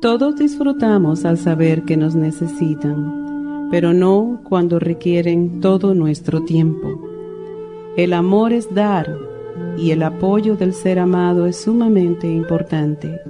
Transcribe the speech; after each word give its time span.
Todos 0.00 0.36
disfrutamos 0.36 1.26
al 1.26 1.36
saber 1.36 1.82
que 1.82 1.94
nos 1.98 2.14
necesitan, 2.14 3.68
pero 3.70 3.92
no 3.92 4.40
cuando 4.48 4.78
requieren 4.78 5.60
todo 5.60 5.92
nuestro 5.92 6.42
tiempo. 6.42 6.88
El 7.98 8.14
amor 8.14 8.54
es 8.54 8.74
dar 8.74 9.14
y 9.76 9.90
el 9.90 10.02
apoyo 10.02 10.56
del 10.56 10.72
ser 10.72 10.98
amado 10.98 11.46
es 11.46 11.60
sumamente 11.60 12.26
importante, 12.26 13.20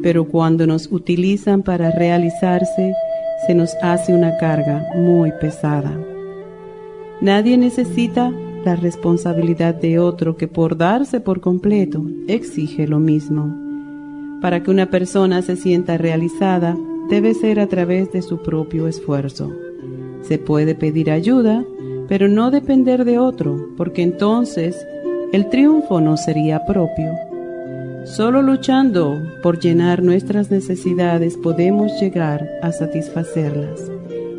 pero 0.00 0.28
cuando 0.28 0.68
nos 0.68 0.86
utilizan 0.92 1.64
para 1.64 1.90
realizarse, 1.90 2.94
se 3.48 3.54
nos 3.56 3.74
hace 3.82 4.14
una 4.14 4.36
carga 4.38 4.86
muy 4.94 5.32
pesada. 5.40 5.98
Nadie 7.20 7.58
necesita 7.58 8.32
la 8.64 8.76
responsabilidad 8.76 9.74
de 9.74 9.98
otro 9.98 10.36
que 10.36 10.46
por 10.46 10.76
darse 10.76 11.18
por 11.18 11.40
completo 11.40 12.06
exige 12.28 12.86
lo 12.86 13.00
mismo. 13.00 13.67
Para 14.40 14.62
que 14.62 14.70
una 14.70 14.86
persona 14.86 15.42
se 15.42 15.56
sienta 15.56 15.98
realizada, 15.98 16.76
debe 17.08 17.34
ser 17.34 17.58
a 17.58 17.66
través 17.66 18.12
de 18.12 18.22
su 18.22 18.38
propio 18.42 18.86
esfuerzo. 18.86 19.52
Se 20.22 20.38
puede 20.38 20.74
pedir 20.74 21.10
ayuda, 21.10 21.64
pero 22.08 22.28
no 22.28 22.50
depender 22.50 23.04
de 23.04 23.18
otro, 23.18 23.70
porque 23.76 24.02
entonces 24.02 24.86
el 25.32 25.48
triunfo 25.48 26.00
no 26.00 26.16
sería 26.16 26.64
propio. 26.66 27.12
Solo 28.04 28.40
luchando 28.40 29.20
por 29.42 29.58
llenar 29.58 30.02
nuestras 30.02 30.50
necesidades 30.50 31.36
podemos 31.36 31.92
llegar 32.00 32.48
a 32.62 32.72
satisfacerlas, 32.72 33.90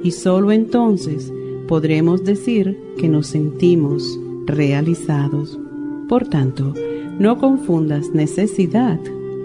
y 0.04 0.12
solo 0.12 0.52
entonces 0.52 1.32
podremos 1.68 2.24
decir 2.24 2.80
que 2.98 3.08
nos 3.08 3.28
sentimos 3.28 4.20
realizados. 4.46 5.60
Por 6.08 6.28
tanto, 6.28 6.74
no 7.20 7.38
confundas 7.38 8.10
necesidad 8.14 9.00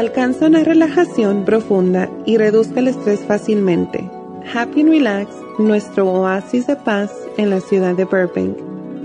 Alcanza 0.00 0.46
una 0.46 0.64
relajación 0.64 1.44
profunda 1.44 2.08
y 2.24 2.38
reduzca 2.38 2.80
el 2.80 2.88
estrés 2.88 3.20
fácilmente. 3.20 4.10
Happy 4.54 4.80
and 4.80 4.88
Relax, 4.88 5.28
nuestro 5.58 6.10
oasis 6.10 6.66
de 6.68 6.76
paz 6.76 7.12
en 7.36 7.50
la 7.50 7.60
ciudad 7.60 7.94
de 7.94 8.06
Burbank, 8.06 8.56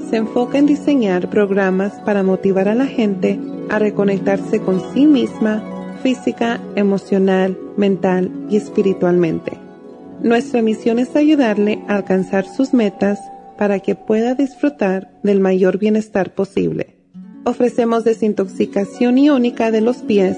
se 0.09 0.15
enfoca 0.15 0.57
en 0.57 0.67
diseñar 0.67 1.29
programas 1.29 1.91
para 2.05 2.23
motivar 2.23 2.69
a 2.69 2.75
la 2.75 2.87
gente 2.87 3.37
a 3.67 3.77
reconectarse 3.77 4.61
con 4.61 4.81
sí 4.93 5.05
misma, 5.05 5.61
física, 6.01 6.61
emocional, 6.77 7.59
mental 7.75 8.31
y 8.49 8.55
espiritualmente. 8.55 9.51
Nuestra 10.21 10.61
misión 10.61 10.97
es 10.97 11.13
ayudarle 11.17 11.83
a 11.89 11.95
alcanzar 11.97 12.47
sus 12.47 12.73
metas 12.73 13.19
para 13.57 13.79
que 13.79 13.95
pueda 13.95 14.33
disfrutar 14.33 15.11
del 15.23 15.41
mayor 15.41 15.77
bienestar 15.77 16.33
posible. 16.33 16.95
Ofrecemos 17.43 18.05
desintoxicación 18.05 19.17
iónica 19.17 19.71
de 19.71 19.81
los 19.81 19.97
pies, 19.97 20.37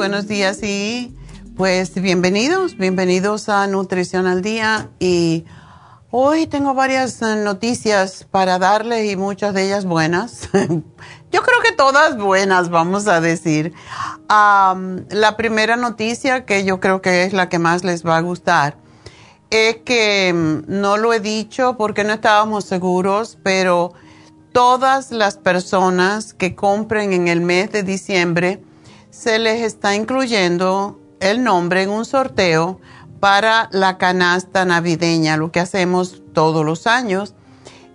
Buenos 0.00 0.26
días 0.26 0.62
y 0.62 1.14
pues 1.58 1.92
bienvenidos, 1.92 2.78
bienvenidos 2.78 3.50
a 3.50 3.66
Nutrición 3.66 4.26
al 4.26 4.40
Día 4.40 4.88
y 4.98 5.44
hoy 6.10 6.46
tengo 6.46 6.72
varias 6.72 7.20
eh, 7.20 7.36
noticias 7.36 8.26
para 8.30 8.58
darles 8.58 9.12
y 9.12 9.16
muchas 9.16 9.52
de 9.52 9.66
ellas 9.66 9.84
buenas. 9.84 10.48
Yo 11.30 11.42
creo 11.42 11.60
que 11.62 11.72
todas 11.72 12.16
buenas, 12.16 12.70
vamos 12.70 13.08
a 13.08 13.20
decir. 13.20 13.74
la 14.30 15.34
primera 15.36 15.76
noticia 15.76 16.46
que 16.46 16.64
yo 16.64 16.80
creo 16.80 17.02
que 17.02 17.24
es 17.24 17.34
la 17.34 17.50
que 17.50 17.58
más 17.58 17.84
les 17.84 18.02
va 18.02 18.16
a 18.16 18.22
gustar 18.22 18.78
es 19.50 19.76
que 19.84 20.32
mm, 20.32 20.80
no 20.80 20.96
lo 20.96 21.12
he 21.12 21.20
dicho 21.20 21.76
porque 21.76 22.04
no 22.04 22.14
estábamos 22.14 22.64
seguros, 22.64 23.36
pero 23.42 23.92
todas 24.52 25.12
las 25.12 25.36
personas 25.36 26.32
que 26.32 26.54
compren 26.54 27.12
en 27.12 27.28
el 27.28 27.42
mes 27.42 27.70
de 27.70 27.82
diciembre, 27.82 28.62
se 29.10 29.38
les 29.38 29.62
está 29.62 29.94
incluyendo 29.94 31.00
el 31.20 31.42
nombre 31.42 31.82
en 31.82 31.90
un 31.90 32.04
sorteo 32.04 32.80
para 33.20 33.68
la 33.72 33.98
canasta 33.98 34.64
navideña, 34.64 35.36
lo 35.36 35.52
que 35.52 35.60
hacemos 35.60 36.22
todos 36.32 36.64
los 36.64 36.86
años. 36.86 37.34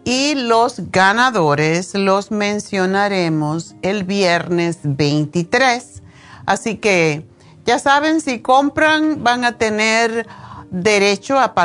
Y 0.03 0.35
los 0.35 0.91
ganadores 0.91 1.95
los 1.95 2.29
mencionaremos 2.29 3.75
el 3.81 4.03
viernes 4.03 4.79
23. 4.83 6.03
Así 6.45 6.77
que 6.77 7.27
ya 7.65 7.79
saben, 7.79 8.21
si 8.21 8.39
compran 8.39 9.23
van 9.23 9.44
a 9.45 9.57
tener 9.57 10.27
derecho 10.69 11.39
a, 11.39 11.56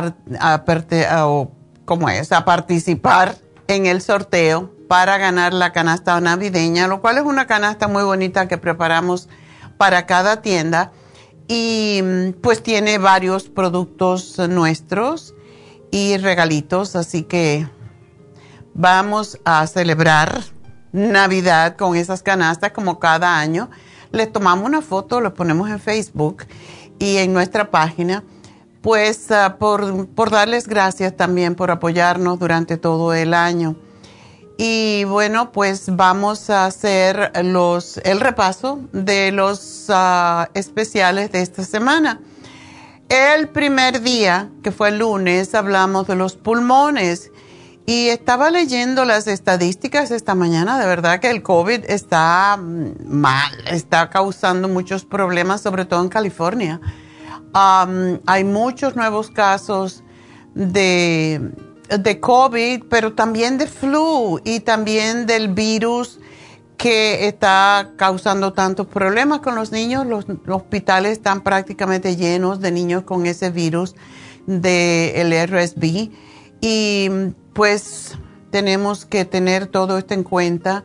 es? 2.14 2.32
a 2.32 2.44
participar 2.46 3.36
en 3.68 3.84
el 3.84 4.00
sorteo 4.00 4.72
para 4.88 5.18
ganar 5.18 5.52
la 5.52 5.72
canasta 5.72 6.18
navideña, 6.20 6.88
lo 6.88 7.02
cual 7.02 7.18
es 7.18 7.24
una 7.24 7.46
canasta 7.46 7.88
muy 7.88 8.02
bonita 8.02 8.48
que 8.48 8.56
preparamos 8.56 9.28
para 9.80 10.04
cada 10.04 10.42
tienda 10.42 10.92
y 11.48 12.02
pues 12.42 12.62
tiene 12.62 12.98
varios 12.98 13.44
productos 13.48 14.38
nuestros 14.46 15.34
y 15.90 16.18
regalitos, 16.18 16.96
así 16.96 17.22
que 17.22 17.66
vamos 18.74 19.38
a 19.46 19.66
celebrar 19.66 20.42
Navidad 20.92 21.76
con 21.76 21.96
esas 21.96 22.22
canastas 22.22 22.72
como 22.72 22.98
cada 22.98 23.38
año. 23.38 23.70
Les 24.12 24.30
tomamos 24.30 24.66
una 24.66 24.82
foto, 24.82 25.22
lo 25.22 25.32
ponemos 25.32 25.70
en 25.70 25.80
Facebook 25.80 26.44
y 26.98 27.16
en 27.16 27.32
nuestra 27.32 27.70
página 27.70 28.22
pues 28.82 29.30
ah, 29.30 29.56
por, 29.58 30.08
por 30.08 30.28
darles 30.28 30.68
gracias 30.68 31.16
también 31.16 31.54
por 31.54 31.70
apoyarnos 31.70 32.38
durante 32.38 32.76
todo 32.76 33.14
el 33.14 33.32
año. 33.32 33.76
Y 34.62 35.04
bueno, 35.04 35.52
pues 35.52 35.96
vamos 35.96 36.50
a 36.50 36.66
hacer 36.66 37.32
los, 37.44 37.96
el 38.04 38.20
repaso 38.20 38.78
de 38.92 39.32
los 39.32 39.86
ah, 39.88 40.50
especiales 40.52 41.32
de 41.32 41.40
esta 41.40 41.64
semana. 41.64 42.20
El 43.08 43.48
primer 43.48 44.02
día, 44.02 44.50
que 44.62 44.70
fue 44.70 44.90
el 44.90 44.98
lunes, 44.98 45.54
hablamos 45.54 46.06
de 46.08 46.16
los 46.16 46.36
pulmones. 46.36 47.32
Y 47.86 48.08
estaba 48.08 48.50
leyendo 48.50 49.06
las 49.06 49.28
estadísticas 49.28 50.10
esta 50.10 50.34
mañana, 50.34 50.78
de 50.78 50.84
verdad 50.84 51.20
que 51.20 51.30
el 51.30 51.42
COVID 51.42 51.86
está 51.88 52.58
mm, 52.58 52.96
mal, 53.06 53.54
está 53.64 54.10
causando 54.10 54.68
muchos 54.68 55.06
problemas, 55.06 55.62
sobre 55.62 55.86
todo 55.86 56.02
en 56.02 56.10
California. 56.10 56.82
hay 57.54 58.44
muchos 58.44 58.94
nuevos 58.94 59.30
casos 59.30 60.04
de 60.54 61.69
de 61.98 62.20
COVID, 62.20 62.84
pero 62.88 63.14
también 63.14 63.58
de 63.58 63.66
flu 63.66 64.40
y 64.44 64.60
también 64.60 65.26
del 65.26 65.48
virus 65.48 66.20
que 66.76 67.26
está 67.26 67.90
causando 67.96 68.52
tantos 68.52 68.86
problemas 68.86 69.40
con 69.40 69.54
los 69.54 69.70
niños. 69.72 70.06
Los, 70.06 70.24
hospitales 70.48 71.12
están 71.12 71.42
prácticamente 71.42 72.16
llenos 72.16 72.60
de 72.60 72.70
niños 72.70 73.02
con 73.02 73.26
ese 73.26 73.50
virus 73.50 73.94
del 74.46 75.32
RSV 75.46 76.10
y 76.60 77.10
pues 77.52 78.16
tenemos 78.50 79.04
que 79.04 79.24
tener 79.24 79.66
todo 79.66 79.98
esto 79.98 80.14
en 80.14 80.22
cuenta. 80.22 80.84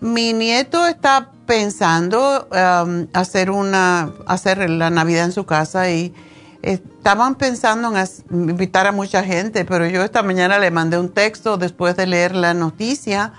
Mi 0.00 0.32
nieto 0.32 0.86
está 0.86 1.32
pensando 1.44 2.46
um, 2.52 3.08
hacer 3.14 3.50
una 3.50 4.12
hacer 4.26 4.70
la 4.70 4.90
Navidad 4.90 5.24
en 5.24 5.32
su 5.32 5.44
casa 5.44 5.90
y 5.90 6.14
estaban 6.62 7.36
pensando 7.36 7.92
en 7.96 8.06
invitar 8.48 8.86
a 8.86 8.92
mucha 8.92 9.22
gente, 9.22 9.64
pero 9.64 9.86
yo 9.86 10.02
esta 10.02 10.22
mañana 10.22 10.58
le 10.58 10.70
mandé 10.70 10.98
un 10.98 11.10
texto 11.10 11.56
después 11.56 11.96
de 11.96 12.06
leer 12.06 12.34
la 12.34 12.54
noticia 12.54 13.32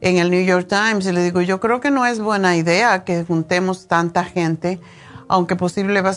en 0.00 0.18
el 0.18 0.30
New 0.30 0.44
York 0.44 0.66
Times 0.68 1.06
y 1.06 1.12
le 1.12 1.22
digo, 1.22 1.40
yo 1.42 1.60
creo 1.60 1.80
que 1.80 1.90
no 1.90 2.06
es 2.06 2.18
buena 2.18 2.56
idea 2.56 3.04
que 3.04 3.24
juntemos 3.24 3.86
tanta 3.86 4.24
gente, 4.24 4.80
aunque 5.28 5.54
posible 5.54 6.00
va 6.00 6.12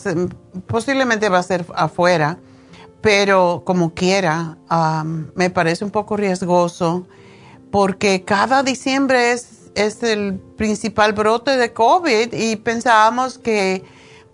posiblemente 0.68 1.30
va 1.30 1.40
a 1.40 1.44
ser 1.44 1.66
afuera, 1.76 2.40
pero 3.02 3.64
como 3.66 3.94
quiera, 3.94 4.58
me 5.36 5.50
parece 5.52 5.86
un 5.86 5.92
poco 5.92 6.18
riesgoso 6.18 7.06
porque 7.70 8.24
cada 8.24 8.64
diciembre 8.64 9.34
es, 9.34 9.70
es 9.76 10.02
el 10.02 10.40
principal 10.58 11.14
brote 11.14 11.58
de 11.58 11.74
COVID 11.74 12.34
y 12.34 12.56
pensábamos 12.56 13.38
que 13.38 13.84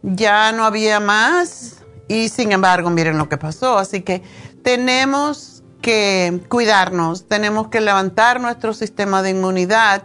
ya 0.04 0.52
no 0.52 0.64
había 0.64 1.00
más 1.00 1.81
y 2.12 2.28
sin 2.28 2.52
embargo, 2.52 2.90
miren 2.90 3.18
lo 3.18 3.30
que 3.30 3.38
pasó. 3.38 3.78
Así 3.78 4.02
que 4.02 4.22
tenemos 4.64 5.64
que 5.82 6.42
cuidarnos, 6.50 7.26
tenemos 7.30 7.70
que 7.70 7.80
levantar 7.80 8.42
nuestro 8.42 8.74
sistema 8.74 9.22
de 9.22 9.30
inmunidad. 9.30 10.04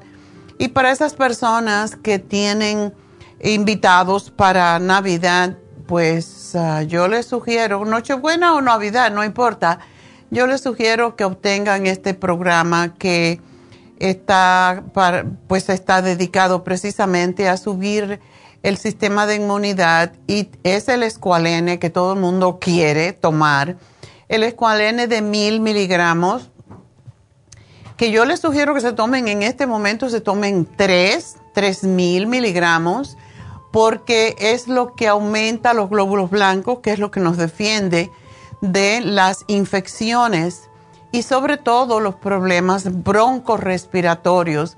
Y 0.56 0.69
para 0.69 0.93
esas 0.93 1.14
personas 1.14 1.97
que 1.97 2.20
tienen 2.20 2.94
invitados 3.43 4.31
para 4.31 4.79
Navidad, 4.79 5.58
pues 5.88 6.55
ah, 6.55 6.85
yo 6.85 7.08
les 7.08 7.26
sugiero, 7.26 7.85
Nochebuena 7.85 8.55
o 8.55 8.61
Navidad, 8.61 9.11
no 9.11 9.25
importa, 9.25 9.81
yo 10.31 10.47
les 10.47 10.61
sugiero 10.61 11.17
que 11.17 11.25
obtengan 11.25 11.88
este 11.88 12.14
programa 12.14 12.94
que 12.94 13.41
está, 13.99 14.85
pues 15.49 15.69
está 15.69 16.02
dedicado 16.02 16.62
precisamente 16.62 17.49
a 17.49 17.56
subir 17.56 18.20
el 18.62 18.76
sistema 18.79 19.26
de 19.26 19.37
inmunidad 19.37 20.12
y 20.26 20.49
es 20.62 20.88
el 20.88 21.03
escualene 21.03 21.79
que 21.79 21.91
todo 21.91 22.14
el 22.14 22.20
mundo 22.20 22.58
quiere 22.61 23.12
tomar. 23.12 23.76
El 24.29 24.43
escualene 24.43 25.06
de 25.06 25.23
mil 25.23 25.61
miligramos, 25.61 26.50
que 27.97 28.11
yo 28.11 28.25
les 28.25 28.41
sugiero 28.41 28.75
que 28.75 28.81
se 28.81 28.93
tomen 28.93 29.29
en 29.29 29.43
este 29.43 29.67
momento, 29.67 30.08
se 30.11 30.20
tomen 30.20 30.69
tres, 30.76 31.37
tres 31.55 31.85
mil 31.85 32.26
miligramos, 32.26 33.17
porque 33.73 34.37
es 34.38 34.69
lo 34.69 34.94
que 34.94 35.09
aumenta 35.09 35.75
los 35.75 35.88
glóbulos 35.91 36.31
blancos, 36.31 36.81
que 36.81 36.93
es 36.93 36.99
lo 36.99 37.11
que 37.11 37.20
nos 37.20 37.37
defiende 37.37 38.11
de 38.61 39.00
las 39.00 39.44
infecciones 39.49 40.69
y 41.12 41.23
sobre 41.23 41.56
todo 41.56 42.00
los 42.00 42.14
problemas 42.14 43.02
broncorespiratorios. 43.02 44.76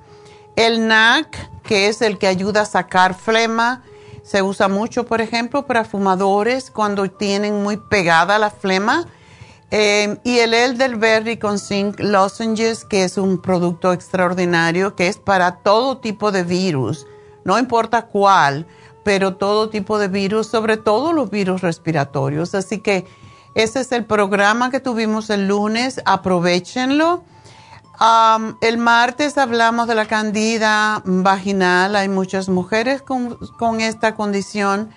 El 0.59 0.89
NAC, 0.89 1.63
que 1.63 1.87
es 1.87 2.03
el 2.03 2.19
que 2.19 2.27
ayuda 2.27 2.63
a 2.63 2.67
sacar 2.67 3.15
flema, 3.15 3.85
se 4.25 4.43
usa 4.43 4.67
mucho, 4.67 5.07
por 5.07 5.21
ejemplo, 5.21 5.67
para 5.67 5.85
fumadores 5.85 6.73
cuando 6.73 7.09
tienen 7.09 7.63
muy 7.63 7.77
pegada 7.77 8.41
la 8.41 8.51
flema. 8.51 9.07
Eh, 9.71 10.19
y 10.25 10.39
el 10.41 10.55
elderberry 10.55 11.37
con 11.37 11.61
zinc 11.61 12.01
lozenges, 12.01 12.85
que 12.85 13.05
es 13.05 13.19
un 13.19 13.41
producto 13.41 13.93
extraordinario, 13.93 14.97
que 14.97 15.07
es 15.07 15.17
para 15.19 15.59
todo 15.59 15.99
tipo 15.99 16.33
de 16.33 16.43
virus, 16.43 17.07
no 17.45 17.57
importa 17.57 18.07
cuál, 18.07 18.67
pero 19.05 19.37
todo 19.37 19.71
tipo 19.71 19.97
de 20.01 20.09
virus, 20.09 20.49
sobre 20.49 20.77
todo 20.77 21.13
los 21.13 21.31
virus 21.31 21.61
respiratorios. 21.61 22.57
Así 22.57 22.81
que 22.81 23.07
ese 23.55 23.79
es 23.79 23.93
el 23.93 24.05
programa 24.05 24.73
que 24.73 24.81
tuvimos 24.81 25.31
el 25.31 25.47
lunes, 25.47 26.03
aprovechenlo 26.05 27.23
el 28.61 28.79
martes 28.79 29.39
hablamos 29.39 29.89
de 29.89 29.95
la 29.95 30.07
candida 30.07 31.03
vaginal. 31.05 31.97
Hay 31.97 32.09
muchas 32.09 32.49
mujeres 32.49 33.03
con, 33.03 33.81
esta 33.81 34.15
condición 34.15 34.91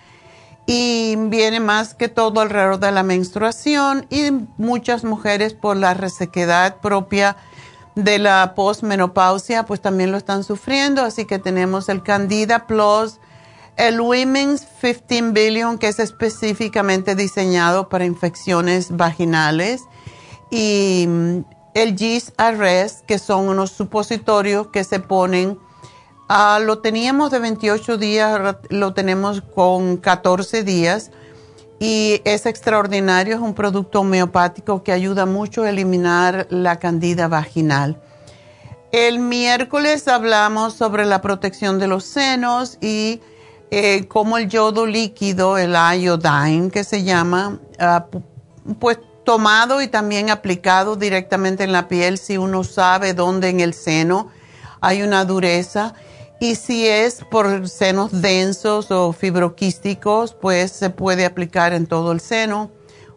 y 0.68 1.16
viene 1.18 1.60
más 1.60 1.96
que 1.96 2.08
todo 2.08 2.42
alrededor 2.42 2.80
de 2.80 2.92
la 2.92 3.02
menstruación 3.02 4.06
y 4.10 4.32
muchas 4.58 5.04
mujeres 5.04 5.54
por 5.54 5.78
la 5.78 5.96
resequedad 5.96 6.78
propia 6.80 7.38
de 7.96 8.20
la 8.20 8.54
postmenopausia, 8.56 9.64
pues 9.64 9.82
también 9.82 10.12
lo 10.12 10.18
están 10.18 10.44
sufriendo. 10.44 11.04
Así 11.04 11.26
que 11.26 11.40
tenemos 11.40 11.90
el 11.90 12.04
Candida 12.04 12.68
Plus, 12.68 13.20
el 13.78 14.00
Women's 14.00 14.68
15 14.80 15.32
Billion, 15.32 15.80
que 15.80 15.88
es 15.88 15.98
específicamente 15.98 17.16
diseñado 17.16 17.90
para 17.90 18.06
infecciones 18.06 18.96
vaginales. 18.96 19.82
Y 20.52 21.08
el 21.74 21.98
GIS 21.98 22.34
Arrest, 22.38 23.06
que 23.06 23.20
son 23.20 23.48
unos 23.48 23.72
supositorios 23.72 24.68
que 24.68 24.84
se 24.84 25.00
ponen, 25.00 25.58
ah, 26.28 26.60
lo 26.62 26.80
teníamos 26.80 27.32
de 27.32 27.40
28 27.40 27.98
días, 27.98 28.56
lo 28.70 28.94
tenemos 28.94 29.42
con 29.42 29.98
14 29.98 30.64
días 30.64 31.12
y 31.80 32.22
es 32.26 32.46
extraordinario, 32.46 33.36
es 33.36 33.42
un 33.42 33.54
producto 33.54 34.02
homeopático 34.02 34.84
que 34.84 34.92
ayuda 34.92 35.26
mucho 35.26 35.64
a 35.64 35.70
eliminar 35.70 36.48
la 36.50 36.78
candida 36.78 37.28
vaginal. 37.28 38.02
El 38.92 39.20
miércoles 39.20 40.08
hablamos 40.08 40.74
sobre 40.74 41.06
la 41.06 41.22
protección 41.22 41.80
de 41.80 41.88
los 41.88 42.04
senos 42.04 42.78
y 42.82 43.22
eh, 43.72 44.06
cómo 44.10 44.38
el 44.38 44.50
yodo 44.50 44.86
líquido, 44.86 45.58
el 45.58 45.74
iodine 45.74 46.70
que 46.70 46.84
se 46.84 47.04
llama, 47.04 47.60
ah, 47.80 48.08
pues 48.80 49.00
tomado 49.24 49.82
y 49.82 49.88
también 49.88 50.30
aplicado 50.30 50.96
directamente 50.96 51.64
en 51.64 51.72
la 51.72 51.88
piel 51.88 52.18
si 52.18 52.38
uno 52.38 52.64
sabe 52.64 53.14
dónde 53.14 53.50
en 53.50 53.60
el 53.60 53.74
seno 53.74 54.30
hay 54.82 55.04
una 55.04 55.24
dureza. 55.26 55.94
Y 56.40 56.56
si 56.56 56.88
es 56.88 57.24
por 57.30 57.70
senos 57.70 58.22
densos 58.22 58.90
o 58.90 59.14
fibroquísticos, 59.14 60.34
pues 60.34 60.72
se 60.72 60.90
puede 60.90 61.26
aplicar 61.26 61.72
en 61.72 61.86
todo 61.86 62.12
el 62.12 62.20
seno. 62.20 62.72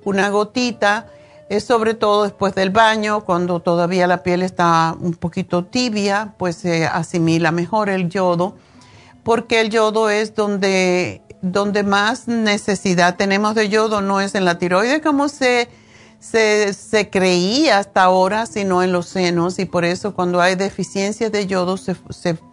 Una 0.04 0.28
gotita, 0.28 1.06
es 1.48 1.64
sobre 1.64 1.94
todo 1.94 2.24
después 2.24 2.54
del 2.54 2.70
baño, 2.70 3.24
cuando 3.24 3.60
todavía 3.60 4.06
la 4.06 4.22
piel 4.22 4.42
está 4.42 4.94
un 5.00 5.14
poquito 5.14 5.64
tibia, 5.64 6.34
pues 6.38 6.56
se 6.56 6.86
asimila 6.86 7.50
mejor 7.50 7.88
el 7.88 8.08
yodo, 8.08 8.56
porque 9.22 9.60
el 9.60 9.70
yodo 9.70 10.10
es 10.10 10.34
donde, 10.34 11.22
donde 11.40 11.82
más 11.82 12.28
necesidad 12.28 13.16
tenemos 13.16 13.54
de 13.54 13.68
yodo, 13.68 14.02
no 14.02 14.20
es 14.20 14.34
en 14.34 14.44
la 14.44 14.58
tiroide 14.58 15.00
como 15.00 15.28
se 15.28 15.68
se, 16.24 17.10
creía 17.10 17.78
hasta 17.78 18.02
ahora, 18.02 18.46
sino 18.46 18.82
en 18.82 18.92
los 18.92 19.06
senos, 19.06 19.58
y 19.58 19.66
por 19.66 19.84
eso 19.84 20.14
cuando 20.14 20.40
hay 20.40 20.54
deficiencia 20.54 21.30
de 21.30 21.46
yodo 21.46 21.76
se, 21.76 21.94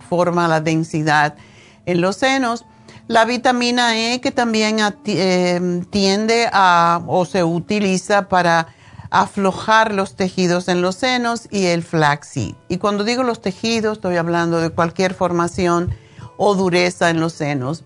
forma 0.09 0.47
la 0.47 0.59
densidad 0.59 1.35
en 1.85 2.01
los 2.01 2.17
senos. 2.17 2.65
La 3.07 3.25
vitamina 3.25 3.97
E 3.97 4.21
que 4.21 4.31
también 4.31 4.77
eh, 5.05 5.81
tiende 5.89 6.49
a 6.51 7.01
o 7.07 7.25
se 7.25 7.43
utiliza 7.43 8.29
para 8.29 8.67
aflojar 9.09 9.93
los 9.93 10.15
tejidos 10.15 10.67
en 10.67 10.81
los 10.81 10.95
senos 10.95 11.47
y 11.49 11.65
el 11.67 11.83
flaxseed. 11.83 12.55
Y 12.69 12.77
cuando 12.77 13.03
digo 13.03 13.23
los 13.23 13.41
tejidos 13.41 13.97
estoy 13.97 14.17
hablando 14.17 14.59
de 14.59 14.69
cualquier 14.69 15.13
formación 15.13 15.93
o 16.37 16.55
dureza 16.55 17.09
en 17.09 17.19
los 17.19 17.33
senos. 17.33 17.83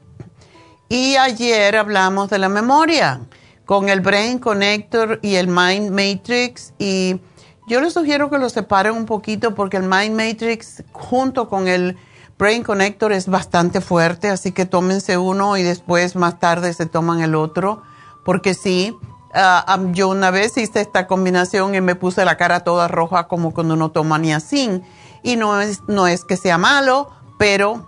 Y 0.90 1.16
ayer 1.16 1.78
hablamos 1.78 2.30
de 2.30 2.40
la 2.40 2.50
memoria 2.50 3.22
con 3.66 3.90
el 3.90 4.02
Brain 4.02 4.40
Connector 4.40 5.20
y 5.22 5.36
el 5.36 5.48
Mind 5.48 5.90
Matrix 5.92 6.74
y 6.78 7.20
yo 7.68 7.82
les 7.82 7.94
sugiero 7.94 8.30
que 8.30 8.38
lo 8.38 8.50
separen 8.50 8.94
un 8.94 9.06
poquito 9.06 9.56
porque 9.56 9.78
el 9.78 9.84
Mind 9.84 10.16
Matrix 10.16 10.84
junto 10.92 11.50
con 11.50 11.68
el 11.68 11.98
Brain 12.38 12.64
Connector 12.64 13.12
es 13.12 13.28
bastante 13.28 13.82
fuerte, 13.82 14.30
así 14.30 14.52
que 14.52 14.66
tómense 14.66 15.18
uno 15.18 15.58
y 15.58 15.64
después 15.64 16.16
más 16.16 16.40
tarde 16.40 16.74
se 16.74 16.86
toman 16.86 17.22
el 17.22 17.34
otro 17.34 17.82
porque 18.26 18.56
sí, 18.56 18.98
ah, 19.34 19.80
yo 19.92 20.10
una 20.10 20.32
vez 20.32 20.58
hice 20.58 20.82
esta 20.82 21.08
combinación 21.08 21.76
y 21.76 21.82
me 21.82 21.96
puse 21.96 22.26
la 22.26 22.36
cara 22.36 22.62
toda 22.62 22.88
roja 22.88 23.28
como 23.28 23.54
cuando 23.54 23.76
uno 23.76 23.92
toma 23.92 24.18
niacin. 24.18 24.84
Y 25.22 25.38
no 25.38 25.62
es, 25.62 25.82
no 25.88 26.08
es 26.08 26.26
que 26.26 26.36
sea 26.36 26.58
malo, 26.58 27.12
pero 27.38 27.88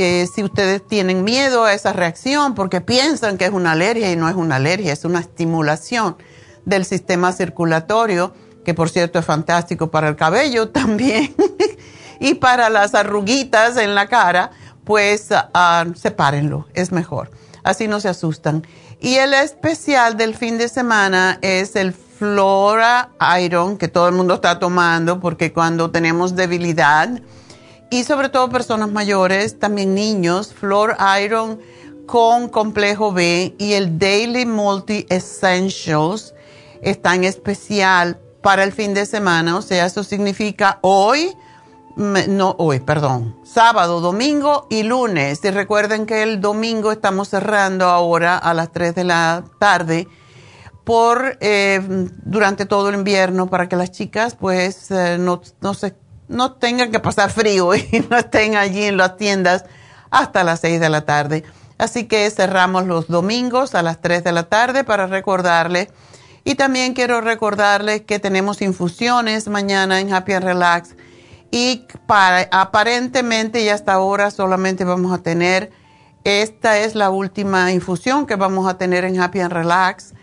eh, 0.00 0.28
si 0.32 0.44
ustedes 0.44 0.86
tienen 0.86 1.24
miedo 1.24 1.64
a 1.64 1.74
esa 1.74 1.92
reacción 1.92 2.54
porque 2.54 2.80
piensan 2.80 3.36
que 3.36 3.46
es 3.46 3.50
una 3.50 3.72
alergia 3.72 4.12
y 4.12 4.14
no 4.14 4.28
es 4.28 4.36
una 4.36 4.54
alergia, 4.54 4.92
es 4.92 5.04
una 5.04 5.18
estimulación 5.18 6.16
del 6.64 6.84
sistema 6.84 7.32
circulatorio, 7.32 8.32
que 8.64 8.74
por 8.74 8.90
cierto 8.90 9.18
es 9.18 9.24
fantástico 9.24 9.90
para 9.90 10.08
el 10.08 10.14
cabello 10.14 10.68
también, 10.70 11.34
y 12.20 12.34
para 12.34 12.70
las 12.70 12.94
arruguitas 12.94 13.76
en 13.76 13.96
la 13.96 14.06
cara, 14.06 14.52
pues 14.84 15.30
uh, 15.32 15.92
sepárenlo, 15.96 16.68
es 16.74 16.92
mejor. 16.92 17.32
Así 17.64 17.88
no 17.88 17.98
se 17.98 18.08
asustan. 18.08 18.64
Y 19.00 19.16
el 19.16 19.34
especial 19.34 20.16
del 20.16 20.36
fin 20.36 20.58
de 20.58 20.68
semana 20.68 21.38
es 21.42 21.74
el 21.74 21.92
Flora 21.92 23.10
Iron, 23.40 23.76
que 23.78 23.88
todo 23.88 24.06
el 24.06 24.14
mundo 24.14 24.34
está 24.34 24.60
tomando, 24.60 25.18
porque 25.18 25.52
cuando 25.52 25.90
tenemos 25.90 26.36
debilidad, 26.36 27.20
y 27.90 28.04
sobre 28.04 28.28
todo 28.28 28.48
personas 28.50 28.90
mayores, 28.90 29.58
también 29.58 29.94
niños, 29.94 30.52
Flora 30.52 31.20
Iron 31.20 31.60
con 32.06 32.48
complejo 32.48 33.12
B 33.12 33.54
y 33.58 33.74
el 33.74 33.98
Daily 33.98 34.46
Multi 34.46 35.06
Essentials 35.10 36.34
está 36.82 37.14
en 37.14 37.24
especial 37.24 38.18
para 38.42 38.64
el 38.64 38.72
fin 38.72 38.94
de 38.94 39.04
semana, 39.06 39.56
o 39.56 39.62
sea, 39.62 39.86
eso 39.86 40.04
significa 40.04 40.78
hoy, 40.82 41.36
no 41.96 42.54
hoy, 42.58 42.80
perdón, 42.80 43.36
sábado, 43.44 44.00
domingo 44.00 44.66
y 44.70 44.84
lunes. 44.84 45.44
Y 45.44 45.50
recuerden 45.50 46.06
que 46.06 46.22
el 46.22 46.40
domingo 46.40 46.92
estamos 46.92 47.28
cerrando 47.28 47.86
ahora 47.86 48.38
a 48.38 48.54
las 48.54 48.72
3 48.72 48.94
de 48.94 49.04
la 49.04 49.44
tarde 49.58 50.08
por 50.84 51.36
eh, 51.40 51.80
durante 52.24 52.64
todo 52.64 52.88
el 52.88 52.94
invierno 52.94 53.50
para 53.50 53.68
que 53.68 53.76
las 53.76 53.90
chicas 53.90 54.34
pues 54.34 54.90
eh, 54.90 55.18
no, 55.18 55.42
no, 55.60 55.74
se, 55.74 55.94
no 56.28 56.52
tengan 56.52 56.92
que 56.92 57.00
pasar 57.00 57.30
frío 57.30 57.74
y 57.74 58.06
no 58.10 58.16
estén 58.18 58.56
allí 58.56 58.84
en 58.84 58.96
las 58.96 59.16
tiendas 59.16 59.64
hasta 60.10 60.44
las 60.44 60.60
6 60.60 60.80
de 60.80 60.88
la 60.88 61.02
tarde. 61.02 61.44
Así 61.78 62.04
que 62.04 62.28
cerramos 62.30 62.86
los 62.86 63.08
domingos 63.08 63.74
a 63.74 63.82
las 63.82 64.00
3 64.00 64.24
de 64.24 64.32
la 64.32 64.44
tarde 64.44 64.84
para 64.84 65.06
recordarles 65.06 65.88
y 66.44 66.54
también 66.54 66.94
quiero 66.94 67.20
recordarles 67.20 68.02
que 68.02 68.18
tenemos 68.18 68.62
infusiones 68.62 69.48
mañana 69.48 70.00
en 70.00 70.12
Happy 70.12 70.32
and 70.32 70.44
Relax 70.44 70.96
y 71.50 71.86
para, 72.06 72.48
aparentemente 72.50 73.62
y 73.62 73.68
hasta 73.68 73.92
ahora 73.92 74.30
solamente 74.30 74.84
vamos 74.84 75.12
a 75.12 75.22
tener, 75.22 75.70
esta 76.24 76.78
es 76.78 76.94
la 76.94 77.10
última 77.10 77.72
infusión 77.72 78.26
que 78.26 78.36
vamos 78.36 78.68
a 78.68 78.76
tener 78.76 79.04
en 79.04 79.20
Happy 79.20 79.40
and 79.40 79.52
Relax, 79.52 80.14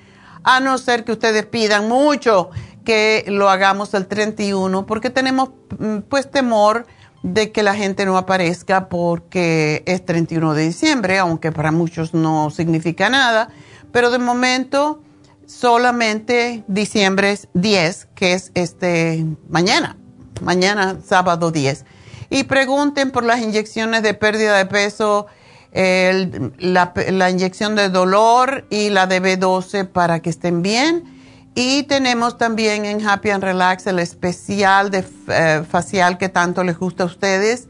a 0.44 0.60
no 0.60 0.78
ser 0.78 1.04
que 1.04 1.14
ustedes 1.14 1.46
pidan 1.46 1.88
mucho 1.88 2.52
que 2.86 3.26
lo 3.28 3.50
hagamos 3.50 3.94
el 3.94 4.08
31 4.08 4.86
porque 4.86 5.10
tenemos 5.10 5.50
mm, 5.78 5.98
pues 6.08 6.32
temor 6.32 6.88
de 7.24 7.52
que 7.52 7.64
la 7.64 7.76
gente 7.76 8.06
no 8.06 8.18
aparezca 8.18 8.88
porque 8.88 9.84
es 9.88 10.06
31 10.06 10.54
de 10.54 10.68
diciembre, 10.68 11.18
aunque 11.18 11.52
para 11.52 11.72
muchos 11.72 12.14
no 12.14 12.52
significa 12.52 13.10
nada, 13.10 13.50
pero 13.92 14.12
de 14.12 14.20
momento 14.20 15.02
solamente 15.48 16.64
diciembre 16.68 17.38
10, 17.54 18.10
que 18.16 18.34
es 18.34 18.52
este 18.54 19.26
mañana, 19.50 19.98
mañana 20.42 20.98
sábado 21.04 21.52
10. 21.52 21.86
Y 22.30 22.44
pregunten 22.44 23.12
por 23.12 23.24
las 23.24 23.42
inyecciones 23.42 24.04
de 24.04 24.14
pérdida 24.14 24.58
de 24.58 24.66
peso, 24.68 25.28
la, 25.74 26.94
la, 27.10 27.30
inyección 27.30 27.76
de 27.76 27.90
dolor 27.90 28.66
y 28.70 28.90
la 28.90 29.08
de 29.08 29.22
B12 29.22 29.88
para 29.88 30.22
que 30.22 30.30
estén 30.30 30.62
bien. 30.62 31.15
Y 31.58 31.84
tenemos 31.84 32.38
también 32.38 32.84
en 32.84 33.08
Happy 33.08 33.30
and 33.30 33.42
Relax 33.42 33.88
el 33.88 34.00
especial 34.00 34.92
de 34.92 35.06
eh, 35.30 35.64
facial 35.68 36.18
que 36.18 36.28
tanto 36.28 36.66
les 36.66 36.78
gusta 36.78 37.04
a 37.04 37.06
ustedes. 37.06 37.70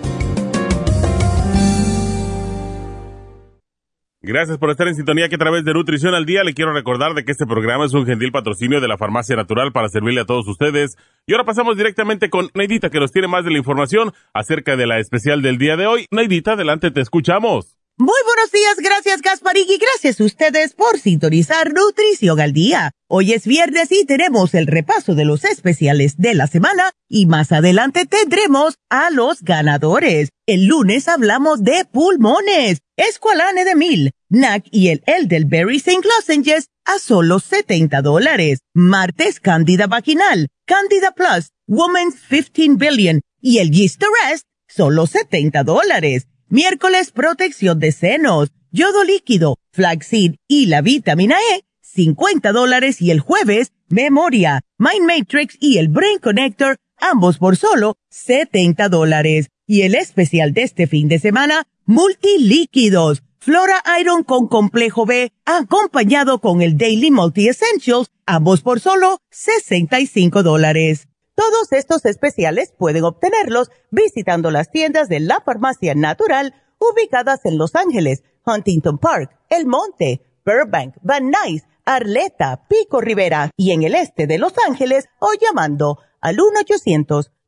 Gracias 4.26 4.56
por 4.56 4.70
estar 4.70 4.88
en 4.88 4.94
sintonía 4.94 5.28
que 5.28 5.34
a 5.34 5.38
través 5.38 5.66
de 5.66 5.74
Nutrición 5.74 6.14
al 6.14 6.24
Día 6.24 6.44
le 6.44 6.54
quiero 6.54 6.72
recordar 6.72 7.12
de 7.12 7.26
que 7.26 7.32
este 7.32 7.44
programa 7.44 7.84
es 7.84 7.92
un 7.92 8.06
gentil 8.06 8.32
patrocinio 8.32 8.80
de 8.80 8.88
la 8.88 8.96
Farmacia 8.96 9.36
Natural 9.36 9.70
para 9.70 9.90
servirle 9.90 10.22
a 10.22 10.24
todos 10.24 10.48
ustedes. 10.48 10.96
Y 11.26 11.34
ahora 11.34 11.44
pasamos 11.44 11.76
directamente 11.76 12.30
con 12.30 12.48
Neidita 12.54 12.88
que 12.88 13.00
nos 13.00 13.12
tiene 13.12 13.28
más 13.28 13.44
de 13.44 13.50
la 13.50 13.58
información 13.58 14.12
acerca 14.32 14.76
de 14.76 14.86
la 14.86 14.98
especial 14.98 15.42
del 15.42 15.58
día 15.58 15.76
de 15.76 15.86
hoy. 15.86 16.06
Neidita, 16.10 16.52
adelante, 16.52 16.90
te 16.90 17.02
escuchamos. 17.02 17.73
Muy 17.96 18.16
buenos 18.26 18.50
días, 18.50 18.74
gracias 18.78 19.22
Gasparín 19.22 19.66
y 19.68 19.78
gracias 19.78 20.20
a 20.20 20.24
ustedes 20.24 20.74
por 20.74 20.98
sintonizar 20.98 21.72
Nutrición 21.72 22.40
al 22.40 22.52
Día. 22.52 22.90
Hoy 23.08 23.32
es 23.32 23.46
viernes 23.46 23.92
y 23.92 24.04
tenemos 24.04 24.54
el 24.54 24.66
repaso 24.66 25.14
de 25.14 25.24
los 25.24 25.44
especiales 25.44 26.16
de 26.16 26.34
la 26.34 26.48
semana 26.48 26.90
y 27.08 27.26
más 27.26 27.52
adelante 27.52 28.04
tendremos 28.04 28.74
a 28.90 29.10
los 29.10 29.42
ganadores. 29.42 30.30
El 30.44 30.66
lunes 30.66 31.06
hablamos 31.06 31.62
de 31.62 31.84
pulmones, 31.84 32.80
Esqualane 32.96 33.64
de 33.64 33.76
Mil, 33.76 34.10
NAC 34.28 34.64
y 34.72 34.88
el 34.88 35.04
Elderberry 35.06 35.76
St. 35.76 36.00
Lozenges 36.02 36.70
a 36.84 36.98
solo 36.98 37.38
70 37.38 38.02
dólares. 38.02 38.58
Martes 38.74 39.38
Cándida 39.38 39.86
Vaginal, 39.86 40.48
Cándida 40.66 41.12
Plus, 41.12 41.52
Woman's 41.68 42.16
15 42.28 42.70
Billion 42.76 43.20
y 43.40 43.58
el 43.58 43.70
Yeast 43.70 44.02
Rest, 44.02 44.46
solo 44.66 45.06
70 45.06 45.62
dólares. 45.62 46.26
Miércoles 46.54 47.10
Protección 47.10 47.80
de 47.80 47.90
Senos, 47.90 48.52
Yodo 48.70 49.02
Líquido, 49.02 49.58
Flaxseed 49.72 50.36
y 50.46 50.66
la 50.66 50.82
Vitamina 50.82 51.34
E, 51.52 51.64
50 51.80 52.52
dólares 52.52 53.02
y 53.02 53.10
el 53.10 53.18
jueves, 53.18 53.72
Memoria, 53.88 54.60
Mind 54.78 55.04
Matrix 55.04 55.56
y 55.58 55.78
el 55.78 55.88
Brain 55.88 56.20
Connector, 56.20 56.76
ambos 56.96 57.38
por 57.38 57.56
solo 57.56 57.96
70 58.10 58.88
dólares. 58.88 59.48
Y 59.66 59.82
el 59.82 59.96
especial 59.96 60.52
de 60.54 60.62
este 60.62 60.86
fin 60.86 61.08
de 61.08 61.18
semana, 61.18 61.66
Multilíquidos, 61.86 63.24
Flora 63.40 63.82
Iron 64.00 64.22
con 64.22 64.46
complejo 64.46 65.06
B, 65.06 65.32
acompañado 65.44 66.40
con 66.40 66.62
el 66.62 66.78
Daily 66.78 67.10
Multi 67.10 67.48
Essentials, 67.48 68.12
ambos 68.26 68.60
por 68.60 68.78
solo 68.78 69.18
65 69.32 70.44
dólares. 70.44 71.08
Todos 71.34 71.72
estos 71.72 72.04
especiales 72.04 72.72
pueden 72.78 73.04
obtenerlos 73.04 73.70
visitando 73.90 74.50
las 74.50 74.70
tiendas 74.70 75.08
de 75.08 75.20
la 75.20 75.40
farmacia 75.40 75.94
natural 75.94 76.54
ubicadas 76.78 77.44
en 77.44 77.58
Los 77.58 77.74
Ángeles, 77.74 78.22
Huntington 78.46 78.98
Park, 78.98 79.36
El 79.48 79.66
Monte, 79.66 80.22
Burbank, 80.44 80.96
Van 81.02 81.30
Nuys, 81.30 81.64
Arleta, 81.84 82.66
Pico 82.68 83.00
Rivera 83.00 83.50
y 83.56 83.72
en 83.72 83.82
el 83.82 83.94
este 83.94 84.26
de 84.26 84.38
Los 84.38 84.54
Ángeles 84.66 85.06
o 85.18 85.28
llamando 85.40 85.98
al 86.20 86.36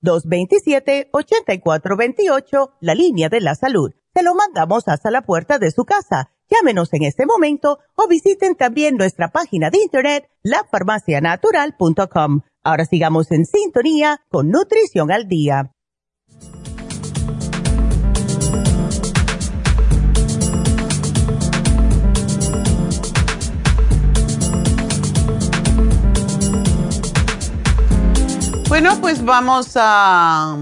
1-800-227-8428, 0.02 2.70
la 2.80 2.94
línea 2.94 3.28
de 3.28 3.40
la 3.40 3.54
salud. 3.54 3.92
Se 4.14 4.22
lo 4.22 4.34
mandamos 4.34 4.88
hasta 4.88 5.10
la 5.10 5.22
puerta 5.22 5.58
de 5.58 5.70
su 5.70 5.84
casa. 5.84 6.30
Llámenos 6.48 6.92
en 6.92 7.02
este 7.02 7.26
momento 7.26 7.80
o 7.94 8.06
visiten 8.08 8.54
también 8.54 8.96
nuestra 8.96 9.28
página 9.28 9.70
de 9.70 9.78
internet, 9.82 10.28
lafarmacianatural.com. 10.42 12.42
Ahora 12.62 12.84
sigamos 12.84 13.32
en 13.32 13.46
sintonía 13.46 14.20
con 14.28 14.50
Nutrición 14.50 15.10
al 15.10 15.26
Día. 15.28 15.72
Bueno, 28.68 29.00
pues 29.00 29.24
vamos 29.24 29.72
a 29.76 30.58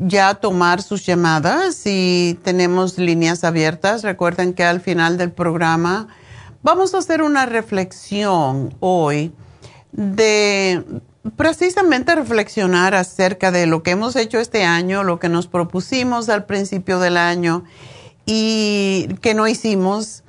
ya 0.00 0.34
tomar 0.34 0.82
sus 0.82 1.04
llamadas 1.04 1.82
y 1.84 2.38
tenemos 2.42 2.98
líneas 2.98 3.44
abiertas. 3.44 4.02
Recuerden 4.02 4.54
que 4.54 4.64
al 4.64 4.80
final 4.80 5.18
del 5.18 5.30
programa 5.30 6.08
vamos 6.62 6.94
a 6.94 6.98
hacer 6.98 7.22
una 7.22 7.46
reflexión 7.46 8.74
hoy 8.80 9.32
de 9.92 10.84
precisamente 11.36 12.14
reflexionar 12.14 12.94
acerca 12.94 13.50
de 13.50 13.66
lo 13.66 13.82
que 13.82 13.90
hemos 13.90 14.16
hecho 14.16 14.38
este 14.38 14.64
año, 14.64 15.04
lo 15.04 15.18
que 15.18 15.28
nos 15.28 15.46
propusimos 15.46 16.30
al 16.30 16.46
principio 16.46 16.98
del 16.98 17.18
año 17.18 17.64
y 18.24 19.08
que 19.20 19.34
no 19.34 19.46
hicimos 19.46 20.22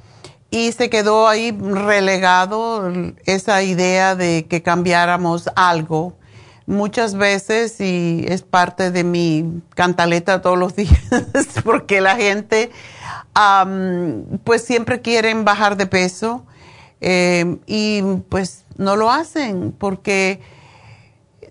y 0.50 0.74
se 0.74 0.90
quedó 0.90 1.30
ahí 1.30 1.52
relegado 1.52 2.92
esa 3.26 3.64
idea 3.64 4.16
de 4.16 4.48
que 4.50 4.62
cambiáramos 4.62 5.50
algo 5.56 6.18
muchas 6.66 7.16
veces 7.16 7.80
y 7.80 8.26
es 8.28 8.44
parte 8.44 8.92
de 8.92 9.04
mi 9.04 9.62
cantaleta 9.76 10.42
todos 10.42 10.58
los 10.58 10.76
días 10.78 11.02
porque 11.64 12.02
la 12.02 12.16
gente 12.16 12.72
pues 14.44 14.64
siempre 14.64 15.02
quieren 15.02 15.46
bajar 15.46 15.78
de 15.78 15.88
peso 15.88 16.46
eh, 17.00 17.58
y 17.66 18.02
pues 18.30 18.66
no 18.78 18.96
lo 18.96 19.12
hacen 19.12 19.74
porque 19.78 20.42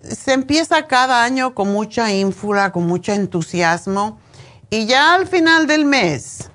se 0.03 0.33
empieza 0.33 0.87
cada 0.87 1.23
año 1.23 1.53
con 1.53 1.71
mucha 1.71 2.11
ínfula, 2.11 2.71
con 2.71 2.87
mucho 2.87 3.11
entusiasmo 3.11 4.19
y 4.69 4.85
ya 4.85 5.15
al 5.15 5.27
final 5.27 5.67
del 5.67 5.85
mes 5.85 6.49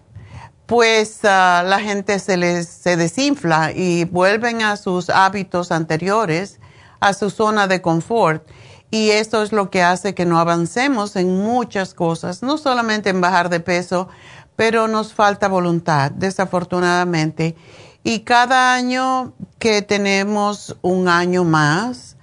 pues 0.67 1.21
la 1.23 1.79
gente 1.81 2.19
se 2.19 2.37
les 2.37 2.69
se 2.69 2.97
desinfla 2.97 3.73
y 3.73 4.05
vuelven 4.05 4.63
a 4.63 4.77
sus 4.77 5.11
hábitos 5.11 5.71
anteriores, 5.71 6.59
a 7.00 7.12
su 7.12 7.31
zona 7.31 7.67
de 7.67 7.83
confort. 7.83 8.47
Y 8.91 9.11
esto 9.11 9.43
es 9.43 9.53
lo 9.53 9.71
que 9.71 9.83
hace 9.83 10.15
que 10.15 10.26
no 10.26 10.38
avancemos 10.38 11.17
en 11.17 11.37
muchas 11.43 11.93
cosas, 11.93 12.43
no 12.43 12.57
solamente 12.57 13.11
en 13.11 13.21
bajar 13.21 13.49
de 13.49 13.61
peso, 13.61 14.09
pero 14.55 14.88
nos 14.88 15.12
falta 15.12 15.49
voluntad, 15.49 16.11
desafortunadamente. 16.12 17.57
Y 18.05 18.21
cada 18.21 18.75
año 18.75 19.35
que 19.59 19.83
tenemos 19.83 20.76
un 20.83 21.09
año 21.09 21.45
más, 21.45 22.17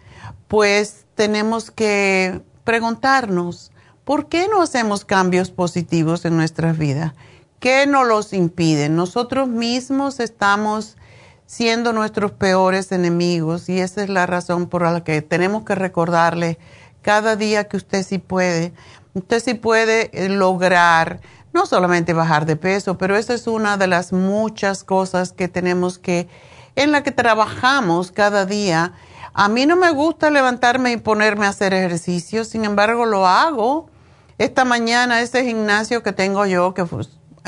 pues 0.48 1.06
tenemos 1.16 1.72
que 1.72 2.42
preguntarnos, 2.64 3.72
¿por 4.04 4.30
qué 4.30 4.48
no 4.48 4.62
hacemos 4.62 5.04
cambios 5.06 5.52
positivos 5.52 6.26
en 6.26 6.38
nuestra 6.38 6.72
vida? 6.72 7.14
¿Qué 7.60 7.86
nos 7.86 8.08
los 8.08 8.34
impide? 8.34 8.90
Nosotros 8.90 9.48
mismos 9.48 10.20
estamos 10.20 10.98
siendo 11.46 11.94
nuestros 11.94 12.32
peores 12.32 12.92
enemigos 12.92 13.70
y 13.70 13.80
esa 13.80 14.04
es 14.04 14.10
la 14.10 14.26
razón 14.26 14.68
por 14.68 14.84
la 14.84 15.04
que 15.04 15.22
tenemos 15.22 15.64
que 15.64 15.76
recordarle 15.76 16.58
cada 17.02 17.36
día 17.36 17.68
que 17.68 17.78
usted 17.78 18.04
sí 18.04 18.18
puede, 18.18 18.74
usted 19.14 19.40
sí 19.40 19.54
puede 19.54 20.10
eh, 20.14 20.30
lograr 20.30 21.20
no 21.54 21.68
solamente 21.68 22.14
bajar 22.14 22.46
de 22.46 22.56
peso, 22.56 22.98
pero 22.98 23.16
esa 23.16 23.36
es 23.36 23.46
una 23.46 23.78
de 23.78 23.88
las 23.88 24.12
muchas 24.12 24.84
cosas 24.84 25.34
que 25.34 25.48
tenemos 25.48 26.00
que, 26.00 26.28
en 26.76 26.92
la 26.92 27.04
que 27.04 27.12
trabajamos 27.12 28.12
cada 28.12 28.46
día. 28.48 28.94
A 29.36 29.50
mí 29.50 29.68
no 29.68 29.76
me 29.76 29.92
gusta 29.92 30.32
levantarme 30.32 30.94
y 30.94 30.98
ponerme 30.98 31.46
a 31.46 31.50
hacer 31.50 31.74
ejercicio, 31.74 32.44
sin 32.44 32.66
embargo 32.66 33.06
lo 33.06 33.28
hago. 33.28 33.88
Esta 34.40 34.66
mañana 34.66 35.22
ese 35.22 35.46
gimnasio 35.46 36.02
que 36.02 36.12
tengo 36.12 36.46
yo, 36.48 36.74
que 36.74 36.86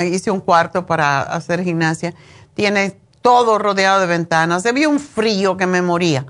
hice 0.05 0.29
un 0.29 0.39
cuarto 0.39 0.85
para 0.85 1.21
hacer 1.21 1.63
gimnasia, 1.63 2.13
tiene 2.53 2.97
todo 3.25 3.57
rodeado 3.57 4.01
de 4.01 4.05
ventanas, 4.05 4.67
había 4.67 4.87
un 4.87 4.99
frío 4.99 5.57
que 5.57 5.65
me 5.65 5.81
moría. 5.81 6.27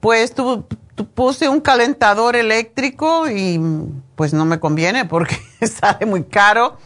Pues 0.00 0.34
tu, 0.34 0.64
puse 1.12 1.50
un 1.50 1.60
calentador 1.60 2.34
eléctrico 2.34 3.28
y 3.28 3.60
pues 4.16 4.32
no 4.32 4.46
me 4.46 4.58
conviene 4.58 5.04
porque 5.04 5.36
sale 5.66 6.06
muy 6.06 6.24
caro, 6.24 6.78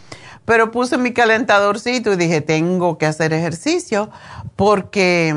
pero 0.44 0.72
puse 0.72 0.98
mi 0.98 1.12
calentadorcito 1.12 2.12
y 2.12 2.16
dije, 2.16 2.40
tengo 2.40 2.98
que 2.98 3.06
hacer 3.06 3.32
ejercicio 3.32 4.10
porque 4.56 5.36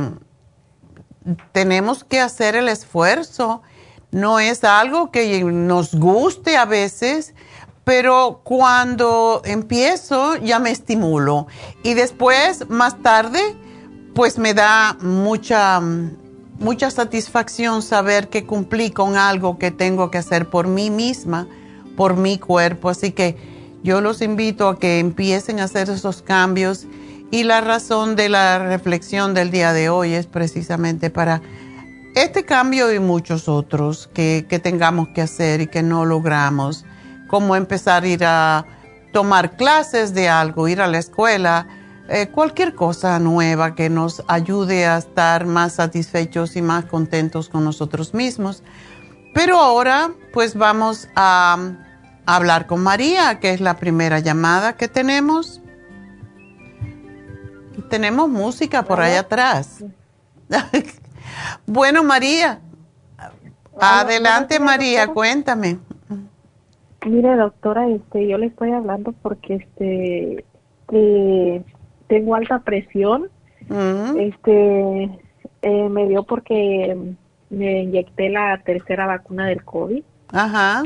tenemos 1.51 2.03
que 2.03 2.21
hacer 2.21 2.55
el 2.55 2.69
esfuerzo. 2.69 3.61
No 4.09 4.39
es 4.39 4.63
algo 4.63 5.11
que 5.11 5.43
nos 5.43 5.93
guste 5.93 6.57
a 6.57 6.65
veces, 6.65 7.35
pero 7.83 8.41
cuando 8.43 9.43
empiezo 9.45 10.37
ya 10.37 10.57
me 10.57 10.71
estimulo 10.71 11.45
y 11.83 11.93
después, 11.93 12.67
más 12.67 12.99
tarde, 13.03 13.39
pues 14.13 14.37
me 14.37 14.53
da 14.53 14.97
mucha, 15.01 15.79
mucha 16.59 16.91
satisfacción 16.91 17.81
saber 17.81 18.29
que 18.29 18.45
cumplí 18.45 18.91
con 18.91 19.15
algo 19.15 19.57
que 19.57 19.71
tengo 19.71 20.11
que 20.11 20.17
hacer 20.17 20.49
por 20.49 20.67
mí 20.67 20.89
misma, 20.89 21.47
por 21.95 22.17
mi 22.17 22.37
cuerpo. 22.37 22.89
Así 22.89 23.11
que 23.11 23.37
yo 23.83 24.01
los 24.01 24.21
invito 24.21 24.67
a 24.67 24.79
que 24.79 24.99
empiecen 24.99 25.59
a 25.59 25.65
hacer 25.65 25.89
esos 25.89 26.21
cambios 26.21 26.87
y 27.31 27.43
la 27.43 27.61
razón 27.61 28.15
de 28.15 28.29
la 28.29 28.59
reflexión 28.59 29.33
del 29.33 29.51
día 29.51 29.71
de 29.73 29.89
hoy 29.89 30.13
es 30.13 30.27
precisamente 30.27 31.09
para 31.09 31.41
este 32.13 32.43
cambio 32.43 32.93
y 32.93 32.99
muchos 32.99 33.47
otros 33.47 34.09
que, 34.13 34.45
que 34.49 34.59
tengamos 34.59 35.07
que 35.09 35.21
hacer 35.21 35.61
y 35.61 35.67
que 35.67 35.81
no 35.81 36.05
logramos 36.05 36.85
como 37.27 37.55
empezar 37.55 38.03
a 38.03 38.07
ir 38.07 38.25
a 38.25 38.65
tomar 39.13 39.55
clases 39.55 40.13
de 40.13 40.27
algo, 40.27 40.67
ir 40.67 40.81
a 40.81 40.87
la 40.87 40.97
escuela, 40.97 41.67
eh, 42.13 42.27
cualquier 42.27 42.75
cosa 42.75 43.17
nueva 43.19 43.73
que 43.73 43.89
nos 43.89 44.21
ayude 44.27 44.85
a 44.85 44.97
estar 44.97 45.45
más 45.45 45.75
satisfechos 45.75 46.57
y 46.57 46.61
más 46.61 46.83
contentos 46.83 47.47
con 47.47 47.63
nosotros 47.63 48.13
mismos. 48.13 48.63
Pero 49.33 49.57
ahora 49.57 50.11
pues 50.33 50.55
vamos 50.55 51.07
a, 51.15 51.57
hablar 52.25 52.67
con 52.67 52.81
María, 52.83 53.39
que 53.39 53.51
es 53.51 53.61
la 53.61 53.77
primera 53.77 54.19
llamada 54.19 54.73
que 54.73 54.89
tenemos. 54.89 55.61
Tenemos 57.89 58.27
música 58.27 58.83
por 58.83 58.99
allá 58.99 59.21
atrás. 59.21 59.81
bueno, 61.65 62.03
María, 62.03 62.59
adelante 63.79 64.59
María, 64.59 65.07
cuéntame. 65.07 65.79
Mire, 67.05 67.37
doctora, 67.37 67.87
este, 67.87 68.27
yo 68.27 68.37
le 68.37 68.47
estoy 68.47 68.73
hablando 68.73 69.13
porque 69.13 69.55
este 69.55 70.45
eh, 70.91 71.63
tengo 72.11 72.35
alta 72.35 72.59
presión. 72.59 73.29
Mm. 73.69 74.19
Este 74.19 75.03
eh, 75.61 75.89
me 75.89 76.09
dio 76.09 76.23
porque 76.23 76.97
me 77.49 77.83
inyecté 77.83 78.29
la 78.29 78.57
tercera 78.65 79.07
vacuna 79.07 79.47
del 79.47 79.63
COVID. 79.63 80.03
Ajá. 80.33 80.83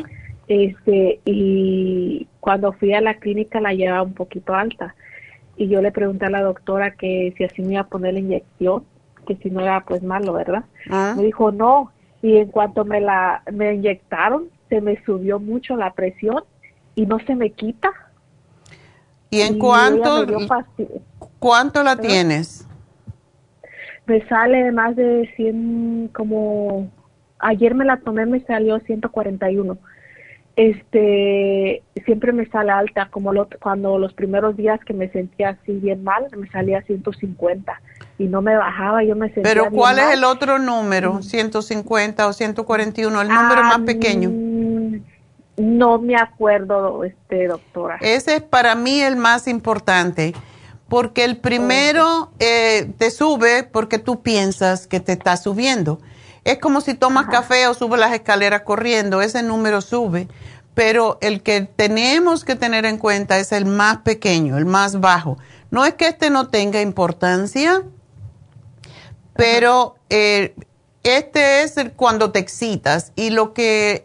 Este 0.48 1.20
y 1.26 2.28
cuando 2.40 2.74
fui 2.74 2.94
a 2.94 3.02
la 3.02 3.16
clínica 3.16 3.60
la 3.60 3.74
llevaba 3.74 4.04
un 4.04 4.14
poquito 4.14 4.54
alta 4.54 4.94
y 5.58 5.68
yo 5.68 5.82
le 5.82 5.92
pregunté 5.92 6.26
a 6.26 6.30
la 6.30 6.44
doctora 6.44 6.92
que 6.92 7.34
si 7.36 7.44
así 7.44 7.64
me 7.64 7.74
iba 7.74 7.82
a 7.82 7.88
poner 7.88 8.14
la 8.14 8.20
inyección, 8.20 8.84
que 9.26 9.36
si 9.38 9.50
no 9.50 9.62
era 9.62 9.84
pues 9.84 10.04
malo, 10.04 10.34
¿verdad? 10.34 10.66
Ah. 10.92 11.16
Me 11.18 11.24
dijo 11.24 11.52
no 11.52 11.92
y 12.22 12.38
en 12.38 12.50
cuanto 12.50 12.86
me 12.86 13.02
la 13.02 13.42
me 13.52 13.74
inyectaron 13.74 14.50
se 14.70 14.80
me 14.80 15.04
subió 15.06 15.40
mucho 15.40 15.76
la 15.76 15.92
presión 15.94 16.44
y 16.94 17.08
no 17.08 17.18
se 17.26 17.34
me 17.34 17.50
quita. 17.50 17.90
¿Y 19.32 19.42
en 19.42 19.58
cuánto, 19.58 20.24
cuánto 21.46 21.84
la 21.84 21.96
tienes? 21.96 22.66
Me 24.08 24.28
sale 24.28 24.72
más 24.72 24.96
de 24.96 25.32
100, 25.36 26.10
como 26.12 26.90
ayer 27.38 27.76
me 27.76 27.86
la 27.86 27.98
tomé, 27.98 28.26
me 28.26 28.40
salió 28.46 28.80
141. 28.80 29.78
Este, 30.56 31.84
siempre 32.04 32.32
me 32.32 32.48
sale 32.48 32.72
alta, 32.72 33.10
como 33.12 33.32
lo, 33.32 33.48
cuando 33.62 34.00
los 34.00 34.14
primeros 34.14 34.58
días 34.58 34.80
que 34.86 34.96
me 34.96 35.08
sentía 35.10 35.50
así 35.50 35.74
bien 35.74 36.04
mal, 36.04 36.26
me 36.36 36.50
salía 36.50 36.82
150 36.82 37.80
y 38.18 38.24
no 38.24 38.42
me 38.42 38.56
bajaba, 38.58 39.04
yo 39.04 39.16
me 39.16 39.28
sentía 39.28 39.44
Pero 39.44 39.70
¿cuál 39.70 40.00
es 40.00 40.14
el 40.14 40.24
otro 40.24 40.58
número? 40.58 41.20
¿150 41.20 42.28
o 42.28 42.34
141? 42.34 43.22
El 43.22 43.28
número 43.28 43.64
más 43.64 43.82
pequeño. 43.82 44.32
No 45.58 46.00
me 46.00 46.16
acuerdo, 46.16 47.04
este, 47.04 47.48
doctora. 47.48 48.00
Ese 48.02 48.38
es 48.38 48.42
para 48.42 48.74
mí 48.74 49.00
el 49.02 49.16
más 49.16 49.48
importante, 49.48 50.34
porque 50.88 51.24
el 51.24 51.38
primero 51.38 52.32
eh, 52.40 52.92
te 52.98 53.12
sube 53.12 53.64
porque 53.64 54.00
tú 54.00 54.22
piensas 54.22 54.88
que 54.88 55.00
te 55.00 55.14
está 55.14 55.38
subiendo. 55.38 56.00
Es 56.44 56.60
como 56.60 56.82
si 56.82 56.94
tomas 56.94 57.26
café 57.26 57.68
o 57.68 57.74
subes 57.74 58.00
las 58.00 58.14
escaleras 58.14 58.62
corriendo, 58.62 59.22
ese 59.22 59.42
número 59.42 59.82
sube, 59.82 60.28
pero 60.76 61.18
el 61.22 61.42
que 61.42 61.62
tenemos 61.62 62.46
que 62.46 62.56
tener 62.56 62.86
en 62.86 62.98
cuenta 63.00 63.40
es 63.40 63.52
el 63.52 63.66
más 63.66 63.98
pequeño, 64.00 64.58
el 64.58 64.66
más 64.66 65.00
bajo. 65.00 65.38
No 65.72 65.86
es 65.86 65.96
que 65.96 66.08
este 66.08 66.30
no 66.30 66.50
tenga 66.50 66.82
importancia, 66.82 67.82
pero 69.36 69.96
eh, 70.10 70.54
este 71.02 71.64
es 71.64 71.76
cuando 71.96 72.32
te 72.32 72.40
excitas 72.40 73.12
y 73.16 73.32
lo 73.32 73.54
que 73.54 74.04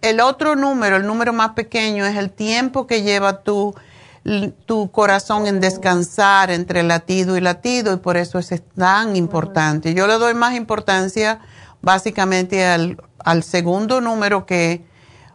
el 0.00 0.20
otro 0.20 0.54
número, 0.54 0.96
el 0.96 1.06
número 1.06 1.32
más 1.32 1.50
pequeño, 1.50 2.06
es 2.06 2.16
el 2.16 2.30
tiempo 2.30 2.86
que 2.86 3.02
lleva 3.02 3.42
tu, 3.42 3.74
tu 4.66 4.90
corazón 4.90 5.46
en 5.46 5.60
descansar 5.60 6.50
entre 6.50 6.82
latido 6.82 7.36
y 7.36 7.40
latido 7.40 7.94
y 7.94 7.96
por 7.96 8.16
eso 8.16 8.38
es 8.38 8.50
tan 8.76 9.16
importante. 9.16 9.94
Yo 9.94 10.06
le 10.06 10.14
doy 10.14 10.34
más 10.34 10.54
importancia 10.54 11.40
básicamente 11.80 12.66
al, 12.66 13.02
al 13.18 13.42
segundo 13.42 14.00
número 14.00 14.44
que, 14.44 14.84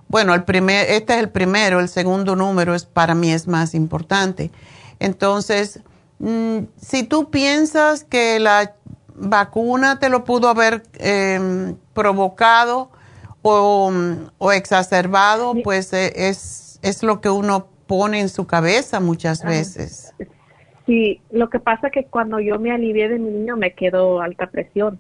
bueno, 0.08 0.36
el 0.36 0.44
primer, 0.44 0.90
este 0.92 1.14
es 1.14 1.20
el 1.20 1.30
primero, 1.30 1.80
el 1.80 1.90
segundo 1.90 2.36
número 2.36 2.76
es 2.76 2.86
para 2.86 3.16
mí 3.16 3.32
es 3.32 3.48
más 3.48 3.74
importante. 3.74 4.52
Entonces, 5.00 5.80
mm, 6.20 6.60
si 6.80 7.04
tú 7.04 7.32
piensas 7.32 8.04
que 8.04 8.40
la 8.40 8.76
vacuna 9.16 9.98
te 10.00 10.10
lo 10.10 10.24
pudo 10.26 10.48
haber 10.48 10.84
em, 11.00 11.76
provocado, 11.94 12.92
o, 13.48 14.52
exacerbado, 14.52 15.54
pues 15.64 15.94
eh, 15.94 16.14
es, 16.16 16.80
es 16.82 17.04
lo 17.04 17.22
que 17.22 17.30
uno 17.30 17.68
pone 17.88 18.20
en 18.20 18.30
su 18.30 18.48
cabeza 18.48 19.00
muchas 19.00 19.44
veces. 19.44 20.14
Sí, 20.86 21.22
lo 21.32 21.50
que 21.50 21.60
pasa 21.60 21.88
es 21.88 21.94
que 21.94 22.06
cuando 22.06 22.40
yo 22.40 22.60
me 22.60 22.72
alivié 22.72 23.10
de 23.10 23.20
mi 23.20 23.32
niño 23.32 23.58
me 23.58 23.74
quedó 23.74 24.22
alta 24.22 24.48
presión, 24.48 25.00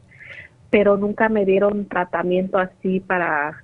pero 0.70 0.98
nunca 0.98 1.30
me 1.30 1.46
dieron 1.46 1.86
tratamiento 1.86 2.58
así 2.58 3.00
para, 3.00 3.64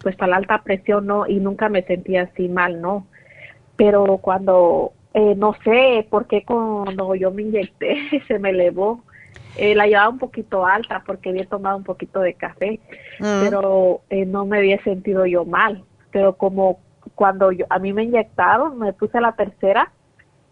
pues 0.00 0.16
para 0.16 0.30
la 0.30 0.36
alta 0.36 0.62
presión, 0.62 1.06
¿no? 1.06 1.26
Y 1.26 1.40
nunca 1.40 1.68
me 1.68 1.82
sentía 1.82 2.22
así 2.22 2.48
mal, 2.48 2.80
¿no? 2.80 3.06
Pero 3.76 4.18
cuando, 4.18 4.92
eh, 5.14 5.34
no 5.36 5.54
sé 5.62 6.06
por 6.08 6.26
qué 6.26 6.44
cuando 6.44 7.14
yo 7.14 7.30
me 7.30 7.42
inyecté 7.42 8.22
se 8.28 8.38
me 8.38 8.50
elevó 8.50 9.02
eh, 9.58 9.74
la 9.74 9.86
llevaba 9.86 10.08
un 10.08 10.18
poquito 10.18 10.64
alta 10.64 11.02
porque 11.04 11.30
había 11.30 11.44
tomado 11.44 11.76
un 11.76 11.82
poquito 11.82 12.20
de 12.20 12.34
café, 12.34 12.78
mm. 13.18 13.40
pero 13.42 14.02
eh, 14.08 14.24
no 14.24 14.46
me 14.46 14.58
había 14.58 14.82
sentido 14.84 15.26
yo 15.26 15.44
mal. 15.44 15.84
Pero 16.12 16.36
como 16.36 16.78
cuando 17.18 17.50
yo, 17.50 17.66
a 17.68 17.80
mí 17.80 17.92
me 17.92 18.04
inyectaron, 18.04 18.78
me 18.78 18.92
puse 18.92 19.20
la 19.20 19.32
tercera, 19.32 19.90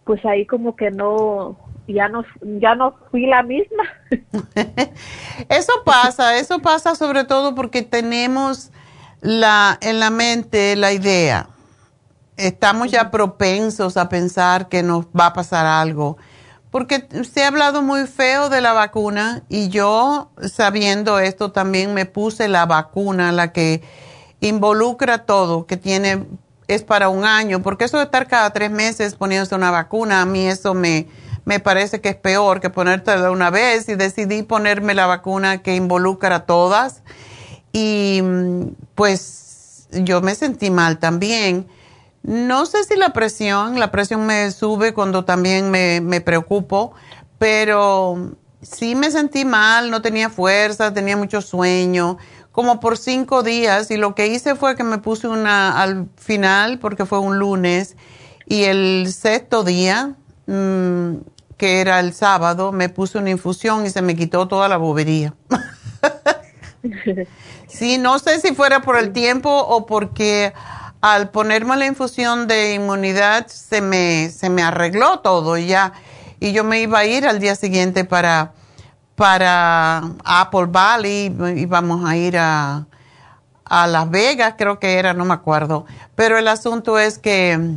pues 0.02 0.24
ahí 0.26 0.46
como 0.46 0.74
que 0.74 0.90
no, 0.90 1.57
ya 1.87 2.09
no, 2.09 2.24
ya 2.42 2.74
no 2.74 2.96
fui 3.09 3.26
la 3.26 3.44
misma. 3.44 3.85
eso 5.48 5.72
pasa, 5.85 6.37
eso 6.38 6.59
pasa 6.59 6.96
sobre 6.96 7.22
todo 7.22 7.55
porque 7.55 7.83
tenemos 7.83 8.72
la, 9.20 9.79
en 9.81 10.00
la 10.00 10.11
mente 10.11 10.74
la 10.74 10.92
idea. 10.92 11.50
Estamos 12.37 12.90
ya 12.90 13.12
propensos 13.12 13.96
a 13.96 14.09
pensar 14.09 14.68
que 14.68 14.83
nos 14.83 15.07
va 15.07 15.26
a 15.26 15.33
pasar 15.35 15.66
algo 15.66 16.18
porque 16.72 17.07
se 17.22 17.44
ha 17.44 17.48
hablado 17.48 17.81
muy 17.81 18.07
feo 18.07 18.50
de 18.50 18.61
la 18.61 18.72
vacuna 18.72 19.44
y 19.48 19.68
yo, 19.68 20.31
sabiendo 20.42 21.20
esto, 21.20 21.52
también 21.52 21.94
me 21.94 22.07
puse 22.07 22.48
la 22.48 22.66
vacuna, 22.66 23.33
la 23.33 23.52
que 23.52 23.83
involucra 24.40 25.24
todo, 25.24 25.66
que 25.66 25.76
tiene, 25.76 26.26
es 26.68 26.83
para 26.83 27.09
un 27.09 27.24
año, 27.24 27.62
porque 27.62 27.85
eso 27.85 27.98
de 27.98 28.05
estar 28.05 28.26
cada 28.26 28.50
tres 28.50 28.70
meses 28.70 29.14
poniéndose 29.14 29.55
una 29.55 29.70
vacuna, 29.70 30.22
a 30.22 30.26
mí 30.26 30.46
eso 30.46 30.74
me, 30.74 31.07
me 31.44 31.61
parece 31.61 32.00
que 32.00 32.09
es 32.09 32.16
peor 32.16 32.61
que 32.61 32.70
ponerte 32.70 33.16
de 33.16 33.29
una 33.29 33.50
vez 33.50 33.88
y 33.88 33.94
decidí 33.94 34.42
ponerme 34.42 34.94
la 34.94 35.07
vacuna 35.07 35.62
que 35.62 35.76
involucra 35.76 36.37
a 36.37 36.46
todas. 36.46 37.02
Y 37.72 38.20
pues 38.94 39.87
yo 39.92 40.20
me 40.22 40.35
sentí 40.35 40.70
mal 40.70 40.98
también. 40.98 41.68
No 42.22 42.66
sé 42.66 42.83
si 42.83 42.96
la 42.96 43.11
presión, 43.11 43.79
la 43.79 43.92
presión 43.92 44.26
me 44.26 44.50
sube 44.50 44.92
cuando 44.92 45.24
también 45.24 45.70
me, 45.70 46.00
me 46.00 46.20
preocupo, 46.20 46.92
pero 47.38 48.33
sí 48.62 48.96
me 48.96 49.12
sentí 49.12 49.44
mal, 49.44 49.90
no 49.90 50.02
tenía 50.02 50.29
fuerza, 50.29 50.92
tenía 50.92 51.16
mucho 51.16 51.40
sueño, 51.40 52.18
como 52.57 52.81
por 52.81 52.97
cinco 52.97 53.42
días, 53.42 53.90
y 53.90 53.99
lo 53.99 54.14
que 54.14 54.29
hice 54.29 54.55
fue 54.55 54.77
que 54.77 54.83
me 54.83 54.97
puse 54.97 55.29
una 55.29 55.79
al 55.79 56.09
final, 56.16 56.79
porque 56.79 57.05
fue 57.05 57.19
un 57.19 57.38
lunes, 57.38 57.97
y 58.47 58.64
el 58.64 59.12
sexto 59.12 59.62
día, 59.62 60.14
mm, 60.47 61.16
que 61.59 61.83
era 61.83 62.01
el 62.01 62.14
sábado, 62.14 62.73
me 62.73 62.88
puse 62.88 63.19
una 63.19 63.29
infusión 63.29 63.85
y 63.85 63.90
se 63.90 64.01
me 64.01 64.16
quitó 64.16 64.49
toda 64.49 64.71
la 64.71 64.79
bobería. 64.79 65.35
sí, 67.69 67.99
no 67.99 68.19
sé 68.19 68.40
si 68.40 68.55
fuera 68.55 68.81
por 68.81 68.97
el 68.97 69.12
tiempo 69.12 69.51
o 69.51 69.85
porque 69.85 70.55
al 71.03 71.29
ponerme 71.29 71.77
la 71.77 71.85
infusión 71.85 72.47
de 72.47 72.73
inmunidad 72.73 73.49
se 73.49 73.83
me, 73.83 74.31
se 74.31 74.49
me 74.49 74.62
arregló 74.62 75.19
todo 75.19 75.59
ya. 75.59 75.92
Y 76.40 76.53
yo 76.53 76.64
me 76.64 76.81
iba 76.81 77.01
a 77.01 77.05
ir 77.05 77.27
al 77.27 77.38
día 77.38 77.55
siguiente 77.55 78.07
para, 78.07 78.55
para 79.16 80.02
Apple 80.24 80.66
Valley, 80.68 81.35
íbamos 81.57 82.09
a 82.09 82.16
ir 82.16 82.37
a, 82.38 82.87
a 83.64 83.87
Las 83.87 84.11
Vegas, 84.11 84.55
creo 84.57 84.79
que 84.79 84.94
era, 84.98 85.14
no 85.14 85.24
me 85.24 85.35
acuerdo. 85.35 85.87
Pero 86.14 86.38
el 86.38 86.46
asunto 86.46 86.98
es 86.98 87.18
que, 87.18 87.76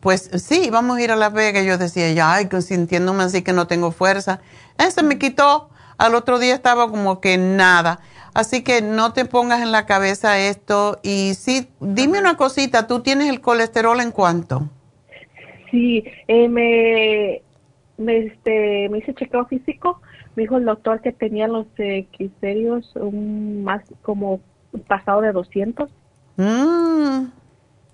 pues 0.00 0.30
sí, 0.34 0.64
íbamos 0.66 0.98
a 0.98 1.02
ir 1.02 1.12
a 1.12 1.16
Las 1.16 1.32
Vegas. 1.32 1.64
Yo 1.64 1.78
decía, 1.78 2.12
ya, 2.12 2.34
ay, 2.34 2.48
sintiéndome 2.60 3.22
así 3.22 3.42
que 3.42 3.52
no 3.52 3.66
tengo 3.66 3.92
fuerza. 3.92 4.40
Ese 4.78 5.02
me 5.02 5.18
quitó. 5.18 5.70
Al 5.98 6.16
otro 6.16 6.40
día 6.40 6.54
estaba 6.54 6.90
como 6.90 7.20
que 7.20 7.38
nada. 7.38 8.00
Así 8.34 8.64
que 8.64 8.80
no 8.82 9.12
te 9.12 9.24
pongas 9.24 9.60
en 9.60 9.72
la 9.72 9.84
cabeza 9.86 10.38
esto 10.38 10.98
y 11.02 11.34
sí, 11.34 11.68
dime 11.80 12.18
una 12.18 12.36
cosita, 12.36 12.86
¿tú 12.86 13.00
tienes 13.00 13.28
el 13.28 13.42
colesterol 13.42 14.00
en 14.00 14.10
cuánto? 14.10 14.70
Sí, 15.70 16.02
eh, 16.28 16.48
me, 16.48 17.42
me, 17.98 18.26
este, 18.26 18.88
me 18.88 18.98
hice 18.98 19.14
chequeo 19.14 19.44
físico, 19.46 20.00
me 20.34 20.42
dijo 20.42 20.56
el 20.56 20.64
doctor 20.64 21.00
que 21.00 21.12
tenía 21.12 21.48
los 21.48 21.66
eh, 21.78 22.06
un, 22.94 23.64
más 23.64 23.82
como 24.02 24.40
pasado 24.86 25.20
de 25.20 25.32
200. 25.32 25.90
Mm. 26.36 27.26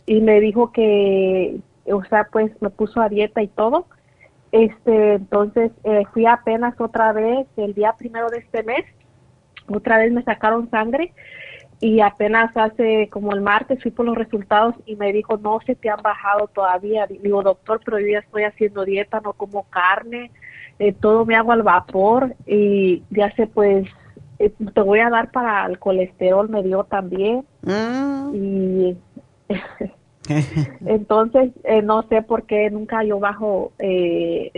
Y 0.07 0.21
me 0.21 0.41
dijo 0.41 0.73
que, 0.73 1.61
o 1.87 2.05
sea, 2.05 2.29
pues 2.31 2.51
me 2.61 2.71
puso 2.71 3.01
a 3.01 3.09
dieta 3.09 3.43
y 3.43 3.49
todo. 3.49 3.87
Este, 4.53 5.15
entonces 5.15 5.73
eh, 5.85 6.05
fui 6.13 6.25
apenas 6.27 6.81
otra 6.81 7.13
vez 7.13 7.47
el 7.59 7.75
día 7.75 7.95
primero 7.99 8.31
de 8.31 8.39
este 8.39 8.63
mes 8.63 8.85
otra 9.69 9.99
vez 9.99 10.13
me 10.13 10.23
sacaron 10.23 10.71
sangre 10.71 11.13
y 11.81 12.01
apenas 12.01 12.57
hace 12.57 13.09
como 13.11 13.33
el 13.33 13.41
martes 13.41 13.81
fui 13.83 13.91
por 13.93 14.07
los 14.07 14.17
resultados 14.17 14.75
y 14.85 14.97
me 14.97 15.13
dijo, 15.13 15.37
no 15.37 15.61
se 15.65 15.77
te 15.77 15.91
han 15.91 16.03
bajado 16.03 16.49
todavía. 16.49 17.07
Digo, 17.07 17.43
doctor, 17.43 17.81
pero 17.85 18.01
yo 18.01 18.07
ya 18.09 18.19
estoy 18.19 18.45
haciendo 18.45 18.85
dieta, 18.85 19.21
no 19.21 19.33
como 19.35 19.65
carne, 19.65 20.33
eh, 20.79 20.93
todo 20.93 21.25
me 21.27 21.35
hago 21.35 21.53
al 21.53 21.63
vapor 21.63 22.35
y 22.47 23.03
ya 23.11 23.35
sé, 23.35 23.47
pues, 23.47 23.87
eh, 24.39 24.53
te 24.75 24.81
voy 24.81 25.01
a 25.01 25.11
dar 25.11 25.31
para 25.31 25.67
el 25.67 25.79
colesterol, 25.79 26.49
me 26.49 26.63
dio 26.63 26.85
también. 26.85 27.45
Mm. 27.63 28.35
Y 28.35 28.97
entonces, 30.87 31.51
eh, 31.65 31.83
no 31.83 32.03
sé 32.09 32.23
por 32.23 32.45
qué 32.45 32.71
nunca 32.71 33.03
yo 33.03 33.19
bajo 33.19 33.73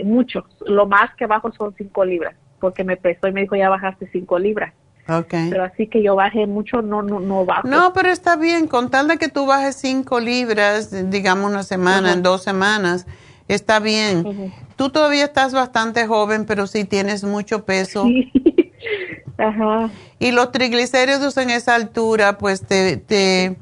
mucho. 0.03 0.45
Lo 0.65 0.85
más 0.85 1.15
que 1.15 1.25
bajo 1.25 1.51
son 1.53 1.73
cinco 1.77 2.05
libras, 2.05 2.35
porque 2.59 2.83
me 2.83 2.97
pesó 2.97 3.27
y 3.27 3.31
me 3.31 3.41
dijo, 3.41 3.55
ya 3.55 3.69
bajaste 3.69 4.07
cinco 4.11 4.37
libras. 4.37 4.73
Okay. 5.07 5.49
Pero 5.49 5.63
así 5.63 5.87
que 5.87 6.03
yo 6.03 6.15
bajé 6.15 6.45
mucho, 6.45 6.81
no, 6.81 7.01
no, 7.01 7.19
no 7.19 7.45
bajo. 7.45 7.67
No, 7.67 7.91
pero 7.93 8.09
está 8.09 8.35
bien, 8.35 8.67
con 8.67 8.89
tal 8.89 9.07
de 9.07 9.17
que 9.17 9.29
tú 9.29 9.45
bajes 9.45 9.75
cinco 9.75 10.19
libras, 10.19 11.09
digamos 11.09 11.49
una 11.49 11.63
semana, 11.63 12.13
en 12.13 12.21
dos 12.21 12.43
semanas, 12.43 13.07
está 13.53 13.79
bien. 13.79 14.53
Tú 14.75 14.89
todavía 14.89 15.25
estás 15.25 15.53
bastante 15.53 16.07
joven, 16.07 16.45
pero 16.45 16.67
sí 16.67 16.85
tienes 16.85 17.23
mucho 17.23 17.65
peso. 17.65 18.07
Ajá. 19.37 19.89
Y 20.19 20.31
los 20.31 20.51
triglicéridos 20.51 21.35
en 21.37 21.49
esa 21.49 21.75
altura, 21.75 22.37
pues 22.37 22.61
te, 22.61 22.97
te, 22.97 23.57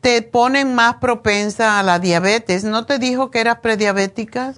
te 0.00 0.22
ponen 0.22 0.74
más 0.74 0.96
propensa 0.96 1.78
a 1.78 1.82
la 1.82 1.98
diabetes. 1.98 2.64
¿No 2.64 2.84
te 2.86 2.98
dijo 2.98 3.30
que 3.30 3.40
eras 3.40 3.58
prediabética? 3.60 4.54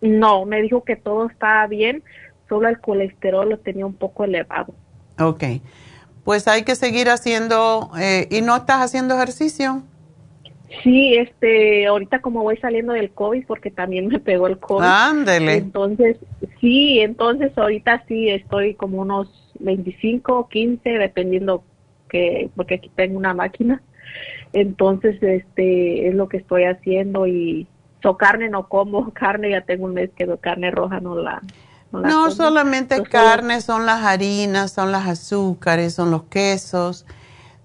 No, 0.00 0.44
me 0.44 0.62
dijo 0.62 0.82
que 0.82 0.96
todo 0.96 1.28
estaba 1.28 1.66
bien, 1.66 2.02
solo 2.48 2.68
el 2.68 2.80
colesterol 2.80 3.48
lo 3.48 3.58
tenía 3.58 3.86
un 3.86 3.94
poco 3.94 4.24
elevado. 4.24 4.74
Ok, 5.18 5.44
pues 6.24 6.48
hay 6.48 6.64
que 6.64 6.74
seguir 6.74 7.08
haciendo, 7.08 7.90
eh, 7.98 8.26
¿y 8.30 8.40
no 8.40 8.56
estás 8.56 8.80
haciendo 8.80 9.14
ejercicio? 9.14 9.82
Sí, 10.82 11.16
este, 11.16 11.86
ahorita 11.86 12.20
como 12.20 12.42
voy 12.42 12.56
saliendo 12.56 12.92
del 12.92 13.10
COVID, 13.10 13.46
porque 13.46 13.70
también 13.70 14.08
me 14.08 14.20
pegó 14.20 14.46
el 14.46 14.58
COVID. 14.58 14.84
Ándele. 14.84 15.54
Entonces, 15.54 16.16
sí, 16.60 17.00
entonces 17.00 17.56
ahorita 17.56 18.04
sí 18.08 18.28
estoy 18.30 18.74
como 18.74 19.00
unos 19.00 19.28
25 19.60 20.38
o 20.38 20.48
15, 20.48 20.88
dependiendo 20.90 21.64
que, 22.08 22.50
porque 22.56 22.76
aquí 22.76 22.90
tengo 22.94 23.18
una 23.18 23.34
máquina. 23.34 23.82
Entonces, 24.52 25.22
este, 25.22 26.08
es 26.08 26.14
lo 26.14 26.28
que 26.28 26.38
estoy 26.38 26.64
haciendo 26.64 27.26
y 27.26 27.66
so 28.02 28.16
carne 28.16 28.48
no 28.48 28.68
como, 28.68 29.10
carne 29.14 29.50
ya 29.50 29.62
tengo 29.62 29.86
un 29.86 29.94
mes 29.94 30.10
que 30.16 30.28
carne 30.40 30.70
roja 30.70 31.00
no 31.00 31.16
la... 31.16 31.40
No, 31.92 32.30
solamente 32.30 33.02
carne, 33.02 33.60
son 33.60 33.84
las 33.84 34.02
harinas, 34.02 34.72
son 34.72 34.92
las 34.92 35.06
azúcares, 35.06 35.92
son 35.92 36.10
los 36.10 36.22
quesos, 36.22 37.04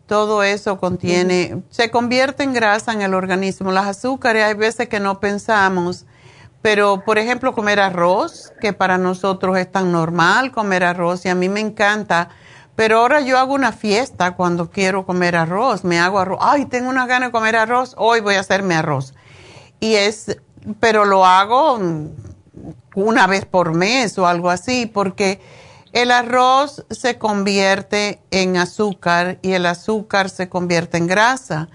todo 0.07 0.41
eso 0.41 0.79
contiene, 0.79 1.61
se 1.69 1.91
convierte 1.91 2.43
en 2.43 2.53
grasa 2.53 2.93
en 2.93 3.01
el 3.01 3.13
organismo. 3.13 3.71
Las 3.71 3.85
azúcares 3.85 4.45
hay 4.45 4.53
veces 4.53 4.87
que 4.87 5.01
no 5.01 5.19
pensamos, 5.19 6.05
pero 6.61 7.03
por 7.05 7.17
ejemplo 7.17 7.53
comer 7.53 7.79
arroz, 7.79 8.53
que 8.61 8.73
para 8.73 8.97
nosotros 8.97 9.57
es 9.57 9.69
tan 9.69 9.91
normal 9.91 10.51
comer 10.51 10.85
arroz 10.85 11.25
y 11.25 11.29
a 11.29 11.35
mí 11.35 11.49
me 11.49 11.59
encanta, 11.59 12.29
pero 12.75 12.99
ahora 12.99 13.19
yo 13.19 13.37
hago 13.37 13.53
una 13.53 13.73
fiesta 13.73 14.35
cuando 14.35 14.71
quiero 14.71 15.05
comer 15.05 15.35
arroz, 15.35 15.83
me 15.83 15.99
hago 15.99 16.19
arroz, 16.19 16.39
ay, 16.41 16.65
tengo 16.65 16.89
una 16.89 17.05
gana 17.05 17.27
de 17.27 17.31
comer 17.31 17.57
arroz, 17.57 17.93
hoy 17.97 18.21
voy 18.21 18.35
a 18.35 18.39
hacerme 18.39 18.75
arroz. 18.75 19.13
Y 19.81 19.95
es, 19.95 20.37
pero 20.79 21.03
lo 21.03 21.25
hago 21.25 21.79
una 22.95 23.27
vez 23.27 23.45
por 23.45 23.73
mes 23.73 24.17
o 24.17 24.25
algo 24.25 24.49
así, 24.49 24.85
porque 24.85 25.41
el 25.93 26.11
arroz 26.11 26.85
se 26.89 27.17
convierte 27.17 28.19
en 28.31 28.57
azúcar 28.57 29.39
y 29.41 29.53
el 29.53 29.65
azúcar 29.65 30.29
se 30.29 30.49
convierte 30.49 30.97
en 30.97 31.07
grasa. 31.07 31.69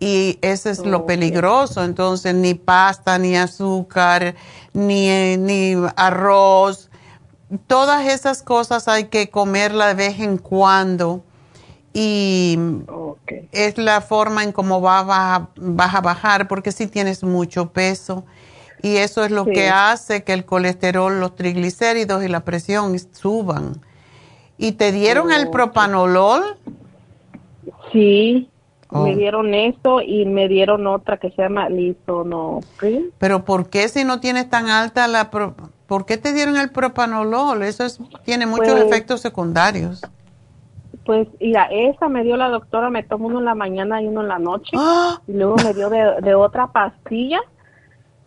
Y 0.00 0.38
eso 0.42 0.70
es 0.70 0.78
lo 0.78 1.06
peligroso. 1.06 1.82
Entonces, 1.82 2.34
ni 2.34 2.54
pasta, 2.54 3.18
ni 3.18 3.36
azúcar, 3.36 4.36
ni, 4.72 5.36
ni 5.36 5.74
arroz, 5.96 6.88
todas 7.66 8.06
esas 8.06 8.42
cosas 8.42 8.86
hay 8.86 9.04
que 9.04 9.30
comerla 9.30 9.88
de 9.88 9.94
vez 9.94 10.20
en 10.20 10.38
cuando. 10.38 11.24
Y 11.92 12.58
es 13.50 13.76
la 13.76 14.00
forma 14.00 14.44
en 14.44 14.52
cómo 14.52 14.80
vas 14.80 15.06
a, 15.08 15.48
vas 15.56 15.94
a 15.94 16.00
bajar, 16.00 16.46
porque 16.46 16.70
si 16.70 16.86
tienes 16.86 17.24
mucho 17.24 17.72
peso 17.72 18.24
y 18.82 18.96
eso 18.96 19.24
es 19.24 19.30
lo 19.30 19.44
que 19.44 19.68
hace 19.68 20.22
que 20.24 20.32
el 20.32 20.44
colesterol, 20.44 21.20
los 21.20 21.34
triglicéridos 21.34 22.24
y 22.24 22.28
la 22.28 22.40
presión 22.40 22.96
suban. 22.98 23.80
¿Y 24.56 24.72
te 24.72 24.92
dieron 24.92 25.32
el 25.32 25.50
propanolol? 25.50 26.42
Sí, 27.92 28.48
me 28.90 28.98
oh. 28.98 29.16
dieron 29.16 29.54
esto 29.54 30.00
y 30.00 30.24
me 30.24 30.48
dieron 30.48 30.86
otra 30.86 31.16
que 31.16 31.30
se 31.30 31.42
llama 31.42 31.68
lisonopril. 31.68 33.12
Pero 33.18 33.44
¿por 33.44 33.68
qué 33.68 33.88
si 33.88 34.04
no 34.04 34.20
tienes 34.20 34.48
tan 34.48 34.68
alta 34.68 35.06
la... 35.08 35.30
¿Por 35.30 36.04
qué 36.04 36.18
te 36.18 36.32
dieron 36.32 36.56
el 36.56 36.70
propanolol? 36.70 37.62
Eso 37.62 37.84
es, 37.84 37.98
tiene 38.24 38.46
muchos 38.46 38.72
pues 38.72 38.84
efectos 38.84 39.20
secundarios. 39.20 40.02
Pues 41.04 41.26
mira, 41.40 41.68
esa 41.70 42.08
me 42.08 42.22
dio 42.22 42.36
la 42.36 42.50
doctora, 42.50 42.90
me 42.90 43.02
tomó 43.02 43.28
uno 43.28 43.38
en 43.38 43.46
la 43.46 43.54
mañana 43.54 44.02
y 44.02 44.06
uno 44.06 44.20
en 44.20 44.28
la 44.28 44.38
noche. 44.38 44.72
¡Ah! 44.76 45.22
Y 45.26 45.32
luego 45.32 45.56
me 45.56 45.72
dio 45.72 45.88
de, 45.88 46.20
de 46.20 46.34
otra 46.34 46.66
pastilla 46.66 47.40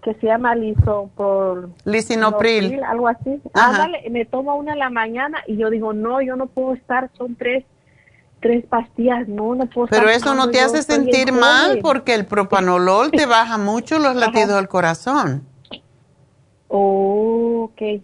que 0.02 0.14
se 0.16 0.28
llama 0.28 0.56
liso 0.56 1.10
por 1.16 1.70
lisinopril, 1.86 2.84
algo 2.84 3.08
así. 3.08 3.40
Ándale, 3.54 4.10
me 4.10 4.26
toma 4.26 4.56
una 4.56 4.74
en 4.74 4.80
la 4.80 4.90
mañana 4.90 5.44
y 5.48 5.58
yo 5.58 5.70
digo, 5.70 5.94
no, 5.94 6.22
yo 6.22 6.36
no 6.36 6.48
puedo 6.48 6.74
estar, 6.74 7.10
son 7.18 7.36
tres 7.36 7.66
tres 8.42 8.66
pastillas, 8.66 9.28
no, 9.28 9.56
no 9.56 9.68
puedo 9.68 9.88
Pero 9.88 10.10
eso 10.10 10.34
no 10.34 10.50
te 10.50 10.60
hace 10.60 10.82
sentir 10.82 11.32
mal 11.32 11.80
porque 11.82 12.16
el 12.16 12.26
propanolol 12.26 13.12
te 13.12 13.28
baja 13.28 13.58
mucho 13.60 14.00
los 14.00 14.16
latidos 14.16 14.56
del 14.56 14.68
corazón. 14.68 15.44
Oh, 16.68 17.70
ok. 17.72 18.02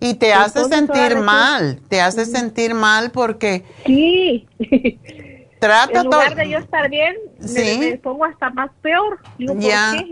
Y 0.00 0.14
te 0.14 0.32
hace 0.32 0.64
sentir 0.64 1.16
mal, 1.18 1.80
te 1.88 2.00
hace 2.00 2.24
sentir 2.26 2.74
mal 2.74 3.10
porque... 3.10 3.64
Sí. 3.86 4.48
Trata 5.58 6.00
en 6.00 6.04
lugar 6.04 6.34
de 6.34 6.48
yo 6.48 6.58
estar 6.58 6.88
bien, 6.88 7.16
me, 7.38 7.96
pongo 7.98 8.24
hasta 8.24 8.50
más 8.50 8.70
peor. 8.80 9.18
ya. 9.38 10.04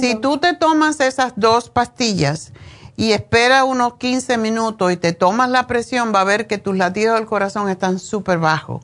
Si 0.00 0.14
tú 0.16 0.38
te 0.38 0.54
tomas 0.54 1.00
esas 1.00 1.32
dos 1.36 1.70
pastillas 1.70 2.52
y 2.96 3.12
espera 3.12 3.64
unos 3.64 3.94
15 3.94 4.38
minutos 4.38 4.92
y 4.92 4.96
te 4.96 5.12
tomas 5.12 5.50
la 5.50 5.66
presión, 5.66 6.12
va 6.14 6.20
a 6.20 6.24
ver 6.24 6.46
que 6.46 6.58
tus 6.58 6.76
latidos 6.76 7.16
del 7.16 7.26
corazón 7.26 7.68
están 7.68 7.98
súper 7.98 8.38
bajos. 8.38 8.82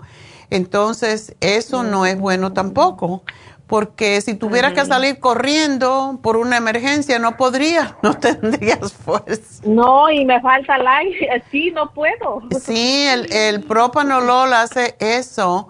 Entonces, 0.50 1.36
eso 1.40 1.82
no 1.82 2.06
es 2.06 2.18
bueno 2.18 2.52
tampoco, 2.52 3.22
porque 3.66 4.20
si 4.22 4.34
tuvieras 4.34 4.72
que 4.72 4.84
salir 4.86 5.20
corriendo 5.20 6.18
por 6.22 6.38
una 6.38 6.56
emergencia, 6.56 7.18
no 7.18 7.36
podrías, 7.36 7.94
no 8.02 8.14
tendrías 8.14 8.92
fuerza. 8.92 9.62
No, 9.64 10.10
y 10.10 10.24
me 10.24 10.40
falta 10.40 10.76
el 10.76 10.86
aire, 10.86 11.44
sí, 11.50 11.70
no 11.70 11.92
puedo. 11.92 12.42
Sí, 12.60 13.06
el, 13.06 13.30
el 13.30 13.62
propanolol 13.62 14.52
hace 14.54 14.96
eso 14.98 15.68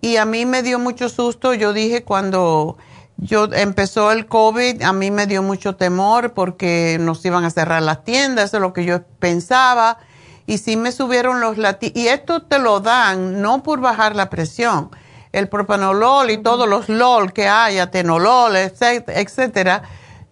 y 0.00 0.16
a 0.16 0.24
mí 0.24 0.46
me 0.46 0.62
dio 0.62 0.78
mucho 0.78 1.08
susto. 1.08 1.54
Yo 1.54 1.72
dije 1.72 2.04
cuando 2.04 2.76
yo 3.16 3.48
empezó 3.52 4.12
el 4.12 4.26
COVID, 4.26 4.82
a 4.82 4.92
mí 4.92 5.10
me 5.10 5.26
dio 5.26 5.42
mucho 5.42 5.74
temor 5.74 6.34
porque 6.34 6.98
nos 7.00 7.24
iban 7.24 7.44
a 7.44 7.50
cerrar 7.50 7.82
las 7.82 8.04
tiendas, 8.04 8.46
eso 8.46 8.58
es 8.58 8.60
lo 8.60 8.72
que 8.72 8.84
yo 8.84 9.02
pensaba. 9.18 9.98
Y 10.46 10.58
sí 10.58 10.76
me 10.76 10.92
subieron 10.92 11.40
los 11.40 11.58
latidos. 11.58 11.96
Y 11.96 12.08
esto 12.08 12.42
te 12.42 12.58
lo 12.58 12.80
dan 12.80 13.42
no 13.42 13.62
por 13.62 13.80
bajar 13.80 14.16
la 14.16 14.30
presión. 14.30 14.90
El 15.32 15.48
propanolol 15.48 16.30
y 16.30 16.38
todos 16.38 16.66
los 16.66 16.88
LOL 16.88 17.34
que 17.34 17.48
hay, 17.48 17.78
atenolol, 17.78 18.56
etcétera, 18.56 19.82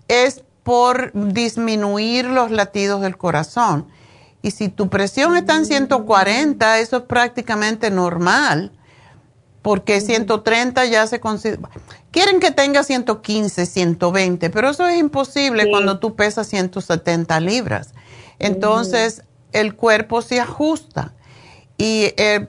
es 0.09 0.43
por 0.63 1.13
disminuir 1.13 2.25
los 2.25 2.51
latidos 2.51 3.03
del 3.03 3.19
corazón. 3.19 3.89
Y 4.41 4.53
si 4.53 4.69
tu 4.69 4.89
presión 4.89 5.37
está 5.37 5.57
en 5.57 5.67
140, 5.67 6.79
eso 6.79 6.97
es 6.99 7.03
prácticamente 7.03 7.91
normal 7.91 8.73
porque 9.67 10.01
130 10.01 10.85
ya 10.85 11.09
se 11.09 11.19
considera... 11.19 11.69
Quieren 12.13 12.39
que 12.39 12.53
tenga 12.53 12.85
115, 12.85 13.67
120, 13.67 14.49
pero 14.51 14.71
eso 14.71 14.87
es 14.87 14.97
imposible 14.97 15.69
cuando 15.69 15.99
tú 15.99 16.15
pesas 16.15 16.47
170 16.47 17.41
libras. 17.41 17.93
Entonces, 18.39 19.25
el 19.51 19.75
cuerpo 19.75 20.23
se 20.23 20.39
ajusta. 20.39 21.15
Y 21.79 22.15
eh, 22.17 22.47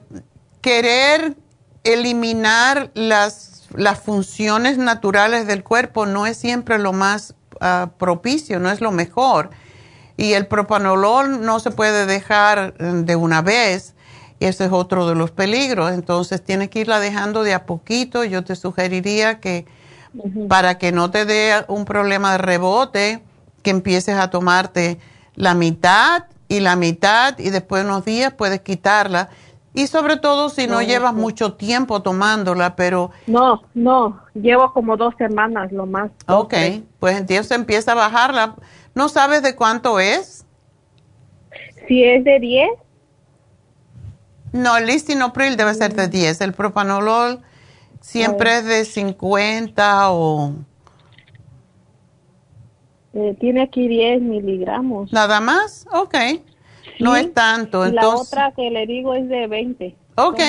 querer 0.60 1.36
eliminar 1.82 2.92
las, 2.94 3.66
las 3.74 3.98
funciones 3.98 4.78
naturales 4.78 5.48
del 5.48 5.64
cuerpo 5.64 6.06
no 6.06 6.24
es 6.24 6.36
siempre 6.36 6.78
lo 6.78 6.92
más 6.92 7.34
ah, 7.60 7.90
propicio, 7.98 8.60
no 8.60 8.70
es 8.70 8.80
lo 8.80 8.92
mejor. 8.92 9.50
Y 10.16 10.34
el 10.34 10.46
propanolol 10.46 11.44
no 11.44 11.58
se 11.58 11.72
puede 11.72 12.06
dejar 12.06 12.74
eh, 12.78 12.84
de 12.94 13.16
una 13.16 13.42
vez 13.42 13.96
ese 14.40 14.66
es 14.66 14.72
otro 14.72 15.08
de 15.08 15.14
los 15.14 15.30
peligros. 15.30 15.92
Entonces 15.92 16.42
tienes 16.42 16.68
que 16.70 16.80
irla 16.80 17.00
dejando 17.00 17.42
de 17.42 17.54
a 17.54 17.66
poquito. 17.66 18.24
Yo 18.24 18.44
te 18.44 18.56
sugeriría 18.56 19.40
que 19.40 19.66
para 20.48 20.78
que 20.78 20.92
no 20.92 21.10
te 21.10 21.24
dé 21.24 21.52
un 21.68 21.84
problema 21.84 22.32
de 22.32 22.38
rebote, 22.38 23.22
que 23.62 23.70
empieces 23.70 24.16
a 24.16 24.30
tomarte 24.30 24.98
la 25.34 25.54
mitad 25.54 26.24
y 26.48 26.60
la 26.60 26.76
mitad 26.76 27.38
y 27.38 27.50
después 27.50 27.82
de 27.82 27.90
unos 27.90 28.04
días 28.04 28.32
puedes 28.32 28.60
quitarla. 28.60 29.28
Y 29.74 29.86
sobre 29.86 30.16
todo 30.16 30.48
si 30.48 30.66
no, 30.66 30.82
llevas 30.82 31.14
mucho 31.14 31.52
tiempo 31.52 32.02
tomándola, 32.02 32.74
pero... 32.74 33.12
No, 33.26 33.62
no, 33.74 34.20
llevo 34.34 34.72
como 34.72 34.96
dos 34.96 35.14
semanas 35.18 35.70
lo 35.70 35.86
más. 35.86 36.10
Ok, 36.26 36.54
pues 36.98 37.18
entonces 37.18 37.50
empieza 37.52 37.92
a 37.92 37.94
bajarla. 37.94 38.56
¿No 38.94 39.08
sabes 39.08 39.42
de 39.42 39.54
cuánto 39.54 40.00
es? 40.00 40.44
Si 41.86 42.02
es 42.02 42.24
de 42.24 42.40
10, 42.40 42.70
no, 44.52 44.76
el 44.76 44.86
lisinopril 44.86 45.56
debe 45.56 45.74
ser 45.74 45.94
de 45.94 46.08
10. 46.08 46.40
El 46.40 46.52
propanolol 46.52 47.40
siempre 48.00 48.58
es 48.58 48.64
de 48.64 48.84
50 48.84 50.10
o... 50.10 50.54
Eh, 53.14 53.36
tiene 53.40 53.62
aquí 53.62 53.88
10 53.88 54.22
miligramos. 54.22 55.12
¿Nada 55.12 55.40
más? 55.40 55.86
Ok. 55.92 56.14
No 57.00 57.16
es 57.16 57.32
tanto. 57.32 57.84
Entonces... 57.84 58.32
La 58.32 58.48
otra 58.48 58.52
que 58.54 58.70
le 58.70 58.86
digo 58.86 59.14
es 59.14 59.28
de 59.28 59.46
20. 59.46 59.96
Ok. 60.16 60.40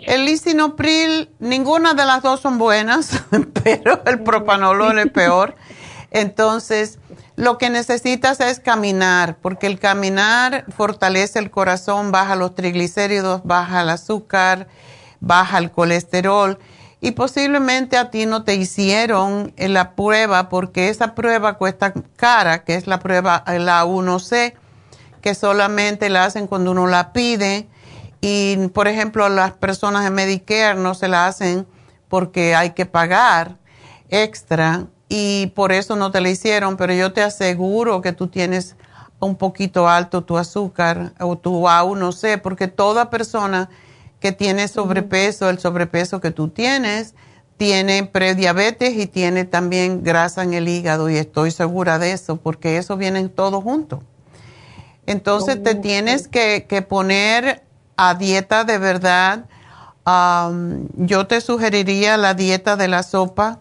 El 0.00 0.26
lisinopril, 0.26 1.30
ninguna 1.38 1.94
de 1.94 2.04
las 2.04 2.22
dos 2.22 2.40
son 2.40 2.58
buenas, 2.58 3.24
pero 3.64 4.02
el 4.06 4.22
propanolol 4.22 4.98
es 4.98 5.10
peor. 5.10 5.54
Entonces, 6.10 6.98
lo 7.36 7.58
que 7.58 7.68
necesitas 7.68 8.40
es 8.40 8.60
caminar, 8.60 9.36
porque 9.42 9.66
el 9.66 9.80
caminar 9.80 10.64
fortalece 10.68 11.40
el 11.40 11.50
corazón, 11.50 12.12
baja 12.12 12.36
los 12.36 12.54
triglicéridos, 12.54 13.42
baja 13.44 13.82
el 13.82 13.90
azúcar, 13.90 14.68
baja 15.20 15.58
el 15.58 15.72
colesterol. 15.72 16.58
Y 17.00 17.10
posiblemente 17.10 17.98
a 17.98 18.10
ti 18.10 18.24
no 18.24 18.44
te 18.44 18.54
hicieron 18.54 19.52
la 19.56 19.94
prueba, 19.96 20.48
porque 20.48 20.88
esa 20.88 21.14
prueba 21.14 21.54
cuesta 21.54 21.92
cara, 22.16 22.62
que 22.62 22.76
es 22.76 22.86
la 22.86 23.00
prueba, 23.00 23.42
la 23.46 23.84
1C, 23.84 24.54
que 25.20 25.34
solamente 25.34 26.08
la 26.10 26.24
hacen 26.24 26.46
cuando 26.46 26.70
uno 26.70 26.86
la 26.86 27.12
pide. 27.12 27.68
Y, 28.20 28.68
por 28.68 28.86
ejemplo, 28.86 29.28
las 29.28 29.52
personas 29.52 30.04
de 30.04 30.10
Medicare 30.10 30.78
no 30.78 30.94
se 30.94 31.08
la 31.08 31.26
hacen 31.26 31.66
porque 32.08 32.54
hay 32.54 32.70
que 32.70 32.86
pagar 32.86 33.56
extra 34.08 34.86
y 35.16 35.46
por 35.54 35.70
eso 35.70 35.94
no 35.94 36.10
te 36.10 36.20
la 36.20 36.28
hicieron, 36.28 36.76
pero 36.76 36.92
yo 36.92 37.12
te 37.12 37.22
aseguro 37.22 38.00
que 38.00 38.12
tú 38.12 38.26
tienes 38.26 38.74
un 39.20 39.36
poquito 39.36 39.88
alto 39.88 40.24
tu 40.24 40.36
azúcar 40.36 41.12
o 41.20 41.38
tu 41.38 41.68
A1C, 41.68 42.42
porque 42.42 42.66
toda 42.66 43.10
persona 43.10 43.70
que 44.18 44.32
tiene 44.32 44.66
sobrepeso, 44.66 45.50
el 45.50 45.60
sobrepeso 45.60 46.20
que 46.20 46.32
tú 46.32 46.48
tienes, 46.48 47.14
tiene 47.56 48.02
prediabetes 48.02 48.96
y 48.96 49.06
tiene 49.06 49.44
también 49.44 50.02
grasa 50.02 50.42
en 50.42 50.52
el 50.52 50.68
hígado 50.68 51.08
y 51.08 51.16
estoy 51.16 51.52
segura 51.52 52.00
de 52.00 52.10
eso 52.10 52.38
porque 52.38 52.76
eso 52.76 52.96
viene 52.96 53.28
todo 53.28 53.60
junto. 53.60 54.02
Entonces 55.06 55.62
te 55.62 55.76
tienes 55.76 56.26
que, 56.26 56.84
poner 56.88 57.62
a 57.96 58.16
dieta 58.16 58.64
de 58.64 58.78
verdad. 58.78 59.44
yo 60.96 61.28
te 61.28 61.40
sugeriría 61.40 62.16
la 62.16 62.34
dieta 62.34 62.74
de 62.74 62.88
la 62.88 63.04
sopa, 63.04 63.60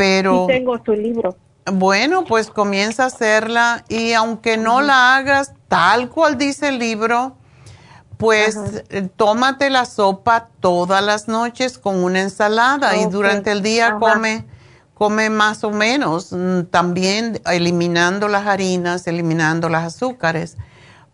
pero... 0.00 0.46
Sí 0.48 0.54
tengo 0.54 0.80
tu 0.80 0.92
libro. 0.92 1.36
Bueno, 1.70 2.24
pues 2.24 2.50
comienza 2.50 3.04
a 3.04 3.06
hacerla 3.06 3.84
y 3.88 4.14
aunque 4.14 4.56
no 4.56 4.80
la 4.80 5.16
hagas 5.16 5.52
tal 5.68 6.08
cual 6.08 6.38
dice 6.38 6.68
el 6.68 6.78
libro, 6.78 7.36
pues 8.16 8.58
tómate 9.16 9.68
la 9.68 9.84
sopa 9.84 10.48
todas 10.60 11.04
las 11.04 11.28
noches 11.28 11.78
con 11.78 12.02
una 12.02 12.22
ensalada 12.22 12.96
y 12.96 13.06
durante 13.06 13.52
el 13.52 13.62
día 13.62 13.98
come 14.00 14.46
come 14.94 15.30
más 15.30 15.64
o 15.64 15.70
menos, 15.70 16.32
mm, 16.32 16.64
también 16.70 17.40
eliminando 17.46 18.28
las 18.28 18.46
harinas, 18.46 19.06
eliminando 19.06 19.70
las 19.70 19.94
azúcares, 19.94 20.58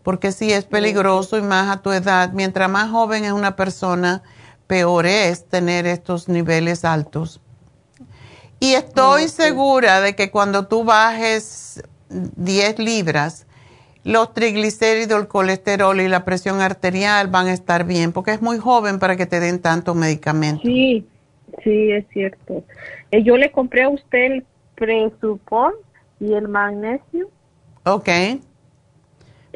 porque 0.03 0.33
sí 0.33 0.51
es 0.51 0.65
peligroso 0.65 1.37
y 1.37 1.41
más 1.41 1.69
a 1.69 1.81
tu 1.81 1.91
edad, 1.91 2.31
mientras 2.33 2.69
más 2.69 2.89
joven 2.89 3.23
es 3.23 3.31
una 3.31 3.55
persona, 3.55 4.23
peor 4.65 5.05
es 5.05 5.47
tener 5.47 5.87
estos 5.87 6.27
niveles 6.27 6.83
altos. 6.83 7.39
Y 8.59 8.73
estoy 8.73 9.27
segura 9.27 10.01
de 10.01 10.15
que 10.15 10.31
cuando 10.31 10.67
tú 10.67 10.83
bajes 10.83 11.83
10 12.09 12.79
libras, 12.79 13.45
los 14.03 14.33
triglicéridos, 14.33 15.19
el 15.19 15.27
colesterol 15.27 15.99
y 15.99 16.07
la 16.07 16.23
presión 16.23 16.61
arterial 16.61 17.27
van 17.27 17.47
a 17.47 17.53
estar 17.53 17.83
bien, 17.83 18.13
porque 18.13 18.31
es 18.31 18.41
muy 18.41 18.57
joven 18.57 18.99
para 18.99 19.15
que 19.15 19.25
te 19.25 19.39
den 19.39 19.61
tantos 19.61 19.95
medicamentos. 19.95 20.63
Sí, 20.63 21.05
sí, 21.63 21.91
es 21.91 22.05
cierto. 22.13 22.63
Eh, 23.11 23.21
yo 23.23 23.37
le 23.37 23.51
compré 23.51 23.83
a 23.83 23.89
usted 23.89 24.31
el 24.31 24.45
presupón 24.75 25.73
y 26.19 26.33
el 26.33 26.47
magnesio. 26.47 27.29
Ok. 27.83 28.07
Eh, 28.07 28.41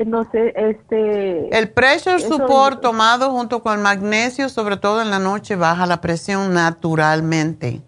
no 0.06 0.30
sé, 0.32 0.54
este... 0.56 1.58
El 1.58 1.70
pressure 1.70 2.20
support 2.20 2.82
tomado 2.82 3.32
junto 3.32 3.64
con 3.64 3.74
el 3.74 3.80
magnesio, 3.80 4.50
sobre 4.50 4.78
todo 4.78 5.02
en 5.02 5.10
la 5.10 5.20
noche, 5.20 5.56
baja 5.56 5.86
la 5.86 6.02
presión 6.02 6.54
naturalmente. 6.54 7.82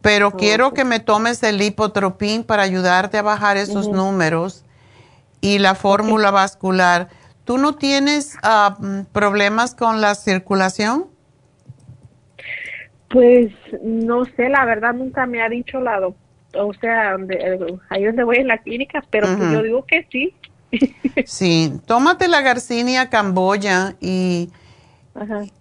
Pero 0.00 0.32
quiero 0.32 0.74
que 0.74 0.84
me 0.84 1.00
tomes 1.00 1.42
el 1.42 1.58
lipotropín 1.58 2.44
para 2.44 2.62
ayudarte 2.62 3.18
a 3.18 3.22
bajar 3.22 3.56
esos 3.56 3.88
números 3.88 4.64
y 5.40 5.58
la 5.58 5.74
fórmula 5.74 6.30
vascular. 6.30 7.08
¿Tú 7.44 7.58
no 7.58 7.74
tienes 7.74 8.36
ah, 8.42 8.78
problemas 9.12 9.74
con 9.74 10.00
la 10.00 10.14
circulación? 10.14 11.06
Pues 13.08 13.52
no 13.82 14.24
sé, 14.24 14.48
la 14.48 14.64
verdad 14.64 14.94
nunca 14.94 15.26
me 15.26 15.42
ha 15.42 15.48
dicho 15.48 15.80
la 15.80 16.00
doctora, 16.00 16.64
o 16.64 16.72
sea, 16.74 17.16
eh, 17.28 17.58
ahí 17.90 18.04
donde 18.04 18.24
voy 18.24 18.38
en 18.38 18.48
la 18.48 18.58
clínica, 18.58 19.04
pero 19.10 19.26
pues 19.36 19.52
yo 19.52 19.62
digo 19.62 19.84
que 19.86 20.06
sí. 20.10 20.34
sí, 21.26 21.80
tómate 21.86 22.28
la 22.28 22.40
Garcinia 22.40 23.10
Camboya 23.10 23.94
y, 24.00 24.50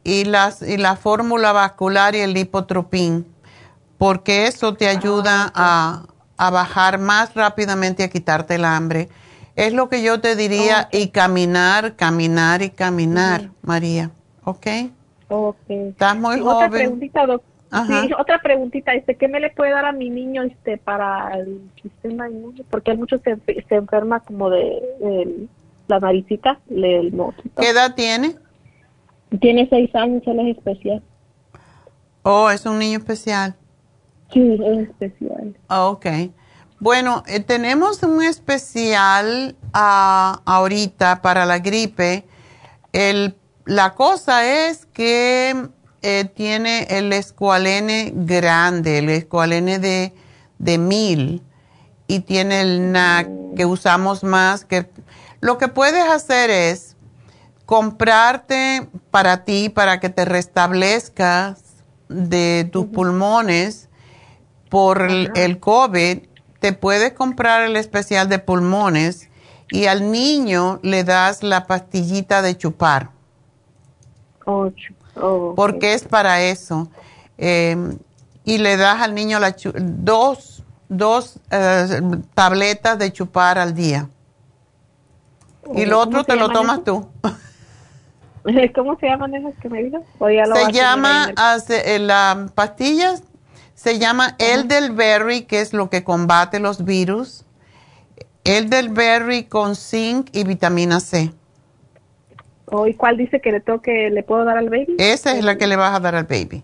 y, 0.04 0.26
las, 0.26 0.62
y 0.62 0.78
la 0.78 0.96
fórmula 0.96 1.52
vascular 1.52 2.16
y 2.16 2.20
el 2.20 2.34
lipotropín, 2.34 3.26
porque 4.04 4.48
eso 4.48 4.74
te 4.74 4.89
ayuda 4.89 5.50
ah, 5.56 6.04
a, 6.38 6.48
a 6.48 6.52
bajar 6.52 7.00
más 7.00 7.36
rápidamente 7.36 8.04
y 8.04 8.06
a 8.06 8.10
quitarte 8.10 8.56
el 8.56 8.66
hambre. 8.66 9.08
Es 9.56 9.72
lo 9.72 9.88
que 9.88 10.04
yo 10.04 10.20
te 10.20 10.36
diría 10.36 10.89
y 10.92 11.08
caminar, 11.08 11.96
caminar 11.96 12.62
y 12.63 12.70
caminar, 12.70 13.52
María. 13.62 14.12
¿Ok? 14.44 14.68
Ok. 15.30 15.56
Estás 15.70 16.18
muy 16.18 16.38
joven. 16.38 16.48
Otra 16.48 16.70
preguntita, 16.70 17.26
doctor. 17.26 17.50
Sí, 17.88 18.12
otra 18.20 18.39
preguntita, 18.39 18.94
este, 18.94 19.16
¿qué 19.16 19.30
me 19.30 19.39
le 19.39 19.52
puede 19.52 19.72
dar 19.72 19.86
a 19.86 19.94
mi 19.94 20.10
niño 20.10 20.44
este 20.44 20.78
para 20.78 21.32
el 21.39 21.62
sistema 21.82 22.30
inmune? 22.30 22.66
Porque 22.70 22.92
hay 22.92 22.98
muchos 22.98 23.22
se, 23.22 23.38
se 23.38 23.76
enferma 23.76 24.20
como 24.20 24.50
de, 24.50 25.48
la 25.88 26.00
naricita, 26.02 26.60
el 26.70 27.16
¿Qué 27.58 27.70
edad 27.70 27.96
tiene? 27.96 28.36
Tiene 29.39 29.66
seis 29.70 29.96
años, 29.96 30.24
él 30.26 30.42
es 30.42 30.58
especial. 30.58 31.02
Oh, 32.24 32.50
es 32.50 32.66
un 32.66 32.80
niño 32.80 32.98
especial. 32.98 33.56
Sí, 34.34 34.60
es 34.65 34.89
especial. 34.89 35.56
ok. 35.69 36.06
Bueno, 36.80 37.24
eh, 37.28 37.39
tenemos 37.39 38.04
un 38.04 38.22
especial 38.24 39.56
ah, 39.74 40.41
ahorita 40.43 41.22
para 41.22 41.46
la 41.46 41.60
gripe. 41.60 42.26
El, 42.91 43.38
la 43.63 43.93
cosa 43.93 44.67
es 44.67 44.86
que 44.88 45.69
eh, 46.02 46.26
tiene 46.36 46.88
el 46.89 47.13
escualene 47.13 48.12
grande, 48.13 48.98
el 48.98 49.10
escualene 49.10 49.80
de, 49.80 50.13
de 50.58 50.78
mil, 50.78 51.41
y 52.08 52.19
tiene 52.19 52.60
el 52.60 52.91
NAC 52.91 53.30
que 53.56 53.65
usamos 53.65 54.24
más. 54.26 54.65
Que, 54.65 54.89
lo 55.39 55.58
que 55.58 55.69
puedes 55.69 56.04
hacer 56.04 56.50
es 56.50 56.98
comprarte 57.65 58.89
para 59.10 59.46
ti, 59.46 59.69
para 59.69 60.02
que 60.02 60.10
te 60.10 60.26
restablezcas 60.26 61.63
de 62.10 62.67
tus 62.72 62.88
pulmones 62.88 63.88
por 64.74 65.04
el, 65.04 65.32
el 65.36 65.60
COVID 65.60 66.18
te 66.58 66.74
puedes 66.74 67.14
comprar 67.14 67.62
el 67.62 67.76
especial 67.76 68.28
de 68.28 68.40
pulmones 68.40 69.30
y 69.70 69.86
al 69.86 70.12
niño 70.12 70.80
le 70.82 71.04
das 71.04 71.44
la 71.44 71.68
pastillita 71.68 72.42
de 72.42 72.58
chupar. 72.58 73.12
Oh, 74.46 74.72
Porque 75.56 75.94
es 75.94 76.06
para 76.06 76.42
eso. 76.42 76.90
Em, 77.38 78.00
y 78.46 78.58
le 78.58 78.76
das 78.76 79.00
al 79.04 79.14
niño 79.14 79.40
la 79.40 79.56
dos, 79.76 80.64
dos 80.90 81.40
eh, 81.52 82.02
tabletas 82.34 82.98
de 82.98 83.14
chupar 83.14 83.60
al 83.60 83.76
día. 83.76 84.10
y 85.76 85.86
lo 85.86 86.00
otro 86.00 86.24
te 86.24 86.36
lo 86.36 86.50
tomas 86.50 86.84
tú. 86.84 87.08
¿Cómo 88.74 88.98
se 88.98 89.06
llaman 89.06 89.36
esas 89.36 89.54
que 89.62 89.70
me 89.70 89.84
digas? 89.84 90.02
Se 90.18 90.72
llama, 90.72 91.32
hace, 91.36 92.00
la 92.00 92.48
pastillas 92.56 93.22
se 93.76 94.00
llama 94.00 94.36
elderberry, 94.40 95.44
que 95.44 95.62
es 95.62 95.74
lo 95.74 95.90
que 95.90 96.04
combate 96.04 96.60
los 96.60 96.86
virus. 96.86 97.46
Elderberry 98.44 99.46
con 99.46 99.76
zinc 99.76 100.30
y 100.34 100.44
vitamina 100.44 101.00
C. 101.00 101.32
Oh, 102.66 102.88
¿Y 102.88 102.96
cuál 102.96 103.18
dice 103.18 103.40
que 103.40 103.52
le 103.52 103.60
toque, 103.60 104.10
le 104.10 104.24
puedo 104.24 104.46
dar 104.46 104.58
al 104.58 104.70
baby? 104.70 104.96
Esa 104.98 105.36
es 105.36 105.44
la 105.44 105.58
que 105.58 105.68
le 105.68 105.76
vas 105.76 105.96
a 105.96 106.00
dar 106.00 106.16
al 106.16 106.26
baby. 106.26 106.64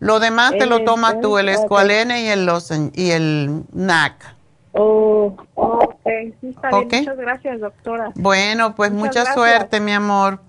Lo 0.00 0.20
demás 0.20 0.52
te 0.52 0.66
lo 0.66 0.84
tomas 0.84 1.20
tú, 1.20 1.38
el 1.38 1.48
escualene 1.48 2.22
y 2.22 2.28
el, 2.28 2.48
y 2.94 3.10
el 3.10 3.64
NAC. 3.72 4.36
Oh, 4.72 5.36
ok. 5.54 6.06
Muchas 6.40 7.16
gracias, 7.16 7.60
doctora. 7.60 8.12
Bueno, 8.14 8.74
pues 8.74 8.92
mucha 8.92 9.32
suerte, 9.34 9.80
mi 9.80 9.92
amor. 9.92 10.40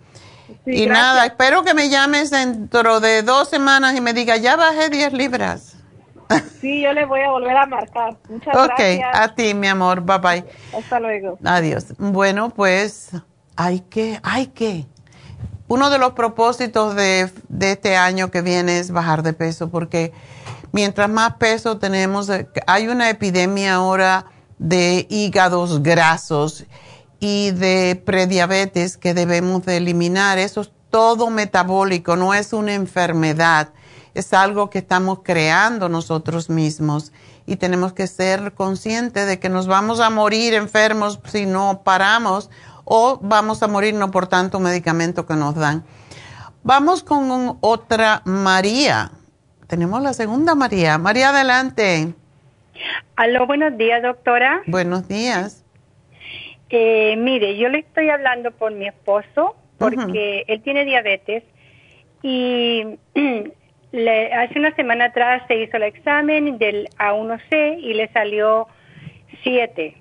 y 0.65 0.85
nada, 0.85 1.25
espero 1.25 1.63
que 1.63 1.73
me 1.73 1.89
llames 1.89 2.29
dentro 2.29 2.99
de 2.99 3.23
dos 3.23 3.49
semanas 3.49 3.95
y 3.95 4.01
me 4.01 4.13
diga, 4.13 4.37
ya 4.37 4.55
bajé 4.55 4.89
10 4.89 5.13
libras. 5.13 5.68
Sí, 6.61 6.81
yo 6.81 6.93
le 6.93 7.05
voy 7.05 7.21
a 7.21 7.29
volver 7.29 7.55
a 7.55 7.65
marcar. 7.65 8.17
Muchas 8.29 8.53
gracias. 8.53 8.99
Ok, 8.99 9.15
a 9.15 9.35
ti, 9.35 9.53
mi 9.53 9.67
amor. 9.67 10.01
Bye 10.01 10.17
bye. 10.19 10.45
Hasta 10.77 10.99
luego. 10.99 11.37
Adiós. 11.43 11.93
Bueno, 11.97 12.49
pues 12.49 13.11
hay 13.55 13.79
que, 13.81 14.19
hay 14.23 14.47
que. 14.47 14.85
Uno 15.67 15.89
de 15.89 15.99
los 15.99 16.13
propósitos 16.13 16.95
de, 16.95 17.31
de 17.47 17.71
este 17.71 17.95
año 17.95 18.31
que 18.31 18.41
viene 18.41 18.79
es 18.79 18.91
bajar 18.91 19.23
de 19.23 19.33
peso, 19.33 19.69
porque 19.69 20.11
mientras 20.71 21.09
más 21.09 21.35
peso 21.35 21.77
tenemos, 21.77 22.29
eh, 22.29 22.47
hay 22.67 22.87
una 22.87 23.09
epidemia 23.09 23.75
ahora 23.75 24.25
de 24.57 25.07
hígados 25.09 25.83
grasos 25.83 26.65
y 27.19 27.51
de 27.51 28.01
prediabetes 28.03 28.97
que 28.97 29.13
debemos 29.13 29.65
de 29.65 29.77
eliminar. 29.77 30.39
Eso 30.39 30.61
es 30.61 30.71
todo 30.89 31.29
metabólico, 31.29 32.15
no 32.15 32.33
es 32.33 32.51
una 32.51 32.73
enfermedad 32.73 33.69
es 34.19 34.33
algo 34.33 34.69
que 34.69 34.79
estamos 34.79 35.19
creando 35.23 35.89
nosotros 35.89 36.49
mismos 36.49 37.11
y 37.45 37.55
tenemos 37.55 37.93
que 37.93 38.07
ser 38.07 38.53
conscientes 38.53 39.27
de 39.27 39.39
que 39.39 39.49
nos 39.49 39.67
vamos 39.67 39.99
a 39.99 40.09
morir 40.09 40.53
enfermos 40.53 41.19
si 41.25 41.45
no 41.45 41.81
paramos 41.83 42.49
o 42.85 43.19
vamos 43.21 43.63
a 43.63 43.67
morirnos 43.67 44.11
por 44.11 44.27
tanto 44.27 44.59
medicamento 44.59 45.25
que 45.25 45.35
nos 45.35 45.55
dan. 45.55 45.83
Vamos 46.63 47.03
con 47.03 47.57
otra 47.61 48.21
María. 48.25 49.11
Tenemos 49.67 50.01
la 50.01 50.13
segunda 50.13 50.55
María. 50.55 50.97
María, 50.97 51.29
adelante. 51.29 52.13
Aló, 53.15 53.47
buenos 53.47 53.77
días, 53.77 54.01
doctora. 54.01 54.61
Buenos 54.67 55.07
días. 55.07 55.63
Eh, 56.69 57.15
mire, 57.17 57.57
yo 57.57 57.69
le 57.69 57.79
estoy 57.79 58.09
hablando 58.09 58.51
por 58.51 58.71
mi 58.73 58.87
esposo 58.87 59.55
porque 59.77 60.43
él 60.47 60.61
tiene 60.61 60.85
diabetes 60.85 61.43
y 62.21 62.99
Le, 63.91 64.31
hace 64.33 64.59
una 64.59 64.75
semana 64.75 65.05
atrás 65.05 65.43
se 65.47 65.55
hizo 65.55 65.77
el 65.77 65.83
examen 65.83 66.57
del 66.57 66.87
A1C 66.97 67.79
y 67.79 67.93
le 67.93 68.07
salió 68.09 68.67
7. 69.43 69.95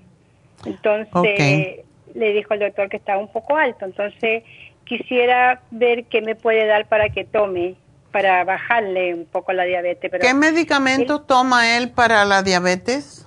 Entonces 0.67 1.85
le 2.15 2.33
dijo 2.33 2.53
al 2.53 2.61
doctor 2.61 2.89
que 2.89 2.99
estaba 2.99 3.19
un 3.19 3.33
poco 3.33 3.57
alto. 3.57 3.85
Entonces 3.85 4.45
quisiera 4.85 5.63
ver 5.71 6.05
qué 6.05 6.23
me 6.23 6.35
puede 6.35 6.67
dar 6.67 6.87
para 6.87 7.11
que 7.11 7.25
tome, 7.25 7.77
para 8.13 8.45
bajarle 8.45 9.15
un 9.15 9.27
poco 9.27 9.53
la 9.53 9.65
diabetes. 9.65 10.11
¿Qué 10.21 10.35
medicamento 10.35 11.23
toma 11.23 11.77
él 11.77 11.91
para 11.91 12.25
la 12.25 12.43
diabetes? 12.43 13.27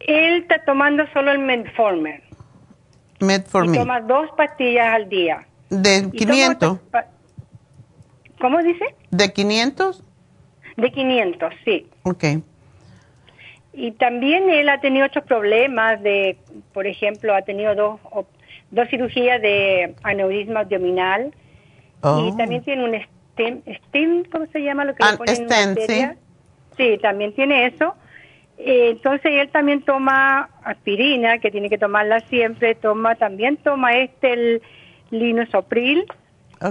Él 0.00 0.42
está 0.42 0.64
tomando 0.64 1.04
solo 1.12 1.30
el 1.30 1.38
Metformin. 1.38 2.20
Metformin. 3.20 3.74
Y 3.74 3.78
toma 3.78 4.00
dos 4.00 4.30
pastillas 4.36 4.92
al 4.94 5.08
día. 5.08 5.46
¿De 5.70 6.10
500? 6.10 6.78
¿Cómo 8.42 8.60
dice? 8.60 8.84
¿De 9.12 9.32
500? 9.32 10.02
De 10.76 10.90
500, 10.90 11.54
sí. 11.64 11.86
Ok. 12.02 12.24
Y 13.72 13.92
también 13.92 14.50
él 14.50 14.68
ha 14.68 14.80
tenido 14.80 15.06
otros 15.06 15.24
problemas 15.26 16.02
de, 16.02 16.36
por 16.74 16.88
ejemplo, 16.88 17.36
ha 17.36 17.42
tenido 17.42 17.76
dos, 17.76 18.00
dos 18.72 18.88
cirugías 18.88 19.40
de 19.40 19.94
aneurisma 20.02 20.60
abdominal 20.60 21.26
y 21.26 21.32
oh. 22.02 22.34
también 22.36 22.64
tiene 22.64 22.84
un 22.84 22.96
stem, 22.96 24.24
¿cómo 24.24 24.46
se 24.46 24.60
llama? 24.60 24.86
Lo 24.86 24.96
que 24.96 25.04
le 25.08 25.16
ponen 25.18 25.36
stent, 25.36 25.78
sí. 25.86 26.04
Sí, 26.76 26.98
también 27.00 27.32
tiene 27.34 27.66
eso. 27.66 27.94
Eh, 28.58 28.88
entonces 28.90 29.30
él 29.34 29.50
también 29.50 29.82
toma 29.82 30.50
aspirina, 30.64 31.38
que 31.38 31.52
tiene 31.52 31.70
que 31.70 31.78
tomarla 31.78 32.18
siempre, 32.28 32.74
toma 32.74 33.14
también 33.14 33.56
toma 33.58 33.96
este 33.98 34.32
el 34.32 34.62
linosopril 35.10 36.06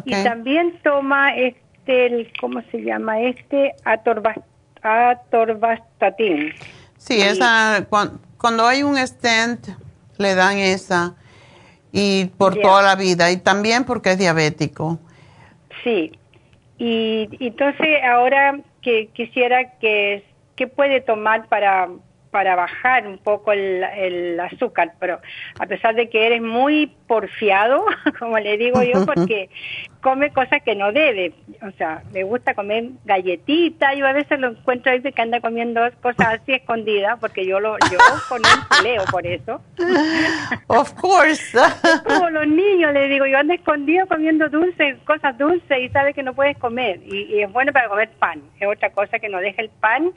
y 0.05 0.11
también 0.23 0.79
toma 0.83 1.35
este 1.35 1.60
el 1.85 2.31
¿cómo 2.39 2.61
se 2.71 2.83
llama? 2.83 3.19
Este 3.21 3.73
atorvastatin. 4.83 6.53
Sí, 6.97 7.21
esa 7.21 7.87
cuando, 7.89 8.67
hay 8.67 8.83
un 8.83 8.97
stent 8.97 9.67
le 10.17 10.35
dan 10.35 10.57
esa 10.57 11.15
y 11.91 12.25
por 12.37 12.55
toda 12.55 12.81
la 12.81 12.95
vida 12.95 13.31
y 13.31 13.37
también 13.37 13.83
porque 13.85 14.11
es 14.11 14.19
diabético. 14.19 14.99
Sí. 15.83 16.11
Y, 16.77 17.29
y 17.39 17.47
entonces 17.47 18.03
ahora 18.03 18.59
que 18.81 19.07
quisiera 19.13 19.77
que 19.79 20.23
qué 20.55 20.67
puede 20.67 21.01
tomar 21.01 21.47
para 21.47 21.89
para 22.31 22.55
bajar 22.55 23.05
un 23.05 23.17
poco 23.17 23.51
el, 23.51 24.39
azúcar, 24.39 24.93
pero 24.99 25.19
a 25.59 25.65
pesar 25.65 25.95
de 25.95 26.09
que 26.09 26.25
eres 26.25 26.41
muy 26.41 26.87
porfiado, 27.07 27.85
como 28.19 28.39
le 28.39 28.57
digo 28.57 28.81
yo, 28.81 29.05
porque 29.05 29.49
come 30.01 30.31
cosas 30.31 30.63
que 30.63 30.73
no 30.73 30.91
debe, 30.91 31.33
o 31.61 31.71
sea, 31.77 32.01
le 32.13 32.23
gusta 32.23 32.55
comer 32.55 32.85
galletitas, 33.05 33.95
yo 33.97 34.07
a 34.07 34.13
veces 34.13 34.39
lo 34.39 34.49
encuentro 34.49 34.91
ahí 34.91 35.01
que 35.01 35.21
anda 35.21 35.41
comiendo 35.41 35.81
cosas 36.01 36.39
así 36.41 36.53
escondidas, 36.53 37.19
porque 37.19 37.45
yo 37.45 37.59
lo 37.59 37.77
yo 37.91 37.97
con 38.29 38.39
él 38.39 38.59
peleo 38.77 39.03
por 39.11 39.27
eso. 39.27 39.61
Of 40.67 40.93
course. 40.93 41.57
como 42.05 42.29
los 42.29 42.47
niños, 42.47 42.93
le 42.93 43.09
digo, 43.09 43.25
yo 43.25 43.37
ando 43.37 43.53
escondido 43.53 44.07
comiendo 44.07 44.47
dulces, 44.49 44.97
cosas 45.05 45.37
dulces 45.37 45.79
y 45.79 45.89
sabe 45.89 46.13
que 46.13 46.23
no 46.23 46.33
puedes 46.33 46.57
comer, 46.57 47.01
y, 47.05 47.35
y 47.35 47.43
es 47.43 47.51
bueno 47.51 47.73
para 47.73 47.89
comer 47.89 48.09
pan, 48.17 48.41
es 48.59 48.67
otra 48.67 48.89
cosa 48.91 49.19
que 49.19 49.27
no 49.27 49.39
deja 49.39 49.61
el 49.61 49.69
pan 49.69 50.13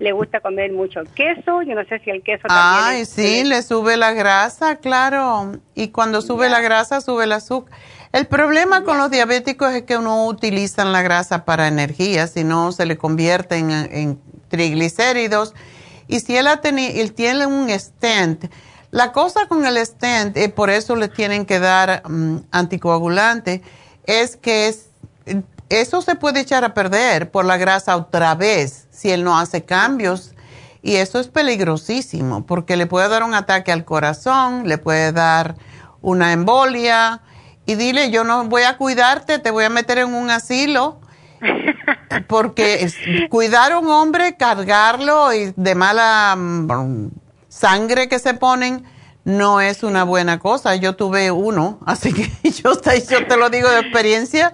le 0.00 0.12
gusta 0.12 0.40
comer 0.40 0.72
mucho 0.72 1.02
queso, 1.14 1.60
yo 1.62 1.74
no 1.74 1.84
sé 1.84 1.98
si 2.00 2.10
el 2.10 2.22
queso 2.22 2.48
también... 2.48 2.84
Ay, 2.84 3.04
sí, 3.04 3.44
le 3.44 3.62
sube 3.62 3.98
la 3.98 4.12
grasa, 4.12 4.76
claro, 4.76 5.52
y 5.74 5.88
cuando 5.88 6.22
sube 6.22 6.48
la 6.48 6.60
grasa, 6.60 7.02
sube 7.02 7.24
el 7.24 7.32
azúcar. 7.32 7.78
El 8.10 8.26
problema 8.26 8.82
con 8.82 8.96
los 8.96 9.10
diabéticos 9.10 9.72
es 9.72 9.82
que 9.82 9.98
no 9.98 10.26
utilizan 10.26 10.90
la 10.92 11.02
grasa 11.02 11.44
para 11.44 11.68
energía, 11.68 12.26
sino 12.26 12.72
se 12.72 12.86
le 12.86 12.96
convierte 12.96 13.56
en, 13.58 14.18
triglicéridos. 14.48 15.54
Y 16.08 16.20
si 16.20 16.34
él, 16.34 16.46
ha 16.46 16.60
él 16.64 17.12
tiene 17.12 17.46
un 17.46 17.68
stent, 17.70 18.50
la 18.90 19.12
cosa 19.12 19.46
con 19.48 19.66
el 19.66 19.76
stent, 19.84 20.36
y 20.38 20.48
por 20.48 20.70
eso 20.70 20.96
le 20.96 21.08
tienen 21.08 21.44
que 21.44 21.60
dar 21.60 22.02
mm, 22.08 22.38
anticoagulante, 22.50 23.60
es 24.04 24.36
que 24.36 24.68
es, 24.68 24.88
eso 25.70 26.02
se 26.02 26.16
puede 26.16 26.40
echar 26.40 26.64
a 26.64 26.74
perder 26.74 27.30
por 27.30 27.44
la 27.44 27.56
grasa 27.56 27.96
otra 27.96 28.34
vez 28.34 28.88
si 28.90 29.10
él 29.10 29.24
no 29.24 29.38
hace 29.38 29.64
cambios. 29.64 30.34
Y 30.82 30.96
eso 30.96 31.20
es 31.20 31.28
peligrosísimo 31.28 32.44
porque 32.46 32.76
le 32.76 32.86
puede 32.86 33.08
dar 33.08 33.22
un 33.22 33.34
ataque 33.34 33.70
al 33.70 33.84
corazón, 33.84 34.66
le 34.66 34.78
puede 34.78 35.12
dar 35.12 35.54
una 36.00 36.32
embolia. 36.32 37.22
Y 37.66 37.74
dile, 37.76 38.10
yo 38.10 38.24
no 38.24 38.44
voy 38.44 38.62
a 38.62 38.76
cuidarte, 38.76 39.38
te 39.38 39.50
voy 39.50 39.64
a 39.64 39.70
meter 39.70 39.98
en 39.98 40.12
un 40.14 40.30
asilo. 40.30 41.00
Porque 42.26 42.90
cuidar 43.30 43.72
a 43.72 43.78
un 43.78 43.88
hombre, 43.88 44.36
cargarlo 44.36 45.32
y 45.32 45.52
de 45.56 45.74
mala 45.74 46.34
mm, 46.36 47.10
sangre 47.48 48.08
que 48.08 48.18
se 48.18 48.34
ponen, 48.34 48.84
no 49.24 49.60
es 49.60 49.82
una 49.82 50.04
buena 50.04 50.38
cosa. 50.38 50.74
Yo 50.76 50.96
tuve 50.96 51.30
uno, 51.30 51.78
así 51.86 52.12
que 52.12 52.30
yo, 52.50 52.72
yo 52.74 53.26
te 53.26 53.36
lo 53.36 53.50
digo 53.50 53.70
de 53.70 53.80
experiencia, 53.80 54.52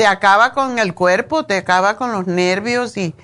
te 0.00 0.06
acaba 0.06 0.54
con 0.54 0.78
el 0.78 0.94
cuerpo, 0.94 1.44
te 1.44 1.58
acaba 1.58 1.98
con 1.98 2.10
los 2.10 2.26
nervios 2.26 2.96
y 2.96 3.14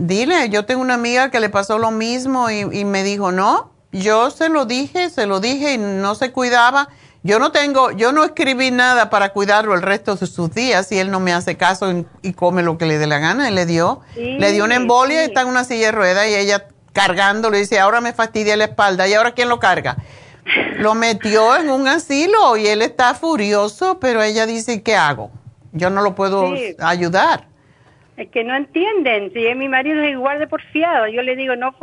dile, 0.00 0.50
yo 0.50 0.66
tengo 0.66 0.82
una 0.82 0.92
amiga 0.92 1.30
que 1.30 1.40
le 1.40 1.48
pasó 1.48 1.78
lo 1.78 1.90
mismo 1.90 2.50
y, 2.50 2.84
me 2.84 3.02
dijo, 3.02 3.32
no, 3.32 3.72
yo 3.90 4.30
se 4.30 4.50
lo 4.50 4.66
dije, 4.66 5.08
se 5.08 5.24
lo 5.24 5.40
dije 5.40 5.72
y 5.72 5.78
no 5.78 6.14
se 6.14 6.30
cuidaba. 6.30 6.90
Yo 7.22 7.38
no 7.38 7.52
tengo, 7.52 7.90
yo 7.90 8.12
no 8.12 8.22
escribí 8.22 8.70
nada 8.70 9.08
para 9.08 9.30
cuidarlo 9.30 9.74
el 9.74 9.80
resto 9.80 10.14
de 10.14 10.26
sus 10.26 10.52
días 10.52 10.92
y 10.92 10.98
él 10.98 11.10
no 11.10 11.20
me 11.20 11.32
hace 11.32 11.56
caso 11.56 11.90
y, 12.20 12.34
come 12.34 12.62
lo 12.62 12.76
que 12.76 12.84
le 12.84 12.98
dé 12.98 13.06
la 13.06 13.18
gana. 13.18 13.48
Y 13.48 13.54
le 13.54 13.64
dio, 13.64 14.02
le 14.14 14.52
dio 14.52 14.64
una 14.64 14.74
embolia 14.74 15.22
y 15.22 15.28
está 15.28 15.40
en 15.40 15.48
una 15.48 15.64
silla 15.64 15.86
de 15.86 15.92
ruedas 15.92 16.28
y 16.28 16.34
ella 16.34 16.66
cargándolo 16.92 17.56
y 17.56 17.60
dice, 17.60 17.80
ahora 17.80 18.02
me 18.02 18.12
fastidia 18.12 18.58
la 18.58 18.64
espalda 18.64 19.08
y 19.08 19.14
ahora 19.14 19.32
quién 19.32 19.48
lo 19.48 19.58
carga. 19.58 19.96
Lo 20.76 20.94
metió 20.94 21.56
en 21.56 21.70
un 21.70 21.88
asilo 21.88 22.58
y 22.58 22.66
él 22.66 22.82
está 22.82 23.14
furioso, 23.14 23.98
pero 24.00 24.22
ella 24.22 24.44
dice, 24.44 24.82
¿qué 24.82 24.96
hago? 24.96 25.30
Yo 25.72 25.90
no 25.90 26.02
lo 26.02 26.14
puedo 26.14 26.54
ayudar. 26.78 27.46
Es 28.16 28.28
que 28.28 28.44
no 28.44 28.54
entienden. 28.54 29.32
Si 29.32 29.54
mi 29.54 29.68
marido 29.68 30.02
es 30.02 30.10
igual 30.10 30.38
de 30.38 30.46
porfiado, 30.46 31.06
yo 31.08 31.22
le 31.22 31.34
digo, 31.34 31.56
no, 31.56 31.74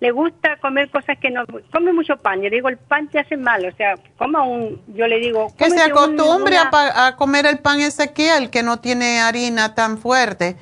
le 0.00 0.10
gusta 0.10 0.56
comer 0.56 0.90
cosas 0.90 1.16
que 1.18 1.30
no. 1.30 1.44
Come 1.72 1.92
mucho 1.92 2.16
pan. 2.16 2.42
Yo 2.42 2.50
le 2.50 2.56
digo, 2.56 2.68
el 2.68 2.76
pan 2.76 3.08
te 3.08 3.20
hace 3.20 3.36
mal. 3.36 3.64
O 3.64 3.76
sea, 3.76 3.94
coma 4.18 4.42
un. 4.42 4.82
Yo 4.88 5.06
le 5.06 5.18
digo. 5.18 5.54
Que 5.56 5.70
se 5.70 5.80
acostumbre 5.80 6.56
a, 6.58 7.14
comer 7.16 7.46
el 7.46 7.58
pan 7.58 7.80
Ezequiel, 7.80 8.50
que 8.50 8.64
no 8.64 8.80
tiene 8.80 9.20
harina 9.20 9.74
tan 9.76 9.98
fuerte. 9.98 10.56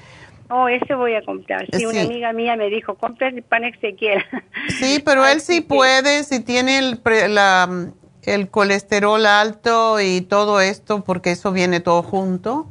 Oh, 0.51 0.69
ese 0.69 0.95
voy 0.95 1.15
a 1.15 1.23
comprar. 1.23 1.67
Sí, 1.73 1.87
una 1.87 2.03
amiga 2.03 2.33
mía 2.35 2.55
me 2.55 2.69
dijo, 2.69 2.95
compra 2.97 3.29
el 3.29 3.43
pan 3.43 3.65
Ezequiel. 3.65 4.23
Sí, 4.69 5.03
pero 5.03 5.27
él 5.27 5.41
sí 5.41 5.63
puede, 5.63 6.23
si 6.25 6.41
tiene 6.41 6.79
el, 6.79 7.01
la, 7.29 7.93
el 8.27 8.51
colesterol 8.51 9.27
alto 9.27 10.01
y 10.01 10.21
todo 10.21 10.61
esto, 10.61 11.05
porque 11.05 11.33
eso 11.33 11.53
viene 11.53 11.81
todo 11.81 12.03
junto 12.03 12.69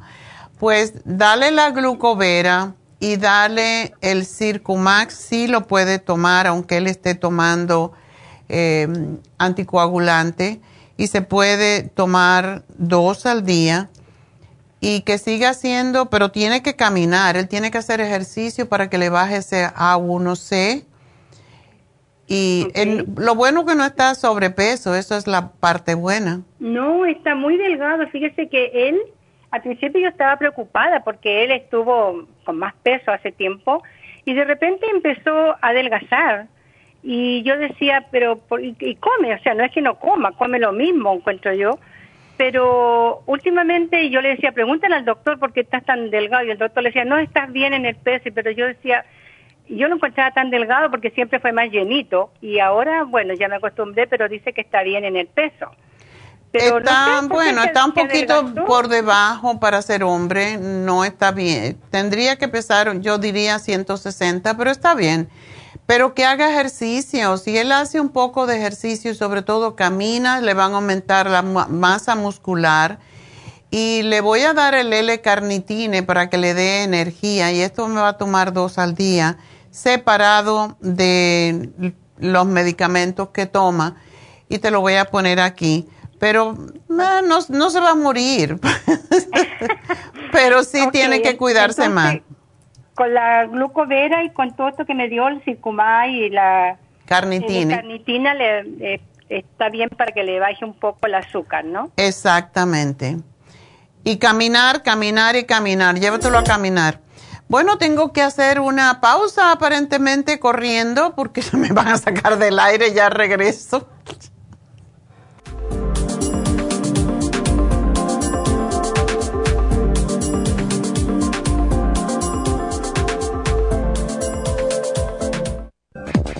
pues 0.64 0.94
dale 1.04 1.52
la 1.52 1.72
glucovera 1.72 2.76
y 3.02 3.18
dale 3.18 3.94
el 4.00 4.26
Circumax, 4.26 5.14
sí 5.14 5.48
lo 5.48 5.68
puede 5.68 6.00
tomar, 6.00 6.48
aunque 6.48 6.78
él 6.78 6.88
esté 6.88 7.16
tomando 7.16 7.92
eh, 8.48 8.88
anticoagulante, 9.38 10.62
y 10.96 11.08
se 11.08 11.22
puede 11.22 11.84
tomar 11.84 12.64
dos 12.78 13.26
al 13.26 13.44
día 13.44 13.90
y 14.80 15.02
que 15.02 15.18
siga 15.18 15.50
haciendo, 15.50 16.10
pero 16.10 16.32
tiene 16.32 16.64
que 16.64 16.78
caminar, 16.78 17.36
él 17.36 17.50
tiene 17.50 17.70
que 17.70 17.80
hacer 17.80 18.00
ejercicio 18.00 18.70
para 18.70 18.90
que 18.90 18.98
le 18.98 19.10
baje 19.10 19.36
ese 19.36 19.68
A1C. 19.68 20.86
Y 22.28 22.68
lo 23.18 23.36
bueno 23.36 23.66
que 23.66 23.76
no 23.76 23.86
está 23.86 24.16
sobrepeso, 24.16 24.96
eso 24.96 25.18
es 25.18 25.28
la 25.28 25.52
parte 25.52 25.94
buena. 25.96 26.42
No, 26.60 27.06
está 27.06 27.36
muy 27.36 27.58
delgado. 27.58 28.08
Fíjese 28.08 28.48
que 28.48 28.88
él 28.88 29.02
al 29.54 29.62
principio 29.62 30.02
yo 30.02 30.08
estaba 30.08 30.36
preocupada 30.38 31.04
porque 31.04 31.44
él 31.44 31.52
estuvo 31.52 32.26
con 32.44 32.58
más 32.58 32.74
peso 32.82 33.12
hace 33.12 33.32
tiempo 33.32 33.84
y 34.26 34.34
de 34.34 34.46
repente 34.46 34.88
empezó 34.92 35.52
a 35.52 35.60
adelgazar. 35.62 36.48
Y 37.04 37.44
yo 37.44 37.56
decía, 37.58 38.08
pero, 38.10 38.42
y, 38.60 38.96
come, 38.96 39.36
o 39.36 39.40
sea, 39.44 39.54
no 39.54 39.64
es 39.64 39.72
que 39.72 39.82
no 39.82 40.00
coma, 40.00 40.32
come 40.32 40.58
lo 40.58 40.72
mismo, 40.72 41.14
encuentro 41.14 41.54
yo. 41.54 41.78
Pero 42.36 43.22
últimamente 43.28 44.10
yo 44.10 44.22
le 44.22 44.30
decía, 44.30 44.54
pregúntale 44.54 44.96
al 44.96 45.06
doctor 45.06 45.38
por 45.38 45.54
qué 45.54 45.60
estás 45.60 45.86
tan 45.86 46.10
delgado. 46.10 46.46
Y 46.46 46.50
el 46.50 46.58
doctor 46.58 46.82
le 46.82 46.90
decía, 46.90 47.06
no 47.06 47.20
estás 47.20 47.52
bien 47.52 47.76
en 47.76 47.86
el 47.86 47.96
peso. 47.96 48.30
Pero 48.34 48.50
yo 48.50 48.66
decía, 48.66 49.06
yo 49.70 49.88
lo 49.88 49.96
encontraba 49.96 50.32
tan 50.32 50.50
delgado 50.50 50.90
porque 50.92 51.12
siempre 51.12 51.40
fue 51.40 51.52
más 51.52 51.70
llenito. 51.70 52.32
Y 52.42 52.60
ahora, 52.60 53.04
bueno, 53.04 53.34
ya 53.34 53.48
me 53.48 53.56
acostumbré, 53.56 54.08
pero 54.08 54.30
dice 54.30 54.54
que 54.54 54.62
está 54.62 54.84
bien 54.84 55.06
en 55.06 55.16
el 55.16 55.28
peso 55.28 55.72
está, 56.54 57.22
bueno, 57.28 57.64
está 57.64 57.86
un 57.86 57.94
poquito 57.94 58.54
por 58.68 58.88
debajo 58.88 59.60
para 59.60 59.82
ser 59.82 60.04
hombre, 60.04 60.58
no 60.58 61.04
está 61.04 61.32
bien. 61.32 61.78
Tendría 61.90 62.38
que 62.38 62.48
pesar, 62.48 63.00
yo 63.00 63.18
diría 63.18 63.60
160, 63.60 64.56
pero 64.58 64.70
está 64.70 64.96
bien. 64.96 65.30
Pero 65.86 66.14
que 66.14 66.26
haga 66.26 66.50
ejercicio, 66.50 67.38
si 67.38 67.58
él 67.58 67.72
hace 67.72 68.00
un 68.00 68.10
poco 68.10 68.46
de 68.46 68.58
ejercicio 68.58 69.12
y 69.12 69.16
sobre 69.16 69.42
todo 69.42 69.76
camina, 69.76 70.40
le 70.40 70.54
van 70.54 70.74
a 70.74 70.76
aumentar 70.76 71.30
la 71.30 71.42
masa 71.42 72.16
muscular. 72.16 73.00
Y 73.70 74.04
le 74.04 74.22
voy 74.22 74.42
a 74.42 74.54
dar 74.54 74.76
el 74.76 74.94
L-carnitine 74.94 76.04
para 76.04 76.30
que 76.30 76.38
le 76.38 76.54
dé 76.54 76.84
energía 76.84 77.52
y 77.52 77.62
esto 77.62 77.88
me 77.88 78.00
va 78.00 78.10
a 78.10 78.18
tomar 78.18 78.54
dos 78.54 78.78
al 78.78 78.94
día, 78.94 79.40
separado 79.74 80.78
de 80.80 81.94
los 82.20 82.46
medicamentos 82.46 83.30
que 83.30 83.46
toma. 83.46 83.98
Y 84.48 84.60
te 84.60 84.72
lo 84.72 84.82
voy 84.82 84.96
a 84.96 85.06
poner 85.06 85.40
aquí 85.40 85.88
pero 86.24 86.56
no, 86.88 87.22
no, 87.50 87.70
se 87.70 87.80
va 87.82 87.90
a 87.90 87.96
morir. 87.96 88.58
pero 90.32 90.64
sí 90.64 90.80
tiene 90.90 91.22
que 91.22 91.36
cuidarse 91.36 91.90
más. 91.90 92.20
Con 92.96 93.14
la 93.14 93.46
glucovera 93.46 94.24
y 94.24 94.30
con 94.30 94.56
todo 94.56 94.70
esto 94.70 94.86
que 94.86 94.94
me 94.94 95.10
dio 95.10 95.28
el 95.28 95.44
circumay 95.44 96.24
y 96.24 96.30
la 96.30 96.78
carnitina, 97.04 97.76
carnitina 97.76 98.34
le, 98.36 99.02
está 99.28 99.68
bien 99.68 99.90
para 99.90 100.14
que 100.14 100.24
le 100.24 100.40
baje 100.40 100.64
un 100.64 100.76
poco 100.76 101.08
el 101.08 101.16
azúcar, 101.16 101.66
¿no? 101.66 101.92
Exactamente. 101.98 103.18
Y 104.06 104.16
caminar, 104.16 104.82
caminar 104.82 105.36
y 105.36 105.44
caminar. 105.44 106.00
Llévatelo 106.00 106.38
a 106.38 106.46
caminar. 106.46 107.02
Bueno, 107.54 107.78
tengo 107.78 108.12
que 108.12 108.24
hacer 108.24 108.60
una 108.60 109.00
pausa 109.00 109.52
aparentemente 109.52 110.40
corriendo 110.40 111.14
porque 111.16 111.44
me 111.54 111.72
van 111.72 111.90
a 111.90 111.98
sacar 112.00 112.40
del 112.40 112.58
aire, 112.58 112.96
ya 112.96 113.12
regreso. 113.12 113.88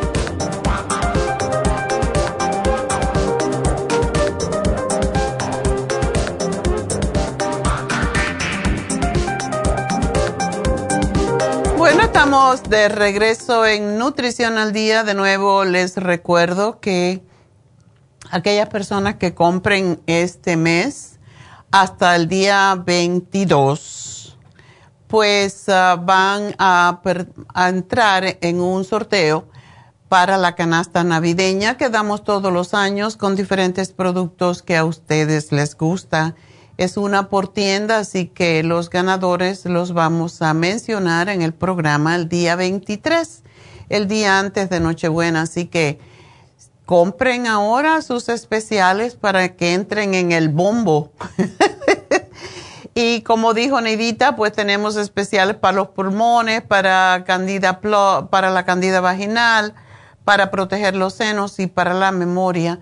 Estamos 12.13 12.63
de 12.63 12.89
regreso 12.89 13.65
en 13.65 13.97
Nutrición 13.97 14.57
al 14.57 14.73
Día. 14.73 15.05
De 15.05 15.13
nuevo 15.13 15.63
les 15.63 15.95
recuerdo 15.95 16.81
que 16.81 17.23
aquellas 18.31 18.67
personas 18.67 19.15
que 19.15 19.33
compren 19.33 20.01
este 20.07 20.57
mes 20.57 21.19
hasta 21.71 22.17
el 22.17 22.27
día 22.27 22.75
22, 22.85 24.37
pues 25.07 25.69
ah, 25.69 25.97
van 26.03 26.53
a, 26.59 26.99
a 27.53 27.69
entrar 27.69 28.37
en 28.41 28.59
un 28.59 28.83
sorteo 28.83 29.47
para 30.09 30.37
la 30.37 30.53
canasta 30.53 31.05
navideña 31.05 31.77
que 31.77 31.87
damos 31.87 32.25
todos 32.25 32.51
los 32.51 32.73
años 32.73 33.15
con 33.15 33.37
diferentes 33.37 33.93
productos 33.93 34.61
que 34.61 34.75
a 34.75 34.83
ustedes 34.83 35.53
les 35.53 35.77
gusta 35.77 36.35
es 36.83 36.97
una 36.97 37.29
por 37.29 37.47
tienda, 37.47 37.99
así 37.99 38.25
que 38.25 38.63
los 38.63 38.89
ganadores 38.89 39.65
los 39.65 39.93
vamos 39.93 40.41
a 40.41 40.55
mencionar 40.55 41.29
en 41.29 41.43
el 41.43 41.53
programa 41.53 42.15
el 42.15 42.27
día 42.27 42.55
23, 42.55 43.43
el 43.89 44.07
día 44.07 44.39
antes 44.39 44.71
de 44.71 44.79
Nochebuena. 44.79 45.43
Así 45.43 45.67
que 45.67 45.99
compren 46.87 47.45
ahora 47.45 48.01
sus 48.01 48.29
especiales 48.29 49.15
para 49.15 49.55
que 49.55 49.73
entren 49.75 50.15
en 50.15 50.31
el 50.31 50.49
bombo. 50.49 51.11
y 52.95 53.21
como 53.21 53.53
dijo 53.53 53.79
Neidita, 53.79 54.35
pues 54.35 54.51
tenemos 54.51 54.95
especiales 54.95 55.57
para 55.57 55.77
los 55.77 55.89
pulmones, 55.89 56.63
para, 56.63 57.23
candida, 57.27 57.79
para 57.79 58.49
la 58.49 58.65
candida 58.65 59.01
vaginal, 59.01 59.75
para 60.25 60.49
proteger 60.49 60.95
los 60.95 61.13
senos 61.13 61.59
y 61.59 61.67
para 61.67 61.93
la 61.93 62.11
memoria. 62.11 62.79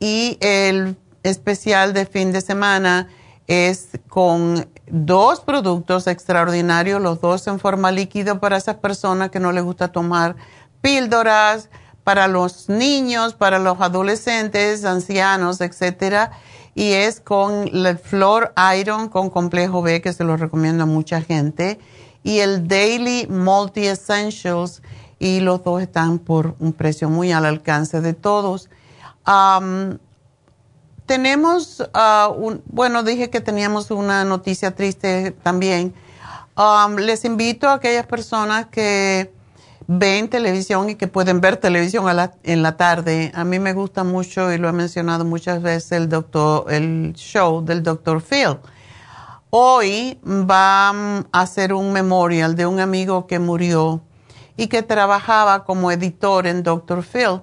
Y 0.00 0.36
el 0.40 0.96
especial 1.22 1.92
de 1.92 2.06
fin 2.06 2.32
de 2.32 2.40
semana 2.40 3.08
es 3.46 3.90
con 4.08 4.68
dos 4.86 5.40
productos 5.40 6.06
extraordinarios, 6.06 7.00
los 7.00 7.20
dos 7.20 7.46
en 7.46 7.58
forma 7.58 7.90
líquida 7.90 8.40
para 8.40 8.56
esas 8.56 8.76
personas 8.76 9.30
que 9.30 9.40
no 9.40 9.52
les 9.52 9.64
gusta 9.64 9.88
tomar 9.88 10.36
píldoras, 10.80 11.68
para 12.04 12.28
los 12.28 12.68
niños, 12.68 13.34
para 13.34 13.58
los 13.58 13.80
adolescentes, 13.80 14.84
ancianos, 14.84 15.60
etcétera, 15.60 16.30
y 16.76 16.92
es 16.92 17.20
con 17.20 17.66
el 17.66 17.98
Flor 17.98 18.52
Iron 18.78 19.08
con 19.08 19.28
complejo 19.28 19.82
B 19.82 20.00
que 20.00 20.12
se 20.12 20.22
lo 20.22 20.36
recomiendo 20.36 20.84
a 20.84 20.86
mucha 20.86 21.20
gente 21.20 21.80
y 22.22 22.40
el 22.40 22.68
Daily 22.68 23.26
Multi 23.28 23.86
Essentials 23.86 24.82
y 25.18 25.40
los 25.40 25.64
dos 25.64 25.82
están 25.82 26.18
por 26.18 26.54
un 26.58 26.72
precio 26.72 27.08
muy 27.08 27.32
al 27.32 27.44
alcance 27.44 28.00
de 28.00 28.12
todos 28.14 28.68
tenemos, 31.06 31.80
uh, 31.80 32.32
un, 32.32 32.62
bueno, 32.66 33.02
dije 33.02 33.30
que 33.30 33.40
teníamos 33.40 33.90
una 33.90 34.24
noticia 34.24 34.74
triste 34.74 35.30
también. 35.42 35.94
Um, 36.56 36.96
les 36.96 37.24
invito 37.24 37.68
a 37.68 37.74
aquellas 37.74 38.06
personas 38.06 38.66
que 38.66 39.32
ven 39.86 40.28
televisión 40.28 40.90
y 40.90 40.96
que 40.96 41.06
pueden 41.06 41.40
ver 41.40 41.58
televisión 41.58 42.06
en 42.42 42.62
la 42.62 42.76
tarde. 42.76 43.30
A 43.34 43.44
mí 43.44 43.58
me 43.58 43.72
gusta 43.72 44.04
mucho 44.04 44.52
y 44.52 44.58
lo 44.58 44.68
he 44.68 44.72
mencionado 44.72 45.24
muchas 45.24 45.62
veces 45.62 45.92
el 45.92 46.08
doctor, 46.08 46.72
el 46.72 47.12
show 47.14 47.64
del 47.64 47.82
doctor 47.82 48.20
Phil. 48.20 48.58
Hoy 49.50 50.18
va 50.24 50.90
a 50.90 51.40
hacer 51.40 51.72
un 51.72 51.92
memorial 51.92 52.56
de 52.56 52.66
un 52.66 52.80
amigo 52.80 53.26
que 53.26 53.38
murió 53.38 54.02
y 54.56 54.66
que 54.66 54.82
trabajaba 54.82 55.64
como 55.64 55.92
editor 55.92 56.46
en 56.46 56.62
Dr. 56.62 57.04
Phil, 57.04 57.42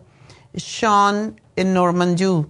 Sean 0.55 1.39
Norman 1.55 2.17
Yu 2.17 2.49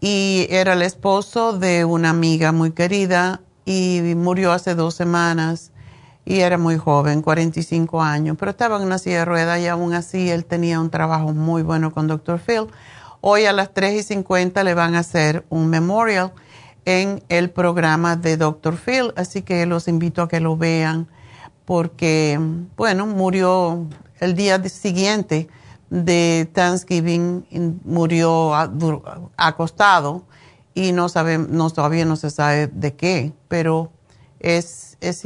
y 0.00 0.46
era 0.50 0.74
el 0.74 0.82
esposo 0.82 1.52
de 1.52 1.84
una 1.84 2.10
amiga 2.10 2.52
muy 2.52 2.72
querida 2.72 3.40
y 3.64 4.00
murió 4.16 4.52
hace 4.52 4.74
dos 4.74 4.94
semanas 4.94 5.72
y 6.24 6.40
era 6.40 6.58
muy 6.58 6.76
joven, 6.76 7.22
45 7.22 8.02
años, 8.02 8.36
pero 8.38 8.50
estaba 8.50 8.76
en 8.76 8.82
una 8.82 8.98
silla 8.98 9.20
de 9.20 9.24
ruedas 9.24 9.60
y 9.60 9.68
aún 9.68 9.94
así 9.94 10.28
él 10.28 10.44
tenía 10.44 10.80
un 10.80 10.90
trabajo 10.90 11.32
muy 11.32 11.62
bueno 11.62 11.92
con 11.92 12.08
Dr. 12.08 12.40
Phil. 12.40 12.66
Hoy 13.20 13.46
a 13.46 13.52
las 13.52 13.72
3 13.72 14.00
y 14.00 14.02
50 14.02 14.62
le 14.64 14.74
van 14.74 14.96
a 14.96 15.00
hacer 15.00 15.44
un 15.48 15.68
memorial 15.68 16.32
en 16.84 17.22
el 17.28 17.50
programa 17.50 18.16
de 18.16 18.36
Dr. 18.36 18.76
Phil, 18.76 19.12
así 19.16 19.42
que 19.42 19.66
los 19.66 19.88
invito 19.88 20.22
a 20.22 20.28
que 20.28 20.40
lo 20.40 20.56
vean 20.56 21.08
porque, 21.64 22.38
bueno, 22.76 23.06
murió 23.06 23.86
el 24.20 24.34
día 24.34 24.62
siguiente 24.68 25.48
de 25.90 26.48
Thanksgiving 26.52 27.80
murió 27.84 28.52
acostado 29.36 30.24
y 30.74 30.92
no 30.92 31.08
sabemos, 31.08 31.72
todavía 31.74 32.04
no 32.04 32.16
se 32.16 32.30
sabe 32.30 32.66
de 32.66 32.94
qué, 32.94 33.32
pero 33.48 33.92
es, 34.40 34.98
es, 35.00 35.22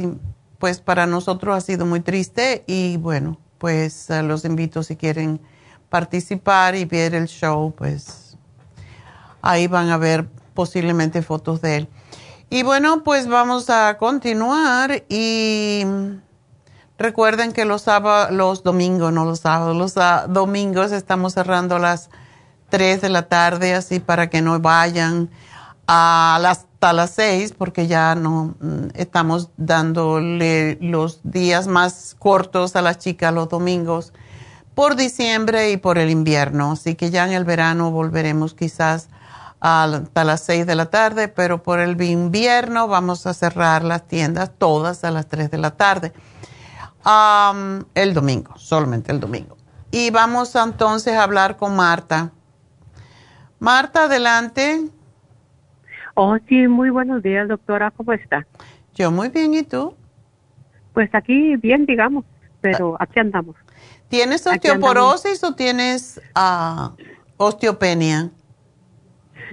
pues 0.59 0.79
para 0.79 1.07
nosotros 1.07 1.55
ha 1.55 1.61
sido 1.61 1.85
muy 1.85 1.99
triste 1.99 2.63
y 2.67 2.97
bueno, 2.97 3.37
pues 3.57 4.09
eh, 4.09 4.23
los 4.23 4.45
invito 4.45 4.81
si 4.83 4.95
quieren 4.95 5.41
participar 5.89 6.75
y 6.75 6.85
ver 6.85 7.15
el 7.15 7.27
show, 7.27 7.73
pues 7.75 8.37
ahí 9.41 9.67
van 9.67 9.89
a 9.89 9.97
ver 9.97 10.27
posiblemente 10.53 11.21
fotos 11.21 11.61
de 11.61 11.77
él. 11.77 11.89
Y 12.49 12.63
bueno, 12.63 13.03
pues 13.03 13.27
vamos 13.27 13.69
a 13.69 13.97
continuar 13.97 15.03
y 15.09 15.83
recuerden 17.01 17.51
que 17.51 17.65
los 17.65 17.83
sábados, 17.83 18.31
los 18.31 18.63
domingos, 18.63 19.11
no 19.13 19.25
los 19.25 19.39
sábados, 19.39 19.75
los 19.75 19.95
domingos 20.33 20.91
estamos 20.91 21.33
cerrando 21.33 21.75
a 21.75 21.79
las 21.79 22.09
3 22.69 23.01
de 23.01 23.09
la 23.09 23.27
tarde, 23.27 23.73
así 23.73 23.99
para 23.99 24.29
que 24.29 24.41
no 24.41 24.59
vayan 24.59 25.29
a 25.87 26.39
las, 26.41 26.65
hasta 26.81 26.93
las 26.93 27.11
6, 27.11 27.53
porque 27.55 27.85
ya 27.85 28.15
no 28.15 28.55
mm, 28.59 28.87
estamos 28.95 29.51
dándole 29.55 30.79
los 30.81 31.19
días 31.21 31.67
más 31.67 32.15
cortos 32.17 32.75
a 32.75 32.81
las 32.81 32.97
chicas 32.97 33.31
los 33.31 33.49
domingos 33.49 34.13
por 34.73 34.95
diciembre 34.95 35.69
y 35.69 35.77
por 35.77 35.99
el 35.99 36.09
invierno. 36.09 36.71
Así 36.71 36.95
que 36.95 37.11
ya 37.11 37.27
en 37.27 37.33
el 37.33 37.45
verano 37.45 37.91
volveremos 37.91 38.55
quizás 38.55 39.09
hasta 39.59 40.23
las 40.23 40.41
6 40.41 40.65
de 40.65 40.73
la 40.73 40.87
tarde, 40.87 41.27
pero 41.27 41.61
por 41.61 41.79
el 41.79 42.01
invierno 42.01 42.87
vamos 42.87 43.27
a 43.27 43.35
cerrar 43.35 43.83
las 43.83 44.07
tiendas 44.07 44.49
todas 44.57 45.03
a 45.03 45.11
las 45.11 45.27
3 45.27 45.51
de 45.51 45.57
la 45.59 45.77
tarde. 45.77 46.13
El 47.05 48.13
domingo, 48.13 48.53
solamente 48.57 49.11
el 49.11 49.19
domingo. 49.19 49.57
Y 49.91 50.09
vamos 50.11 50.55
entonces 50.55 51.13
a 51.15 51.23
hablar 51.23 51.57
con 51.57 51.75
Marta. 51.75 52.31
Marta, 53.59 54.05
adelante. 54.05 54.89
Oh, 56.15 56.37
sí, 56.47 56.67
muy 56.67 56.89
buenos 56.89 57.23
días, 57.23 57.47
doctora. 57.47 57.91
¿Cómo 57.91 58.13
está? 58.13 58.45
Yo 58.95 59.11
muy 59.11 59.29
bien, 59.29 59.53
¿y 59.53 59.63
tú? 59.63 59.95
Pues 60.93 61.13
aquí 61.13 61.55
bien, 61.57 61.85
digamos, 61.85 62.25
pero 62.59 62.97
aquí 62.99 63.19
andamos. 63.19 63.55
¿Tienes 64.09 64.45
osteoporosis 64.45 65.43
o 65.43 65.55
tienes 65.55 66.21
uh, 66.35 66.89
osteopenia? 67.37 68.29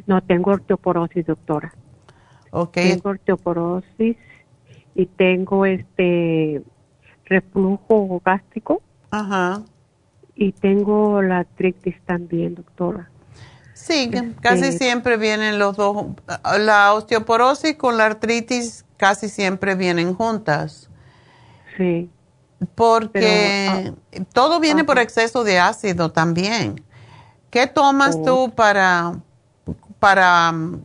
No, 0.06 0.20
tengo 0.22 0.52
osteoporosis, 0.52 1.26
doctora. 1.26 1.72
Okay. 2.50 2.94
Tengo 2.94 3.10
osteoporosis 3.10 4.16
y 4.94 5.06
tengo 5.06 5.64
este 5.64 6.62
reflujo 7.28 8.20
gástrico. 8.24 8.82
Ajá. 9.10 9.62
Y 10.34 10.52
tengo 10.52 11.20
la 11.22 11.38
artritis 11.38 11.96
también, 12.06 12.54
doctora. 12.54 13.10
Sí, 13.74 14.10
casi 14.40 14.64
este, 14.64 14.84
siempre 14.84 15.16
vienen 15.16 15.58
los 15.58 15.76
dos. 15.76 16.06
La 16.58 16.92
osteoporosis 16.94 17.76
con 17.76 17.96
la 17.96 18.06
artritis 18.06 18.84
casi 18.96 19.28
siempre 19.28 19.74
vienen 19.74 20.14
juntas. 20.14 20.90
Sí. 21.76 22.10
Porque 22.74 23.68
ah, 23.70 24.24
todo 24.32 24.58
viene 24.58 24.84
por 24.84 24.98
exceso 24.98 25.44
de 25.44 25.58
ácido 25.58 26.10
también. 26.10 26.84
¿Qué 27.50 27.66
tomas 27.66 28.16
oh. 28.16 28.22
tú 28.24 28.54
para, 28.54 29.12
para 29.98 30.50
um, 30.50 30.82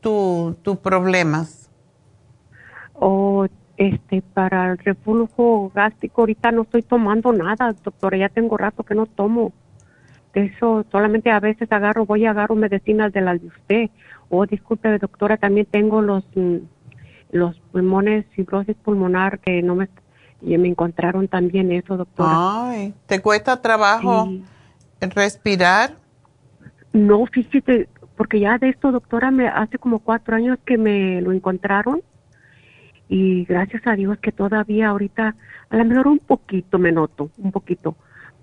tus 0.00 0.78
problemas? 0.78 1.70
O 2.94 3.46
este, 3.82 4.22
para 4.22 4.70
el 4.70 4.78
reflujo 4.78 5.72
gástrico, 5.74 6.22
ahorita 6.22 6.52
no 6.52 6.62
estoy 6.62 6.82
tomando 6.82 7.32
nada, 7.32 7.74
doctora, 7.82 8.16
ya 8.16 8.28
tengo 8.28 8.56
rato 8.56 8.84
que 8.84 8.94
no 8.94 9.06
tomo 9.06 9.52
eso 10.34 10.86
solamente 10.90 11.30
a 11.30 11.40
veces 11.40 11.70
agarro, 11.72 12.06
voy 12.06 12.24
a 12.24 12.30
agarro 12.30 12.54
medicinas 12.54 13.12
de 13.12 13.20
las 13.20 13.40
de 13.40 13.48
usted. 13.48 13.90
O 14.30 14.38
oh, 14.38 14.46
disculpe, 14.46 14.96
doctora, 14.98 15.36
también 15.36 15.66
tengo 15.66 16.00
los 16.00 16.24
mm, 16.34 16.56
los 17.32 17.58
pulmones, 17.72 18.24
fibrosis 18.30 18.76
pulmonar 18.76 19.40
que 19.40 19.62
no 19.62 19.74
me 19.74 19.88
y 20.40 20.56
me 20.58 20.68
encontraron 20.68 21.28
también 21.28 21.72
eso, 21.72 21.96
doctora. 21.96 22.32
Ay, 22.34 22.94
¿te 23.06 23.20
cuesta 23.20 23.60
trabajo 23.60 24.28
respirar? 25.00 25.96
No, 26.92 27.26
fíjate, 27.26 27.88
porque 28.16 28.40
ya 28.40 28.58
de 28.58 28.68
esto, 28.68 28.92
doctora, 28.92 29.30
me 29.30 29.48
hace 29.48 29.78
como 29.78 29.98
cuatro 29.98 30.36
años 30.36 30.58
que 30.64 30.78
me 30.78 31.20
lo 31.20 31.32
encontraron 31.32 32.02
y 33.08 33.44
gracias 33.44 33.86
a 33.86 33.94
Dios 33.94 34.18
que 34.18 34.32
todavía 34.32 34.88
ahorita, 34.88 35.34
a 35.70 35.76
lo 35.76 35.84
mejor 35.84 36.08
un 36.08 36.18
poquito 36.18 36.78
me 36.78 36.92
noto, 36.92 37.30
un 37.38 37.52
poquito, 37.52 37.96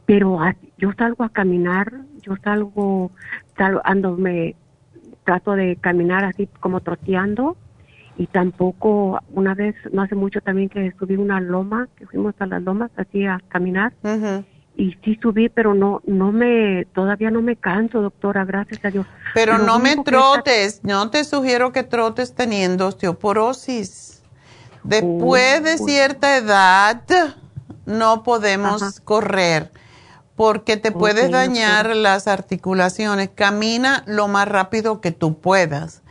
pero 0.05 0.39
yo 0.77 0.91
salgo 0.97 1.23
a 1.23 1.29
caminar, 1.29 1.93
yo 2.21 2.35
salgo, 2.43 3.11
ando, 3.83 4.17
me 4.17 4.55
trato 5.23 5.53
de 5.53 5.75
caminar 5.75 6.23
así 6.23 6.47
como 6.59 6.81
troteando 6.81 7.57
y 8.17 8.27
tampoco 8.27 9.19
una 9.31 9.53
vez, 9.53 9.75
no 9.91 10.01
hace 10.01 10.15
mucho 10.15 10.41
también 10.41 10.69
que 10.69 10.93
subí 10.99 11.15
una 11.15 11.39
loma, 11.39 11.87
que 11.95 12.05
fuimos 12.05 12.35
a 12.39 12.45
las 12.45 12.61
lomas 12.61 12.91
así 12.97 13.25
a 13.25 13.39
caminar 13.49 13.93
y 14.79 14.95
sí 15.03 15.19
subí, 15.21 15.49
pero 15.49 15.73
no, 15.73 16.01
no 16.05 16.31
me, 16.31 16.85
todavía 16.93 17.29
no 17.29 17.41
me 17.41 17.57
canso, 17.57 18.01
doctora, 18.01 18.45
gracias 18.45 18.83
a 18.85 18.89
Dios. 18.89 19.05
Pero 19.33 19.57
no 19.57 19.77
me 19.77 19.97
trotes, 19.97 20.81
no 20.83 21.09
te 21.09 21.25
sugiero 21.25 21.73
que 21.73 21.83
trotes 21.83 22.33
teniendo 22.33 22.87
osteoporosis. 22.87 24.18
Después 24.89 25.63
de 25.63 25.77
cierta 25.77 26.35
edad 26.35 27.01
no 27.85 28.23
podemos 28.23 28.99
correr 29.01 29.71
porque 30.35 30.77
te 30.77 30.91
puedes 30.91 31.29
dañar 31.29 31.95
las 31.95 32.27
articulaciones. 32.27 33.29
Camina 33.29 34.03
lo 34.07 34.27
más 34.27 34.47
rápido 34.47 34.99
que 34.99 35.11
tú 35.11 35.39
puedas, 35.39 36.01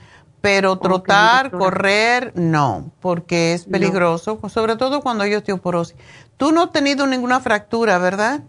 pero 0.41 0.79
trotar, 0.79 1.51
correr, 1.51 2.33
no, 2.37 2.93
porque 3.01 3.53
es 3.53 3.65
peligroso, 3.65 4.39
sobre 4.49 4.77
todo 4.77 5.01
cuando 5.01 5.25
hay 5.25 5.35
osteoporosis. 5.35 5.97
Tú 6.37 6.53
no 6.53 6.65
has 6.65 6.73
tenido 6.73 7.07
ninguna 7.07 7.41
fractura, 7.41 7.99
¿verdad? 7.99 8.43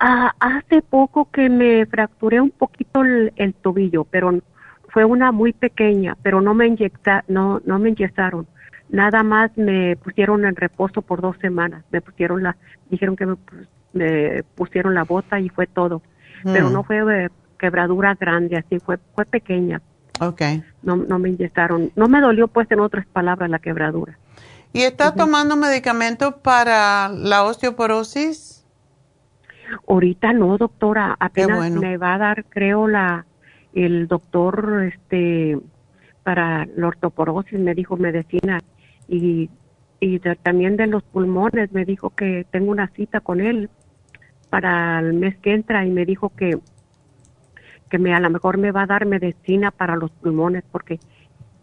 Ah, 0.00 0.32
hace 0.40 0.80
poco 0.82 1.28
que 1.30 1.50
me 1.50 1.84
fracturé 1.86 2.40
un 2.40 2.50
poquito 2.50 3.02
el, 3.02 3.54
tobillo, 3.60 4.04
pero 4.04 4.32
fue 4.88 5.04
una 5.04 5.30
muy 5.30 5.52
pequeña, 5.52 6.16
pero 6.22 6.40
no 6.40 6.54
me 6.54 6.68
inyecta, 6.68 7.24
no, 7.28 7.60
no 7.66 7.78
me 7.78 7.90
inyectaron. 7.90 8.46
Nada 8.90 9.22
más 9.22 9.50
me 9.56 9.96
pusieron 9.96 10.44
en 10.44 10.56
reposo 10.56 11.02
por 11.02 11.20
dos 11.20 11.36
semanas. 11.40 11.84
Me 11.90 12.00
pusieron 12.00 12.42
la, 12.42 12.56
dijeron 12.90 13.16
que 13.16 13.26
me 13.26 13.36
me 13.92 14.42
pusieron 14.54 14.94
la 14.94 15.04
bota 15.04 15.40
y 15.40 15.48
fue 15.48 15.66
todo. 15.66 16.02
Pero 16.44 16.70
mm. 16.70 16.72
no 16.72 16.84
fue 16.84 17.30
quebradura 17.58 18.14
grande, 18.14 18.56
así 18.56 18.78
fue, 18.78 18.98
fue 19.14 19.24
pequeña. 19.24 19.82
Okay. 20.20 20.62
No, 20.82 20.96
no 20.96 21.18
me 21.18 21.28
inyectaron. 21.30 21.92
No 21.96 22.08
me 22.08 22.20
dolió, 22.20 22.48
pues, 22.48 22.70
en 22.70 22.80
otras 22.80 23.06
palabras, 23.06 23.50
la 23.50 23.58
quebradura. 23.58 24.18
¿Y 24.72 24.82
está 24.82 25.14
tomando 25.14 25.56
medicamentos 25.56 26.34
para 26.34 27.08
la 27.08 27.44
osteoporosis? 27.44 28.66
Ahorita 29.88 30.32
no, 30.32 30.56
doctora. 30.58 31.16
Apenas 31.18 31.70
me 31.70 31.96
va 31.96 32.14
a 32.14 32.18
dar, 32.18 32.44
creo, 32.44 32.88
la 32.88 33.24
el 33.74 34.08
doctor 34.08 34.90
este 34.92 35.58
para 36.22 36.66
la 36.76 36.88
osteoporosis 36.88 37.58
me 37.58 37.74
dijo 37.74 37.96
medicina 37.96 38.60
y 39.08 39.50
y 40.00 40.20
también 40.20 40.76
de 40.76 40.86
los 40.86 41.02
pulmones. 41.02 41.72
Me 41.72 41.84
dijo 41.84 42.10
que 42.10 42.46
tengo 42.50 42.70
una 42.70 42.88
cita 42.88 43.20
con 43.20 43.40
él 43.40 43.70
para 44.50 45.00
el 45.00 45.12
mes 45.14 45.36
que 45.38 45.54
entra 45.54 45.84
y 45.84 45.90
me 45.90 46.04
dijo 46.04 46.30
que 46.30 46.58
que 47.90 47.98
me 47.98 48.14
a 48.14 48.20
lo 48.20 48.28
mejor 48.28 48.58
me 48.58 48.70
va 48.70 48.82
a 48.82 48.86
dar 48.86 49.06
medicina 49.06 49.70
para 49.70 49.96
los 49.96 50.10
pulmones 50.10 50.62
porque 50.70 51.00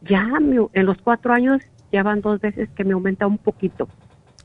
ya 0.01 0.27
en 0.39 0.85
los 0.85 0.97
cuatro 1.03 1.33
años 1.33 1.61
ya 1.91 2.01
van 2.01 2.21
dos 2.21 2.41
veces 2.41 2.67
que 2.75 2.83
me 2.83 2.93
aumenta 2.93 3.27
un 3.27 3.37
poquito 3.37 3.87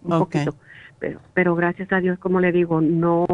un 0.03 0.19
poquito. 0.19 0.55
Pero 0.99 1.21
pero 1.33 1.55
gracias 1.55 1.91
a 1.93 2.01
Dios 2.01 2.19
como 2.19 2.41
le 2.41 2.53
digo 2.53 2.81
no 2.81 3.27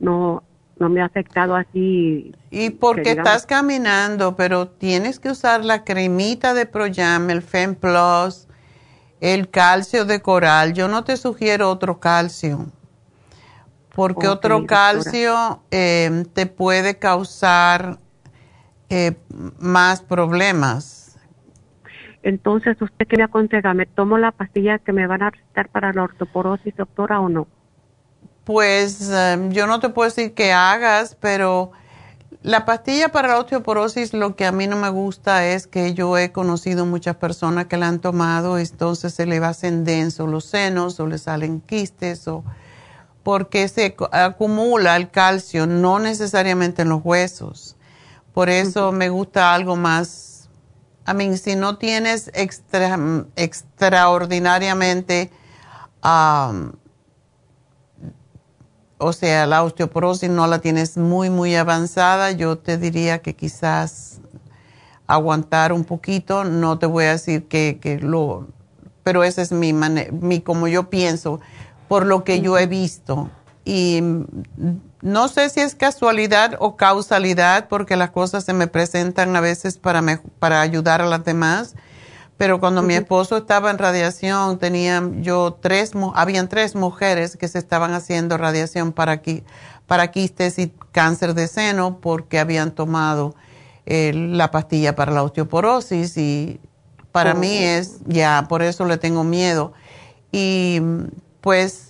no 0.00 0.42
no 0.78 0.88
me 0.88 1.00
ha 1.00 1.06
afectado 1.06 1.54
así 1.54 2.32
y 2.50 2.70
porque 2.70 3.12
estás 3.12 3.46
caminando 3.46 4.36
pero 4.36 4.68
tienes 4.68 5.18
que 5.20 5.30
usar 5.30 5.64
la 5.64 5.84
cremita 5.84 6.54
de 6.54 6.66
Proyam 6.66 7.30
el 7.30 7.42
Fem 7.42 7.76
Plus 7.76 8.47
el 9.20 9.50
calcio 9.50 10.04
de 10.04 10.20
coral. 10.20 10.74
Yo 10.74 10.88
no 10.88 11.04
te 11.04 11.16
sugiero 11.16 11.70
otro 11.70 12.00
calcio, 12.00 12.66
porque 13.94 14.28
otro 14.28 14.66
calcio 14.66 15.62
eh, 15.70 16.24
te 16.32 16.46
puede 16.46 16.98
causar 16.98 17.98
eh, 18.88 19.16
más 19.58 20.00
problemas. 20.00 21.16
Entonces, 22.22 22.80
¿usted 22.80 23.06
qué 23.06 23.16
me 23.16 23.24
aconseja? 23.24 23.74
¿Me 23.74 23.86
tomo 23.86 24.18
la 24.18 24.32
pastilla 24.32 24.78
que 24.78 24.92
me 24.92 25.06
van 25.06 25.22
a 25.22 25.30
recetar 25.30 25.68
para 25.68 25.92
la 25.92 26.02
ortoporosis, 26.02 26.76
doctora, 26.76 27.20
o 27.20 27.28
no? 27.28 27.46
Pues 28.44 29.10
eh, 29.12 29.48
yo 29.50 29.66
no 29.66 29.78
te 29.78 29.88
puedo 29.88 30.08
decir 30.08 30.34
que 30.34 30.52
hagas, 30.52 31.16
pero 31.20 31.72
la 32.48 32.64
pastilla 32.64 33.10
para 33.10 33.28
la 33.28 33.38
osteoporosis, 33.40 34.14
lo 34.14 34.34
que 34.34 34.46
a 34.46 34.52
mí 34.52 34.66
no 34.66 34.76
me 34.76 34.88
gusta 34.88 35.44
es 35.44 35.66
que 35.66 35.92
yo 35.92 36.16
he 36.16 36.32
conocido 36.32 36.86
muchas 36.86 37.16
personas 37.16 37.66
que 37.66 37.76
la 37.76 37.88
han 37.88 37.98
tomado, 37.98 38.56
entonces 38.56 39.12
se 39.12 39.26
le 39.26 39.36
hacen 39.36 39.84
denso 39.84 40.26
los 40.26 40.46
senos 40.46 40.98
o 40.98 41.06
le 41.06 41.18
salen 41.18 41.60
quistes 41.60 42.26
o 42.26 42.42
porque 43.22 43.68
se 43.68 43.94
acumula 44.12 44.96
el 44.96 45.10
calcio, 45.10 45.66
no 45.66 45.98
necesariamente 45.98 46.80
en 46.80 46.88
los 46.88 47.02
huesos. 47.04 47.76
Por 48.32 48.48
eso 48.48 48.92
me 48.92 49.10
gusta 49.10 49.52
algo 49.52 49.76
más. 49.76 50.48
A 51.04 51.12
mí, 51.12 51.36
si 51.36 51.54
no 51.54 51.76
tienes 51.76 52.30
extraordinariamente, 52.32 55.30
o 58.98 59.12
sea, 59.12 59.46
la 59.46 59.62
osteoporosis 59.62 60.28
no 60.28 60.46
la 60.46 60.58
tienes 60.60 60.96
muy, 60.96 61.30
muy 61.30 61.54
avanzada, 61.54 62.32
yo 62.32 62.58
te 62.58 62.76
diría 62.76 63.20
que 63.20 63.34
quizás 63.34 64.20
aguantar 65.06 65.72
un 65.72 65.84
poquito. 65.84 66.44
No 66.44 66.78
te 66.78 66.86
voy 66.86 67.04
a 67.04 67.12
decir 67.12 67.48
que, 67.48 67.78
que 67.80 67.98
lo, 67.98 68.46
pero 69.02 69.24
ese 69.24 69.42
es 69.42 69.52
mi, 69.52 69.72
mi, 69.72 70.40
como 70.40 70.68
yo 70.68 70.90
pienso 70.90 71.40
por 71.88 72.06
lo 72.06 72.24
que 72.24 72.40
yo 72.40 72.58
he 72.58 72.66
visto. 72.66 73.30
Y 73.64 74.00
no 75.00 75.28
sé 75.28 75.48
si 75.48 75.60
es 75.60 75.74
casualidad 75.74 76.56
o 76.58 76.76
causalidad, 76.76 77.68
porque 77.68 77.96
las 77.96 78.10
cosas 78.10 78.44
se 78.44 78.52
me 78.52 78.66
presentan 78.66 79.34
a 79.34 79.40
veces 79.40 79.78
para, 79.78 80.02
para 80.38 80.60
ayudar 80.60 81.00
a 81.00 81.06
las 81.06 81.24
demás. 81.24 81.74
Pero 82.38 82.60
cuando 82.60 82.82
mi 82.82 82.94
esposo 82.94 83.36
estaba 83.36 83.70
en 83.70 83.78
radiación, 83.78 84.58
tenía 84.58 85.02
yo 85.16 85.58
tres, 85.60 85.92
habían 86.14 86.48
tres 86.48 86.76
mujeres 86.76 87.36
que 87.36 87.48
se 87.48 87.58
estaban 87.58 87.92
haciendo 87.92 88.38
radiación 88.38 88.92
para, 88.92 89.20
para 89.86 90.10
quistes 90.12 90.58
y 90.60 90.72
cáncer 90.92 91.34
de 91.34 91.48
seno 91.48 91.98
porque 92.00 92.38
habían 92.38 92.70
tomado 92.70 93.34
eh, 93.86 94.12
la 94.14 94.52
pastilla 94.52 94.94
para 94.94 95.10
la 95.10 95.24
osteoporosis 95.24 96.16
y 96.16 96.60
para 97.10 97.34
mí 97.34 97.58
oh. 97.58 97.68
es, 97.68 97.98
ya, 98.06 98.46
por 98.48 98.62
eso 98.62 98.84
le 98.84 98.98
tengo 98.98 99.24
miedo. 99.24 99.72
Y 100.30 100.80
pues 101.40 101.88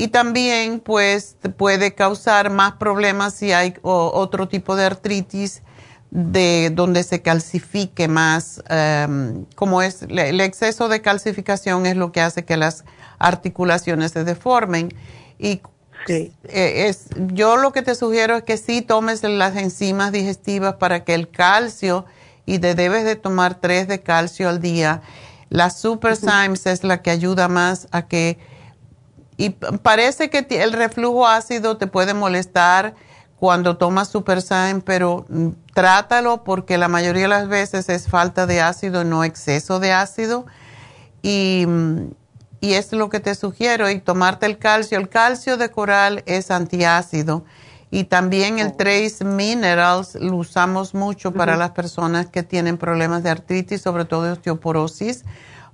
y 0.00 0.08
también 0.08 0.80
pues 0.80 1.36
puede 1.58 1.94
causar 1.94 2.48
más 2.48 2.72
problemas 2.72 3.34
si 3.34 3.52
hay 3.52 3.74
otro 3.82 4.48
tipo 4.48 4.74
de 4.74 4.86
artritis 4.86 5.62
de 6.10 6.70
donde 6.72 7.04
se 7.04 7.22
calcifique 7.22 8.08
más, 8.08 8.62
em, 8.68 9.44
como 9.54 9.82
es 9.82 10.02
el 10.02 10.40
exceso 10.40 10.88
de 10.88 11.00
calcificación 11.00 11.86
es 11.86 11.96
lo 11.96 12.10
que 12.10 12.20
hace 12.20 12.44
que 12.44 12.56
las 12.56 12.84
articulaciones 13.18 14.12
se 14.12 14.24
deformen. 14.24 14.92
Y 15.38 15.60
eh, 16.08 16.32
es, 16.88 17.06
yo 17.32 17.56
lo 17.56 17.72
que 17.72 17.82
te 17.82 17.94
sugiero 17.94 18.36
es 18.36 18.42
que 18.42 18.56
sí 18.56 18.82
tomes 18.82 19.22
las 19.22 19.56
enzimas 19.56 20.12
digestivas 20.12 20.74
para 20.74 21.04
que 21.04 21.14
el 21.14 21.30
calcio, 21.30 22.06
y 22.46 22.58
te 22.58 22.74
debes 22.74 23.04
de 23.04 23.14
tomar 23.14 23.60
tres 23.60 23.86
de 23.86 24.00
calcio 24.00 24.48
al 24.48 24.60
día. 24.60 25.02
La 25.50 25.70
Super 25.70 26.16
Symes 26.16 26.66
es 26.66 26.82
la 26.82 27.02
que 27.02 27.10
ayuda 27.10 27.48
más 27.48 27.86
a 27.92 28.08
que 28.08 28.38
y 29.36 29.50
parece 29.50 30.28
que 30.28 30.46
el 30.62 30.72
reflujo 30.74 31.26
ácido 31.26 31.78
te 31.78 31.86
puede 31.86 32.12
molestar 32.12 32.94
cuando 33.40 33.78
tomas 33.78 34.08
Supersign, 34.08 34.82
pero 34.82 35.24
mm, 35.30 35.48
trátalo 35.74 36.44
porque 36.44 36.76
la 36.76 36.88
mayoría 36.88 37.22
de 37.22 37.28
las 37.28 37.48
veces 37.48 37.88
es 37.88 38.06
falta 38.06 38.46
de 38.46 38.60
ácido, 38.60 39.02
no 39.02 39.24
exceso 39.24 39.80
de 39.80 39.92
ácido. 39.92 40.44
Y, 41.22 41.64
mm, 41.66 42.10
y 42.60 42.74
es 42.74 42.92
lo 42.92 43.08
que 43.08 43.18
te 43.18 43.34
sugiero, 43.34 43.88
y 43.88 43.98
tomarte 43.98 44.44
el 44.44 44.58
calcio. 44.58 44.98
El 44.98 45.08
calcio 45.08 45.56
de 45.56 45.70
coral 45.70 46.22
es 46.26 46.50
antiácido. 46.50 47.44
Y 47.90 48.04
también 48.04 48.58
el 48.58 48.68
oh. 48.68 48.76
Trace 48.76 49.24
Minerals 49.24 50.14
lo 50.16 50.36
usamos 50.36 50.94
mucho 50.94 51.32
para 51.32 51.56
las 51.56 51.70
personas 51.70 52.26
que 52.26 52.42
tienen 52.42 52.76
problemas 52.76 53.22
de 53.22 53.30
artritis, 53.30 53.80
sobre 53.80 54.04
todo 54.04 54.24
de 54.24 54.32
osteoporosis 54.32 55.24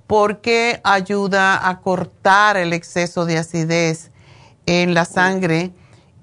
porque 0.07 0.79
ayuda 0.85 1.67
a 1.67 1.81
cortar 1.81 2.55
el 2.55 2.71
exceso 2.71 3.25
de 3.25 3.37
acidez 3.37 4.09
en 4.65 4.93
la 4.93 5.03
sangre 5.03 5.73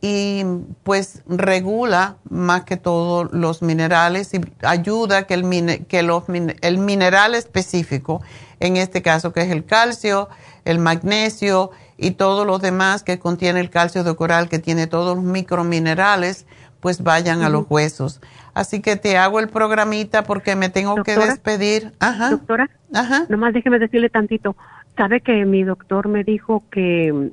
y 0.07 0.45
pues 0.83 1.23
regula 1.27 2.19
más 2.29 2.65
que 2.65 2.77
todo 2.77 3.25
los 3.25 3.63
minerales 3.63 4.35
y 4.35 4.41
ayuda 4.61 5.27
que, 5.27 5.33
el, 5.33 5.87
que 5.87 6.03
los, 6.03 6.25
el 6.29 6.77
mineral 6.77 7.35
específico, 7.35 8.21
en 8.61 8.77
este 8.77 9.01
caso 9.01 9.33
que 9.33 9.41
es 9.41 9.51
el 9.51 9.65
calcio, 9.65 10.29
el 10.67 10.79
magnesio 10.79 11.71
y 11.97 12.11
todos 12.11 12.47
los 12.47 12.61
demás 12.61 13.03
que 13.03 13.19
contiene 13.19 13.61
el 13.61 13.71
calcio 13.71 14.05
de 14.05 14.15
coral, 14.15 14.51
que 14.51 14.59
tiene 14.59 14.87
todos 14.87 15.17
los 15.17 15.25
microminerales, 15.25 16.45
pues 16.81 17.03
vayan 17.03 17.41
a 17.41 17.49
los 17.49 17.65
huesos. 17.71 18.21
Así 18.53 18.83
que 18.83 18.97
te 18.97 19.17
hago 19.17 19.41
el 19.41 19.49
programita 19.49 20.25
porque 20.25 20.55
me 20.55 20.69
tengo 20.69 21.03
que 21.03 21.17
despedir. 21.17 21.95
Ajá. 21.99 22.29
Doctora, 22.29 22.69
Ajá. 22.93 23.25
nomás 23.31 23.55
déjeme 23.55 23.79
decirle 23.79 24.11
tantito. 24.11 24.55
Sabe 24.99 25.23
que 25.23 25.47
mi 25.47 25.63
doctor 25.63 26.09
me 26.09 26.25
dijo 26.25 26.63
que, 26.71 27.33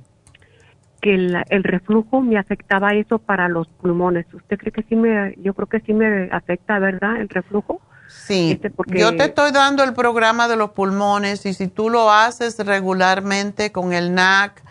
que 1.01 1.15
el, 1.15 1.63
reflujo 1.63 2.21
me 2.21 2.37
afectaba 2.37 2.93
eso 2.93 3.19
para 3.19 3.49
los 3.49 3.67
pulmones. 3.67 4.25
¿Usted 4.33 4.57
cree 4.57 4.71
que 4.71 4.83
sí 4.83 4.95
me, 4.95 5.33
yo 5.37 5.53
creo 5.53 5.67
que 5.67 5.79
sí 5.81 5.93
me 5.93 6.29
afecta, 6.31 6.79
verdad, 6.79 7.17
el 7.19 7.27
reflujo? 7.27 7.81
Sí, 8.07 8.51
este, 8.51 8.71
yo 8.87 9.15
te 9.15 9.25
estoy 9.25 9.51
dando 9.51 9.83
el 9.83 9.93
programa 9.93 10.47
de 10.47 10.57
los 10.57 10.71
pulmones 10.71 11.45
y 11.45 11.53
si 11.53 11.67
tú 11.67 11.89
lo 11.89 12.11
haces 12.11 12.57
regularmente 12.59 13.71
con 13.71 13.93
el 13.93 14.13
NAC, 14.13 14.61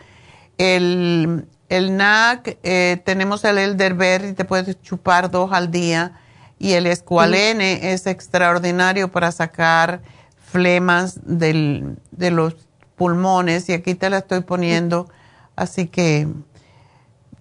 el, 0.58 1.46
el 1.68 1.96
NAC, 1.96 2.58
eh, 2.62 3.00
tenemos 3.04 3.44
el 3.44 3.58
elderberry, 3.58 4.34
te 4.34 4.44
puedes 4.44 4.80
chupar 4.82 5.30
dos 5.30 5.52
al 5.52 5.70
día 5.70 6.12
y 6.58 6.72
el 6.72 6.86
escualene 6.86 7.92
es 7.92 8.06
extraordinario 8.06 9.10
para 9.10 9.32
sacar 9.32 10.02
flemas 10.36 11.18
del, 11.24 11.96
de 12.10 12.30
los 12.30 12.54
pulmones 12.96 13.68
y 13.70 13.72
aquí 13.72 13.94
te 13.94 14.10
la 14.10 14.18
estoy 14.18 14.42
poniendo. 14.42 15.08
Así 15.56 15.86
que 15.86 16.28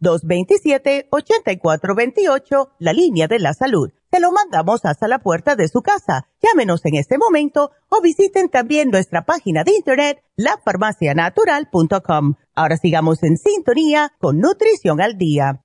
1-800-227-8428, 0.00 2.70
la 2.78 2.94
línea 2.94 3.28
de 3.28 3.40
la 3.40 3.52
salud 3.52 3.90
te 4.12 4.20
lo 4.20 4.30
mandamos 4.30 4.84
hasta 4.84 5.08
la 5.08 5.18
puerta 5.20 5.56
de 5.56 5.66
su 5.68 5.80
casa. 5.80 6.28
Llámenos 6.42 6.84
en 6.84 6.96
este 6.96 7.16
momento 7.16 7.70
o 7.88 8.02
visiten 8.02 8.50
también 8.50 8.90
nuestra 8.90 9.24
página 9.24 9.64
de 9.64 9.72
internet, 9.74 10.22
lafarmacianatural.com. 10.36 12.34
Ahora 12.54 12.76
sigamos 12.76 13.22
en 13.22 13.38
sintonía 13.38 14.12
con 14.18 14.38
Nutrición 14.38 15.00
al 15.00 15.16
Día. 15.16 15.64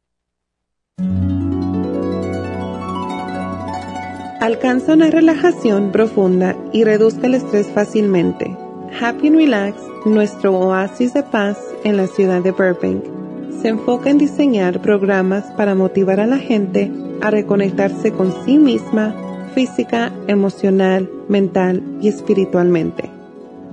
Alcanza 4.39 4.93
una 4.93 5.09
relajación 5.09 5.91
profunda 5.91 6.55
y 6.71 6.85
reduzca 6.85 7.27
el 7.27 7.35
estrés 7.35 7.67
fácilmente. 7.67 8.57
Happy 9.01 9.27
and 9.27 9.35
Relax, 9.35 9.75
nuestro 10.05 10.57
oasis 10.57 11.13
de 11.13 11.23
paz 11.23 11.57
en 11.83 11.97
la 11.97 12.07
ciudad 12.07 12.41
de 12.41 12.51
Burbank, 12.51 13.16
se 13.61 13.69
enfoca 13.69 14.09
en 14.09 14.17
diseñar 14.17 14.81
programas 14.81 15.45
para 15.57 15.75
motivar 15.75 16.19
a 16.19 16.27
la 16.27 16.37
gente 16.37 16.91
a 17.21 17.31
reconectarse 17.31 18.11
con 18.11 18.33
sí 18.45 18.57
misma 18.57 19.15
física, 19.53 20.11
emocional, 20.27 21.09
mental 21.27 21.83
y 21.99 22.09
espiritualmente. 22.09 23.09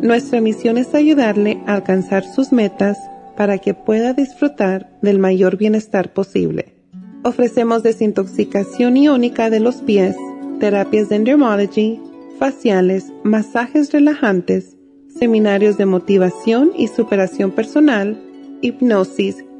Nuestra 0.00 0.40
misión 0.40 0.78
es 0.78 0.94
ayudarle 0.94 1.60
a 1.66 1.74
alcanzar 1.74 2.24
sus 2.24 2.52
metas 2.52 2.98
para 3.36 3.58
que 3.58 3.74
pueda 3.74 4.12
disfrutar 4.12 4.90
del 5.02 5.18
mayor 5.18 5.56
bienestar 5.56 6.12
posible. 6.12 6.74
Ofrecemos 7.22 7.82
desintoxicación 7.82 8.96
iónica 8.96 9.50
de 9.50 9.60
los 9.60 9.76
pies, 9.76 10.16
terapias 10.58 11.08
de 11.08 11.16
endermology, 11.16 12.00
faciales, 12.38 13.12
masajes 13.22 13.92
relajantes, 13.92 14.76
seminarios 15.18 15.76
de 15.78 15.86
motivación 15.86 16.72
y 16.76 16.88
superación 16.88 17.50
personal, 17.50 18.20
hipnosis, 18.60 19.44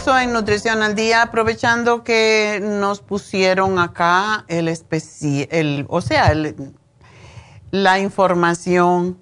Regreso 0.00 0.18
en 0.18 0.32
Nutrición 0.32 0.82
al 0.82 0.94
Día, 0.94 1.20
aprovechando 1.20 2.04
que 2.04 2.58
nos 2.62 3.00
pusieron 3.00 3.78
acá 3.78 4.46
el 4.48 4.68
especial, 4.68 5.84
o 5.88 6.00
sea, 6.00 6.32
la 7.70 7.98
información 7.98 9.18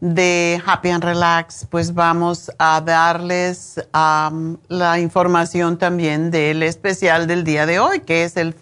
de 0.00 0.62
Happy 0.64 0.88
and 0.88 1.04
Relax, 1.04 1.66
pues 1.70 1.92
vamos 1.92 2.50
a 2.58 2.80
darles 2.80 3.78
la 3.92 4.98
información 4.98 5.76
también 5.76 6.30
del 6.30 6.62
especial 6.62 7.26
del 7.26 7.44
día 7.44 7.66
de 7.66 7.78
hoy, 7.78 8.00
que 8.00 8.24
es 8.24 8.38
el 8.38 8.54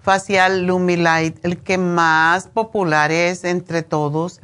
facial 0.00 0.66
Lumilight, 0.66 1.44
el 1.44 1.58
que 1.58 1.76
más 1.76 2.46
popular 2.46 3.10
es 3.12 3.44
entre 3.44 3.82
todos 3.82 4.40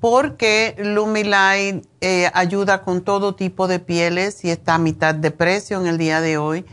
porque 0.00 0.74
Lumilight 0.78 1.86
eh, 2.00 2.30
ayuda 2.32 2.82
con 2.82 3.02
todo 3.02 3.34
tipo 3.34 3.68
de 3.68 3.78
pieles 3.78 4.44
y 4.44 4.50
está 4.50 4.74
a 4.74 4.78
mitad 4.78 5.14
de 5.14 5.30
precio 5.30 5.78
en 5.78 5.86
el 5.86 5.98
día 5.98 6.20
de 6.20 6.38
hoy. 6.38 6.64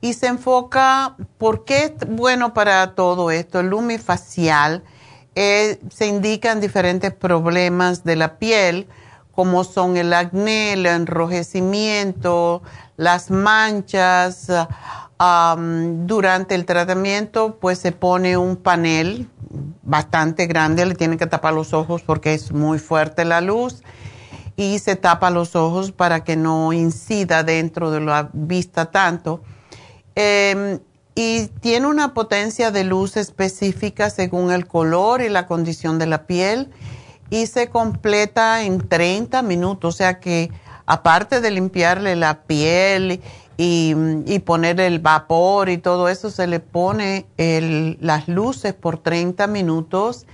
Y 0.00 0.14
se 0.14 0.26
enfoca, 0.26 1.16
¿por 1.38 1.64
qué 1.64 1.84
es 1.84 1.92
bueno 2.08 2.52
para 2.52 2.94
todo 2.94 3.30
esto? 3.30 3.60
El 3.60 3.68
Lumifacial 3.68 4.82
eh, 5.34 5.80
se 5.90 6.06
indican 6.06 6.60
diferentes 6.60 7.12
problemas 7.14 8.04
de 8.04 8.16
la 8.16 8.38
piel, 8.38 8.88
como 9.32 9.64
son 9.64 9.96
el 9.96 10.12
acné, 10.12 10.72
el 10.72 10.86
enrojecimiento, 10.86 12.62
las 12.96 13.30
manchas. 13.30 14.50
Durante 15.18 16.54
el 16.54 16.66
tratamiento, 16.66 17.58
pues 17.58 17.78
se 17.78 17.92
pone 17.92 18.36
un 18.36 18.56
panel 18.56 19.28
bastante 19.82 20.46
grande, 20.46 20.84
le 20.84 20.94
tienen 20.94 21.18
que 21.18 21.26
tapar 21.26 21.54
los 21.54 21.72
ojos 21.72 22.02
porque 22.02 22.34
es 22.34 22.52
muy 22.52 22.78
fuerte 22.78 23.24
la 23.24 23.40
luz 23.40 23.82
y 24.56 24.78
se 24.78 24.96
tapa 24.96 25.30
los 25.30 25.54
ojos 25.54 25.92
para 25.92 26.24
que 26.24 26.36
no 26.36 26.72
incida 26.72 27.42
dentro 27.42 27.90
de 27.90 28.00
la 28.00 28.30
vista 28.32 28.90
tanto. 28.90 29.42
Em, 30.14 30.80
y 31.14 31.46
tiene 31.60 31.86
una 31.86 32.12
potencia 32.14 32.70
de 32.70 32.84
luz 32.84 33.16
específica 33.16 34.10
según 34.10 34.50
el 34.50 34.66
color 34.66 35.22
y 35.22 35.28
la 35.28 35.46
condición 35.46 35.98
de 35.98 36.06
la 36.06 36.26
piel 36.26 36.70
y 37.30 37.46
se 37.46 37.68
completa 37.68 38.62
en 38.64 38.86
30 38.86 39.42
minutos, 39.42 39.94
o 39.94 39.96
sea 39.96 40.20
que 40.20 40.50
aparte 40.84 41.40
de 41.40 41.50
limpiarle 41.50 42.16
la 42.16 42.42
piel 42.42 43.20
y, 43.56 44.38
poner 44.40 44.80
el 44.80 44.98
vapor 44.98 45.68
y 45.68 45.78
todo 45.78 46.08
eso, 46.08 46.30
se 46.30 46.46
le 46.46 46.60
pone 46.60 47.26
las 48.00 48.28
luces 48.28 48.74
por 48.74 48.98
30 48.98 49.46
minutos 49.46 50.26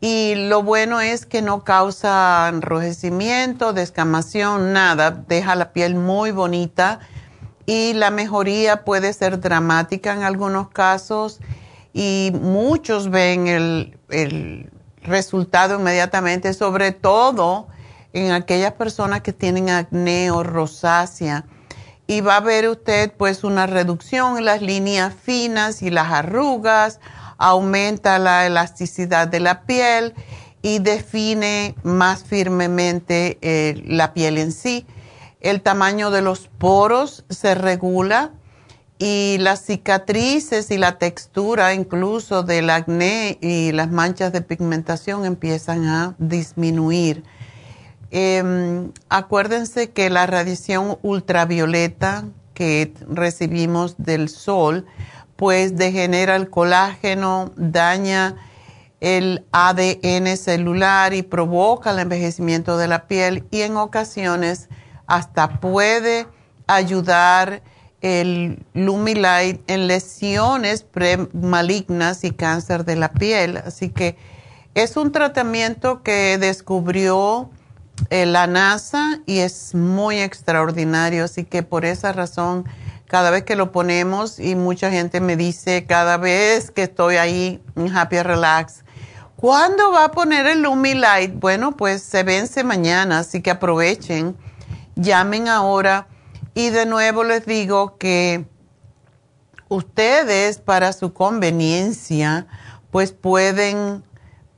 y 0.00 0.34
lo 0.34 0.62
bueno 0.62 1.00
es 1.00 1.26
que 1.26 1.42
no 1.42 1.62
causa 1.64 2.48
enrojecimiento, 2.48 3.72
descamación, 3.72 4.72
nada, 4.72 5.10
deja 5.10 5.54
la 5.54 5.72
piel 5.72 5.94
muy 5.94 6.30
bonita 6.30 7.00
y 7.66 7.92
la 7.92 8.10
mejoría 8.10 8.84
puede 8.84 9.12
ser 9.12 9.40
dramática 9.40 10.12
en 10.12 10.22
algunos 10.22 10.70
casos 10.70 11.40
y 11.92 12.32
muchos 12.40 13.10
ven 13.10 13.46
el, 13.46 13.98
el 14.08 14.70
resultado 15.02 15.78
inmediatamente, 15.78 16.54
sobre 16.54 16.92
todo 16.92 17.68
en 18.12 18.32
aquellas 18.32 18.72
personas 18.72 19.20
que 19.20 19.32
tienen 19.32 19.70
acné 19.70 20.30
o 20.30 20.42
rosácea. 20.42 21.44
Y 22.10 22.22
va 22.22 22.38
a 22.38 22.40
ver 22.40 22.68
usted 22.68 23.12
pues 23.16 23.44
una 23.44 23.68
reducción 23.68 24.36
en 24.36 24.44
las 24.44 24.62
líneas 24.62 25.14
finas 25.14 25.80
y 25.80 25.90
las 25.90 26.10
arrugas, 26.10 26.98
aumenta 27.38 28.18
la 28.18 28.48
elasticidad 28.48 29.28
de 29.28 29.38
la 29.38 29.62
piel 29.62 30.14
y 30.60 30.80
define 30.80 31.76
más 31.84 32.24
firmemente 32.24 33.38
eh, 33.42 33.80
la 33.86 34.12
piel 34.12 34.38
en 34.38 34.50
sí. 34.50 34.88
El 35.40 35.62
tamaño 35.62 36.10
de 36.10 36.20
los 36.20 36.48
poros 36.48 37.24
se 37.28 37.54
regula 37.54 38.32
y 38.98 39.36
las 39.38 39.64
cicatrices 39.64 40.72
y 40.72 40.78
la 40.78 40.98
textura 40.98 41.74
incluso 41.74 42.42
del 42.42 42.70
acné 42.70 43.38
y 43.40 43.70
las 43.70 43.88
manchas 43.88 44.32
de 44.32 44.40
pigmentación 44.40 45.26
empiezan 45.26 45.86
a 45.86 46.16
disminuir. 46.18 47.22
Em, 48.10 48.90
acuérdense 49.08 49.90
que 49.90 50.10
la 50.10 50.26
radiación 50.26 50.98
ultravioleta 51.02 52.24
que 52.54 52.92
recibimos 53.08 53.94
del 53.98 54.28
sol 54.28 54.86
pues 55.36 55.76
degenera 55.76 56.36
el 56.36 56.50
colágeno, 56.50 57.52
daña 57.56 58.36
el 59.00 59.46
ADN 59.52 60.36
celular 60.36 61.14
y 61.14 61.22
provoca 61.22 61.92
el 61.92 62.00
envejecimiento 62.00 62.76
de 62.76 62.88
la 62.88 63.06
piel 63.06 63.46
y 63.50 63.62
en 63.62 63.76
ocasiones 63.76 64.68
hasta 65.06 65.60
puede 65.60 66.26
ayudar 66.66 67.62
el 68.02 68.62
Lumilight 68.74 69.62
en 69.70 69.86
lesiones 69.86 70.84
malignas 71.32 72.24
y 72.24 72.32
cáncer 72.32 72.84
de 72.84 72.96
la 72.96 73.12
piel. 73.12 73.56
Así 73.58 73.88
que 73.88 74.16
es 74.74 74.96
un 74.96 75.12
tratamiento 75.12 76.02
que 76.02 76.38
descubrió 76.38 77.50
eh, 78.08 78.24
la 78.26 78.46
NASA 78.46 79.20
y 79.26 79.40
es 79.40 79.74
muy 79.74 80.20
extraordinario. 80.20 81.24
Así 81.24 81.44
que 81.44 81.62
por 81.62 81.84
esa 81.84 82.12
razón 82.12 82.64
cada 83.06 83.30
vez 83.30 83.42
que 83.42 83.56
lo 83.56 83.72
ponemos 83.72 84.38
y 84.38 84.54
mucha 84.54 84.90
gente 84.90 85.20
me 85.20 85.36
dice 85.36 85.84
cada 85.84 86.16
vez 86.16 86.70
que 86.70 86.84
estoy 86.84 87.16
ahí 87.16 87.60
en 87.74 87.94
Happy 87.94 88.22
Relax, 88.22 88.84
¿cuándo 89.34 89.90
va 89.90 90.04
a 90.04 90.10
poner 90.12 90.46
el 90.46 90.62
Lumi 90.62 90.94
Light? 90.94 91.34
Bueno, 91.34 91.76
pues 91.76 92.02
se 92.02 92.22
vence 92.22 92.62
mañana, 92.62 93.18
así 93.18 93.42
que 93.42 93.50
aprovechen, 93.50 94.36
llamen 94.94 95.48
ahora 95.48 96.06
y 96.54 96.70
de 96.70 96.86
nuevo 96.86 97.24
les 97.24 97.46
digo 97.46 97.98
que 97.98 98.44
ustedes 99.68 100.58
para 100.58 100.92
su 100.92 101.12
conveniencia 101.12 102.46
pues 102.92 103.12
pueden 103.12 104.04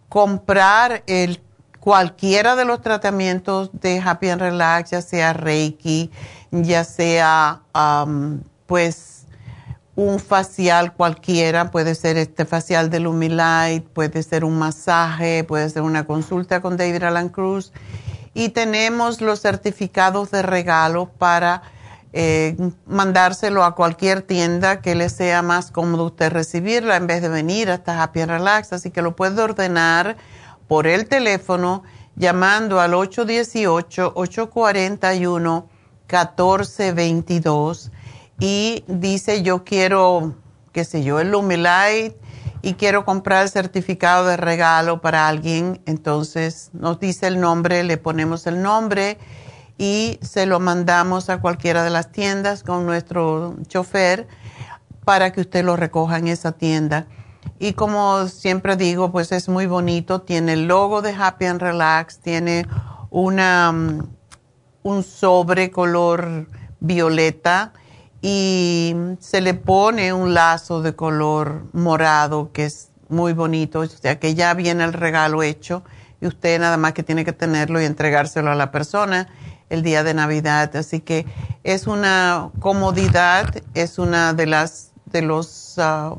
comprar 0.08 1.04
el 1.06 1.40
cualquiera 1.82 2.54
de 2.54 2.64
los 2.64 2.80
tratamientos 2.80 3.70
de 3.72 3.98
Happy 3.98 4.28
and 4.28 4.40
Relax, 4.40 4.90
ya 4.90 5.02
sea 5.02 5.32
Reiki, 5.32 6.12
ya 6.52 6.84
sea 6.84 7.62
pues 8.66 9.26
un 9.96 10.20
facial 10.20 10.94
cualquiera, 10.94 11.72
puede 11.72 11.96
ser 11.96 12.18
este 12.18 12.44
facial 12.44 12.88
de 12.88 13.00
Lumilight, 13.00 13.84
puede 13.84 14.22
ser 14.22 14.44
un 14.44 14.60
masaje, 14.60 15.42
puede 15.42 15.68
ser 15.70 15.82
una 15.82 16.04
consulta 16.04 16.60
con 16.60 16.76
David 16.76 17.02
Alan 17.02 17.30
Cruz. 17.30 17.72
Y 18.32 18.50
tenemos 18.50 19.20
los 19.20 19.40
certificados 19.40 20.30
de 20.30 20.42
regalo 20.42 21.10
para 21.18 21.62
eh, 22.12 22.56
mandárselo 22.86 23.64
a 23.64 23.74
cualquier 23.74 24.22
tienda 24.22 24.80
que 24.82 24.94
le 24.94 25.08
sea 25.08 25.42
más 25.42 25.72
cómodo 25.72 26.04
usted 26.04 26.30
recibirla 26.30 26.94
en 26.94 27.08
vez 27.08 27.22
de 27.22 27.28
venir 27.28 27.70
hasta 27.70 28.00
Happy 28.00 28.24
Relax. 28.24 28.72
Así 28.72 28.92
que 28.92 29.02
lo 29.02 29.16
puede 29.16 29.42
ordenar 29.42 30.16
por 30.72 30.86
el 30.86 31.06
teléfono 31.06 31.82
llamando 32.16 32.80
al 32.80 32.94
818 32.94 34.12
841 34.14 35.68
1422 36.10 37.92
y 38.38 38.82
dice 38.86 39.42
yo 39.42 39.64
quiero, 39.64 40.34
qué 40.72 40.84
sé 40.84 41.02
yo, 41.04 41.20
el 41.20 41.30
Lumilight 41.30 42.14
y 42.62 42.72
quiero 42.72 43.04
comprar 43.04 43.42
el 43.42 43.50
certificado 43.50 44.26
de 44.26 44.38
regalo 44.38 45.02
para 45.02 45.28
alguien, 45.28 45.82
entonces 45.84 46.70
nos 46.72 46.98
dice 46.98 47.26
el 47.26 47.38
nombre, 47.38 47.84
le 47.84 47.98
ponemos 47.98 48.46
el 48.46 48.62
nombre 48.62 49.18
y 49.76 50.18
se 50.22 50.46
lo 50.46 50.58
mandamos 50.58 51.28
a 51.28 51.42
cualquiera 51.42 51.84
de 51.84 51.90
las 51.90 52.12
tiendas 52.12 52.62
con 52.62 52.86
nuestro 52.86 53.56
chofer 53.68 54.26
para 55.04 55.34
que 55.34 55.42
usted 55.42 55.66
lo 55.66 55.76
recoja 55.76 56.16
en 56.16 56.28
esa 56.28 56.52
tienda. 56.52 57.08
Y 57.58 57.74
como 57.74 58.26
siempre 58.28 58.76
digo, 58.76 59.12
pues 59.12 59.32
es 59.32 59.48
muy 59.48 59.66
bonito, 59.66 60.22
tiene 60.22 60.54
el 60.54 60.66
logo 60.66 61.02
de 61.02 61.12
Happy 61.12 61.46
and 61.46 61.60
Relax, 61.60 62.18
tiene 62.18 62.66
una 63.10 63.72
mm, 63.72 64.00
un 64.82 65.02
sobre 65.02 65.70
color 65.70 66.48
violeta 66.80 67.72
y 68.20 68.94
se 69.20 69.40
le 69.40 69.54
pone 69.54 70.12
un 70.12 70.34
lazo 70.34 70.82
de 70.82 70.94
color 70.94 71.66
morado 71.72 72.52
que 72.52 72.64
es 72.64 72.90
muy 73.08 73.32
bonito, 73.32 73.80
o 73.80 73.86
sea 73.86 74.18
que 74.18 74.34
ya 74.34 74.54
viene 74.54 74.84
el 74.84 74.92
regalo 74.92 75.42
hecho 75.42 75.82
y 76.20 76.26
usted 76.26 76.60
nada 76.60 76.76
más 76.76 76.92
que 76.92 77.02
tiene 77.02 77.24
que 77.24 77.32
tenerlo 77.32 77.80
y 77.80 77.84
entregárselo 77.84 78.50
a 78.50 78.54
la 78.54 78.70
persona 78.70 79.28
el 79.70 79.82
día 79.82 80.04
de 80.04 80.14
Navidad. 80.14 80.74
Así 80.76 81.00
que 81.00 81.26
es 81.64 81.86
una 81.86 82.50
comodidad, 82.60 83.46
es 83.74 83.98
una 83.98 84.32
de 84.32 84.46
las 84.46 84.92
de 85.06 85.22
los 85.22 85.74
ah, 85.78 86.14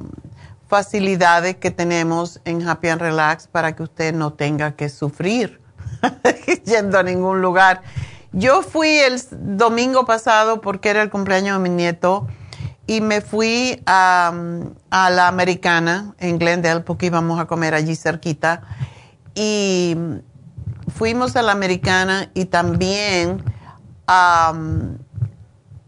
facilidades 0.67 1.55
que 1.57 1.71
tenemos 1.71 2.41
en 2.45 2.67
Happy 2.67 2.89
and 2.89 3.01
Relax 3.01 3.47
para 3.47 3.75
que 3.75 3.83
usted 3.83 4.13
no 4.13 4.33
tenga 4.33 4.75
que 4.75 4.89
sufrir 4.89 5.61
yendo 6.65 6.97
a 6.97 7.03
ningún 7.03 7.41
lugar. 7.41 7.81
Yo 8.31 8.63
fui 8.63 8.89
el 8.89 9.21
domingo 9.31 10.05
pasado 10.05 10.61
porque 10.61 10.89
era 10.89 11.01
el 11.03 11.09
cumpleaños 11.09 11.61
de 11.61 11.69
mi 11.69 11.75
nieto 11.75 12.27
y 12.87 13.01
me 13.01 13.21
fui 13.21 13.81
a, 13.85 14.33
la 14.91 15.27
americana 15.27 16.15
en 16.19 16.39
Glendale 16.39 16.81
porque 16.81 17.05
íbamos 17.05 17.39
a 17.39 17.45
comer 17.45 17.75
allí 17.75 17.95
cerquita. 17.95 18.63
Y 19.35 19.95
fuimos 20.87 21.35
a 21.35 21.41
la 21.43 21.51
americana 21.51 22.29
y 22.33 22.45
también 22.45 23.43
a, 24.07 24.53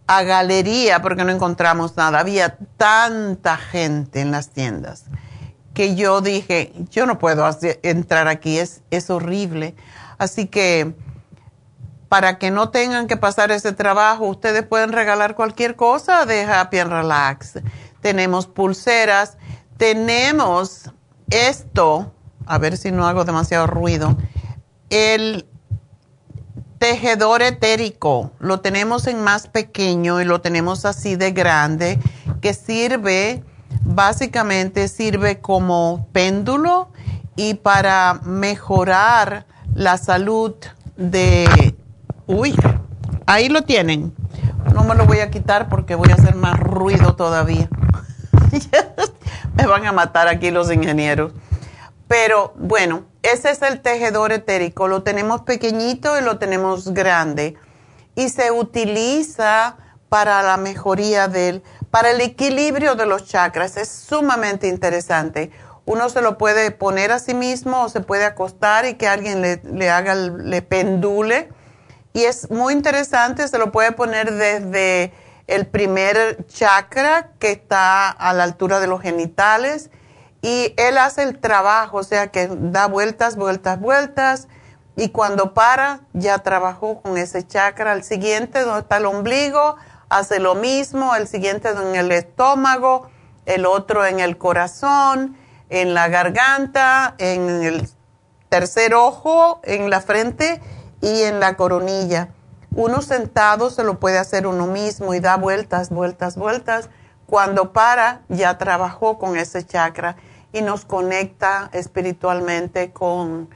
a 0.07 0.23
galería 0.23 1.01
porque 1.01 1.23
no 1.23 1.31
encontramos 1.31 1.95
nada. 1.97 2.19
Había 2.19 2.57
tanta 2.77 3.57
gente 3.57 4.21
en 4.21 4.31
las 4.31 4.49
tiendas 4.49 5.05
que 5.75 5.95
yo 5.95 6.21
dije, 6.21 6.73
yo 6.89 7.05
no 7.05 7.19
puedo 7.19 7.47
entrar 7.83 8.27
aquí, 8.27 8.57
es, 8.57 8.81
es 8.89 9.11
horrible. 9.11 9.75
Así 10.17 10.47
que 10.47 10.95
para 12.09 12.39
que 12.39 12.49
no 12.49 12.69
tengan 12.69 13.07
que 13.07 13.17
pasar 13.17 13.51
ese 13.51 13.73
trabajo, 13.73 14.25
ustedes 14.25 14.63
pueden 14.63 14.93
regalar 14.93 15.35
cualquier 15.35 15.75
cosa 15.75 16.25
de 16.25 16.43
Happy 16.43 16.79
and 16.79 16.91
Relax. 16.91 17.59
Tenemos 18.01 18.47
pulseras, 18.47 19.37
tenemos 19.77 20.91
esto, 21.29 22.13
a 22.45 22.57
ver 22.57 22.77
si 22.77 22.91
no 22.91 23.05
hago 23.05 23.25
demasiado 23.25 23.67
ruido, 23.67 24.17
el 24.89 25.45
tejedor 26.77 27.41
etérico, 27.41 28.31
lo 28.39 28.59
tenemos 28.59 29.07
en 29.07 29.23
más 29.23 29.47
pequeño 29.47 30.21
y 30.21 30.25
lo 30.25 30.41
tenemos 30.41 30.85
así 30.85 31.15
de 31.15 31.31
grande, 31.31 31.99
que 32.41 32.53
sirve, 32.53 33.43
básicamente 33.81 34.87
sirve 34.87 35.39
como 35.39 36.07
péndulo 36.11 36.89
y 37.35 37.55
para 37.55 38.19
mejorar 38.23 39.45
la 39.73 39.97
salud 39.97 40.55
de 40.95 41.75
Uy, 42.27 42.55
ahí 43.27 43.49
lo 43.49 43.63
tienen. 43.63 44.13
No 44.73 44.83
me 44.83 44.95
lo 44.95 45.05
voy 45.05 45.19
a 45.19 45.29
quitar 45.29 45.69
porque 45.69 45.93
voy 45.93 46.09
a 46.09 46.15
hacer 46.15 46.35
más 46.35 46.59
ruido 46.59 47.15
todavía. 47.15 47.69
me 49.55 49.67
van 49.67 49.85
a 49.85 49.91
matar 49.91 50.27
aquí 50.27 50.49
los 50.49 50.71
ingenieros. 50.71 51.33
Pero 52.07 52.53
bueno, 52.57 53.03
ese 53.25 53.49
es 53.49 53.61
el 53.61 53.81
tejedor 53.81 54.31
etérico. 54.31 54.87
Lo 54.87 55.03
tenemos 55.03 55.41
pequeñito 55.41 56.17
y 56.17 56.21
lo 56.21 56.37
tenemos 56.37 56.93
grande. 56.93 57.55
Y 58.15 58.29
se 58.29 58.51
utiliza 58.51 59.77
para 60.09 60.43
la 60.43 60.57
mejoría 60.57 61.27
del, 61.27 61.63
para 61.89 62.11
el 62.11 62.21
equilibrio 62.21 62.95
de 62.95 63.05
los 63.05 63.25
chakras. 63.25 63.77
Es 63.77 63.89
sumamente 63.89 64.67
interesante. 64.67 65.51
Uno 65.85 66.09
se 66.09 66.21
lo 66.21 66.37
puede 66.37 66.71
poner 66.71 67.11
a 67.11 67.19
sí 67.19 67.33
mismo 67.33 67.83
o 67.83 67.89
se 67.89 68.01
puede 68.01 68.25
acostar 68.25 68.85
y 68.85 68.95
que 68.95 69.07
alguien 69.07 69.41
le, 69.41 69.89
haga, 69.89 70.15
le 70.15 70.61
pendule. 70.61 71.49
Y 72.13 72.23
es 72.23 72.49
muy 72.49 72.73
interesante, 72.73 73.47
se 73.47 73.57
lo 73.57 73.71
puede 73.71 73.91
poner 73.91 74.31
desde 74.33 75.13
el 75.47 75.67
primer 75.67 76.45
chakra 76.47 77.31
que 77.39 77.51
está 77.51 78.09
a 78.09 78.33
la 78.33 78.43
altura 78.43 78.79
de 78.79 78.87
los 78.87 79.01
genitales 79.01 79.89
y 80.45 80.75
él 80.77 80.99
hace 80.99 81.23
el 81.23 81.39
trabajo, 81.39 81.97
o 81.97 82.03
sea 82.03 82.27
que 82.27 82.47
da 82.47 82.85
vueltas, 82.85 83.35
vueltas, 83.35 83.79
vueltas 83.79 84.47
y 84.95 85.09
cuando 85.09 85.55
para 85.55 86.01
ya 86.13 86.37
trabajó 86.37 87.01
con 87.01 87.17
ese 87.17 87.47
chakra. 87.47 87.93
El 87.93 88.03
siguiente 88.03 88.61
donde 88.61 88.81
está 88.81 88.97
el 88.97 89.07
ombligo 89.07 89.75
hace 90.07 90.39
lo 90.39 90.53
mismo, 90.53 91.15
el 91.15 91.27
siguiente 91.27 91.69
en 91.69 91.95
el 91.95 92.11
estómago, 92.11 93.09
el 93.47 93.65
otro 93.65 94.05
en 94.05 94.19
el 94.19 94.37
corazón, 94.37 95.35
en 95.69 95.95
la 95.95 96.09
garganta, 96.09 97.15
en 97.17 97.63
el 97.63 97.89
tercer 98.47 98.93
ojo, 98.93 99.61
en 99.63 99.89
la 99.89 99.99
frente 99.99 100.61
y 101.01 101.23
en 101.23 101.39
la 101.39 101.57
coronilla. 101.57 102.29
Uno 102.69 103.01
sentado 103.01 103.71
se 103.71 103.83
lo 103.83 103.99
puede 103.99 104.19
hacer 104.19 104.45
uno 104.45 104.67
mismo 104.67 105.15
y 105.15 105.19
da 105.19 105.37
vueltas, 105.37 105.89
vueltas, 105.89 106.37
vueltas. 106.37 106.91
Cuando 107.25 107.73
para, 107.73 108.21
ya 108.29 108.59
trabajó 108.59 109.17
con 109.17 109.37
ese 109.37 109.65
chakra 109.65 110.17
y 110.55 110.61
nos 110.61 110.85
conecta 110.85 111.69
espiritualmente 111.73 112.93
con, 112.93 113.49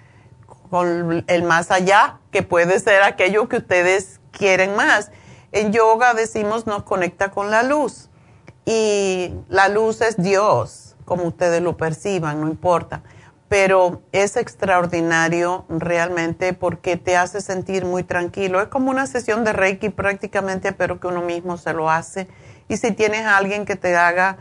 con 0.69 1.23
el 1.27 1.43
más 1.43 1.71
allá, 1.71 2.19
que 2.29 2.43
puede 2.43 2.77
ser 2.81 3.03
aquello 3.03 3.47
que 3.47 3.57
ustedes 3.57 4.19
quieren 4.31 4.75
más. 4.75 5.09
En 5.53 5.71
yoga 5.71 6.13
decimos 6.13 6.67
nos 6.67 6.83
conecta 6.83 7.31
con 7.31 7.51
la 7.51 7.63
luz 7.63 8.09
y 8.65 9.33
la 9.47 9.69
luz 9.69 10.01
es 10.01 10.17
Dios, 10.17 10.97
como 11.05 11.23
ustedes 11.23 11.61
lo 11.61 11.77
perciban, 11.77 12.41
no 12.41 12.49
importa 12.49 13.01
pero 13.47 14.03
es 14.11 14.37
extraordinario 14.37 15.65
realmente 15.69 16.53
porque 16.53 16.97
te 16.97 17.17
hace 17.17 17.41
sentir 17.41 17.83
muy 17.83 18.03
tranquilo. 18.03 18.61
Es 18.61 18.67
como 18.67 18.91
una 18.91 19.07
sesión 19.07 19.43
de 19.43 19.53
Reiki 19.53 19.89
prácticamente, 19.89 20.71
pero 20.71 20.99
que 20.99 21.07
uno 21.07 21.23
mismo 21.23 21.57
se 21.57 21.73
lo 21.73 21.89
hace. 21.89 22.27
Y 22.67 22.77
si 22.77 22.91
tienes 22.91 23.25
a 23.25 23.37
alguien 23.37 23.65
que 23.65 23.75
te 23.75 23.97
haga, 23.97 24.37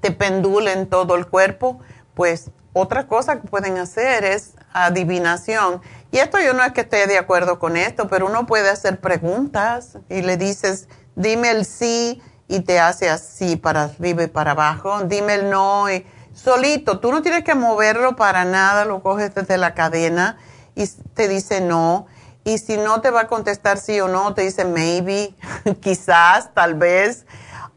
te 0.00 0.10
pendule 0.10 0.72
en 0.72 0.88
todo 0.88 1.14
el 1.14 1.26
cuerpo, 1.26 1.80
pues 2.14 2.50
otra 2.72 3.06
cosa 3.06 3.40
que 3.40 3.48
pueden 3.48 3.78
hacer 3.78 4.24
es 4.24 4.54
adivinación. 4.72 5.80
Y 6.10 6.18
esto 6.18 6.38
yo 6.40 6.54
no 6.54 6.62
es 6.64 6.72
que 6.72 6.82
esté 6.82 7.06
de 7.06 7.18
acuerdo 7.18 7.58
con 7.58 7.76
esto, 7.76 8.08
pero 8.08 8.26
uno 8.26 8.46
puede 8.46 8.70
hacer 8.70 9.00
preguntas 9.00 9.98
y 10.08 10.22
le 10.22 10.36
dices, 10.36 10.88
dime 11.16 11.50
el 11.50 11.64
sí 11.64 12.22
y 12.46 12.60
te 12.60 12.80
hace 12.80 13.10
así 13.10 13.56
para 13.56 13.84
arriba 13.84 14.22
y 14.22 14.26
para 14.28 14.52
abajo, 14.52 15.02
dime 15.04 15.34
el 15.34 15.50
no 15.50 15.90
y 15.90 16.06
solito, 16.32 17.00
tú 17.00 17.12
no 17.12 17.20
tienes 17.20 17.44
que 17.44 17.54
moverlo 17.54 18.16
para 18.16 18.44
nada, 18.44 18.84
lo 18.84 19.02
coges 19.02 19.34
desde 19.34 19.58
la 19.58 19.74
cadena 19.74 20.38
y 20.74 20.86
te 21.14 21.28
dice 21.28 21.60
no. 21.60 22.06
Y 22.44 22.58
si 22.58 22.78
no 22.78 23.02
te 23.02 23.10
va 23.10 23.22
a 23.22 23.26
contestar 23.26 23.76
sí 23.76 24.00
o 24.00 24.08
no, 24.08 24.32
te 24.32 24.42
dice 24.42 24.64
maybe, 24.64 25.34
quizás, 25.80 26.54
tal 26.54 26.74
vez. 26.74 27.26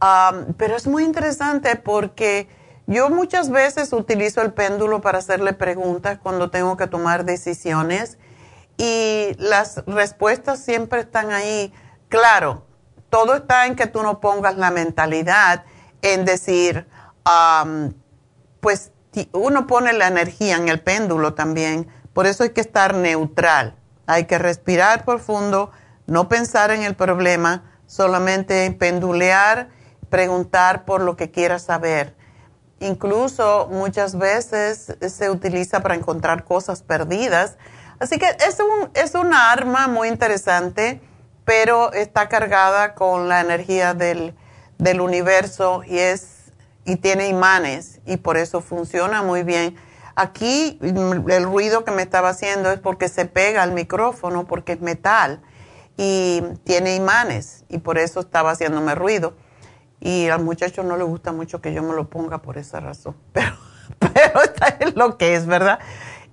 Um, 0.01 0.53
pero 0.53 0.75
es 0.75 0.87
muy 0.87 1.03
interesante 1.03 1.75
porque 1.75 2.47
yo 2.87 3.11
muchas 3.11 3.51
veces 3.51 3.93
utilizo 3.93 4.41
el 4.41 4.51
péndulo 4.51 4.99
para 4.99 5.19
hacerle 5.19 5.53
preguntas 5.53 6.17
cuando 6.21 6.49
tengo 6.49 6.75
que 6.75 6.87
tomar 6.87 7.23
decisiones 7.23 8.17
y 8.77 9.35
las 9.37 9.83
respuestas 9.85 10.59
siempre 10.59 11.01
están 11.01 11.31
ahí. 11.31 11.71
Claro, 12.09 12.65
todo 13.11 13.35
está 13.35 13.67
en 13.67 13.75
que 13.75 13.85
tú 13.85 14.01
no 14.01 14.19
pongas 14.19 14.57
la 14.57 14.71
mentalidad 14.71 15.65
en 16.01 16.25
decir, 16.25 16.87
um, 17.25 17.93
pues 18.59 18.91
uno 19.33 19.67
pone 19.67 19.93
la 19.93 20.07
energía 20.07 20.55
en 20.55 20.67
el 20.67 20.81
péndulo 20.81 21.35
también, 21.35 21.87
por 22.13 22.25
eso 22.25 22.43
hay 22.43 22.49
que 22.49 22.61
estar 22.61 22.95
neutral, 22.95 23.75
hay 24.07 24.25
que 24.25 24.39
respirar 24.39 25.05
profundo, 25.05 25.71
no 26.07 26.27
pensar 26.27 26.71
en 26.71 26.83
el 26.83 26.95
problema, 26.95 27.71
solamente 27.85 28.71
pendulear, 28.71 29.69
preguntar 30.11 30.85
por 30.85 31.01
lo 31.01 31.15
que 31.15 31.31
quieras 31.31 31.63
saber. 31.63 32.15
Incluso 32.79 33.67
muchas 33.71 34.15
veces 34.15 34.95
se 35.07 35.31
utiliza 35.31 35.79
para 35.79 35.95
encontrar 35.95 36.43
cosas 36.43 36.83
perdidas. 36.83 37.57
Así 37.99 38.19
que 38.19 38.27
es 38.47 38.59
un, 38.59 38.91
es 38.93 39.15
una 39.15 39.51
arma 39.51 39.87
muy 39.87 40.07
interesante, 40.07 41.01
pero 41.45 41.91
está 41.93 42.29
cargada 42.29 42.93
con 42.93 43.27
la 43.27 43.41
energía 43.41 43.95
del, 43.95 44.35
del 44.77 45.01
universo 45.01 45.81
y 45.87 45.97
es 45.97 46.41
y 46.85 46.95
tiene 46.97 47.27
imanes 47.27 47.99
y 48.05 48.17
por 48.17 48.37
eso 48.37 48.61
funciona 48.61 49.21
muy 49.21 49.43
bien. 49.43 49.75
Aquí 50.15 50.77
el 50.81 51.43
ruido 51.43 51.85
que 51.85 51.91
me 51.91 52.01
estaba 52.01 52.29
haciendo 52.29 52.71
es 52.71 52.79
porque 52.79 53.07
se 53.07 53.25
pega 53.25 53.63
al 53.63 53.71
micrófono 53.71 54.45
porque 54.45 54.73
es 54.73 54.81
metal 54.81 55.41
y 55.97 56.43
tiene 56.63 56.95
imanes 56.95 57.63
y 57.69 57.77
por 57.77 57.97
eso 57.97 58.19
estaba 58.19 58.51
haciéndome 58.51 58.95
ruido. 58.95 59.35
Y 60.01 60.27
al 60.27 60.43
muchacho 60.43 60.83
no 60.83 60.97
le 60.97 61.03
gusta 61.03 61.31
mucho 61.31 61.61
que 61.61 61.73
yo 61.73 61.83
me 61.83 61.93
lo 61.93 62.09
ponga 62.09 62.39
por 62.41 62.57
esa 62.57 62.79
razón, 62.81 63.15
pero, 63.31 63.55
pero 63.99 64.41
es 64.79 64.95
lo 64.95 65.17
que 65.17 65.35
es, 65.35 65.45
¿verdad? 65.45 65.79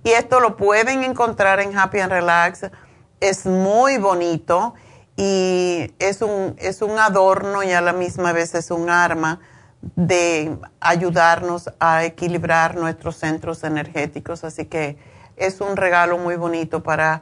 Y 0.03 0.09
esto 0.09 0.39
lo 0.39 0.57
pueden 0.57 1.03
encontrar 1.03 1.59
en 1.59 1.77
Happy 1.77 1.99
and 1.99 2.11
Relax. 2.11 2.71
Es 3.19 3.45
muy 3.45 3.97
bonito 3.97 4.73
y 5.17 5.93
es 5.99 6.21
un, 6.21 6.55
es 6.57 6.81
un 6.81 6.97
adorno 6.97 7.63
y 7.63 7.71
a 7.71 7.81
la 7.81 7.93
misma 7.93 8.31
vez 8.31 8.55
es 8.55 8.71
un 8.71 8.89
arma 8.89 9.39
de 9.81 10.57
ayudarnos 10.79 11.71
a 11.79 12.03
equilibrar 12.05 12.75
nuestros 12.75 13.17
centros 13.17 13.63
energéticos. 13.63 14.43
Así 14.43 14.65
que 14.65 14.97
es 15.35 15.61
un 15.61 15.75
regalo 15.75 16.17
muy 16.17 16.35
bonito 16.37 16.83
para 16.83 17.21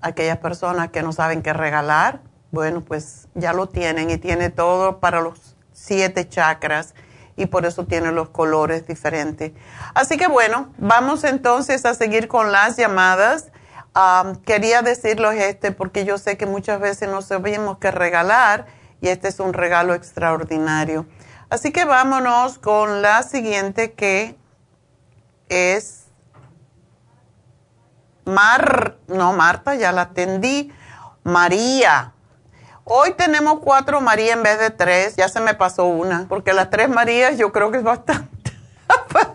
aquellas 0.00 0.38
personas 0.38 0.90
que 0.90 1.02
no 1.02 1.12
saben 1.12 1.42
qué 1.42 1.52
regalar. 1.52 2.20
Bueno, 2.50 2.82
pues 2.82 3.28
ya 3.34 3.52
lo 3.52 3.68
tienen 3.68 4.10
y 4.10 4.18
tiene 4.18 4.50
todo 4.50 4.98
para 4.98 5.20
los 5.20 5.56
siete 5.72 6.28
chakras 6.28 6.94
y 7.36 7.46
por 7.46 7.64
eso 7.64 7.86
tiene 7.86 8.12
los 8.12 8.28
colores 8.28 8.86
diferentes. 8.86 9.52
Así 9.94 10.16
que 10.16 10.26
bueno, 10.26 10.72
vamos 10.78 11.24
entonces 11.24 11.86
a 11.86 11.94
seguir 11.94 12.28
con 12.28 12.52
las 12.52 12.76
llamadas. 12.76 13.50
quería 14.44 14.82
decirles 14.82 15.42
este 15.42 15.72
porque 15.72 16.04
yo 16.04 16.18
sé 16.18 16.36
que 16.36 16.46
muchas 16.46 16.80
veces 16.80 17.08
no 17.08 17.22
sabemos 17.22 17.78
qué 17.78 17.90
regalar 17.90 18.66
y 19.00 19.08
este 19.08 19.28
es 19.28 19.40
un 19.40 19.52
regalo 19.52 19.94
extraordinario. 19.94 21.06
Así 21.48 21.72
que 21.72 21.84
vámonos 21.84 22.58
con 22.58 23.02
la 23.02 23.22
siguiente 23.22 23.92
que 23.92 24.36
es 25.48 26.06
Mar, 28.24 28.98
no 29.08 29.32
Marta, 29.32 29.74
ya 29.74 29.92
la 29.92 30.02
atendí, 30.02 30.72
María. 31.24 32.12
Hoy 32.92 33.10
tenemos 33.16 33.60
cuatro 33.60 34.00
María 34.00 34.32
en 34.32 34.42
vez 34.42 34.58
de 34.58 34.70
tres, 34.70 35.14
ya 35.14 35.28
se 35.28 35.40
me 35.40 35.54
pasó 35.54 35.86
una, 35.86 36.26
porque 36.28 36.52
las 36.52 36.70
tres 36.70 36.88
Marías 36.88 37.38
yo 37.38 37.52
creo 37.52 37.70
que 37.70 37.78
es 37.78 37.84
bastante. 37.84 38.50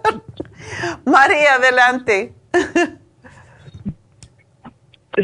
María, 1.06 1.56
adelante. 1.56 2.34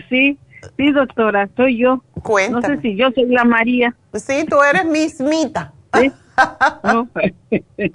Sí, 0.08 0.40
sí, 0.78 0.92
doctora, 0.94 1.50
soy 1.58 1.80
yo. 1.80 2.02
Cuéntame. 2.24 2.62
No 2.62 2.76
sé 2.76 2.82
si 2.82 2.96
yo 2.96 3.12
soy 3.12 3.26
la 3.26 3.44
María. 3.44 3.94
Sí, 4.14 4.46
tú 4.50 4.64
eres 4.64 4.86
mismita. 4.86 5.74
¿Sí? 5.94 6.10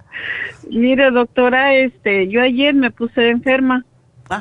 Mire, 0.69 1.11
doctora, 1.11 1.73
este, 1.73 2.29
yo 2.29 2.43
ayer 2.43 2.75
me 2.75 2.91
puse 2.91 3.31
enferma. 3.31 3.87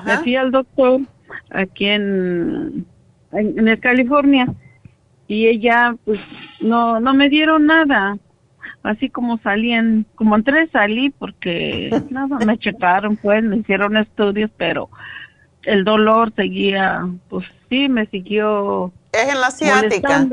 Me 0.04 0.18
fui 0.18 0.36
al 0.36 0.52
doctor 0.52 1.00
aquí 1.50 1.86
en, 1.86 2.86
en, 3.32 3.80
California 3.80 4.48
y 5.28 5.48
ella, 5.48 5.96
pues, 6.06 6.20
no, 6.60 7.00
no 7.00 7.14
me 7.14 7.30
dieron 7.30 7.66
nada. 7.66 8.18
Así 8.84 9.10
como 9.10 9.40
salían, 9.40 10.06
como 10.16 10.36
entré 10.36 10.68
salí 10.70 11.10
porque 11.10 11.90
nada, 12.10 12.38
me 12.46 12.58
checaron, 12.58 13.18
pues, 13.18 13.44
me 13.44 13.58
hicieron 13.58 13.98
estudios, 13.98 14.52
pero 14.58 14.90
el 15.64 15.84
dolor 15.84 16.34
seguía, 16.36 17.08
pues 17.30 17.46
sí, 17.70 17.90
me 17.90 18.06
siguió. 18.08 18.94
Es 19.12 19.28
en 19.30 19.42
la 19.42 19.52
ciática. 19.52 20.28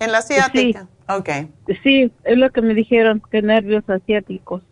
En 0.00 0.12
la 0.12 0.22
ciática. 0.22 0.86
Okay. 1.08 1.50
Sí, 1.82 2.12
es 2.24 2.38
lo 2.38 2.50
que 2.50 2.62
me 2.62 2.74
dijeron, 2.74 3.22
que 3.30 3.42
nervios 3.42 3.84
asiáticos. 3.88 4.62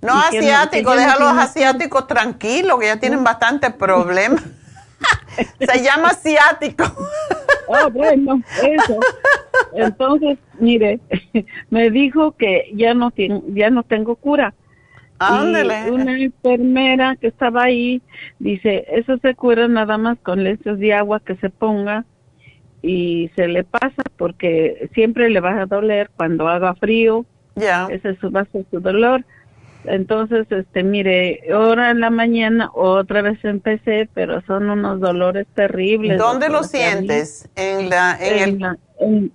No 0.00 0.14
asiáticos, 0.14 0.96
déjalos 0.96 1.32
asiáticos 1.36 2.06
tranquilos, 2.06 2.78
que 2.78 2.86
ya 2.86 3.00
tienen 3.00 3.24
bastante 3.24 3.70
problemas. 3.70 4.42
Se 5.58 5.82
llama 5.82 6.08
asiático. 6.08 6.84
Oh, 7.68 7.90
bueno, 7.90 8.42
eso. 8.62 9.00
Entonces, 9.74 10.38
mire, 10.58 11.00
me 11.70 11.90
dijo 11.90 12.32
que 12.32 12.70
ya 12.74 12.94
no, 12.94 13.12
ya 13.48 13.70
no 13.70 13.82
tengo 13.82 14.16
cura. 14.16 14.54
Ándale. 15.20 15.90
una 15.90 16.16
enfermera 16.16 17.16
que 17.16 17.26
estaba 17.26 17.64
ahí 17.64 18.00
dice, 18.38 18.86
eso 18.88 19.18
se 19.18 19.34
cura 19.34 19.66
nada 19.66 19.98
más 19.98 20.16
con 20.20 20.44
leches 20.44 20.78
de 20.78 20.94
agua 20.94 21.18
que 21.18 21.34
se 21.36 21.50
ponga 21.50 22.04
y 22.82 23.28
se 23.34 23.48
le 23.48 23.64
pasa 23.64 24.02
porque 24.16 24.88
siempre 24.94 25.28
le 25.28 25.40
va 25.40 25.60
a 25.60 25.66
doler 25.66 26.10
cuando 26.16 26.48
haga 26.48 26.74
frío. 26.74 27.26
Ya. 27.56 27.88
Ese 27.90 28.10
es 28.10 28.18
su, 28.20 28.30
va 28.30 28.46
su 28.52 28.64
dolor. 28.80 29.24
Entonces, 29.84 30.46
este, 30.50 30.82
mire, 30.82 31.40
ahora 31.52 31.90
en 31.90 32.00
la 32.00 32.10
mañana 32.10 32.70
otra 32.74 33.22
vez 33.22 33.42
empecé, 33.44 34.08
pero 34.12 34.42
son 34.42 34.68
unos 34.70 35.00
dolores 35.00 35.46
terribles. 35.54 36.18
¿Dónde 36.18 36.48
lo 36.48 36.62
sientes? 36.64 37.48
En 37.56 37.88
la, 37.88 38.18
en, 38.20 38.58
la, 38.58 38.78
en, 39.00 39.32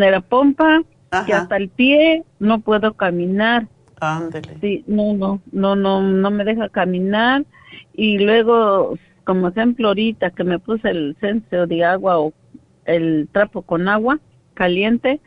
la 0.00 0.20
pompa 0.20 0.82
y 1.26 1.32
hasta 1.32 1.56
el 1.56 1.68
pie 1.68 2.24
no 2.38 2.60
puedo 2.60 2.94
caminar. 2.94 3.66
Ándale. 4.00 4.58
Sí, 4.60 4.84
no, 4.86 5.14
no, 5.14 5.40
no, 5.52 5.76
no, 5.76 6.02
no 6.02 6.30
me 6.30 6.44
deja 6.44 6.68
caminar 6.68 7.44
y 7.94 8.18
luego, 8.18 8.98
como 9.24 9.48
ejemplo 9.48 9.88
ahorita 9.88 10.30
que 10.30 10.44
me 10.44 10.58
puse 10.58 10.90
el 10.90 11.16
senseo 11.20 11.66
de 11.66 11.84
agua 11.84 12.18
o 12.18 12.34
el 12.84 13.28
trapo 13.32 13.62
con 13.62 13.88
agua 13.88 14.20
caliente, 14.54 15.20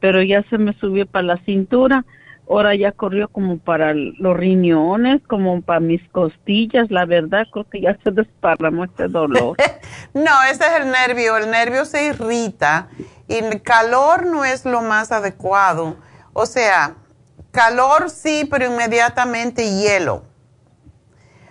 pero 0.00 0.22
ya 0.22 0.42
se 0.48 0.58
me 0.58 0.72
subió 0.74 1.06
para 1.06 1.26
la 1.26 1.36
cintura 1.44 2.04
ahora 2.48 2.74
ya 2.74 2.92
corrió 2.92 3.28
como 3.28 3.58
para 3.58 3.94
los 3.94 4.36
riñones, 4.36 5.22
como 5.26 5.62
para 5.62 5.80
mis 5.80 6.06
costillas, 6.10 6.90
la 6.90 7.06
verdad 7.06 7.46
creo 7.52 7.68
que 7.68 7.80
ya 7.80 7.98
se 8.04 8.10
desparramó 8.10 8.84
este 8.84 9.08
dolor. 9.08 9.56
no, 10.14 10.42
ese 10.50 10.64
es 10.64 10.80
el 10.80 10.90
nervio, 10.90 11.36
el 11.36 11.50
nervio 11.50 11.84
se 11.84 12.06
irrita 12.06 12.88
y 13.28 13.34
el 13.36 13.62
calor 13.62 14.26
no 14.26 14.44
es 14.44 14.64
lo 14.64 14.82
más 14.82 15.12
adecuado. 15.12 15.96
O 16.32 16.46
sea, 16.46 16.96
calor 17.50 18.10
sí, 18.10 18.46
pero 18.50 18.66
inmediatamente 18.66 19.80
hielo. 19.80 20.24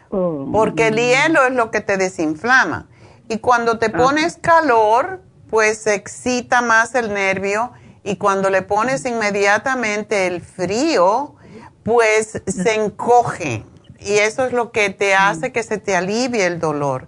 Oh. 0.09 0.47
Porque 0.51 0.89
el 0.89 0.97
hielo 0.97 1.45
es 1.45 1.53
lo 1.53 1.71
que 1.71 1.81
te 1.81 1.97
desinflama. 1.97 2.87
Y 3.29 3.39
cuando 3.39 3.79
te 3.79 3.89
pones 3.89 4.37
calor, 4.37 5.21
pues 5.49 5.79
se 5.79 5.95
excita 5.95 6.61
más 6.61 6.93
el 6.93 7.13
nervio 7.13 7.71
y 8.03 8.17
cuando 8.17 8.49
le 8.49 8.61
pones 8.61 9.05
inmediatamente 9.05 10.27
el 10.27 10.41
frío, 10.41 11.35
pues 11.84 12.41
se 12.45 12.75
encoge. 12.75 13.65
Y 13.99 14.15
eso 14.15 14.45
es 14.45 14.53
lo 14.53 14.71
que 14.71 14.89
te 14.89 15.15
hace 15.15 15.51
que 15.51 15.63
se 15.63 15.77
te 15.77 15.95
alivie 15.95 16.45
el 16.45 16.59
dolor. 16.59 17.07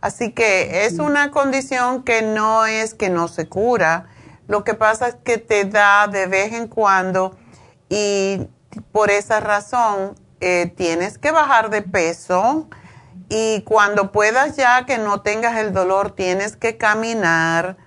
Así 0.00 0.32
que 0.32 0.84
es 0.84 0.98
una 0.98 1.30
condición 1.30 2.02
que 2.02 2.20
no 2.20 2.66
es 2.66 2.92
que 2.92 3.08
no 3.08 3.26
se 3.28 3.48
cura, 3.48 4.08
lo 4.46 4.62
que 4.64 4.74
pasa 4.74 5.08
es 5.08 5.14
que 5.14 5.38
te 5.38 5.64
da 5.64 6.06
de 6.06 6.26
vez 6.26 6.52
en 6.52 6.68
cuando 6.68 7.36
y 7.88 8.46
por 8.92 9.10
esa 9.10 9.40
razón 9.40 10.14
eh, 10.40 10.72
tienes 10.76 11.16
que 11.16 11.30
bajar 11.30 11.70
de 11.70 11.80
peso. 11.80 12.68
Y 13.30 13.62
cuando 13.62 14.12
puedas 14.12 14.56
ya 14.56 14.84
que 14.84 14.98
no 14.98 15.22
tengas 15.22 15.56
el 15.56 15.72
dolor 15.72 16.10
tienes 16.10 16.56
que 16.56 16.76
caminar 16.76 17.78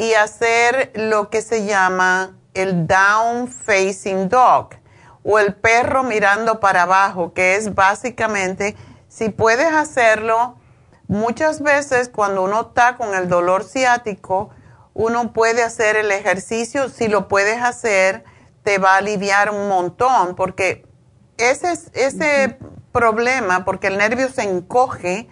y 0.00 0.14
hacer 0.14 0.92
lo 0.94 1.28
que 1.28 1.42
se 1.42 1.66
llama 1.66 2.34
el 2.54 2.86
down 2.86 3.48
facing 3.48 4.30
dog 4.30 4.70
o 5.22 5.38
el 5.38 5.54
perro 5.54 6.04
mirando 6.04 6.58
para 6.58 6.84
abajo, 6.84 7.34
que 7.34 7.56
es 7.56 7.74
básicamente, 7.74 8.76
si 9.08 9.28
puedes 9.28 9.70
hacerlo, 9.70 10.56
muchas 11.06 11.60
veces 11.60 12.08
cuando 12.08 12.44
uno 12.44 12.68
está 12.68 12.96
con 12.96 13.14
el 13.14 13.28
dolor 13.28 13.62
ciático, 13.62 14.48
uno 14.94 15.34
puede 15.34 15.62
hacer 15.62 15.96
el 15.96 16.10
ejercicio, 16.12 16.88
si 16.88 17.06
lo 17.06 17.28
puedes 17.28 17.62
hacer, 17.62 18.24
te 18.62 18.78
va 18.78 18.94
a 18.94 18.96
aliviar 18.96 19.50
un 19.50 19.68
montón, 19.68 20.34
porque 20.34 20.86
ese 21.36 21.72
es 21.72 21.90
ese 21.92 22.58
problema, 22.90 23.66
porque 23.66 23.88
el 23.88 23.98
nervio 23.98 24.30
se 24.30 24.44
encoge 24.44 25.28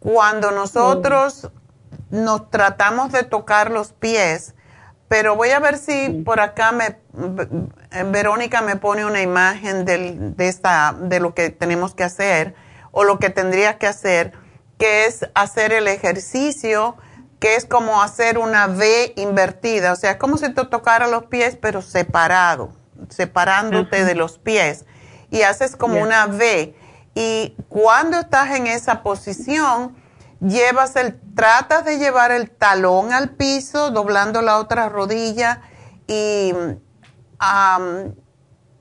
cuando 0.00 0.50
nosotros 0.50 1.52
nos 2.10 2.50
tratamos 2.50 3.12
de 3.12 3.22
tocar 3.22 3.70
los 3.70 3.92
pies, 3.92 4.54
pero 5.08 5.36
voy 5.36 5.50
a 5.50 5.58
ver 5.58 5.78
si 5.78 6.22
por 6.24 6.40
acá 6.40 6.72
me, 6.72 6.98
Verónica 8.10 8.60
me 8.60 8.76
pone 8.76 9.06
una 9.06 9.22
imagen 9.22 9.84
de, 9.84 10.34
esta, 10.38 10.94
de 10.98 11.20
lo 11.20 11.34
que 11.34 11.50
tenemos 11.50 11.94
que 11.94 12.04
hacer 12.04 12.54
o 12.90 13.04
lo 13.04 13.18
que 13.18 13.30
tendría 13.30 13.78
que 13.78 13.86
hacer, 13.86 14.32
que 14.78 15.06
es 15.06 15.26
hacer 15.34 15.72
el 15.72 15.88
ejercicio, 15.88 16.96
que 17.38 17.56
es 17.56 17.64
como 17.64 18.02
hacer 18.02 18.38
una 18.38 18.66
V 18.66 19.14
invertida, 19.16 19.92
o 19.92 19.96
sea, 19.96 20.12
es 20.12 20.16
como 20.16 20.36
si 20.36 20.52
te 20.52 20.64
tocara 20.64 21.06
los 21.06 21.24
pies, 21.24 21.56
pero 21.60 21.82
separado, 21.82 22.72
separándote 23.08 24.04
de 24.04 24.14
los 24.14 24.38
pies, 24.38 24.84
y 25.30 25.42
haces 25.42 25.76
como 25.76 26.00
una 26.00 26.26
V. 26.26 26.74
Y 27.14 27.56
cuando 27.68 28.18
estás 28.20 28.54
en 28.56 28.66
esa 28.66 29.02
posición, 29.02 29.96
llevas 30.40 30.96
el, 30.96 31.18
tratas 31.34 31.84
de 31.84 31.98
llevar 31.98 32.32
el 32.32 32.50
talón 32.50 33.12
al 33.12 33.30
piso, 33.30 33.90
doblando 33.90 34.42
la 34.42 34.58
otra 34.58 34.88
rodilla 34.88 35.60
y 36.06 36.52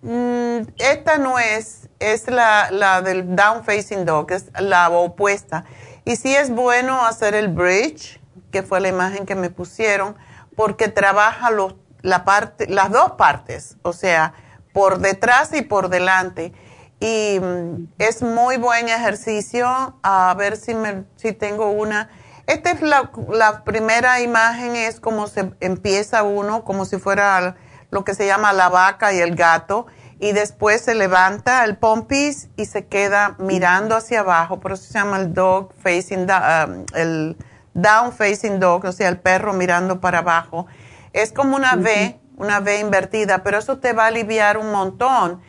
mm, 0.02 0.60
esta 0.78 1.18
no 1.18 1.40
es, 1.40 1.90
es 2.00 2.28
la, 2.28 2.70
la, 2.72 3.02
del 3.02 3.36
down 3.36 3.64
facing 3.64 4.06
dog, 4.06 4.32
es 4.32 4.46
la 4.60 4.90
opuesta. 4.90 5.66
Y 6.06 6.16
sí 6.16 6.36
es 6.36 6.50
bueno 6.50 7.06
hacer 7.06 7.36
el 7.36 7.50
bridge, 7.50 8.22
que 8.52 8.64
fue 8.64 8.80
la 8.80 8.88
imagen 8.88 9.26
que 9.26 9.36
me 9.36 9.50
pusieron, 9.50 10.16
porque 10.56 10.88
trabaja 10.88 11.52
los, 11.52 11.76
la 12.02 12.24
parte, 12.24 12.68
las 12.68 12.92
dos 12.92 13.14
partes, 13.14 13.76
o 13.82 13.94
sea, 13.94 14.34
por 14.74 15.00
detrás 15.00 15.54
y 15.54 15.64
por 15.64 15.90
delante 15.90 16.54
y 17.00 17.40
mm, 17.40 17.88
es 18.00 18.22
muy 18.22 18.58
buen 18.58 18.90
ejercicio. 18.90 19.68
A 20.02 20.34
ver 20.38 20.58
si, 20.58 20.74
me, 20.74 21.06
si 21.16 21.34
tengo 21.34 21.70
una. 21.72 22.10
Esta 22.48 22.72
es 22.72 22.82
la, 22.82 23.12
la, 23.30 23.64
primera 23.64 24.22
imagen, 24.22 24.76
es 24.76 25.00
como 25.00 25.28
se 25.28 25.52
empieza 25.60 26.24
uno, 26.24 26.64
como 26.64 26.86
si 26.86 26.98
fuera 26.98 27.58
lo 27.92 28.04
que 28.04 28.14
se 28.14 28.26
llama 28.26 28.54
la 28.54 28.70
vaca 28.70 29.14
y 29.14 29.20
el 29.20 29.36
gato, 29.36 29.88
y 30.20 30.32
después 30.32 30.82
se 30.82 30.96
levanta 30.96 31.64
el 31.66 31.78
pompis 31.78 32.50
y 32.56 32.66
se 32.66 32.86
queda 32.86 33.36
mirando 33.40 33.96
hacia 33.96 34.22
abajo, 34.22 34.60
por 34.60 34.74
eso 34.74 34.84
se 34.84 34.94
llama 34.94 35.18
el 35.20 35.34
dog 35.34 35.74
facing, 35.82 36.22
um, 36.22 36.86
el 36.96 37.38
down 37.74 38.12
facing 38.12 38.60
dog, 38.60 38.86
o 38.86 38.92
sea, 38.92 39.10
el 39.10 39.20
perro 39.20 39.54
mirando 39.54 40.00
para 40.00 40.20
abajo. 40.20 40.68
Es 41.14 41.32
como 41.32 41.56
una 41.56 41.76
V, 41.76 42.20
una 42.38 42.60
V 42.60 42.80
invertida, 42.80 43.44
pero 43.44 43.60
eso 43.60 43.80
te 43.80 43.94
va 43.94 44.06
a 44.06 44.08
aliviar 44.08 44.58
un 44.58 44.72
montón. 44.72 45.42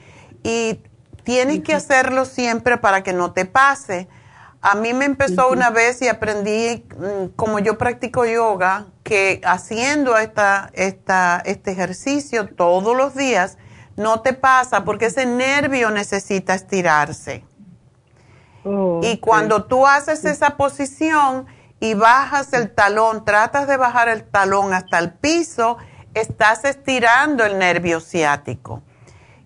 Y 0.43 0.81
Tienes 1.29 1.61
que 1.63 1.75
hacerlo 1.75 2.25
siempre 2.25 2.79
para 2.79 3.03
que 3.03 3.13
no 3.13 3.33
te 3.33 3.45
pase. 3.45 4.09
A 4.63 4.77
mí 4.77 4.95
me 4.95 5.05
empezó 5.05 5.51
una 5.51 5.69
vez 5.69 6.01
y 6.01 6.09
aprendí, 6.09 6.87
mm, 6.97 7.35
como 7.37 7.59
yo 7.59 7.77
practico 7.77 8.25
yoga, 8.25 8.87
que 9.03 9.43
haciendo 9.45 10.17
esta, 10.17 10.71
esta, 10.73 11.43
este 11.45 11.73
ejercicio 11.73 12.49
todos 12.49 12.97
los 12.97 13.15
días 13.15 13.59
no 13.95 14.23
te 14.23 14.33
pasa 14.33 14.87
porque 14.87 15.05
ese 15.05 15.27
nervio 15.27 15.91
necesita 15.91 16.55
estirarse. 16.55 17.45
Oh, 18.65 19.03
y 19.03 19.19
cuando 19.19 19.65
tú 19.65 19.87
haces 19.87 20.25
esa 20.25 20.57
posición 20.57 21.45
y 21.79 21.93
bajas 21.93 22.55
el 22.55 22.75
talón, 22.75 23.27
tratas 23.27 23.69
de 23.69 23.77
bajar 23.77 24.09
el 24.09 24.25
talón 24.25 24.73
hasta 24.73 24.99
el 24.99 25.13
piso, 25.13 25.77
estás 26.15 26.65
estirando 26.65 27.45
el 27.45 27.59
nervio 27.59 28.01
ciático. 28.01 28.83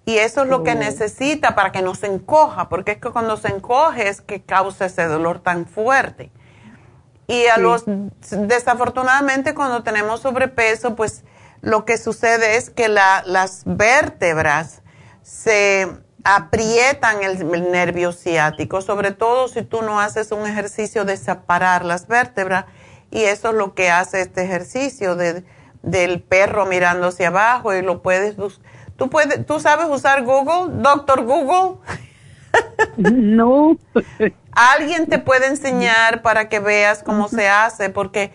Y 0.05 0.19
eso 0.19 0.43
es 0.43 0.49
lo 0.49 0.65
que 0.65 0.73
oh. 0.73 0.77
necesita 0.77 1.55
para 1.55 1.71
que 1.71 1.83
no 1.83 1.95
se 1.95 2.07
encoja, 2.07 2.69
porque 2.69 2.93
es 2.93 2.99
que 2.99 3.11
cuando 3.11 3.37
se 3.37 3.49
encoge 3.49 4.09
es 4.09 4.21
que 4.21 4.43
causa 4.43 4.87
ese 4.87 5.05
dolor 5.05 5.41
tan 5.41 5.67
fuerte. 5.67 6.33
Y 7.29 7.47
a 7.47 7.57
los, 7.57 7.85
desafortunadamente 7.87 9.55
cuando 9.55 9.83
tenemos 9.83 10.21
sobrepeso, 10.21 10.97
pues 10.97 11.25
lo 11.61 11.85
que 11.85 11.97
sucede 11.97 12.57
es 12.57 12.69
que 12.69 12.89
las 12.89 13.63
vértebras 13.65 14.83
se 15.23 15.89
aprietan 16.25 17.23
el, 17.23 17.55
el, 17.55 17.71
nervio 17.71 18.13
ciático, 18.13 18.83
sobre 18.83 19.13
todo 19.13 19.49
si 19.49 19.63
tú 19.63 19.83
no 19.83 20.01
haces 20.01 20.33
un 20.33 20.47
ejercicio 20.47 21.05
de 21.05 21.17
separar 21.17 21.85
las 21.85 22.09
vértebras. 22.09 22.67
Y 23.13 23.23
eso 23.23 23.51
es 23.51 23.55
lo 23.55 23.75
que 23.75 23.91
hace 23.91 24.21
este 24.21 24.43
ejercicio 24.43 25.15
de, 25.15 25.45
del 25.83 26.23
perro 26.23 26.67
mirando 26.67 27.09
hacia 27.09 27.29
abajo 27.29 27.73
y 27.73 27.83
lo 27.83 28.03
puedes 28.03 28.37
buscar 28.37 28.72
¿Tú, 28.97 29.09
puedes, 29.11 29.45
¿Tú 29.47 29.61
sabes 29.61 29.87
usar 29.89 30.23
Google, 30.25 30.83
doctor 30.83 31.25
Google? 31.25 31.79
no. 32.97 33.77
Alguien 34.53 35.07
te 35.07 35.19
puede 35.19 35.47
enseñar 35.47 36.23
para 36.23 36.49
que 36.49 36.61
veas 36.61 37.03
cómo 37.03 37.29
se 37.29 37.49
hace, 37.49 37.89
porque 37.89 38.33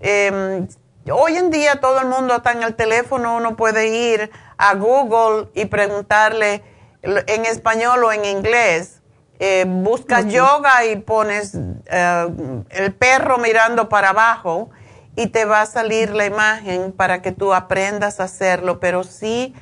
em, 0.00 0.68
hoy 1.10 1.36
en 1.36 1.50
día 1.50 1.80
todo 1.80 2.00
el 2.00 2.08
mundo 2.08 2.36
está 2.36 2.52
en 2.52 2.62
el 2.62 2.74
teléfono, 2.74 3.36
uno 3.36 3.56
puede 3.56 3.88
ir 3.88 4.30
a 4.58 4.74
Google 4.74 5.48
y 5.54 5.66
preguntarle 5.66 6.62
en 7.02 7.46
español 7.46 8.04
o 8.04 8.12
en 8.12 8.24
inglés. 8.24 9.00
Eh, 9.38 9.66
buscas 9.68 10.26
yoga 10.28 10.86
y 10.86 10.96
pones 10.96 11.54
eh, 11.86 12.26
el 12.70 12.94
perro 12.94 13.36
mirando 13.36 13.90
para 13.90 14.10
abajo 14.10 14.70
y 15.14 15.26
te 15.26 15.44
va 15.44 15.60
a 15.60 15.66
salir 15.66 16.10
la 16.14 16.24
imagen 16.24 16.92
para 16.92 17.20
que 17.20 17.32
tú 17.32 17.52
aprendas 17.52 18.18
a 18.18 18.24
hacerlo, 18.24 18.80
pero 18.80 19.04
sí 19.04 19.54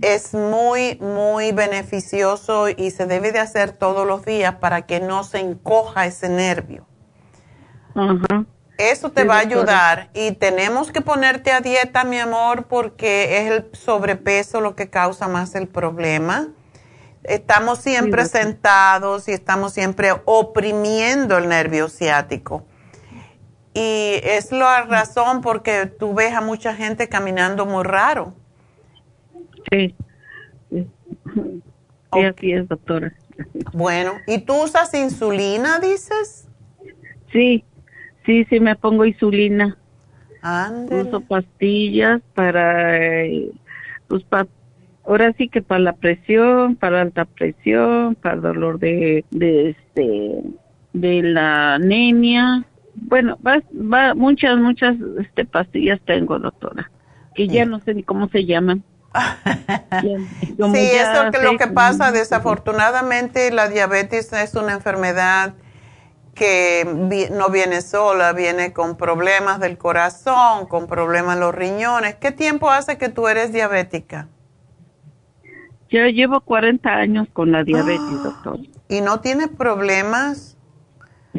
es 0.00 0.34
muy, 0.34 0.96
muy 1.00 1.52
beneficioso 1.52 2.68
y 2.68 2.90
se 2.90 3.06
debe 3.06 3.32
de 3.32 3.40
hacer 3.40 3.72
todos 3.72 4.06
los 4.06 4.24
días 4.24 4.56
para 4.56 4.82
que 4.82 5.00
no 5.00 5.24
se 5.24 5.40
encoja 5.40 6.06
ese 6.06 6.28
nervio. 6.28 6.86
Eso 8.76 9.12
te 9.12 9.24
va 9.24 9.36
a 9.36 9.40
ayudar 9.40 10.10
y 10.14 10.32
tenemos 10.32 10.90
que 10.90 11.00
ponerte 11.00 11.52
a 11.52 11.60
dieta, 11.60 12.02
mi 12.02 12.18
amor, 12.18 12.64
porque 12.64 13.38
es 13.38 13.52
el 13.52 13.70
sobrepeso 13.72 14.60
lo 14.60 14.74
que 14.74 14.90
causa 14.90 15.28
más 15.28 15.54
el 15.54 15.68
problema. 15.68 16.48
Estamos 17.22 17.78
siempre 17.78 18.26
sentados 18.26 19.28
y 19.28 19.32
estamos 19.32 19.72
siempre 19.72 20.10
oprimiendo 20.24 21.38
el 21.38 21.48
nervio 21.48 21.88
ciático. 21.88 22.66
Y 23.74 24.20
es 24.22 24.50
la 24.50 24.82
razón 24.82 25.40
porque 25.40 25.86
tú 25.86 26.14
ves 26.14 26.34
a 26.34 26.40
mucha 26.40 26.74
gente 26.74 27.08
caminando 27.08 27.66
muy 27.66 27.84
raro. 27.84 28.34
Sí. 29.70 29.94
Sí, 30.70 32.20
así 32.20 32.52
es, 32.52 32.68
doctora. 32.68 33.12
Bueno, 33.72 34.12
¿y 34.26 34.38
tú 34.38 34.62
usas 34.62 34.94
insulina, 34.94 35.80
dices? 35.80 36.48
Sí, 37.32 37.64
sí, 38.24 38.44
sí, 38.48 38.60
me 38.60 38.76
pongo 38.76 39.04
insulina. 39.04 39.76
Uso 40.90 41.20
pastillas 41.22 42.20
para, 42.34 42.96
eh, 43.24 43.50
pues, 44.08 44.22
para, 44.24 44.46
ahora 45.04 45.32
sí 45.38 45.48
que 45.48 45.62
para 45.62 45.80
la 45.80 45.94
presión, 45.94 46.76
para 46.76 47.00
alta 47.00 47.24
presión, 47.24 48.14
para 48.14 48.36
dolor 48.36 48.78
de, 48.78 49.24
de 49.30 49.70
este, 49.70 50.42
de 50.92 51.22
la 51.22 51.74
anemia. 51.76 52.64
Bueno, 52.94 53.38
va, 53.44 53.62
va, 53.72 54.14
muchas, 54.14 54.58
muchas, 54.58 54.96
este, 55.18 55.44
pastillas 55.46 56.00
tengo, 56.02 56.38
doctora, 56.38 56.90
que 57.34 57.48
ya 57.48 57.64
no 57.64 57.80
sé 57.80 57.94
ni 57.94 58.02
cómo 58.02 58.28
se 58.28 58.44
llaman. 58.44 58.84
sí, 60.02 60.16
eso 60.56 61.28
es 61.32 61.42
lo 61.42 61.56
que 61.56 61.66
pasa. 61.68 62.12
Desafortunadamente, 62.12 63.50
la 63.50 63.68
diabetes 63.68 64.32
es 64.32 64.54
una 64.54 64.72
enfermedad 64.72 65.54
que 66.34 67.28
no 67.32 67.48
viene 67.48 67.80
sola, 67.80 68.32
viene 68.32 68.72
con 68.72 68.96
problemas 68.96 69.60
del 69.60 69.78
corazón, 69.78 70.66
con 70.66 70.86
problemas 70.86 71.34
en 71.34 71.40
los 71.40 71.54
riñones. 71.54 72.16
¿Qué 72.16 72.32
tiempo 72.32 72.70
hace 72.70 72.98
que 72.98 73.08
tú 73.08 73.28
eres 73.28 73.52
diabética? 73.52 74.28
Yo 75.88 76.06
llevo 76.06 76.40
40 76.40 76.90
años 76.90 77.28
con 77.32 77.52
la 77.52 77.62
diabetes, 77.62 78.22
doctor. 78.24 78.58
¿Y 78.88 79.00
no 79.00 79.20
tienes 79.20 79.48
problemas? 79.48 80.53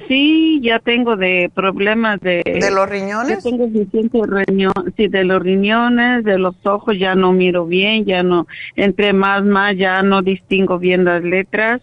Sí, 0.08 0.60
ya 0.62 0.80
tengo 0.80 1.16
de 1.16 1.50
problemas 1.54 2.20
de... 2.20 2.44
¿De 2.44 2.72
los 2.72 2.88
riñones? 2.90 3.44
Ya 3.44 3.50
tengo 3.50 3.66
suficiente 3.68 4.20
riñón, 4.28 4.74
sí, 4.98 5.08
de 5.08 5.24
los 5.24 5.42
riñones, 5.42 6.24
de 6.26 6.38
los 6.38 6.56
ojos, 6.66 7.00
ya 7.00 7.16
no 7.16 7.32
miro 7.32 7.66
bien, 7.66 8.04
ya 8.04 8.22
no, 8.22 8.46
entre 8.76 9.14
más, 9.14 9.44
más, 9.46 9.78
ya 9.78 10.02
no 10.04 10.22
distingo 10.22 10.80
bien 10.80 11.06
las 11.06 11.24
letras, 11.24 11.82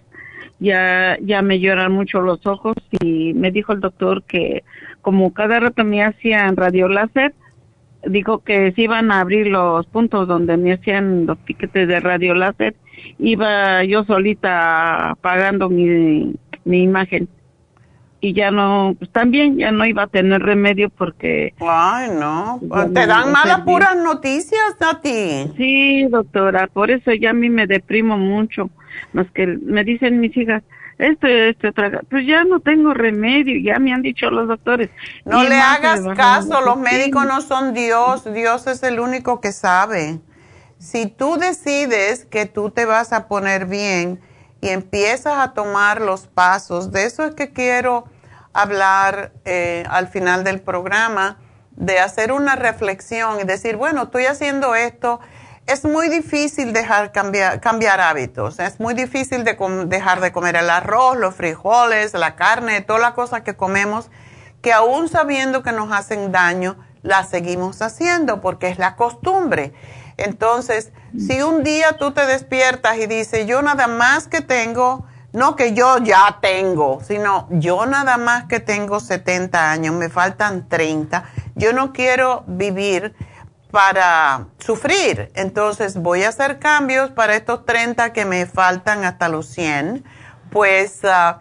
ya, 0.61 1.17
ya 1.23 1.41
me 1.41 1.59
lloran 1.59 1.93
mucho 1.93 2.21
los 2.21 2.47
ojos 2.47 2.77
y 3.01 3.33
me 3.33 3.51
dijo 3.51 3.73
el 3.73 3.81
doctor 3.81 4.23
que 4.25 4.63
como 5.01 5.33
cada 5.33 5.59
rato 5.59 5.83
me 5.83 6.05
hacían 6.05 6.57
radio 6.57 6.89
láser, 6.89 7.35
dijo 8.05 8.41
que 8.41 8.73
si 8.73 8.83
iban 8.83 9.11
a 9.11 9.21
abrir 9.21 9.47
los 9.47 9.87
puntos 9.87 10.29
donde 10.29 10.57
me 10.59 10.75
hacían 10.75 11.25
los 11.27 11.39
piquetes 11.39 11.89
de 11.89 11.99
radio 11.99 12.35
láser, 12.35 12.77
iba 13.19 13.83
yo 13.85 14.05
solita 14.05 15.11
apagando 15.11 15.71
mi, 15.71 16.35
mi 16.65 16.83
imagen 16.83 17.29
y 18.25 18.35
ya 18.35 18.53
no, 18.53 18.95
pues 18.97 19.11
también 19.11 19.59
ya 19.59 19.73
no 19.73 19.85
iba 19.85 20.05
a 20.05 20.07
tener 20.07 20.41
remedio 20.41 20.91
porque... 20.91 21.55
Ay, 21.59 22.09
no, 22.19 22.61
te 22.95 23.07
dan 23.09 23.33
malas 23.33 23.63
puras 23.63 23.97
noticias 23.97 24.77
a 24.81 25.01
ti. 25.01 25.53
Sí, 25.57 26.07
doctora, 26.09 26.69
por 26.69 26.93
eso 26.93 27.13
ya 27.13 27.31
a 27.31 27.33
mí 27.35 27.51
me 27.51 27.67
deprimo 27.67 28.17
mucho, 28.17 28.71
más 29.13 29.29
que 29.33 29.49
me 29.49 29.83
dicen 29.83 30.21
mis 30.21 30.37
hijas, 30.37 30.63
esto, 30.99 31.27
esto, 31.27 31.71
otra, 31.71 32.01
pues 32.09 32.25
ya 32.25 32.45
no 32.45 32.61
tengo 32.61 32.95
remedio, 32.95 33.59
ya 33.61 33.81
me 33.81 33.93
han 33.93 34.03
dicho 34.03 34.31
los 34.31 34.47
doctores. 34.47 34.89
No 35.25 35.43
le 35.43 35.57
hagas 35.57 36.03
caso, 36.17 36.61
los 36.61 36.79
médicos 36.79 37.27
no 37.27 37.41
son 37.41 37.75
Dios, 37.75 38.33
Dios 38.33 38.69
es 38.69 38.85
el 38.85 39.01
único 39.01 39.41
que 39.41 39.51
sabe. 39.51 40.21
Si 40.79 41.07
tú 41.07 41.39
decides 41.39 42.25
que 42.25 42.47
tú 42.47 42.71
te 42.71 42.85
vas 42.85 43.13
a 43.13 43.27
poner 43.27 43.67
bien 43.67 44.21
y 44.63 44.69
empiezas 44.69 45.39
a 45.39 45.53
tomar 45.55 46.01
los 46.01 46.29
pasos, 46.29 46.93
de 46.93 47.05
eso 47.05 47.25
es 47.25 47.35
que 47.35 47.53
quiero 47.53 48.05
hablar 48.53 49.33
eh, 49.45 49.85
al 49.91 50.07
final 50.07 50.45
del 50.45 50.61
programa, 50.61 51.39
de 51.73 51.99
hacer 51.99 52.31
una 52.31 52.55
reflexión 52.55 53.41
y 53.41 53.45
decir, 53.45 53.77
bueno, 53.77 54.05
estoy 54.05 54.27
haciendo 54.27 54.77
esto. 54.77 55.19
Es 55.67 55.85
muy 55.85 56.09
difícil 56.09 56.73
dejar 56.73 57.11
cambiar, 57.11 57.61
cambiar 57.61 58.01
hábitos, 58.01 58.61
es 58.61 58.79
muy 58.79 58.95
difícil 58.95 59.43
de 59.43 59.57
dejar 59.87 60.21
de 60.21 60.31
comer 60.31 60.55
el 60.55 60.71
arroz, 60.71 61.17
los 61.17 61.35
frijoles, 61.35 62.15
la 62.15 62.37
carne, 62.37 62.83
todas 62.83 63.03
las 63.03 63.13
cosas 63.15 63.43
que 63.43 63.57
comemos, 63.57 64.11
que 64.61 64.73
aún 64.73 65.09
sabiendo 65.09 65.65
que 65.65 65.73
nos 65.73 65.91
hacen 65.91 66.31
daño, 66.31 66.77
las 67.03 67.31
seguimos 67.31 67.83
haciendo 67.83 68.41
porque 68.41 68.69
es 68.69 68.79
la 68.79 68.95
costumbre. 68.95 69.73
Entonces, 70.17 70.93
si 71.19 71.43
un 71.43 71.63
día 71.63 71.97
tú 71.99 72.13
te 72.13 72.27
despiertas 72.27 72.97
y 72.99 73.07
dices, 73.07 73.47
yo 73.47 73.63
nada 73.63 73.87
más 73.87 74.29
que 74.29 74.41
tengo 74.41 75.07
no 75.33 75.57
que 75.57 75.73
yo 75.73 75.99
ya 75.99 76.39
tengo, 76.43 77.01
sino 77.03 77.47
yo 77.51 77.87
nada 77.87 78.19
más 78.19 78.45
que 78.45 78.61
tengo 78.61 79.01
70 79.01 79.71
años, 79.71 79.95
me 79.95 80.11
faltan 80.11 80.69
30. 80.69 81.25
Yo 81.55 81.73
no 81.73 81.93
quiero 81.93 82.45
vivir 82.47 83.15
para 83.71 84.49
sufrir. 84.59 85.33
Entonces 85.35 85.97
voy 85.97 86.25
a 86.25 86.29
hacer 86.29 86.59
cambios 86.59 87.11
para 87.11 87.35
estos 87.35 87.65
30 87.65 88.13
que 88.13 88.25
me 88.27 88.47
faltan 88.47 89.05
hasta 89.05 89.29
los 89.29 89.47
100, 89.47 90.05
pues 90.51 91.01
ah, 91.05 91.41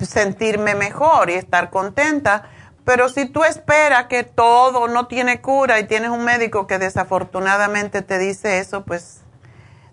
sentirme 0.00 0.74
mejor 0.74 1.28
y 1.28 1.34
estar 1.34 1.70
contenta. 1.70 2.48
Pero 2.88 3.10
si 3.10 3.26
tú 3.26 3.44
esperas 3.44 4.06
que 4.06 4.24
todo 4.24 4.88
no 4.88 5.08
tiene 5.08 5.42
cura 5.42 5.78
y 5.78 5.86
tienes 5.86 6.08
un 6.08 6.24
médico 6.24 6.66
que 6.66 6.78
desafortunadamente 6.78 8.00
te 8.00 8.16
dice 8.18 8.60
eso, 8.60 8.86
pues 8.86 9.20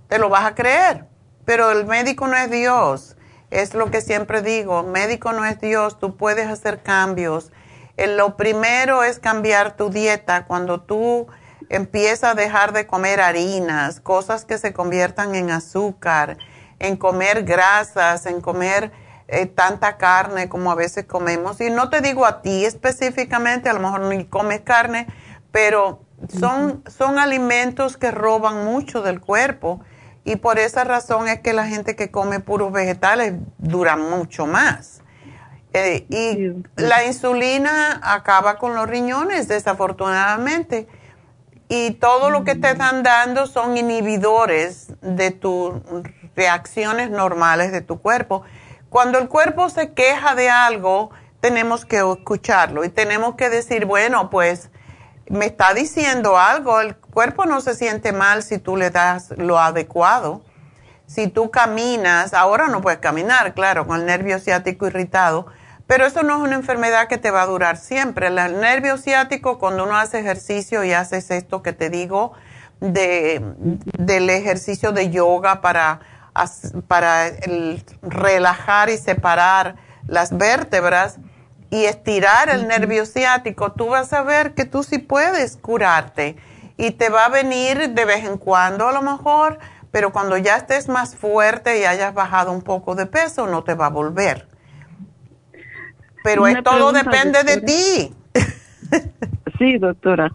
te 0.08 0.18
lo 0.18 0.30
vas 0.30 0.46
a 0.46 0.56
creer. 0.56 1.06
Pero 1.44 1.72
el 1.72 1.86
médico 1.86 2.26
no 2.28 2.38
es 2.38 2.50
Dios 2.50 3.16
es 3.52 3.74
lo 3.74 3.92
que 3.92 4.02
siempre 4.02 4.42
digo, 4.42 4.84
médico 4.84 5.32
no 5.32 5.46
es 5.46 5.60
Dios, 5.60 6.00
tú 6.00 6.18
puedes 6.18 6.48
hacer 6.48 6.82
cambios. 6.82 7.52
Eh, 7.98 8.08
lo 8.08 8.38
primero 8.38 9.04
es 9.04 9.20
cambiar 9.20 9.78
tu 9.78 9.90
dieta. 9.90 10.46
Cuando 10.46 10.82
tú 10.82 11.28
empiezas 11.70 12.32
a 12.32 12.36
dejar 12.36 12.74
de 12.74 12.88
comer 12.88 13.22
harinas, 13.22 14.00
cosas 14.00 14.46
que 14.46 14.58
se 14.58 14.74
conviertan 14.74 15.36
en 15.36 15.52
azúcar, 15.52 16.38
en 16.80 16.98
comer 16.98 17.44
grasas, 17.44 18.26
en 18.26 18.42
comer 18.42 18.92
eh, 19.28 19.46
tanta 19.46 19.98
carne 19.98 20.50
como 20.50 20.72
a 20.72 20.76
veces 20.76 21.06
comemos. 21.06 21.60
Y 21.62 21.70
no 21.70 21.90
te 21.90 22.02
digo 22.02 22.26
a 22.26 22.42
ti 22.42 22.66
específicamente, 22.66 23.70
a 23.70 23.74
lo 23.74 23.80
mejor 23.80 24.02
ni 24.02 24.26
comes 24.26 24.62
carne, 24.62 25.08
pero 25.52 26.02
son, 26.40 26.84
son 26.88 27.20
alimentos 27.20 27.98
que 27.98 28.12
roban 28.12 28.66
mucho 28.66 29.02
del 29.02 29.20
cuerpo 29.22 29.82
y 30.26 30.38
por 30.38 30.58
esa 30.58 30.84
razón 30.84 31.28
es 31.28 31.40
que 31.42 31.54
la 31.54 31.68
gente 31.68 31.96
que 31.96 32.10
come 32.10 32.40
puros 32.40 32.72
vegetales 32.72 33.34
dura 33.60 33.96
mucho 33.96 34.48
más. 34.48 35.02
Eh, 35.72 36.08
y 36.10 36.64
la 36.82 37.06
insulina 37.06 38.02
acaba 38.02 38.58
con 38.58 38.74
los 38.76 38.90
riñones, 38.90 39.48
desafortunadamente. 39.48 40.88
Y 41.68 41.92
todo 41.92 42.32
lo 42.32 42.44
que 42.44 42.56
te 42.56 42.72
están 42.72 43.04
dando 43.04 43.46
son 43.46 43.78
inhibidores 43.78 44.94
de 45.02 45.30
tus 45.30 45.74
reacciones 46.36 47.12
normales 47.12 47.72
de 47.72 47.82
tu 47.82 48.02
cuerpo. 48.02 48.44
Cuando 48.96 49.20
el 49.20 49.28
cuerpo 49.28 49.70
se 49.70 49.92
queja 49.92 50.36
de 50.36 50.50
algo, 50.50 51.10
tenemos 51.42 51.84
que 51.84 51.98
escucharlo 51.98 52.86
y 52.86 52.88
tenemos 52.88 53.36
que 53.36 53.50
decir, 53.50 53.84
bueno, 53.84 54.30
pues 54.30 54.70
me 55.28 55.48
está 55.48 55.74
diciendo 55.74 56.38
algo, 56.38 56.80
el 56.80 56.96
cuerpo 56.96 57.46
no 57.46 57.60
se 57.60 57.76
siente 57.76 58.14
mal 58.14 58.42
si 58.42 58.58
tú 58.58 58.78
le 58.78 58.92
das 58.92 59.34
lo 59.36 59.60
adecuado. 59.60 60.44
Si 61.08 61.28
tú 61.28 61.52
caminas, 61.52 62.34
ahora 62.34 62.70
no 62.70 62.80
puedes 62.80 63.00
caminar, 63.00 63.54
claro, 63.54 63.86
con 63.86 64.00
el 64.00 64.06
nervio 64.06 64.40
ciático 64.40 64.88
irritado, 64.88 65.48
pero 65.88 66.06
eso 66.06 66.24
no 66.24 66.38
es 66.38 66.44
una 66.44 66.56
enfermedad 66.56 67.10
que 67.10 67.18
te 67.18 67.32
va 67.32 67.42
a 67.42 67.48
durar 67.48 67.76
siempre. 67.76 68.28
El 68.28 68.62
nervio 68.62 68.98
ciático, 68.98 69.60
cuando 69.60 69.84
uno 69.84 69.98
hace 69.98 70.20
ejercicio 70.20 70.86
y 70.86 70.94
haces 70.94 71.32
esto 71.32 71.62
que 71.62 71.74
te 71.74 71.90
digo, 71.90 72.32
de, 72.80 73.42
del 74.00 74.30
ejercicio 74.30 74.94
de 74.94 75.10
yoga 75.10 75.60
para, 75.60 76.00
para 76.88 77.32
relajar 78.02 78.90
y 78.90 78.98
separar 78.98 79.76
las 80.08 80.38
vértebras, 80.38 81.20
y 81.70 81.86
estirar 81.86 82.50
el 82.50 82.68
nervio 82.68 83.06
ciático, 83.06 83.74
tú 83.74 83.88
vas 83.88 84.14
a 84.14 84.22
ver 84.22 84.54
que 84.54 84.66
tú 84.66 84.84
sí 84.84 84.98
puedes 84.98 85.58
curarte 85.58 86.38
y 86.78 86.92
te 86.92 87.10
va 87.10 87.26
a 87.26 87.30
venir 87.30 87.90
de 87.90 88.06
vez 88.06 88.26
en 88.26 88.38
cuando 88.38 88.88
a 88.88 88.92
lo 88.92 89.02
mejor, 89.02 89.60
pero 89.92 90.12
cuando 90.12 90.38
ya 90.38 90.56
estés 90.58 90.88
más 90.90 91.16
fuerte 91.16 91.80
y 91.80 91.86
hayas 91.86 92.14
bajado 92.14 92.52
un 92.52 92.62
poco 92.62 92.96
de 92.96 93.06
peso, 93.06 93.48
no 93.48 93.64
te 93.64 93.74
va 93.74 93.88
a 93.88 93.90
volver. 93.90 94.48
Pero 96.24 96.44
todo 96.64 96.92
depende 96.92 97.44
de 97.44 97.62
ti. 97.62 98.16
Sí, 99.58 99.78
doctora. 99.78 100.34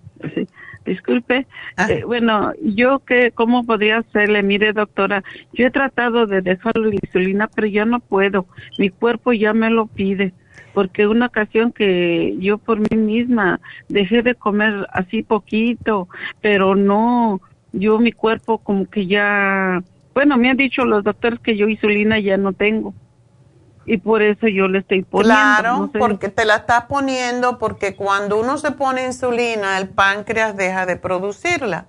Disculpe. 0.85 1.47
Ah. 1.77 1.90
Eh, 1.90 2.05
bueno, 2.05 2.52
yo 2.62 3.01
que, 3.01 3.32
¿cómo 3.32 3.65
podría 3.65 3.98
hacerle? 3.98 4.43
Mire, 4.43 4.73
doctora, 4.73 5.23
yo 5.52 5.66
he 5.66 5.70
tratado 5.70 6.27
de 6.27 6.40
dejar 6.40 6.77
la 6.77 6.94
insulina, 6.94 7.48
pero 7.48 7.66
ya 7.66 7.85
no 7.85 8.01
puedo. 8.01 8.47
Mi 8.78 8.90
cuerpo 8.90 9.32
ya 9.32 9.52
me 9.52 9.70
lo 9.70 9.86
pide 9.86 10.32
porque 10.73 11.07
una 11.07 11.27
ocasión 11.27 11.73
que 11.73 12.36
yo 12.39 12.59
por 12.59 12.78
mí 12.78 12.97
misma 12.97 13.61
dejé 13.89 14.23
de 14.23 14.35
comer 14.35 14.86
así 14.93 15.23
poquito, 15.23 16.09
pero 16.40 16.74
no, 16.74 17.40
yo 17.73 17.98
mi 17.98 18.12
cuerpo 18.12 18.59
como 18.59 18.86
que 18.86 19.07
ya, 19.07 19.82
bueno, 20.15 20.36
me 20.36 20.51
han 20.51 20.57
dicho 20.57 20.85
los 20.85 21.05
doctores 21.05 21.40
que 21.40 21.57
yo 21.57 21.69
insulina 21.69 22.19
ya 22.19 22.36
no 22.36 22.52
tengo. 22.52 22.94
Y 23.86 23.97
por 23.98 24.23
eso 24.23 24.47
yo 24.47 24.69
le 24.69 24.81
estoy 24.81 25.02
poniendo. 25.02 25.35
Claro, 25.35 25.90
porque 25.98 26.28
te 26.28 26.44
la 26.44 26.57
estás 26.57 26.85
poniendo, 26.85 27.59
porque 27.59 27.97
cuando 27.97 28.39
uno 28.39 28.59
se 28.59 28.73
pone 28.73 29.05
insulina, 29.07 29.78
el 29.78 29.89
páncreas 29.89 30.57
deja 30.57 30.86
de 30.86 30.97
producirla. 30.97 31.86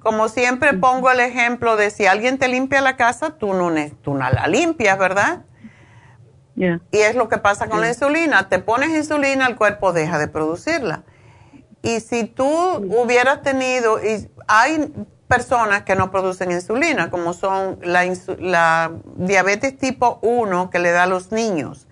Como 0.00 0.28
siempre 0.28 0.74
pongo 0.74 1.10
el 1.10 1.20
ejemplo 1.20 1.76
de 1.76 1.90
si 1.90 2.06
alguien 2.06 2.38
te 2.38 2.48
limpia 2.48 2.80
la 2.80 2.96
casa, 2.96 3.30
tú 3.30 3.54
no, 3.54 3.70
tú 4.02 4.14
no 4.14 4.30
la 4.30 4.46
limpias, 4.46 4.98
¿verdad? 4.98 5.44
Y 6.54 6.98
es 6.98 7.14
lo 7.14 7.28
que 7.28 7.38
pasa 7.38 7.68
con 7.68 7.80
la 7.80 7.88
insulina. 7.88 8.48
Te 8.48 8.58
pones 8.58 8.90
insulina, 8.90 9.46
el 9.46 9.56
cuerpo 9.56 9.92
deja 9.92 10.18
de 10.18 10.28
producirla. 10.28 11.04
Y 11.82 12.00
si 12.00 12.24
tú 12.24 12.46
hubieras 12.46 13.42
tenido, 13.42 14.02
y 14.04 14.28
hay 14.48 14.92
personas 15.28 15.82
que 15.82 15.94
no 15.94 16.10
producen 16.10 16.50
insulina, 16.50 17.10
como 17.10 17.34
son 17.34 17.78
la, 17.82 18.04
la 18.38 18.92
diabetes 19.16 19.78
tipo 19.78 20.18
1 20.22 20.70
que 20.70 20.78
le 20.78 20.90
da 20.90 21.04
a 21.04 21.06
los 21.06 21.32
niños, 21.32 21.86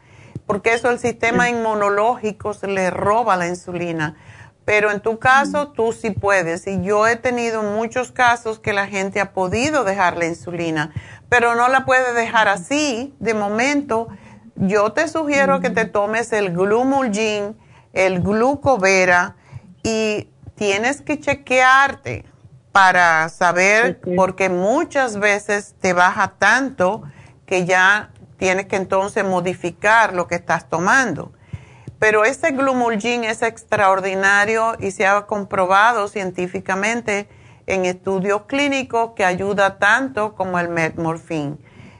porque 0.47 0.73
eso 0.73 0.91
el 0.91 0.99
sistema 0.99 1.49
inmunológico 1.49 2.55
se 2.55 2.67
le 2.67 2.91
roba 2.91 3.37
la 3.37 3.49
insulina. 3.49 4.17
Pero 4.65 4.91
en 4.91 4.99
tu 4.99 5.21
caso, 5.21 5.69
tú 5.69 5.93
sí 5.93 6.11
puedes. 6.11 6.67
Y 6.67 6.83
yo 6.83 7.07
he 7.07 7.15
tenido 7.15 7.63
muchos 7.63 8.11
casos 8.11 8.59
que 8.59 8.73
la 8.73 8.89
gente 8.89 9.21
ha 9.21 9.33
podido 9.33 9.85
dejar 9.85 10.17
la 10.17 10.27
insulina, 10.27 10.93
pero 11.29 11.55
no 11.55 11.69
la 11.69 11.85
puede 11.85 12.15
dejar 12.15 12.49
así 12.49 13.15
de 13.21 13.33
momento 13.33 14.09
yo 14.57 14.93
te 14.93 15.07
sugiero 15.07 15.61
que 15.61 15.71
te 15.71 15.85
tomes 15.85 16.33
el 16.33 16.53
Glumulgin, 16.53 17.57
el 17.93 18.23
Glucovera 18.23 19.37
y 19.83 20.31
tienes 20.55 21.03
que 21.03 21.21
chequearte 21.21 22.25
para 22.77 23.31
saber, 23.31 24.03
porque 24.17 24.51
muchas 24.51 25.19
veces 25.19 25.75
te 25.81 25.95
baja 25.95 26.35
tanto 26.39 27.05
que 27.47 27.65
ya 27.65 28.11
tienes 28.37 28.67
que 28.67 28.77
entonces 28.77 29.25
modificar 29.25 30.13
lo 30.13 30.29
que 30.29 30.35
estás 30.35 30.69
tomando. 30.69 31.33
Pero 31.99 32.27
ese 32.27 32.51
Glumulgin 32.51 33.25
es 33.25 33.41
extraordinario 33.41 34.77
y 34.79 34.91
se 34.91 35.07
ha 35.07 35.23
comprobado 35.23 36.07
científicamente 36.09 37.31
en 37.67 37.87
estudios 37.87 38.43
clínicos 38.43 39.13
que 39.17 39.25
ayuda 39.25 39.79
tanto 39.79 40.35
como 40.35 40.59
el 40.59 40.69
metmorfín. 40.69 41.59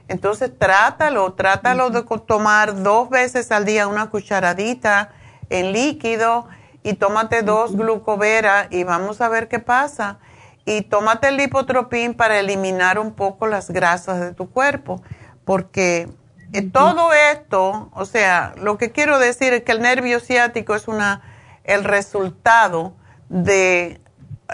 Entonces 0.09 0.51
trátalo, 0.59 1.33
trátalo 1.33 1.89
de 1.89 2.03
tomar 2.27 2.83
dos 2.83 3.09
veces 3.09 3.51
al 3.51 3.65
día 3.65 3.89
una 3.89 4.11
cucharadita 4.11 5.09
en 5.49 5.73
líquido 5.73 6.47
y 6.83 6.93
tómate 6.93 7.41
dos 7.41 7.75
glucovera 7.75 8.67
y 8.69 8.85
vamos 8.85 9.23
a 9.23 9.31
ver 9.31 9.49
qué 9.49 9.59
pasa. 9.59 10.19
Y 10.67 10.83
tómate 10.83 11.29
el 11.29 11.39
lipotropín 11.39 12.13
para 12.13 12.39
eliminar 12.39 12.99
un 12.99 13.15
poco 13.15 13.47
las 13.47 13.71
grasas 13.71 14.21
de 14.21 14.35
tu 14.35 14.51
cuerpo, 14.51 15.03
porque 15.47 16.11
eh, 16.53 16.63
todo 16.63 17.13
esto, 17.33 17.91
o 17.95 18.05
sea, 18.05 18.53
lo 18.59 18.77
que 18.77 18.93
quiero 18.93 19.19
decir 19.19 19.55
es 19.55 19.63
que 19.63 19.73
el 19.73 19.81
nervio 19.81 20.21
ciático 20.21 20.75
es 20.75 20.89
una, 20.89 21.23
el 21.65 21.85
resultado 21.85 22.95
de, 23.31 24.01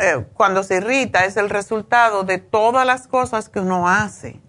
eh, 0.00 0.26
cuando 0.34 0.62
se 0.62 0.76
irrita, 0.76 1.24
es 1.24 1.36
el 1.36 1.50
resultado 1.50 2.22
de 2.22 2.38
todas 2.38 2.86
las 2.86 3.08
cosas 3.08 3.48
que 3.48 3.58
uno 3.58 3.88
hace 3.88 4.40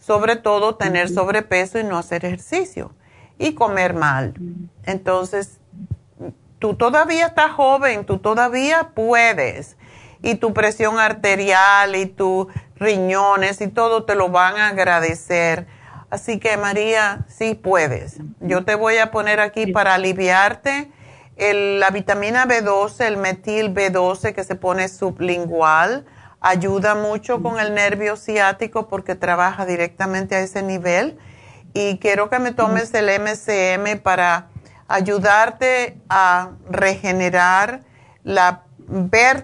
sobre 0.00 0.36
todo 0.36 0.74
tener 0.76 1.08
sobrepeso 1.08 1.78
y 1.78 1.84
no 1.84 1.98
hacer 1.98 2.24
ejercicio 2.24 2.92
y 3.38 3.54
comer 3.54 3.94
mal. 3.94 4.34
Entonces, 4.84 5.60
tú 6.58 6.74
todavía 6.74 7.26
estás 7.26 7.52
joven, 7.52 8.04
tú 8.06 8.18
todavía 8.18 8.90
puedes 8.94 9.76
y 10.22 10.36
tu 10.36 10.52
presión 10.52 10.98
arterial 10.98 11.96
y 11.96 12.06
tus 12.06 12.46
riñones 12.76 13.60
y 13.60 13.68
todo 13.68 14.04
te 14.04 14.14
lo 14.14 14.28
van 14.28 14.56
a 14.56 14.68
agradecer. 14.68 15.66
Así 16.10 16.38
que 16.38 16.56
María, 16.56 17.24
sí 17.28 17.54
puedes. 17.54 18.18
Yo 18.40 18.64
te 18.64 18.74
voy 18.74 18.98
a 18.98 19.10
poner 19.10 19.40
aquí 19.40 19.66
para 19.66 19.94
aliviarte 19.94 20.90
la 21.38 21.90
vitamina 21.90 22.46
B12, 22.46 23.06
el 23.06 23.16
metil 23.16 23.72
B12 23.72 24.34
que 24.34 24.44
se 24.44 24.56
pone 24.56 24.88
sublingual 24.88 26.04
ayuda 26.40 26.94
mucho 26.94 27.42
con 27.42 27.60
el 27.60 27.74
nervio 27.74 28.16
ciático 28.16 28.88
porque 28.88 29.14
trabaja 29.14 29.66
directamente 29.66 30.34
a 30.34 30.40
ese 30.40 30.62
nivel. 30.62 31.18
Y 31.72 31.98
quiero 31.98 32.30
que 32.30 32.38
me 32.38 32.52
tomes 32.52 32.92
el 32.94 33.08
MCM 33.20 34.00
para 34.02 34.48
ayudarte 34.88 35.98
a 36.08 36.50
regenerar 36.68 37.82
la 38.24 38.64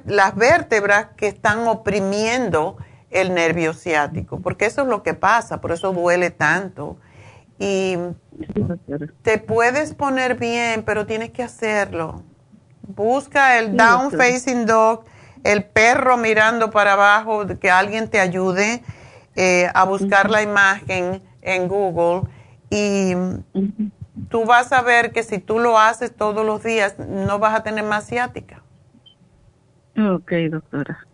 las 0.07 0.35
vértebras 0.35 1.09
que 1.17 1.29
están 1.29 1.67
oprimiendo 1.69 2.77
el 3.11 3.35
nervio 3.35 3.73
ciático, 3.73 4.41
porque 4.41 4.67
eso 4.67 4.83
es 4.83 4.89
lo 4.89 5.03
que 5.03 5.15
pasa, 5.15 5.61
por 5.61 5.73
eso 5.73 5.93
duele 5.93 6.31
tanto. 6.31 6.97
Y 7.59 7.97
te 9.23 9.39
puedes 9.39 9.95
poner 9.95 10.37
bien, 10.37 10.83
pero 10.83 11.07
tienes 11.07 11.31
que 11.31 11.43
hacerlo. 11.43 12.23
Busca 12.83 13.59
el 13.59 13.77
Down 13.77 14.11
Facing 14.11 14.67
Dog 14.67 15.05
el 15.47 15.65
perro 15.65 16.17
mirando 16.17 16.71
para 16.71 16.95
abajo, 16.95 17.47
que 17.61 17.71
alguien 17.71 18.09
te 18.09 18.21
ayude 18.21 18.83
eh, 19.37 19.71
a 19.75 19.85
buscar 19.85 20.31
la 20.31 20.43
imagen 20.43 21.23
en 21.43 21.69
Google 21.69 22.23
y 22.69 23.15
tú 24.29 24.45
vas 24.45 24.73
a 24.73 24.83
ver 24.83 25.13
que 25.13 25.23
si 25.23 25.39
tú 25.39 25.59
lo 25.59 25.79
haces 25.79 26.15
todos 26.15 26.45
los 26.45 26.63
días 26.65 26.99
no 26.99 27.39
vas 27.39 27.55
a 27.55 27.63
tener 27.63 27.85
más 27.85 28.07
ciática. 28.07 28.63
Ok, 29.99 30.33
doctora. 30.51 31.07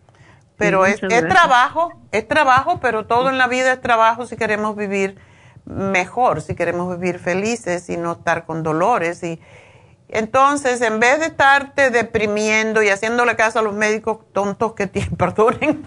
Pero 0.57 0.85
es, 0.85 1.01
es 1.03 1.27
trabajo, 1.27 1.91
es 2.11 2.27
trabajo, 2.27 2.79
pero 2.79 3.05
todo 3.05 3.29
en 3.29 3.37
la 3.37 3.47
vida 3.47 3.73
es 3.73 3.81
trabajo 3.81 4.25
si 4.25 4.37
queremos 4.37 4.75
vivir 4.75 5.17
mejor, 5.65 6.41
si 6.41 6.55
queremos 6.55 6.97
vivir 6.97 7.19
felices 7.19 7.89
y 7.89 7.97
no 7.97 8.13
estar 8.13 8.45
con 8.45 8.63
dolores 8.63 9.23
y, 9.23 9.39
entonces, 10.13 10.79
en 10.81 10.99
vez 10.99 11.19
de 11.19 11.25
estarte 11.25 11.89
deprimiendo 11.89 12.83
y 12.83 12.89
haciéndole 12.89 13.35
caso 13.35 13.57
a 13.57 13.61
los 13.63 13.73
médicos 13.73 14.19
tontos 14.31 14.73
que 14.73 14.85
tienen, 14.85 15.15
perduren. 15.17 15.83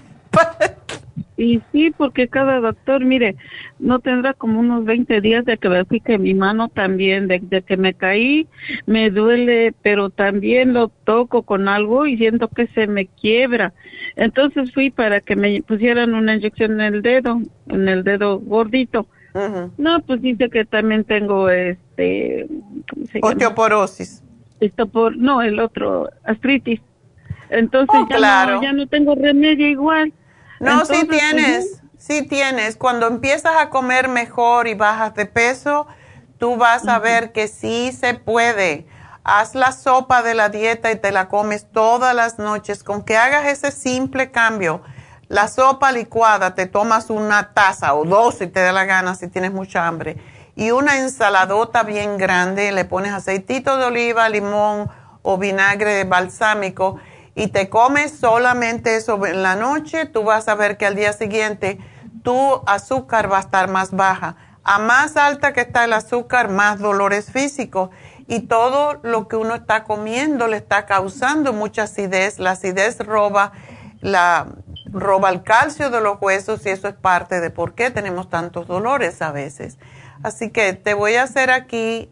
Y 1.36 1.60
sí, 1.70 1.92
porque 1.96 2.28
cada 2.28 2.60
doctor, 2.60 3.04
mire, 3.04 3.36
no 3.78 3.98
tendrá 3.98 4.32
como 4.32 4.60
unos 4.60 4.84
20 4.84 5.20
días 5.20 5.44
de 5.44 5.58
que 5.58 5.68
me 5.68 5.84
que 6.00 6.18
mi 6.18 6.32
mano 6.32 6.68
también, 6.68 7.28
de, 7.28 7.62
que 7.62 7.76
me 7.76 7.92
caí, 7.92 8.46
me 8.86 9.10
duele, 9.10 9.74
pero 9.82 10.08
también 10.08 10.72
lo 10.72 10.88
toco 10.88 11.42
con 11.42 11.68
algo 11.68 12.06
y 12.06 12.16
siento 12.16 12.48
que 12.48 12.68
se 12.68 12.86
me 12.86 13.06
quiebra. 13.06 13.74
Entonces 14.16 14.72
fui 14.72 14.90
para 14.90 15.20
que 15.20 15.36
me 15.36 15.62
pusieran 15.62 16.14
una 16.14 16.36
inyección 16.36 16.80
en 16.80 16.94
el 16.94 17.02
dedo, 17.02 17.40
en 17.68 17.88
el 17.88 18.02
dedo 18.02 18.38
gordito. 18.38 19.06
No, 19.76 20.00
pues 20.00 20.22
dice 20.22 20.48
que 20.48 20.64
también 20.64 21.04
tengo 21.04 21.50
este 21.50 22.46
osteoporosis. 23.20 24.22
Esto 24.60 24.86
por 24.86 25.14
no, 25.18 25.42
el 25.42 25.60
otro 25.60 26.08
artritis. 26.24 26.80
Entonces 27.50 27.94
oh, 27.94 28.08
ya, 28.08 28.46
no, 28.46 28.62
ya 28.62 28.72
no 28.72 28.86
tengo 28.86 29.14
remedio 29.14 29.68
igual. 29.68 30.14
No, 30.60 30.84
si 30.84 30.94
sí 30.94 31.06
tienes, 31.06 31.82
sí 31.98 32.22
tienes. 32.22 32.76
Cuando 32.76 33.06
empiezas 33.06 33.56
a 33.56 33.70
comer 33.70 34.08
mejor 34.08 34.68
y 34.68 34.74
bajas 34.74 35.14
de 35.14 35.26
peso, 35.26 35.86
tú 36.38 36.56
vas 36.56 36.86
a 36.88 36.98
ver 36.98 37.32
que 37.32 37.48
sí 37.48 37.92
se 37.92 38.14
puede. 38.14 38.86
Haz 39.24 39.54
la 39.54 39.72
sopa 39.72 40.22
de 40.22 40.34
la 40.34 40.48
dieta 40.48 40.92
y 40.92 40.96
te 40.96 41.10
la 41.10 41.28
comes 41.28 41.66
todas 41.72 42.14
las 42.14 42.38
noches. 42.38 42.84
Con 42.84 43.02
que 43.02 43.16
hagas 43.16 43.46
ese 43.46 43.72
simple 43.72 44.30
cambio, 44.30 44.82
la 45.28 45.48
sopa 45.48 45.90
licuada, 45.90 46.54
te 46.54 46.66
tomas 46.66 47.10
una 47.10 47.52
taza 47.52 47.94
o 47.94 48.04
dos 48.04 48.36
si 48.36 48.46
te 48.46 48.60
da 48.60 48.72
la 48.72 48.84
gana, 48.84 49.16
si 49.16 49.26
tienes 49.26 49.52
mucha 49.52 49.86
hambre, 49.86 50.16
y 50.54 50.70
una 50.70 50.98
ensaladota 50.98 51.82
bien 51.82 52.16
grande, 52.16 52.70
le 52.70 52.84
pones 52.84 53.12
aceitito 53.12 53.76
de 53.76 53.84
oliva, 53.86 54.28
limón 54.28 54.88
o 55.22 55.36
vinagre 55.36 56.04
balsámico 56.04 56.98
y 57.36 57.48
te 57.48 57.68
comes 57.68 58.18
solamente 58.18 58.96
eso 58.96 59.24
en 59.26 59.42
la 59.42 59.56
noche, 59.56 60.06
tú 60.06 60.24
vas 60.24 60.48
a 60.48 60.54
ver 60.54 60.78
que 60.78 60.86
al 60.86 60.96
día 60.96 61.12
siguiente 61.12 61.78
tu 62.22 62.62
azúcar 62.66 63.30
va 63.30 63.36
a 63.36 63.40
estar 63.40 63.68
más 63.68 63.92
baja. 63.92 64.36
A 64.64 64.78
más 64.78 65.18
alta 65.18 65.52
que 65.52 65.60
está 65.60 65.84
el 65.84 65.92
azúcar, 65.92 66.48
más 66.48 66.80
dolores 66.80 67.30
físicos. 67.30 67.90
Y 68.26 68.40
todo 68.40 69.00
lo 69.02 69.28
que 69.28 69.36
uno 69.36 69.54
está 69.54 69.84
comiendo 69.84 70.48
le 70.48 70.56
está 70.56 70.86
causando 70.86 71.52
mucha 71.52 71.82
acidez. 71.82 72.38
La 72.38 72.52
acidez 72.52 72.98
roba 72.98 73.52
la, 74.00 74.46
roba 74.86 75.30
el 75.30 75.42
calcio 75.42 75.90
de 75.90 76.00
los 76.00 76.16
huesos 76.20 76.64
y 76.64 76.70
eso 76.70 76.88
es 76.88 76.94
parte 76.94 77.40
de 77.40 77.50
por 77.50 77.74
qué 77.74 77.90
tenemos 77.90 78.30
tantos 78.30 78.66
dolores 78.66 79.20
a 79.20 79.30
veces. 79.30 79.78
Así 80.22 80.50
que 80.50 80.72
te 80.72 80.94
voy 80.94 81.16
a 81.16 81.24
hacer 81.24 81.50
aquí, 81.50 82.10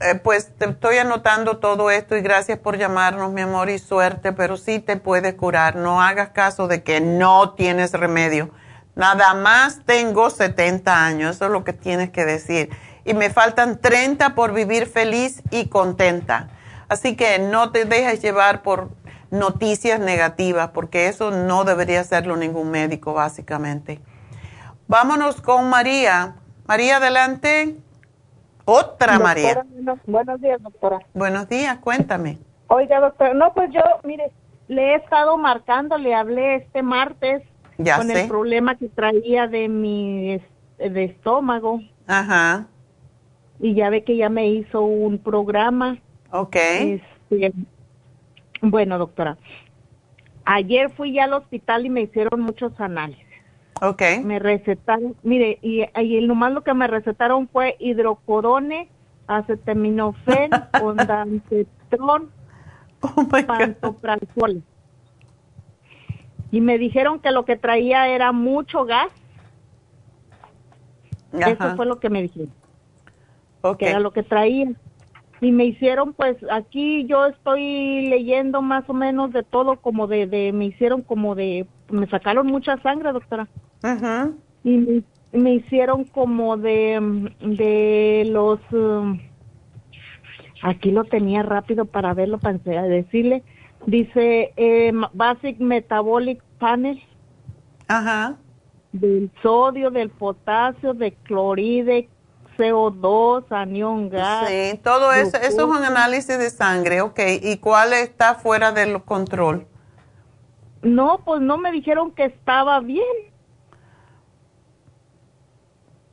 eh, 0.00 0.14
pues 0.16 0.54
te 0.58 0.68
estoy 0.68 0.98
anotando 0.98 1.56
todo 1.56 1.90
esto 1.90 2.16
y 2.16 2.20
gracias 2.20 2.58
por 2.58 2.76
llamarnos, 2.76 3.32
mi 3.32 3.40
amor, 3.40 3.70
y 3.70 3.78
suerte, 3.78 4.32
pero 4.32 4.56
sí 4.56 4.78
te 4.78 4.96
puedes 4.96 5.34
curar. 5.34 5.76
No 5.76 6.02
hagas 6.02 6.30
caso 6.30 6.68
de 6.68 6.82
que 6.82 7.00
no 7.00 7.54
tienes 7.54 7.92
remedio. 7.92 8.50
Nada 8.94 9.34
más 9.34 9.80
tengo 9.86 10.30
70 10.30 11.04
años, 11.04 11.36
eso 11.36 11.46
es 11.46 11.50
lo 11.50 11.64
que 11.64 11.72
tienes 11.72 12.10
que 12.10 12.24
decir. 12.24 12.70
y 13.04 13.14
me 13.14 13.30
faltan 13.30 13.80
30 13.80 14.34
por 14.34 14.52
vivir 14.52 14.86
feliz 14.86 15.40
y 15.52 15.68
contenta. 15.68 16.48
Así 16.88 17.14
que 17.14 17.38
no 17.38 17.70
te 17.70 17.84
dejes 17.84 18.20
llevar 18.20 18.62
por 18.62 18.90
noticias 19.30 20.00
negativas, 20.00 20.70
porque 20.70 21.06
eso 21.06 21.30
no 21.30 21.64
debería 21.64 22.00
hacerlo 22.00 22.36
ningún 22.36 22.70
médico, 22.70 23.12
básicamente. 23.12 24.00
Vámonos 24.88 25.40
con 25.40 25.70
María. 25.70 26.36
María, 26.66 26.96
adelante. 26.96 27.76
Otra 28.66 29.18
María. 29.20 29.64
Buenos, 30.06 30.40
días, 30.40 30.60
doctora. 30.60 30.98
Buenos 31.14 31.48
días, 31.48 31.78
cuéntame. 31.78 32.38
Oiga, 32.66 32.98
doctora, 32.98 33.32
no, 33.32 33.54
pues 33.54 33.70
yo, 33.72 33.80
mire, 34.02 34.32
le 34.66 34.92
he 34.92 34.94
estado 34.96 35.38
marcando, 35.38 35.96
le 35.96 36.14
hablé 36.14 36.56
este 36.56 36.82
martes 36.82 37.44
con 37.76 38.10
el 38.10 38.26
problema 38.26 38.74
que 38.74 38.88
traía 38.88 39.46
de 39.46 39.68
mi 39.68 40.42
de 40.78 41.04
estómago. 41.04 41.80
Ajá. 42.08 42.66
Y 43.60 43.74
ya 43.74 43.88
ve 43.88 44.02
que 44.02 44.16
ya 44.16 44.28
me 44.28 44.48
hizo 44.48 44.82
un 44.82 45.18
programa. 45.18 45.98
Ok. 46.32 46.56
Este, 46.56 47.52
bueno, 48.62 48.98
doctora, 48.98 49.38
ayer 50.44 50.90
fui 50.90 51.12
ya 51.12 51.24
al 51.24 51.34
hospital 51.34 51.86
y 51.86 51.90
me 51.90 52.02
hicieron 52.02 52.40
muchos 52.40 52.78
análisis. 52.80 53.25
Ok. 53.82 54.02
Me 54.24 54.38
recetaron, 54.38 55.16
mire, 55.22 55.58
y, 55.62 55.84
y 56.00 56.26
nomás 56.26 56.52
lo 56.52 56.62
que 56.62 56.74
me 56.74 56.86
recetaron 56.86 57.48
fue 57.48 57.76
hidrocodone, 57.78 58.88
acetaminofén, 59.26 60.50
ondansetron, 60.82 62.30
oh 63.00 63.28
pantoprazol. 63.46 64.62
Y 66.50 66.60
me 66.60 66.78
dijeron 66.78 67.20
que 67.20 67.32
lo 67.32 67.44
que 67.44 67.56
traía 67.56 68.08
era 68.08 68.32
mucho 68.32 68.84
gas. 68.84 69.08
Eso 71.32 71.76
fue 71.76 71.84
lo 71.84 71.98
que 71.98 72.08
me 72.08 72.22
dijeron. 72.22 72.52
Okay. 73.60 73.86
Que 73.86 73.90
era 73.90 74.00
lo 74.00 74.12
que 74.12 74.22
traía 74.22 74.70
y 75.40 75.52
me 75.52 75.66
hicieron 75.66 76.14
pues 76.14 76.36
aquí 76.50 77.04
yo 77.06 77.26
estoy 77.26 78.08
leyendo 78.08 78.62
más 78.62 78.88
o 78.88 78.94
menos 78.94 79.32
de 79.32 79.42
todo 79.42 79.76
como 79.76 80.06
de, 80.06 80.26
de 80.26 80.52
me 80.52 80.66
hicieron 80.66 81.02
como 81.02 81.34
de 81.34 81.66
me 81.90 82.06
sacaron 82.08 82.46
mucha 82.46 82.78
sangre 82.78 83.12
doctora 83.12 83.48
y 84.64 85.04
me, 85.32 85.54
hicieron 85.54 86.04
como 86.04 86.56
de 86.56 87.30
de 87.40 88.26
los 88.30 88.58
um, 88.72 89.18
aquí 90.62 90.90
lo 90.90 91.04
tenía 91.04 91.42
rápido 91.42 91.84
para 91.84 92.14
verlo 92.14 92.38
para 92.38 92.58
decirle 92.58 93.42
dice 93.86 94.52
eh, 94.56 94.92
basic 95.12 95.58
metabolic 95.58 96.42
panel 96.58 97.02
Ajá. 97.88 98.36
del 98.92 99.30
sodio 99.42 99.90
del 99.90 100.10
potasio 100.10 100.94
de 100.94 101.12
cloride 101.12 102.08
CO2, 102.56 103.44
anión 103.50 104.08
gas. 104.08 104.48
Sí, 104.48 104.80
todo 104.82 105.12
eso, 105.12 105.36
eso 105.36 105.46
es 105.46 105.78
un 105.78 105.84
análisis 105.84 106.38
de 106.38 106.50
sangre, 106.50 107.00
ok. 107.00 107.20
¿Y 107.42 107.58
cuál 107.58 107.92
está 107.92 108.34
fuera 108.34 108.72
del 108.72 109.02
control? 109.02 109.66
No, 110.82 111.20
pues 111.24 111.40
no 111.40 111.58
me 111.58 111.72
dijeron 111.72 112.12
que 112.12 112.24
estaba 112.24 112.80
bien. 112.80 113.04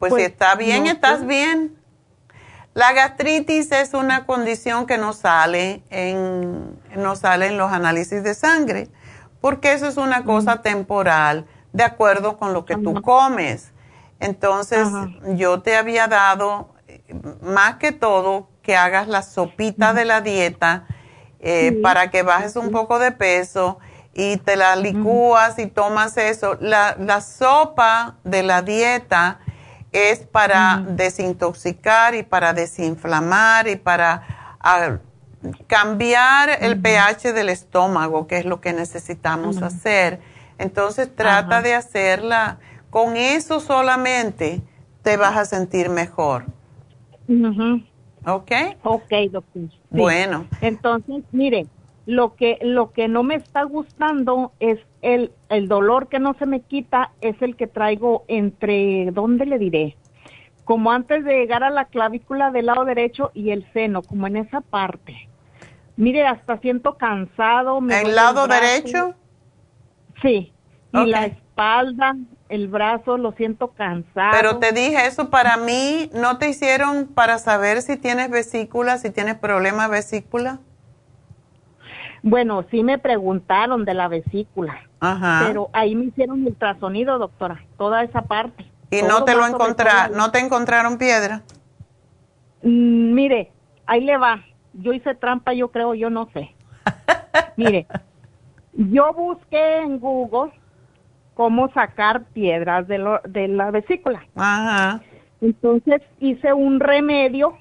Pues, 0.09 0.11
si 0.11 0.15
pues, 0.15 0.31
está 0.31 0.55
bien, 0.55 0.85
estás 0.85 1.25
bien. 1.25 1.77
La 2.73 2.91
gastritis 2.91 3.71
es 3.71 3.93
una 3.93 4.25
condición 4.25 4.85
que 4.85 4.97
no 4.97 5.13
sale 5.13 5.81
en, 5.91 6.77
no 6.97 7.15
sale 7.15 7.47
en 7.47 7.57
los 7.57 7.71
análisis 7.71 8.21
de 8.21 8.33
sangre, 8.33 8.89
porque 9.39 9.71
eso 9.71 9.87
es 9.87 9.95
una 9.95 10.25
cosa 10.25 10.61
temporal, 10.61 11.45
de 11.71 11.83
acuerdo 11.85 12.37
con 12.37 12.51
lo 12.51 12.65
que 12.65 12.75
tú 12.75 13.01
comes. 13.01 13.71
Entonces, 14.19 14.89
yo 15.35 15.61
te 15.61 15.77
había 15.77 16.07
dado, 16.09 16.73
más 17.41 17.75
que 17.75 17.93
todo, 17.93 18.49
que 18.61 18.75
hagas 18.75 19.07
la 19.07 19.21
sopita 19.21 19.93
de 19.93 20.03
la 20.03 20.19
dieta 20.19 20.85
eh, 21.39 21.79
para 21.81 22.09
que 22.09 22.23
bajes 22.23 22.57
un 22.57 22.71
poco 22.71 22.99
de 22.99 23.11
peso 23.11 23.79
y 24.13 24.35
te 24.35 24.57
la 24.57 24.75
licúas 24.75 25.59
y 25.59 25.67
tomas 25.67 26.17
eso. 26.17 26.57
La, 26.59 26.97
la, 26.99 27.21
sopa 27.21 28.15
de 28.25 28.43
la 28.43 28.61
dieta 28.61 29.39
es 29.93 30.19
para 30.19 30.83
desintoxicar 30.85 32.15
y 32.15 32.23
para 32.23 32.53
desinflamar 32.53 33.67
y 33.67 33.75
para 33.75 34.55
ah, 34.59 34.97
cambiar 35.67 36.49
el 36.61 36.81
pH 36.81 37.33
del 37.33 37.49
estómago, 37.49 38.27
que 38.27 38.37
es 38.37 38.45
lo 38.45 38.59
que 38.59 38.73
necesitamos 38.73 39.61
hacer. 39.61 40.19
Entonces 40.57 41.15
trata 41.15 41.61
de 41.61 41.75
hacerla 41.75 42.57
con 42.89 43.17
eso 43.17 43.59
solamente 43.59 44.61
te 45.01 45.17
vas 45.17 45.35
a 45.35 45.45
sentir 45.45 45.89
mejor. 45.89 46.45
¿Ok? 48.25 48.51
Ok, 48.83 49.11
doctor. 49.31 49.63
Bueno. 49.89 50.47
Entonces, 50.61 51.23
mire, 51.31 51.65
lo 52.05 52.35
que, 52.35 52.57
lo 52.61 52.91
que 52.91 53.07
no 53.07 53.23
me 53.23 53.35
está 53.35 53.63
gustando 53.63 54.51
es 54.59 54.79
el, 55.01 55.31
el 55.49 55.67
dolor 55.67 56.09
que 56.09 56.19
no 56.19 56.33
se 56.33 56.45
me 56.45 56.61
quita, 56.61 57.11
es 57.21 57.41
el 57.41 57.55
que 57.55 57.67
traigo 57.67 58.25
entre, 58.27 59.11
¿dónde 59.11 59.45
le 59.45 59.57
diré? 59.57 59.95
Como 60.65 60.91
antes 60.91 61.23
de 61.23 61.39
llegar 61.39 61.63
a 61.63 61.69
la 61.69 61.85
clavícula 61.85 62.51
del 62.51 62.67
lado 62.67 62.85
derecho 62.85 63.31
y 63.33 63.51
el 63.51 63.65
seno, 63.73 64.01
como 64.01 64.27
en 64.27 64.37
esa 64.37 64.61
parte. 64.61 65.29
Mire, 65.95 66.25
hasta 66.25 66.57
siento 66.59 66.97
cansado. 66.97 67.79
¿El 67.89 68.15
lado 68.15 68.47
derecho? 68.47 69.13
Sí. 70.21 70.51
Y 70.93 71.05
la 71.05 71.25
espalda, 71.25 72.15
el 72.49 72.67
brazo, 72.67 73.17
lo 73.17 73.31
siento 73.33 73.69
cansado. 73.69 74.31
Pero 74.31 74.57
te 74.59 74.71
dije, 74.71 75.05
eso 75.05 75.29
para 75.29 75.57
mí, 75.57 76.09
¿no 76.13 76.37
te 76.37 76.49
hicieron 76.49 77.07
para 77.07 77.39
saber 77.39 77.81
si 77.81 77.97
tienes 77.97 78.29
vesícula, 78.29 78.97
si 78.97 79.09
tienes 79.09 79.35
problemas 79.35 79.89
vesícula? 79.89 80.59
Bueno, 82.23 82.65
sí 82.71 82.83
me 82.83 82.97
preguntaron 82.97 83.83
de 83.83 83.93
la 83.93 84.07
vesícula. 84.07 84.81
Ajá. 85.01 85.43
Pero 85.45 85.69
ahí 85.73 85.93
me 85.93 86.05
hicieron 86.05 86.45
ultrasonido, 86.45 87.19
doctora, 87.19 87.63
toda 87.77 88.01
esa 88.03 88.21
parte. 88.21 88.65
¿Y 88.89 89.01
no 89.01 89.25
te 89.25 89.35
lo 89.35 89.45
encontraron, 89.45 90.17
no 90.17 90.31
te 90.31 90.39
encontraron 90.39 90.97
piedra? 90.97 91.41
Mm, 92.61 93.13
mire, 93.13 93.51
ahí 93.85 94.01
le 94.05 94.17
va. 94.17 94.41
Yo 94.73 94.93
hice 94.93 95.13
trampa, 95.15 95.53
yo 95.53 95.69
creo, 95.69 95.93
yo 95.93 96.09
no 96.09 96.29
sé. 96.33 96.55
mire, 97.57 97.87
yo 98.73 99.13
busqué 99.13 99.79
en 99.79 99.99
Google 99.99 100.51
cómo 101.33 101.71
sacar 101.73 102.23
piedras 102.27 102.87
de, 102.87 102.99
lo, 102.99 103.19
de 103.27 103.49
la 103.49 103.69
vesícula. 103.69 104.23
Ajá. 104.35 105.01
Entonces 105.41 106.01
hice 106.21 106.53
un 106.53 106.79
remedio 106.79 107.57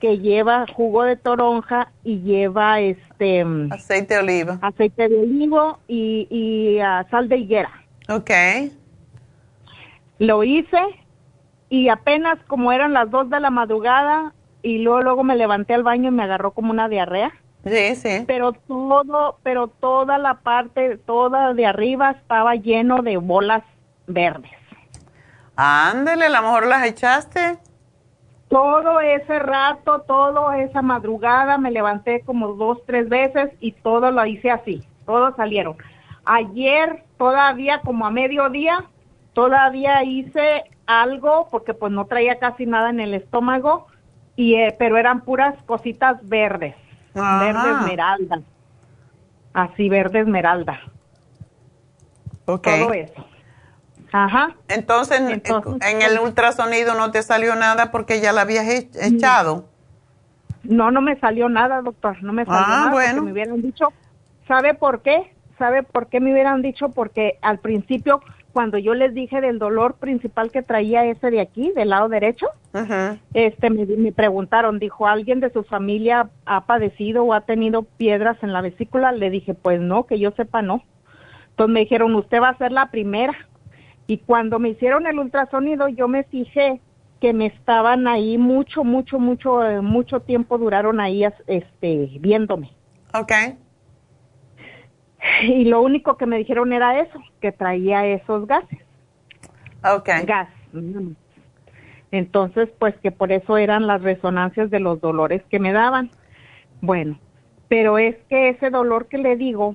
que 0.00 0.18
lleva 0.18 0.66
jugo 0.74 1.02
de 1.02 1.16
toronja 1.16 1.90
y 2.04 2.20
lleva 2.20 2.80
este 2.80 3.44
aceite 3.70 4.14
de 4.14 4.20
oliva. 4.20 4.58
Aceite 4.62 5.08
de 5.08 5.18
olivo 5.18 5.78
y, 5.88 6.26
y 6.30 6.78
ah, 6.80 7.06
sal 7.10 7.28
de 7.28 7.38
higuera. 7.38 7.70
Ok. 8.08 8.30
Lo 10.18 10.44
hice 10.44 10.80
y 11.68 11.88
apenas 11.88 12.38
como 12.46 12.72
eran 12.72 12.92
las 12.92 13.10
dos 13.10 13.28
de 13.30 13.40
la 13.40 13.50
madrugada 13.50 14.32
y 14.62 14.78
luego 14.78 15.02
luego 15.02 15.24
me 15.24 15.36
levanté 15.36 15.74
al 15.74 15.82
baño 15.82 16.08
y 16.08 16.12
me 16.12 16.22
agarró 16.24 16.52
como 16.52 16.70
una 16.70 16.88
diarrea. 16.88 17.32
Sí, 17.64 17.96
sí. 17.96 18.24
Pero 18.26 18.52
todo, 18.52 19.38
pero 19.42 19.68
toda 19.68 20.18
la 20.18 20.34
parte, 20.34 20.96
toda 20.96 21.52
de 21.54 21.66
arriba 21.66 22.12
estaba 22.12 22.54
lleno 22.54 23.02
de 23.02 23.16
bolas 23.16 23.62
verdes. 24.06 24.52
Ándele, 25.56 26.26
a 26.26 26.30
lo 26.30 26.42
mejor 26.42 26.66
las 26.66 26.86
echaste. 26.86 27.58
Todo 28.48 29.00
ese 29.00 29.38
rato, 29.38 30.00
toda 30.00 30.58
esa 30.58 30.80
madrugada 30.80 31.58
me 31.58 31.70
levanté 31.70 32.22
como 32.22 32.54
dos, 32.54 32.78
tres 32.86 33.08
veces 33.08 33.50
y 33.60 33.72
todo 33.72 34.10
lo 34.10 34.24
hice 34.24 34.50
así, 34.50 34.82
todos 35.04 35.36
salieron. 35.36 35.76
Ayer 36.24 37.04
todavía 37.18 37.80
como 37.82 38.06
a 38.06 38.10
mediodía, 38.10 38.84
todavía 39.34 40.02
hice 40.02 40.64
algo 40.86 41.48
porque 41.50 41.74
pues 41.74 41.92
no 41.92 42.06
traía 42.06 42.38
casi 42.38 42.64
nada 42.64 42.90
en 42.90 43.00
el 43.00 43.14
estómago, 43.14 43.86
y, 44.36 44.54
eh, 44.54 44.74
pero 44.78 44.96
eran 44.96 45.22
puras 45.22 45.60
cositas 45.66 46.26
verdes 46.28 46.74
verde 47.14 47.70
esmeralda. 47.70 48.42
Así, 49.52 49.88
verde 49.88 50.20
esmeralda. 50.20 50.80
Todo 52.44 52.92
eso. 52.92 53.24
Ajá. 54.12 54.54
Entonces, 54.68 55.20
en 55.20 56.02
el 56.02 56.18
ultrasonido 56.18 56.94
no 56.94 57.10
te 57.10 57.22
salió 57.22 57.54
nada 57.56 57.90
porque 57.90 58.20
ya 58.20 58.32
la 58.32 58.42
habías 58.42 58.66
echado. 58.68 59.66
No, 60.62 60.90
no 60.90 61.00
me 61.00 61.18
salió 61.20 61.48
nada, 61.48 61.82
doctor. 61.82 62.22
No 62.22 62.32
me 62.32 62.44
salió 62.44 62.60
ah, 62.64 62.68
nada. 62.68 62.90
Bueno. 62.90 63.22
Me 63.22 63.32
hubieran 63.32 63.60
dicho, 63.60 63.88
¿sabe 64.46 64.74
por 64.74 65.02
qué? 65.02 65.32
¿Sabe 65.58 65.82
por 65.82 66.06
qué 66.06 66.20
me 66.20 66.32
hubieran 66.32 66.62
dicho? 66.62 66.88
Porque 66.90 67.38
al 67.42 67.58
principio 67.58 68.20
cuando 68.58 68.78
yo 68.78 68.94
les 68.94 69.14
dije 69.14 69.40
del 69.40 69.60
dolor 69.60 69.94
principal 69.94 70.50
que 70.50 70.62
traía 70.62 71.04
ese 71.04 71.30
de 71.30 71.40
aquí, 71.40 71.70
del 71.76 71.90
lado 71.90 72.08
derecho, 72.08 72.48
este 73.32 73.70
me, 73.70 74.10
preguntaron, 74.10 74.80
dijo, 74.80 75.06
¿alguien 75.06 75.38
de 75.38 75.52
su 75.52 75.62
familia 75.62 76.28
ha 76.44 76.64
padecido 76.64 77.22
o 77.22 77.34
ha 77.34 77.42
tenido 77.42 77.82
piedras 77.82 78.36
en 78.42 78.52
la 78.52 78.60
vesícula? 78.60 79.12
Le 79.12 79.30
dije, 79.30 79.54
pues 79.54 79.80
no, 79.80 80.06
que 80.06 80.18
yo 80.18 80.32
sepa 80.32 80.60
no. 80.60 80.82
Entonces 81.50 81.72
me 81.72 81.80
dijeron, 81.80 82.14
usted 82.16 82.40
va 82.40 82.48
a 82.48 82.58
ser 82.58 82.72
la 82.72 82.90
primera. 82.90 83.32
Y 84.08 84.18
cuando 84.18 84.58
me 84.58 84.70
hicieron 84.70 85.06
el 85.06 85.18
ultrasonido, 85.18 85.86
yo 85.88 86.08
me 86.08 86.24
fijé 86.24 86.80
que 87.20 87.34
me 87.34 87.46
estaban 87.46 88.08
ahí 88.08 88.38
mucho, 88.38 88.82
mucho, 88.82 89.18
mucho, 89.18 89.62
eh, 89.62 89.82
mucho 89.82 90.20
tiempo 90.20 90.56
duraron 90.56 90.98
ahí 90.98 91.24
este, 91.46 92.10
viéndome. 92.18 92.72
Ok. 93.12 93.32
Y 95.42 95.66
lo 95.66 95.82
único 95.82 96.16
que 96.16 96.24
me 96.24 96.38
dijeron 96.38 96.72
era 96.72 97.00
eso, 97.00 97.20
que 97.42 97.52
traía 97.52 98.06
esos 98.06 98.46
gases. 98.46 98.78
Ok. 99.84 100.08
Gas. 100.24 100.48
Entonces, 102.10 102.70
pues 102.78 102.96
que 103.02 103.10
por 103.10 103.30
eso 103.30 103.58
eran 103.58 103.86
las 103.86 104.00
resonancias 104.00 104.70
de 104.70 104.80
los 104.80 105.02
dolores 105.02 105.42
que 105.50 105.58
me 105.58 105.72
daban. 105.72 106.10
Bueno, 106.80 107.18
pero 107.68 107.98
es 107.98 108.16
que 108.30 108.48
ese 108.48 108.70
dolor 108.70 109.08
que 109.08 109.18
le 109.18 109.36
digo 109.36 109.74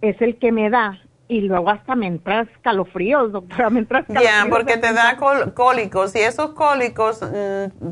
es 0.00 0.20
el 0.20 0.36
que 0.38 0.50
me 0.50 0.68
da 0.68 0.98
y 1.28 1.42
luego 1.42 1.70
hasta 1.70 1.94
me 1.94 2.06
entra 2.06 2.40
escalofríos, 2.40 3.32
doctora, 3.32 3.70
me 3.70 3.80
entra 3.80 4.04
Ya, 4.08 4.46
porque 4.48 4.78
te 4.78 4.92
da 4.92 5.16
cólicos 5.54 6.16
y 6.16 6.20
esos 6.20 6.50
cólicos, 6.52 7.20
mm, 7.22 7.88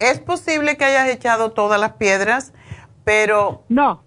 es 0.00 0.18
posible 0.20 0.76
que 0.76 0.84
hayas 0.84 1.08
echado 1.08 1.52
todas 1.52 1.80
las 1.80 1.92
piedras, 1.92 2.52
pero... 3.04 3.62
No, 3.68 4.02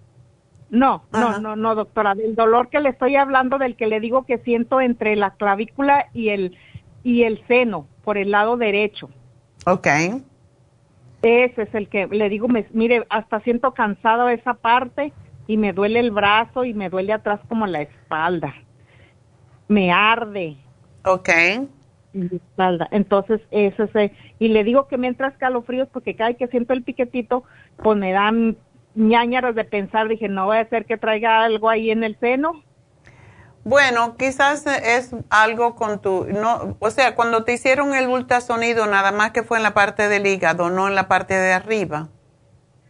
no, 0.70 1.04
no, 1.12 1.38
no, 1.38 1.56
no, 1.56 1.74
doctora, 1.74 2.14
del 2.14 2.34
dolor 2.34 2.68
que 2.68 2.80
le 2.80 2.90
estoy 2.90 3.16
hablando, 3.16 3.56
del 3.56 3.74
que 3.74 3.86
le 3.86 4.00
digo 4.00 4.26
que 4.26 4.38
siento 4.38 4.82
entre 4.82 5.16
la 5.16 5.30
clavícula 5.30 6.06
y 6.12 6.28
el, 6.28 6.58
y 7.02 7.22
el 7.22 7.42
seno, 7.48 7.86
por 8.04 8.18
el 8.18 8.30
lado 8.30 8.58
derecho. 8.58 9.08
Ok. 9.64 9.86
Ese 11.22 11.62
es 11.62 11.74
el 11.74 11.88
que 11.88 12.06
le 12.06 12.28
digo, 12.28 12.48
me, 12.48 12.66
mire, 12.72 13.06
hasta 13.08 13.40
siento 13.40 13.72
cansado 13.72 14.28
esa 14.28 14.54
parte 14.54 15.12
y 15.48 15.56
me 15.56 15.72
duele 15.72 15.98
el 15.98 16.12
brazo 16.12 16.64
y 16.64 16.74
me 16.74 16.90
duele 16.90 17.12
atrás 17.12 17.40
como 17.48 17.66
la 17.66 17.80
espalda. 17.80 18.54
Me 19.66 19.90
arde. 19.90 20.56
Ok. 21.04 21.30
Espalda. 22.12 22.86
Entonces, 22.92 23.40
ese 23.50 23.88
es. 23.94 24.12
Y 24.38 24.48
le 24.48 24.62
digo 24.62 24.86
que 24.88 24.98
mientras 24.98 25.36
calofríos, 25.38 25.88
porque 25.88 26.14
cada 26.14 26.30
vez 26.30 26.38
que 26.38 26.48
siento 26.48 26.74
el 26.74 26.84
piquetito, 26.84 27.44
pues 27.82 27.96
me 27.96 28.12
dan 28.12 28.58
ñañaras 28.94 29.54
de 29.54 29.64
pensar. 29.64 30.06
Dije, 30.08 30.28
no 30.28 30.44
voy 30.44 30.58
a 30.58 30.60
hacer 30.60 30.84
que 30.84 30.98
traiga 30.98 31.42
algo 31.42 31.70
ahí 31.70 31.90
en 31.90 32.04
el 32.04 32.18
seno. 32.20 32.62
Bueno, 33.64 34.16
quizás 34.16 34.66
es 34.66 35.16
algo 35.30 35.76
con 35.76 36.00
tu, 36.00 36.26
no, 36.26 36.76
o 36.78 36.90
sea, 36.90 37.14
cuando 37.14 37.44
te 37.44 37.54
hicieron 37.54 37.94
el 37.94 38.08
ultrasonido, 38.08 38.86
nada 38.86 39.12
más 39.12 39.32
que 39.32 39.42
fue 39.42 39.58
en 39.58 39.62
la 39.62 39.74
parte 39.74 40.08
del 40.08 40.26
hígado, 40.26 40.70
no 40.70 40.88
en 40.88 40.94
la 40.94 41.08
parte 41.08 41.34
de 41.34 41.52
arriba. 41.52 42.08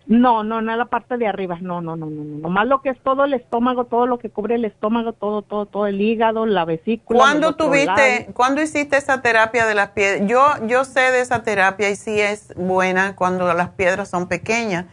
No, 0.08 0.42
no, 0.42 0.62
la 0.62 0.86
parte 0.86 1.18
de 1.18 1.26
arriba, 1.26 1.58
no, 1.60 1.82
no, 1.82 1.94
no, 1.94 2.06
no, 2.06 2.24
no, 2.24 2.38
nomás 2.38 2.66
lo 2.66 2.80
que 2.80 2.88
es 2.88 2.98
todo 3.02 3.26
el 3.26 3.34
estómago, 3.34 3.84
todo 3.84 4.06
lo 4.06 4.18
que 4.18 4.30
cubre 4.30 4.54
el 4.54 4.64
estómago, 4.64 5.12
todo, 5.12 5.42
todo, 5.42 5.66
todo 5.66 5.86
el 5.86 6.00
hígado, 6.00 6.46
la 6.46 6.64
vesícula. 6.64 7.18
¿Cuándo 7.18 7.56
tuviste, 7.56 8.30
cuándo 8.32 8.62
hiciste 8.62 8.96
esa 8.96 9.20
terapia 9.20 9.66
de 9.66 9.74
las 9.74 9.90
piedras? 9.90 10.26
Yo, 10.26 10.66
yo 10.66 10.86
sé 10.86 11.00
de 11.12 11.20
esa 11.20 11.42
terapia 11.42 11.90
y 11.90 11.96
sí 11.96 12.18
es 12.18 12.54
buena 12.56 13.16
cuando 13.16 13.52
las 13.52 13.68
piedras 13.68 14.08
son 14.08 14.28
pequeñas, 14.28 14.86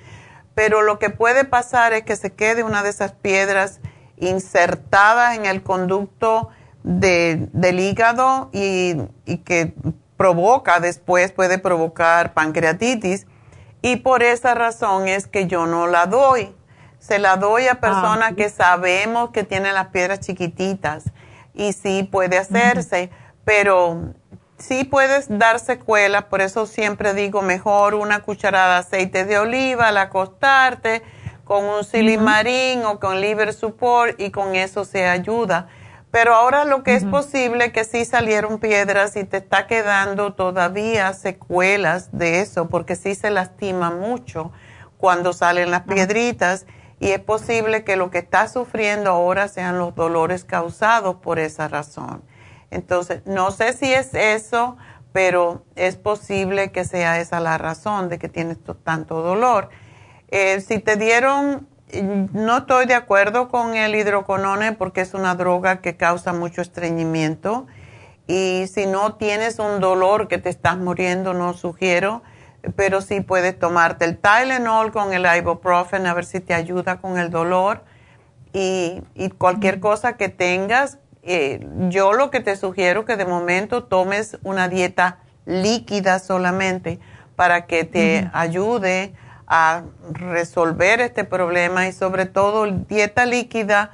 pero 0.54 0.82
lo 0.82 1.00
que 1.00 1.10
puede 1.10 1.46
pasar 1.46 1.94
es 1.94 2.04
que 2.04 2.18
se 2.18 2.34
quede 2.34 2.64
una 2.64 2.84
de 2.84 2.90
esas 2.90 3.14
piedras 3.14 3.80
insertada 4.18 5.36
en 5.36 5.46
el 5.46 5.64
conducto 5.64 6.50
de, 6.84 7.48
del 7.54 7.80
hígado 7.80 8.50
y, 8.52 8.98
y 9.26 9.38
que 9.38 9.76
provoca 10.18 10.82
después, 10.82 11.32
puede 11.32 11.58
provocar 11.58 12.34
pancreatitis 12.34 13.28
y 13.86 13.98
por 13.98 14.24
esa 14.24 14.56
razón 14.56 15.07
es 15.07 15.28
que 15.28 15.45
yo 15.45 15.68
no 15.68 15.86
la 15.86 16.07
doy. 16.07 16.52
Se 16.98 17.20
la 17.20 17.38
doy 17.38 17.68
a 17.68 17.74
ah, 17.74 17.80
personas 17.80 18.34
que 18.34 18.49
sabemos 18.49 19.30
que 19.30 19.44
tienen 19.44 19.76
las 19.76 19.90
piedras 19.90 20.22
chiquititas 20.22 21.03
y 21.53 21.72
sí 21.74 22.02
puede 22.02 22.40
hacerse, 22.40 23.12
pero 23.44 24.16
sí 24.57 24.86
puedes 24.86 25.28
dar 25.30 25.60
secuelas, 25.60 26.24
por 26.24 26.41
eso 26.41 26.66
siempre 26.66 27.14
digo 27.14 27.44
mejor 27.44 27.94
una 27.94 28.24
cucharada 28.24 28.74
de 28.74 28.80
aceite 28.80 29.24
de 29.24 29.38
oliva 29.38 29.90
al 29.90 29.98
acostarte 29.98 31.03
con 31.44 31.64
un 31.66 31.84
silimarín 31.84 32.86
o 32.86 32.99
con 32.99 33.22
liver 33.22 33.53
support 33.53 34.20
y 34.20 34.32
con 34.32 34.56
eso 34.56 34.84
se 34.84 35.07
ayuda. 35.07 35.68
Pero 36.16 36.34
ahora 36.34 36.64
lo 36.64 36.82
que 36.82 36.96
es 36.96 37.04
posible 37.04 37.74
que 37.74 37.84
sí 37.84 38.06
salieron 38.06 38.58
piedras 38.60 39.18
y 39.18 39.26
te 39.26 39.36
está 39.36 39.68
quedando 39.68 40.34
todavía 40.34 41.12
secuelas 41.12 42.18
de 42.18 42.40
eso, 42.40 42.70
porque 42.70 42.96
sí 42.96 43.16
se 43.16 43.32
lastima 43.32 43.92
mucho 43.92 44.54
cuando 44.98 45.34
salen 45.34 45.72
las 45.72 45.82
piedritas 45.82 46.68
y 47.02 47.10
es 47.10 47.20
posible 47.20 47.84
que 47.84 47.98
lo 47.98 48.12
que 48.12 48.20
estás 48.20 48.54
sufriendo 48.54 49.10
ahora 49.10 49.50
sean 49.50 49.78
los 49.78 49.94
dolores 49.94 50.46
causados 50.46 51.18
por 51.18 51.38
esa 51.38 51.68
razón. 51.68 52.24
Entonces, 52.72 53.22
no 53.26 53.52
sé 53.52 53.74
si 53.74 53.92
es 53.92 54.14
eso, 54.14 54.78
pero 55.12 55.66
es 55.76 55.98
posible 55.98 56.72
que 56.72 56.86
sea 56.86 57.20
esa 57.20 57.42
la 57.42 57.58
razón 57.58 58.08
de 58.08 58.20
que 58.20 58.30
tienes 58.30 58.60
tanto 58.86 59.22
dolor. 59.22 59.68
Eh, 60.30 60.62
si 60.62 60.80
te 60.80 60.96
dieron 60.96 61.68
no 61.94 62.57
estoy 62.57 62.86
de 62.88 62.95
acuerdo 62.95 63.49
con 63.49 63.76
el 63.76 63.95
hidroconone 63.95 64.74
porque 64.74 65.02
es 65.02 65.14
una 65.14 65.36
droga 65.36 65.82
que 65.82 65.95
causa 65.95 66.34
mucho 66.34 66.62
estreñimiento. 66.62 67.68
Y 68.28 68.66
si 68.68 68.88
no 68.88 69.16
tienes 69.16 69.60
un 69.60 69.80
dolor 69.80 70.28
que 70.28 70.38
te 70.38 70.49
estás 70.49 70.78
muriendo, 70.78 71.34
no 71.34 71.53
sugiero, 71.53 72.24
pero 72.76 73.02
sí 73.02 73.22
puedes 73.22 73.57
tomarte 73.57 74.06
el 74.06 74.18
Tylenol 74.18 74.91
con 74.91 75.14
el 75.14 75.26
ibuprofen 75.38 76.07
a 76.07 76.14
ver 76.14 76.26
si 76.26 76.40
te 76.40 76.53
ayuda 76.53 76.98
con 76.98 77.20
el 77.20 77.30
dolor. 77.30 77.84
Y, 78.52 79.03
cualquier 79.38 79.80
cosa 79.80 80.18
que 80.18 80.30
tengas. 80.30 80.98
Eh, 81.28 81.68
yo 81.90 82.14
lo 82.14 82.30
que 82.30 82.40
te 82.40 82.56
sugiero 82.56 83.03
que 83.03 83.18
de 83.18 83.26
momento 83.26 83.84
tomes 83.84 84.38
una 84.44 84.70
dieta 84.70 85.18
líquida 85.45 86.20
solamente 86.20 86.99
para 87.36 87.66
que 87.66 87.84
te 87.84 88.30
ayude 88.32 89.14
a 89.48 89.84
resolver 90.12 91.02
este 91.02 91.24
problema 91.24 91.88
y 91.88 91.94
sobre 91.94 92.26
todo 92.26 92.66
dieta 92.66 93.26
líquida 93.26 93.92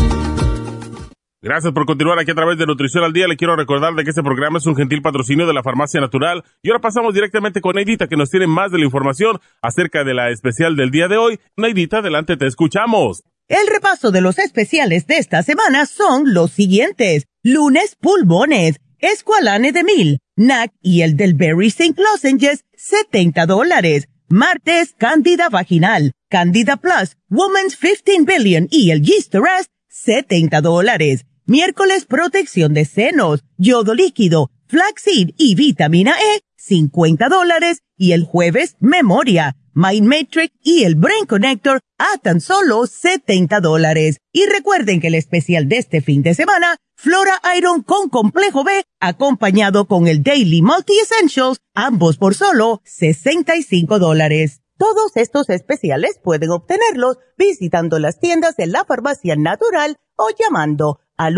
Gracias 1.44 1.74
por 1.74 1.86
continuar 1.86 2.18
aquí 2.20 2.32
a 2.32 2.36
través 2.36 2.58
de 2.58 2.66
Nutrición 2.66 3.04
al 3.04 3.12
Día. 3.12 3.28
Le 3.28 3.36
quiero 3.36 3.58
recordar 3.58 3.94
de 3.96 4.06
que 4.06 4.12
este 4.12 4.24
programa 4.24 4.60
es 4.60 4.66
un 4.66 4.78
gentil 4.78 5.02
patrocinio 5.02 5.46
de 5.46 5.54
la 5.54 5.62
Farmacia 5.62 6.00
Natural. 6.00 6.42
Y 6.62 6.70
ahora 6.70 6.80
pasamos 6.80 7.14
directamente 7.14 7.60
con 7.60 7.76
Neidita, 7.76 8.08
que 8.08 8.16
nos 8.16 8.30
tiene 8.30 8.48
más 8.48 8.72
de 8.72 8.78
la 8.78 8.86
información 8.86 9.42
acerca 9.62 10.06
de 10.06 10.14
la 10.14 10.30
especial 10.30 10.78
del 10.78 10.90
día 10.90 11.10
de 11.10 11.18
hoy. 11.18 11.42
Neidita, 11.58 11.98
adelante, 11.98 12.38
te 12.38 12.48
escuchamos. 12.48 13.24
El 13.50 13.68
repaso 13.68 14.12
de 14.12 14.22
los 14.22 14.40
especiales 14.40 15.06
de 15.06 15.18
esta 15.18 15.44
semana 15.44 15.86
son 15.86 16.34
los 16.34 16.52
siguientes. 16.52 17.26
Lunes, 17.44 17.98
pulmones, 18.00 18.80
escualane 19.00 19.74
de 19.74 19.84
mil, 19.84 20.20
NAC 20.36 20.74
y 20.82 21.02
el 21.02 21.16
del 21.16 21.36
Berry 21.36 21.68
St. 21.68 21.96
Lozenges, 22.02 22.66
70 22.76 23.46
dólares. 23.46 24.08
Martes, 24.30 24.96
Candida 24.98 25.50
Vaginal, 25.50 26.14
Candida 26.28 26.78
Plus, 26.78 27.18
Woman's 27.30 27.78
15 27.78 28.24
Billion 28.26 28.68
y 28.72 28.90
el 28.90 29.04
Yeast 29.04 29.36
Rest, 29.36 29.70
70 29.90 30.62
dólares. 30.62 31.26
Miércoles, 31.46 32.06
protección 32.06 32.74
de 32.74 32.86
senos, 32.86 33.44
yodo 33.58 33.94
líquido, 33.94 34.50
flaxseed 34.68 35.32
y 35.38 35.54
vitamina 35.54 36.14
E, 36.14 36.42
50 36.56 37.30
dólares. 37.30 37.84
Y 37.96 38.14
el 38.14 38.24
jueves, 38.24 38.76
memoria, 38.80 39.56
Mind 39.76 40.08
Matrix 40.08 40.54
y 40.64 40.84
el 40.84 40.96
Brain 40.96 41.26
Connector 41.26 41.80
a 41.98 42.18
tan 42.18 42.42
solo 42.42 42.88
70 42.88 43.60
dólares. 43.60 44.18
Y 44.32 44.46
recuerden 44.46 45.00
que 45.00 45.08
el 45.08 45.16
especial 45.16 45.68
de 45.68 45.78
este 45.78 46.02
fin 46.02 46.24
de 46.24 46.34
semana, 46.34 46.78
Flora 47.04 47.36
Iron 47.58 47.84
con 47.84 48.08
complejo 48.08 48.64
B, 48.64 48.86
acompañado 49.02 49.88
con 49.88 50.08
el 50.08 50.24
Daily 50.24 50.62
Multi 50.62 50.94
Essentials, 51.00 51.60
ambos 51.74 52.16
por 52.16 52.34
solo 52.34 52.80
65 52.86 54.00
dólares. 54.00 54.62
Todos 54.78 55.12
estos 55.16 55.50
especiales 55.50 56.18
pueden 56.24 56.52
obtenerlos 56.52 57.18
visitando 57.38 58.00
las 58.00 58.22
tiendas 58.22 58.56
de 58.56 58.68
la 58.68 58.86
farmacia 58.86 59.36
natural 59.36 59.98
o 60.16 60.30
llamando 60.30 61.02
al 61.18 61.36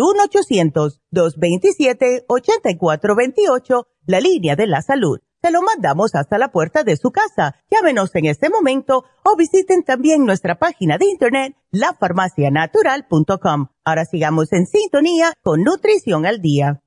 1-800-227-8428, 1.12 3.88
la 4.06 4.20
línea 4.20 4.56
de 4.56 4.68
la 4.68 4.84
salud. 4.84 5.20
Se 5.46 5.52
lo 5.52 5.62
mandamos 5.62 6.16
hasta 6.16 6.40
la 6.40 6.48
puerta 6.48 6.84
de 6.84 6.98
su 6.98 7.12
casa. 7.12 7.56
Llámenos 7.70 8.10
en 8.16 8.26
este 8.26 8.50
momento 8.50 9.06
o 9.24 9.36
visiten 9.38 9.84
también 9.84 10.26
nuestra 10.26 10.56
página 10.56 10.98
de 10.98 11.06
internet, 11.06 11.56
lafarmacianatural.com. 11.70 13.68
Ahora 13.84 14.06
sigamos 14.06 14.52
en 14.54 14.66
sintonía 14.66 15.34
con 15.44 15.62
Nutrición 15.62 16.26
al 16.26 16.42
Día. 16.42 16.82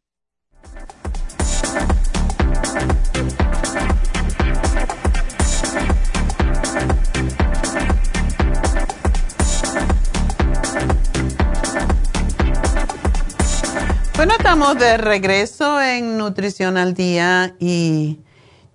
Bueno, 14.17 14.33
estamos 14.37 14.77
de 14.81 14.97
regreso 14.97 15.81
en 15.81 16.19
Nutrición 16.19 16.77
al 16.77 16.95
Día 16.95 17.55
y 17.61 18.25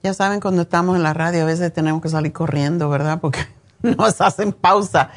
ya 0.04 0.14
saben, 0.14 0.42
cuando 0.42 0.64
estamos 0.64 0.98
en 0.98 1.04
la 1.04 1.14
radio 1.14 1.44
a 1.44 1.46
veces 1.46 1.74
tenemos 1.74 2.02
que 2.02 2.10
salir 2.10 2.34
corriendo, 2.34 2.90
¿verdad? 2.90 3.20
Porque 3.22 3.40
nos 3.82 4.20
hacen 4.20 4.52
pausa. 4.52 5.10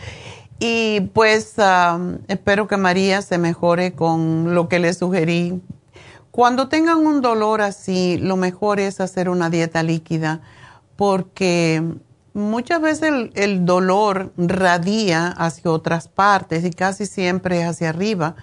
Y 0.60 1.00
pues 1.12 1.54
espero 2.28 2.68
que 2.68 2.76
María 2.76 3.20
se 3.20 3.36
mejore 3.36 3.92
con 3.92 4.54
lo 4.54 4.68
que 4.68 4.78
le 4.78 4.94
sugerí. 4.94 5.60
Cuando 6.30 6.68
tengan 6.68 6.98
un 6.98 7.20
dolor 7.20 7.60
así, 7.60 8.16
lo 8.18 8.36
mejor 8.36 8.78
es 8.78 9.00
hacer 9.00 9.28
una 9.28 9.50
dieta 9.50 9.82
líquida 9.82 10.40
porque 10.94 11.82
muchas 12.32 12.80
veces 12.80 13.02
el, 13.08 13.32
el 13.34 13.66
dolor 13.66 14.32
radia 14.36 15.28
hacia 15.28 15.70
otras 15.70 16.08
partes 16.08 16.64
y 16.64 16.70
casi 16.70 17.06
siempre 17.06 17.60
es 17.60 17.68
hacia 17.68 17.90
arriba 17.90 18.36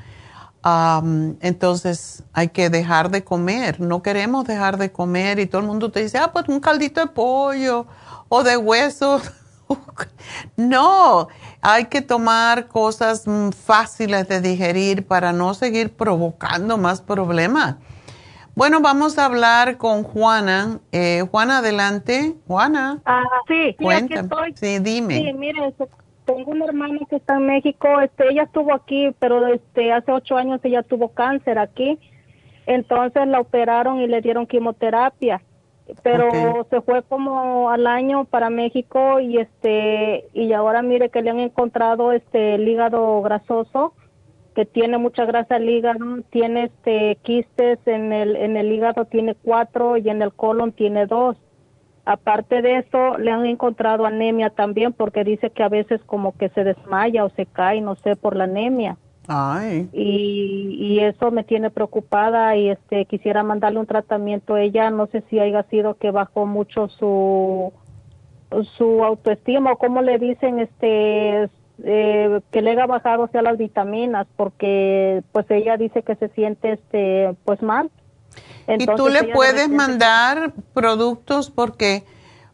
entonces 1.42 2.24
hay 2.32 2.50
que 2.50 2.70
dejar 2.70 3.12
de 3.12 3.24
comer. 3.24 3.80
No 3.82 4.02
queremos 4.02 4.46
dejar 4.46 4.78
de 4.78 4.92
comer 4.92 5.40
y 5.40 5.46
todo 5.46 5.62
el 5.62 5.68
mundo 5.68 5.92
te 5.92 6.02
dice, 6.02 6.18
ah, 6.18 6.32
pues 6.32 6.48
un 6.48 6.60
caldito 6.60 7.02
de 7.02 7.08
pollo 7.08 7.86
o 8.30 8.44
de 8.44 8.56
hueso. 8.56 9.22
no, 10.56 11.28
hay 11.62 11.86
que 11.86 12.02
tomar 12.02 12.68
cosas 12.68 13.28
mm, 13.28 13.50
fáciles 13.50 14.28
de 14.28 14.42
digerir 14.42 15.06
para 15.06 15.34
no 15.34 15.54
seguir 15.54 15.94
provocando 15.94 16.78
más 16.78 17.02
problemas. 17.02 17.76
Bueno, 18.56 18.82
vamos 18.82 19.18
a 19.18 19.26
hablar 19.26 19.78
con 19.78 20.04
Juana. 20.04 20.80
Eh, 20.92 21.26
Juana, 21.32 21.58
adelante. 21.58 22.36
Juana. 22.48 23.02
Ah, 23.04 23.24
sí, 23.48 23.76
Cuéntame. 23.82 24.30
Sí, 24.56 24.78
dime. 24.80 25.18
Sí, 25.18 25.34
mire, 25.34 25.74
tengo 26.26 26.52
una 26.52 26.66
hermana 26.66 27.00
que 27.10 27.18
está 27.18 27.36
en 27.36 27.48
México, 27.48 27.88
este, 28.02 28.30
ella 28.30 28.44
estuvo 28.44 28.74
aquí, 28.74 29.14
pero 29.20 29.46
este, 29.48 29.92
hace 29.92 30.12
ocho 30.12 30.38
años 30.38 30.60
ella 30.64 30.84
tuvo 30.84 31.10
cáncer 31.10 31.58
aquí, 31.60 32.00
entonces 32.66 33.28
la 33.28 33.40
operaron 33.40 34.00
y 34.00 34.08
le 34.08 34.22
dieron 34.22 34.48
quimioterapia, 34.48 35.42
pero 36.02 36.66
se 36.70 36.82
fue 36.82 37.04
como 37.04 37.70
al 37.70 37.88
año 37.88 38.26
para 38.26 38.50
México 38.50 39.20
y 39.20 39.38
este, 39.38 40.26
y 40.34 40.54
ahora 40.54 40.82
mire 40.82 41.10
que 41.10 41.22
le 41.22 41.30
han 41.30 41.40
encontrado 41.40 42.12
este 42.14 42.56
el 42.56 42.68
hígado 42.68 43.22
grasoso, 43.22 43.94
que 44.56 44.66
tiene 44.66 44.98
mucha 44.98 45.26
grasa 45.26 45.58
el 45.58 45.70
hígado, 45.70 46.22
tiene 46.30 46.66
este 46.66 47.18
quistes 47.24 47.80
en 47.86 48.14
el, 48.14 48.36
en 48.36 48.56
el 48.56 48.72
hígado 48.72 49.06
tiene 49.06 49.36
cuatro 49.36 49.98
y 49.98 50.10
en 50.10 50.22
el 50.22 50.32
colon 50.32 50.72
tiene 50.72 51.06
dos 51.06 51.38
Aparte 52.06 52.62
de 52.62 52.80
eso, 52.80 53.18
le 53.18 53.32
han 53.32 53.46
encontrado 53.46 54.06
anemia 54.06 54.50
también 54.50 54.92
porque 54.92 55.24
dice 55.24 55.50
que 55.50 55.64
a 55.64 55.70
veces 55.70 56.02
como 56.06 56.36
que 56.38 56.50
se 56.50 56.64
desmaya 56.64 57.24
o 57.24 57.30
se 57.30 57.46
cae, 57.46 57.80
no 57.80 57.96
sé, 57.96 58.16
por 58.16 58.36
la 58.36 58.44
anemia. 58.44 58.98
Ay. 59.28 59.90
Y, 59.94 60.76
y 60.80 61.00
eso 61.00 61.32
me 61.32 61.46
tiene 61.46 61.70
preocupada 61.70 62.58
y 62.58 62.70
este 62.70 63.06
quisiera 63.06 63.42
mandarle 63.42 63.80
un 63.80 63.86
tratamiento 63.86 64.56
a 64.56 64.62
ella, 64.62 64.90
no 64.90 65.08
sé 65.08 65.24
si 65.30 65.40
haya 65.40 65.64
sido 65.64 65.96
que 65.96 66.12
bajó 66.12 66.46
mucho 66.46 66.90
su 66.90 67.72
su 68.78 69.04
autoestima 69.04 69.72
o 69.72 69.78
como 69.78 70.02
le 70.02 70.20
dicen 70.20 70.60
este 70.60 71.50
eh, 71.84 72.40
que 72.52 72.62
le 72.62 72.72
haya 72.72 72.86
bajado 72.86 73.28
sea 73.28 73.42
las 73.42 73.58
vitaminas 73.58 74.28
porque 74.36 75.24
pues 75.32 75.50
ella 75.50 75.78
dice 75.78 76.04
que 76.04 76.16
se 76.16 76.30
siente 76.30 76.74
este 76.74 77.36
pues 77.46 77.62
mal 77.64 77.90
y 78.68 78.86
tú 78.86 79.10
le 79.10 79.26
puedes 79.26 79.70
mandar 79.70 80.54
productos 80.74 81.50
porque, 81.50 82.04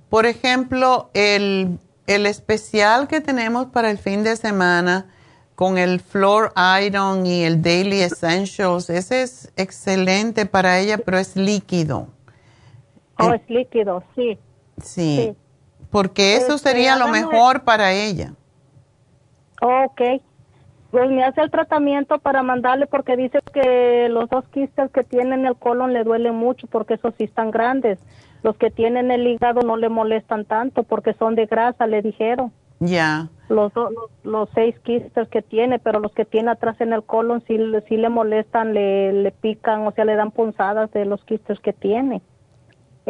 por 0.10 0.26
ejemplo, 0.26 1.10
el, 1.14 1.80
el 2.08 2.26
especial 2.26 3.08
que 3.08 3.22
tenemos 3.22 3.68
para 3.68 3.92
el 3.92 3.98
fin 3.98 4.24
de 4.24 4.36
semana 4.36 5.08
con 5.56 5.78
el 5.78 6.00
Floor 6.00 6.54
Iron 6.82 7.26
y 7.26 7.44
el 7.44 7.62
Daily 7.62 8.02
Essentials, 8.02 8.90
ese 8.90 9.24
es 9.24 9.52
excelente 9.58 10.46
para 10.46 10.80
ella, 10.80 10.98
pero 10.98 11.18
es 11.18 11.36
líquido. 11.36 12.08
Oh, 13.18 13.34
es 13.34 13.42
líquido, 13.50 14.02
sí. 14.16 14.40
Sí, 14.82 15.36
porque 15.92 16.38
eso 16.38 16.58
sería 16.58 16.96
lo 16.96 17.10
mejor 17.10 17.64
para 17.64 17.92
ella. 17.92 18.34
ok. 19.62 20.22
Pues 20.92 21.10
me 21.12 21.24
hace 21.24 21.42
el 21.42 21.52
tratamiento 21.52 22.18
para 22.18 22.42
mandarle 22.42 22.88
porque 22.88 23.16
dice 23.16 23.40
que 23.54 24.10
los 24.10 24.28
dos 24.30 24.44
quistes 24.50 24.90
que 24.92 25.04
tiene 25.04 25.36
en 25.36 25.46
el 25.46 25.56
colon 25.56 25.94
le 25.94 26.04
duelen 26.04 26.36
mucho 26.36 26.66
porque 26.68 26.96
esos 26.96 27.14
sí 27.18 27.26
están 27.26 27.52
grandes. 27.52 28.00
Los 28.42 28.58
que 28.58 28.72
tienen 28.72 29.12
el 29.12 29.28
hígado 29.28 29.62
no 29.62 29.78
le 29.78 29.90
molestan 29.90 30.46
tanto 30.46 30.84
porque 30.84 31.14
son 31.14 31.36
de 31.36 31.46
grasa, 31.46 31.86
le 31.86 32.02
dijeron. 32.02 32.52
Ya. 32.80 33.28
Los, 33.50 33.74
los, 34.24 34.50
seis 34.56 34.80
quistes 34.80 35.28
que 35.28 35.42
tiene, 35.42 35.80
pero 35.80 36.00
los 36.00 36.14
que 36.14 36.24
tiene 36.24 36.52
atrás 36.52 36.80
en 36.80 36.94
el 36.94 37.04
colon 37.04 37.44
sí, 37.46 37.58
sí 37.88 37.98
le 37.98 38.10
molestan, 38.10 38.74
le, 38.74 39.12
le 39.12 39.32
pican, 39.32 39.86
o 39.86 39.92
sea, 39.92 40.06
le 40.06 40.16
dan 40.16 40.32
punzadas 40.32 40.90
de 40.92 41.06
los 41.06 41.24
quistes 41.26 41.60
que 41.60 41.74
tiene. 41.74 42.22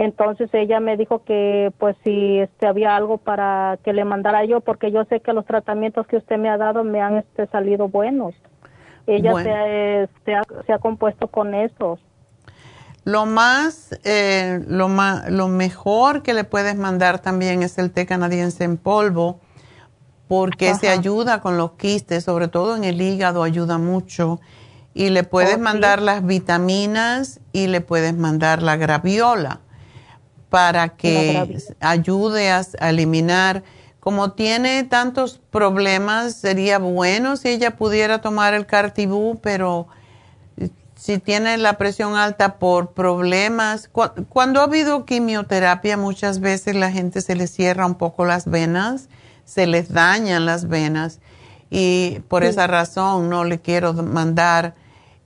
Entonces 0.01 0.49
ella 0.53 0.79
me 0.79 0.95
dijo 0.95 1.25
que 1.25 1.73
pues 1.77 1.93
si 2.05 2.39
este 2.39 2.67
había 2.67 2.95
algo 2.95 3.17
para 3.17 3.77
que 3.83 3.91
le 3.91 4.05
mandara 4.05 4.45
yo 4.45 4.61
porque 4.61 4.93
yo 4.93 5.03
sé 5.09 5.19
que 5.19 5.33
los 5.33 5.45
tratamientos 5.45 6.07
que 6.07 6.15
usted 6.15 6.37
me 6.37 6.47
ha 6.47 6.57
dado 6.57 6.85
me 6.85 7.01
han 7.01 7.17
este, 7.17 7.47
salido 7.47 7.89
buenos. 7.89 8.33
Ella 9.07 9.33
se, 9.33 10.03
este, 10.03 10.35
ha, 10.35 10.43
se, 10.65 10.71
ha, 10.71 10.77
compuesto 10.77 11.27
con 11.27 11.53
esos. 11.53 11.99
Lo 13.03 13.25
más, 13.25 13.99
eh, 14.05 14.63
lo 14.67 14.87
más, 14.87 15.29
lo 15.29 15.49
mejor 15.49 16.23
que 16.23 16.33
le 16.33 16.45
puedes 16.45 16.77
mandar 16.77 17.19
también 17.19 17.61
es 17.61 17.77
el 17.77 17.91
té 17.91 18.05
canadiense 18.05 18.63
en 18.63 18.77
polvo, 18.77 19.41
porque 20.29 20.75
se 20.75 20.87
ayuda 20.87 21.41
con 21.41 21.57
los 21.57 21.71
quistes, 21.71 22.23
sobre 22.23 22.47
todo 22.47 22.77
en 22.77 22.85
el 22.85 23.01
hígado 23.01 23.43
ayuda 23.43 23.77
mucho. 23.77 24.39
Y 24.93 25.09
le 25.09 25.23
puedes 25.23 25.57
oh, 25.57 25.59
mandar 25.59 26.01
las 26.01 26.25
vitaminas 26.25 27.41
y 27.51 27.67
le 27.67 27.81
puedes 27.81 28.15
mandar 28.15 28.63
la 28.63 28.77
graviola 28.77 29.59
para 30.49 30.89
que 30.89 31.61
ayude 31.79 32.51
a, 32.51 32.65
eliminar. 32.81 33.63
Como 33.99 34.31
tiene 34.31 34.83
tantos 34.83 35.39
problemas, 35.51 36.33
sería 36.35 36.79
bueno 36.79 37.37
si 37.37 37.49
ella 37.49 37.77
pudiera 37.77 38.21
tomar 38.21 38.53
el 38.53 38.65
cartibú, 38.65 39.39
pero 39.41 39.87
si 40.95 41.19
tiene 41.19 41.57
la 41.57 41.77
presión 41.77 42.15
alta 42.15 42.57
por 42.59 42.91
problemas, 42.91 43.89
cuando 44.29 44.61
ha 44.61 44.63
habido 44.63 45.05
quimioterapia 45.05 45.95
muchas 45.95 46.39
veces 46.39 46.75
la 46.75 46.91
gente 46.91 47.21
se 47.21 47.35
le 47.35 47.47
cierra 47.47 47.85
un 47.85 47.95
poco 47.95 48.25
las 48.25 48.49
venas, 48.49 49.09
se 49.45 49.67
les 49.67 49.93
dañan 49.93 50.45
las 50.45 50.67
venas 50.67 51.19
y 51.69 52.19
por 52.27 52.43
esa 52.43 52.67
razón 52.67 53.29
no 53.29 53.43
le 53.43 53.59
quiero 53.59 53.93
mandar 53.93 54.75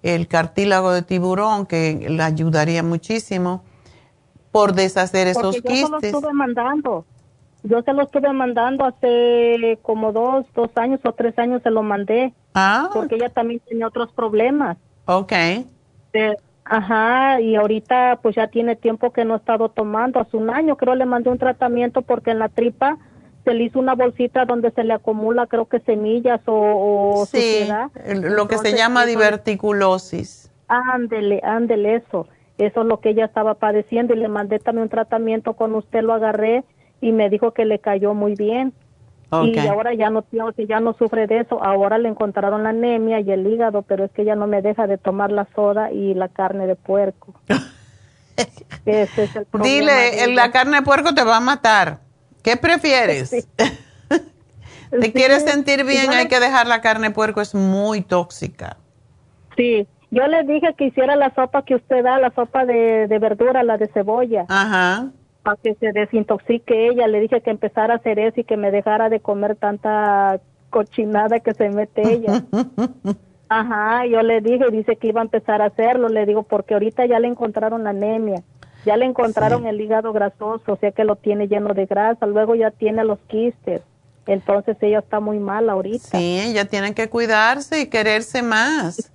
el 0.03 0.27
cartílago 0.27 0.91
de 0.91 1.01
tiburón, 1.01 1.65
que 1.65 2.05
le 2.09 2.21
ayudaría 2.21 2.83
muchísimo 2.83 3.63
por 4.53 4.73
deshacer 4.73 5.27
esos 5.27 5.57
Porque 5.57 5.81
yo 5.81 5.87
se 5.87 5.91
lo 5.91 5.99
estuve 5.99 6.31
mandando. 6.31 7.05
Yo 7.63 7.81
se 7.81 7.91
lo 7.91 8.03
estuve 8.03 8.31
mandando 8.31 8.85
hace 8.85 9.79
como 9.81 10.11
dos, 10.11 10.45
dos 10.53 10.69
años 10.75 10.99
o 11.03 11.11
tres 11.13 11.37
años 11.39 11.63
se 11.63 11.71
lo 11.71 11.81
mandé. 11.81 12.33
Ah. 12.53 12.89
Porque 12.93 13.15
ella 13.15 13.29
también 13.29 13.61
tenía 13.67 13.87
otros 13.87 14.11
problemas. 14.11 14.77
Ok. 15.05 15.33
ajá, 16.65 17.41
y 17.41 17.55
ahorita 17.55 18.19
pues 18.21 18.35
ya 18.35 18.47
tiene 18.47 18.75
tiempo 18.75 19.11
que 19.11 19.25
no 19.25 19.33
ha 19.33 19.37
estado 19.37 19.69
tomando. 19.69 20.19
Hace 20.19 20.37
un 20.37 20.51
año 20.51 20.77
creo 20.77 20.93
le 20.93 21.05
mandé 21.05 21.31
un 21.31 21.39
tratamiento 21.39 22.03
porque 22.03 22.29
en 22.29 22.39
la 22.39 22.49
tripa 22.49 22.99
se 23.43 23.55
le 23.55 23.63
hizo 23.63 23.79
una 23.79 23.95
bolsita 23.95 24.45
donde 24.45 24.69
se 24.71 24.83
le 24.83 24.93
acumula 24.93 25.47
creo 25.47 25.65
que 25.65 25.79
semillas 25.79 26.39
o, 26.45 27.27
sí, 27.29 27.67
lo 28.05 28.47
que 28.47 28.57
se 28.59 28.77
llama 28.77 29.05
diverticulosis. 29.05 30.51
Ándele, 30.67 31.41
ándele 31.43 31.95
eso. 31.95 32.27
Eso 32.57 32.81
es 32.81 32.87
lo 32.87 32.99
que 32.99 33.09
ella 33.09 33.25
estaba 33.25 33.55
padeciendo 33.55 34.13
y 34.13 34.17
le 34.17 34.27
mandé 34.27 34.59
también 34.59 34.83
un 34.83 34.89
tratamiento 34.89 35.53
con 35.53 35.73
usted, 35.75 36.01
lo 36.01 36.13
agarré 36.13 36.63
y 37.01 37.11
me 37.11 37.29
dijo 37.29 37.51
que 37.51 37.65
le 37.65 37.79
cayó 37.79 38.13
muy 38.13 38.35
bien. 38.35 38.73
Y 39.41 39.57
ahora 39.57 39.95
ya 39.95 40.11
no, 40.11 40.23
ya 40.57 40.79
no 40.79 40.93
sufre 40.93 41.25
de 41.25 41.39
eso. 41.39 41.63
Ahora 41.63 41.97
le 41.97 42.07
encontraron 42.07 42.63
la 42.63 42.69
anemia 42.69 43.19
y 43.19 43.31
el 43.31 43.47
hígado, 43.47 43.81
pero 43.81 44.05
es 44.05 44.11
que 44.11 44.21
ella 44.21 44.35
no 44.35 44.45
me 44.45 44.61
deja 44.61 44.85
de 44.85 44.99
tomar 44.99 45.31
la 45.31 45.47
soda 45.55 45.91
y 45.91 46.13
la 46.13 46.27
carne 46.27 46.67
de 46.67 46.75
puerco. 46.75 47.33
Ese 48.85 49.23
es 49.23 49.35
el 49.35 49.45
problema. 49.45 49.91
Dile, 49.91 50.35
la 50.35 50.51
carne 50.51 50.77
de 50.77 50.83
puerco 50.83 51.15
te 51.15 51.23
va 51.23 51.37
a 51.37 51.39
matar. 51.39 52.01
¿Qué 52.43 52.57
prefieres? 52.57 53.47
¿Te 55.01 55.11
quieres 55.11 55.43
sentir 55.43 55.83
bien? 55.85 56.11
Hay 56.11 56.27
que 56.27 56.39
dejar 56.39 56.67
la 56.67 56.81
carne 56.81 57.07
de 57.07 57.13
puerco, 57.15 57.41
es 57.41 57.55
muy 57.55 58.01
tóxica. 58.01 58.77
Sí, 59.55 59.87
yo 60.13 60.27
le 60.27 60.43
dije 60.43 60.73
que 60.77 60.85
hiciera 60.85 61.15
la 61.15 61.33
sopa 61.33 61.63
que 61.63 61.75
usted 61.75 62.03
da, 62.03 62.19
la 62.19 62.31
sopa 62.31 62.65
de, 62.65 63.07
de 63.07 63.19
verdura, 63.19 63.63
la 63.63 63.77
de 63.77 63.87
cebolla. 63.87 64.45
Ajá. 64.47 65.09
Para 65.41 65.57
que 65.57 65.73
se 65.75 65.91
desintoxique 65.91 66.87
ella. 66.87 67.07
Le 67.07 67.19
dije 67.19 67.41
que 67.41 67.49
empezara 67.49 67.95
a 67.95 67.97
hacer 67.97 68.19
eso 68.19 68.39
y 68.39 68.43
que 68.43 68.57
me 68.57 68.71
dejara 68.71 69.09
de 69.09 69.19
comer 69.19 69.55
tanta 69.55 70.39
cochinada 70.69 71.39
que 71.39 71.53
se 71.53 71.69
mete 71.69 72.13
ella. 72.13 72.43
Ajá, 73.49 74.05
yo 74.05 74.21
le 74.21 74.41
dije, 74.41 74.69
dice 74.71 74.95
que 74.95 75.07
iba 75.07 75.21
a 75.21 75.25
empezar 75.25 75.61
a 75.61 75.65
hacerlo. 75.65 76.09
Le 76.09 76.25
digo, 76.25 76.43
porque 76.43 76.73
ahorita 76.75 77.05
ya 77.05 77.19
le 77.19 77.27
encontraron 77.27 77.87
anemia. 77.87 78.43
Ya 78.85 78.97
le 78.97 79.05
encontraron 79.05 79.65
el 79.65 79.79
hígado 79.79 80.11
grasoso, 80.11 80.73
o 80.73 80.75
sea 80.75 80.91
que 80.91 81.05
lo 81.05 81.15
tiene 81.15 81.47
lleno 81.47 81.73
de 81.73 81.85
grasa. 81.85 82.25
Luego 82.25 82.55
ya 82.55 82.71
tiene 82.71 83.03
los 83.03 83.19
quistes. 83.27 83.81
Entonces 84.25 84.77
ella 84.81 84.99
está 84.99 85.19
muy 85.19 85.39
mal 85.39 85.69
ahorita. 85.69 86.17
Sí, 86.17 86.39
ella 86.39 86.65
tiene 86.65 86.93
que 86.93 87.09
cuidarse 87.09 87.81
y 87.81 87.87
quererse 87.87 88.41
más. 88.41 89.11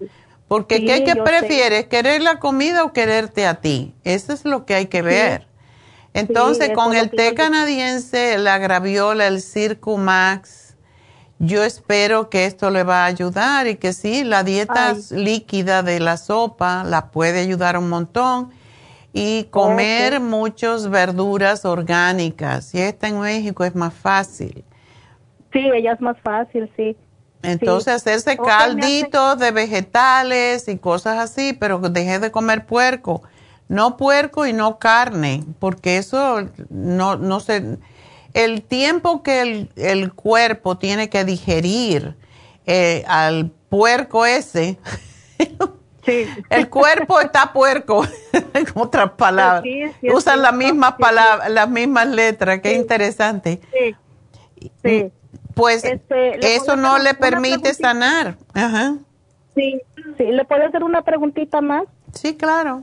Porque 0.49 0.85
¿qué, 0.85 1.05
qué 1.05 1.15
prefieres? 1.15 1.87
¿Querer 1.87 2.23
la 2.23 2.39
comida 2.39 2.83
o 2.83 2.93
quererte 2.93 3.47
a 3.47 3.61
ti? 3.61 3.95
Eso 4.03 4.33
es 4.33 4.47
lo 4.47 4.65
que 4.65 4.75
hay 4.75 4.87
que 4.87 5.03
ver. 5.03 5.47
Entonces, 6.15 6.70
con 6.75 6.97
el 6.97 7.11
té 7.11 7.35
canadiense, 7.35 8.39
la 8.39 8.59
graviola, 8.59 9.27
el 9.27 9.43
Circumax, 9.43 10.77
yo 11.39 11.62
espero 11.62 12.31
que 12.31 12.47
esto 12.47 12.70
le 12.70 12.83
va 12.83 13.05
a 13.05 13.07
ayudar 13.07 13.69
y 13.69 13.77
que 13.77 13.93
sí, 13.93 14.25
la 14.25 14.43
dieta 14.43 14.97
líquida 15.11 15.83
de 15.83 16.01
la 16.01 16.16
sopa 16.16 16.83
la 16.83 17.11
puede 17.11 17.41
ayudar 17.41 17.79
un 17.79 17.89
montón 17.89 18.51
y 19.12 19.45
comer 19.45 20.19
muchas 20.20 20.89
verduras 20.91 21.65
orgánicas. 21.65 22.66
Si 22.66 22.79
está 22.81 23.09
en 23.09 23.20
México 23.20 23.65
es 23.65 23.75
más 23.75 23.95
fácil. 23.95 24.65
Sí, 25.53 25.61
ella 25.75 25.93
es 25.93 26.01
más 26.01 26.16
fácil, 26.23 26.70
sí. 26.77 26.97
Entonces 27.43 27.94
hacerse 27.94 28.36
calditos 28.36 29.39
de 29.39 29.51
vegetales 29.51 30.69
y 30.69 30.77
cosas 30.78 31.19
así, 31.19 31.52
pero 31.52 31.78
deje 31.78 32.19
de 32.19 32.31
comer 32.31 32.66
puerco. 32.66 33.23
No 33.69 33.97
puerco 33.97 34.47
y 34.47 34.52
no 34.52 34.78
carne, 34.78 35.44
porque 35.59 35.98
eso 35.98 36.48
no, 36.69 37.16
no 37.16 37.40
se... 37.40 37.78
El 38.35 38.62
tiempo 38.62 39.23
que 39.23 39.40
el, 39.40 39.70
el 39.77 40.12
cuerpo 40.12 40.78
tiene 40.78 41.09
que 41.09 41.24
digerir 41.24 42.16
eh, 42.66 43.05
al 43.06 43.51
puerco 43.69 44.27
ese, 44.27 44.78
El 46.51 46.69
cuerpo 46.69 47.20
está 47.20 47.52
puerco, 47.52 48.05
en 48.32 48.66
otras 48.74 49.10
palabras. 49.12 49.65
Usan 50.02 50.43
las 50.43 50.55
mismas 50.55 50.94
palabras, 50.94 51.51
las 51.51 51.69
mismas 51.69 52.09
letras, 52.09 52.60
qué 52.60 52.74
interesante. 52.74 53.60
Sí. 54.82 55.12
Pues 55.59 55.85
este, 55.85 56.55
eso 56.55 56.76
no 56.76 56.98
le 56.98 57.14
permite 57.14 57.74
sanar. 57.74 58.36
Ajá. 58.55 58.94
Sí, 59.56 59.80
sí. 60.16 60.24
¿Le 60.24 60.44
puedo 60.44 60.64
hacer 60.64 60.85
una 60.85 61.02
preguntita 61.02 61.60
más? 61.60 61.82
Sí, 62.12 62.36
claro. 62.36 62.82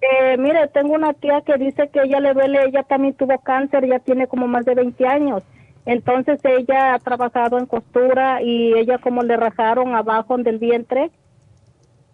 Eh, 0.00 0.36
mire, 0.38 0.68
tengo 0.68 0.94
una 0.94 1.12
tía 1.14 1.42
que 1.44 1.56
dice 1.56 1.90
que 1.92 2.00
ella 2.04 2.20
le 2.20 2.32
duele, 2.32 2.64
ella 2.64 2.84
también 2.84 3.14
tuvo 3.14 3.36
cáncer, 3.40 3.88
ya 3.88 3.98
tiene 3.98 4.28
como 4.28 4.46
más 4.46 4.64
de 4.64 4.76
20 4.76 5.04
años. 5.04 5.42
Entonces 5.84 6.38
ella 6.44 6.94
ha 6.94 6.98
trabajado 7.00 7.58
en 7.58 7.66
costura 7.66 8.40
y 8.40 8.72
ella 8.78 8.98
como 8.98 9.24
le 9.24 9.36
rajaron 9.36 9.96
abajo 9.96 10.38
del 10.38 10.58
vientre, 10.58 11.10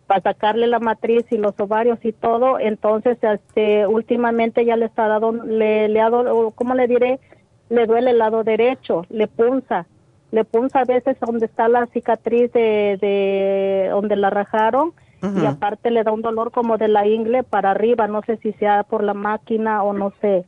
para 0.07 0.23
sacarle 0.23 0.69
la 0.69 0.78
matriz 0.78 1.27
y 1.31 1.36
los 1.36 1.59
ovarios 1.61 1.98
y 2.03 2.12
todo, 2.12 2.59
entonces 2.61 3.19
este 3.20 3.86
últimamente 3.86 4.65
ya 4.65 4.77
le 4.77 4.86
está 4.86 5.09
dado 5.09 5.32
le 5.32 5.89
le 5.89 6.01
ha 6.01 6.09
dado, 6.09 6.53
¿cómo 6.53 6.74
le 6.74 6.86
diré? 6.86 7.19
Le 7.69 7.87
duele 7.87 8.11
el 8.11 8.19
lado 8.19 8.45
derecho, 8.45 9.05
le 9.09 9.27
punza, 9.27 9.87
le 10.31 10.45
punza 10.45 10.81
a 10.81 10.85
veces 10.85 11.17
donde 11.21 11.47
está 11.47 11.69
la 11.69 11.87
cicatriz 11.87 12.53
de, 12.53 12.99
de 13.01 13.89
donde 13.91 14.17
la 14.17 14.31
rajaron 14.31 14.93
y 15.23 15.45
aparte 15.45 15.91
le 15.91 16.05
da 16.05 16.13
un 16.13 16.23
dolor 16.23 16.53
como 16.53 16.79
de 16.79 16.89
la 16.89 17.07
ingle 17.07 17.43
para 17.43 17.73
arriba, 17.73 18.07
no 18.07 18.23
sé 18.23 18.37
si 18.37 18.53
sea 18.55 18.85
por 18.85 19.03
la 19.03 19.15
máquina 19.15 19.83
o 19.83 19.93
no 19.93 20.13
sé. 20.21 20.45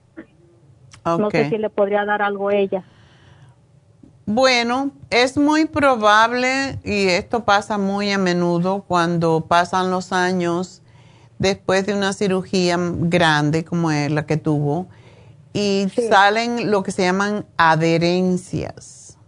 No 1.05 1.31
sé 1.31 1.49
si 1.49 1.59
le 1.59 1.70
podría 1.70 2.05
dar 2.05 2.23
algo 2.23 2.51
a 2.51 2.55
ella. 2.55 2.85
Bueno, 4.27 4.90
es 5.11 5.39
muy 5.39 5.65
probable, 5.65 6.78
y 6.85 7.09
esto 7.09 7.45
pasa 7.45 7.78
muy 7.78 8.12
a 8.12 8.19
menudo 8.19 8.85
cuando 8.86 9.47
pasan 9.49 9.90
los 9.90 10.12
años 10.12 10.82
después 11.39 11.86
de 11.86 11.95
una 11.95 12.12
cirugía 12.12 12.77
grande 12.78 13.65
como 13.65 13.90
es 13.90 14.11
la 14.11 14.27
que 14.27 14.36
tuvo, 14.36 14.86
y 15.52 15.88
salen 16.08 16.70
lo 16.70 16.82
que 16.82 16.92
se 16.92 17.02
llaman 17.02 17.46
adherencias. 17.56 19.18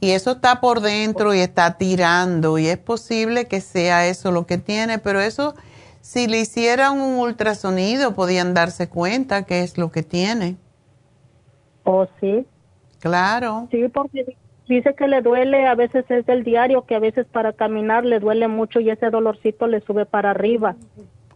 Y 0.00 0.10
eso 0.10 0.32
está 0.32 0.60
por 0.60 0.80
dentro 0.80 1.34
y 1.34 1.38
está 1.38 1.78
tirando, 1.78 2.58
y 2.58 2.66
es 2.66 2.78
posible 2.78 3.46
que 3.46 3.60
sea 3.60 4.06
eso 4.06 4.30
lo 4.30 4.46
que 4.46 4.58
tiene, 4.58 4.98
pero 4.98 5.20
eso, 5.20 5.54
si 6.02 6.26
le 6.26 6.40
hicieran 6.40 7.00
un 7.00 7.18
ultrasonido, 7.18 8.14
podían 8.14 8.52
darse 8.52 8.88
cuenta 8.88 9.44
que 9.44 9.62
es 9.62 9.78
lo 9.78 9.90
que 9.90 10.02
tiene. 10.02 10.56
¿Oh, 11.84 12.06
sí? 12.20 12.46
Claro. 12.98 13.68
Sí, 13.70 13.88
porque 13.88 14.36
dice 14.68 14.94
que 14.94 15.08
le 15.08 15.22
duele, 15.22 15.66
a 15.66 15.74
veces 15.74 16.04
es 16.10 16.26
del 16.26 16.44
diario, 16.44 16.84
que 16.84 16.94
a 16.94 17.00
veces 17.00 17.26
para 17.26 17.52
caminar 17.52 18.04
le 18.04 18.20
duele 18.20 18.48
mucho 18.48 18.80
y 18.80 18.90
ese 18.90 19.10
dolorcito 19.10 19.66
le 19.66 19.80
sube 19.80 20.04
para 20.04 20.30
arriba, 20.30 20.76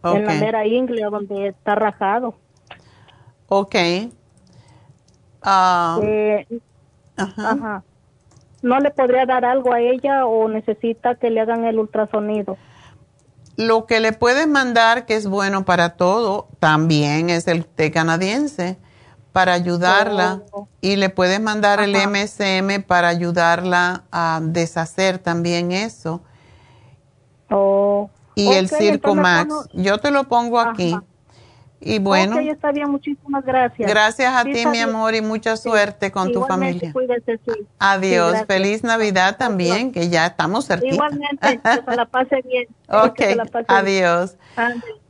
en 0.03 0.25
la 0.25 0.33
mera 0.35 0.67
ingle 0.67 1.01
donde 1.03 1.47
está 1.47 1.75
rajado. 1.75 2.35
Ok. 3.53 3.75
Ah, 5.41 5.99
eh, 6.01 6.47
ajá. 7.17 7.83
¿No 8.61 8.79
le 8.79 8.91
podría 8.91 9.25
dar 9.25 9.43
algo 9.43 9.73
a 9.73 9.81
ella 9.81 10.25
o 10.25 10.47
necesita 10.47 11.15
que 11.15 11.29
le 11.29 11.41
hagan 11.41 11.65
el 11.65 11.77
ultrasonido? 11.77 12.55
Lo 13.57 13.87
que 13.87 13.99
le 13.99 14.13
puedes 14.13 14.47
mandar, 14.47 15.05
que 15.05 15.15
es 15.15 15.27
bueno 15.27 15.65
para 15.65 15.97
todo, 15.97 16.47
también 16.59 17.29
es 17.29 17.45
el 17.49 17.65
té 17.65 17.91
canadiense 17.91 18.77
para 19.33 19.51
ayudarla 19.51 20.43
oh. 20.53 20.69
y 20.79 20.95
le 20.95 21.09
puedes 21.09 21.41
mandar 21.41 21.81
el 21.81 21.93
MSM 21.93 22.83
para 22.87 23.09
ayudarla 23.09 24.05
a 24.13 24.39
deshacer 24.41 25.17
también 25.19 25.73
eso. 25.73 26.21
Oh. 27.49 28.09
Y 28.35 28.53
el 28.53 28.69
Circo 28.69 29.13
Max. 29.13 29.53
Yo 29.73 29.97
te 29.97 30.09
lo 30.09 30.29
pongo 30.29 30.57
aquí. 30.57 30.95
Y 31.83 31.97
bueno. 31.97 32.35
Ok, 32.35 32.43
está 32.43 32.71
bien, 32.71 32.89
muchísimas 32.91 33.43
gracias. 33.43 33.89
Gracias 33.89 34.33
a 34.35 34.43
ti, 34.43 34.65
mi 34.67 34.79
amor, 34.79 35.15
y 35.15 35.21
mucha 35.21 35.57
suerte 35.57 36.11
con 36.11 36.31
tu 36.31 36.43
familia. 36.45 36.93
Adiós, 37.79 38.45
feliz 38.47 38.83
Navidad 38.83 39.37
también, 39.37 39.91
que 39.91 40.07
ya 40.07 40.27
estamos 40.27 40.67
cerquita. 40.67 40.93
Igualmente, 40.93 41.59
que 41.59 41.91
se 41.91 41.95
la 41.95 42.05
pase 42.05 42.41
bien. 42.43 42.67
Ok, 42.87 43.21
adiós. 43.67 44.37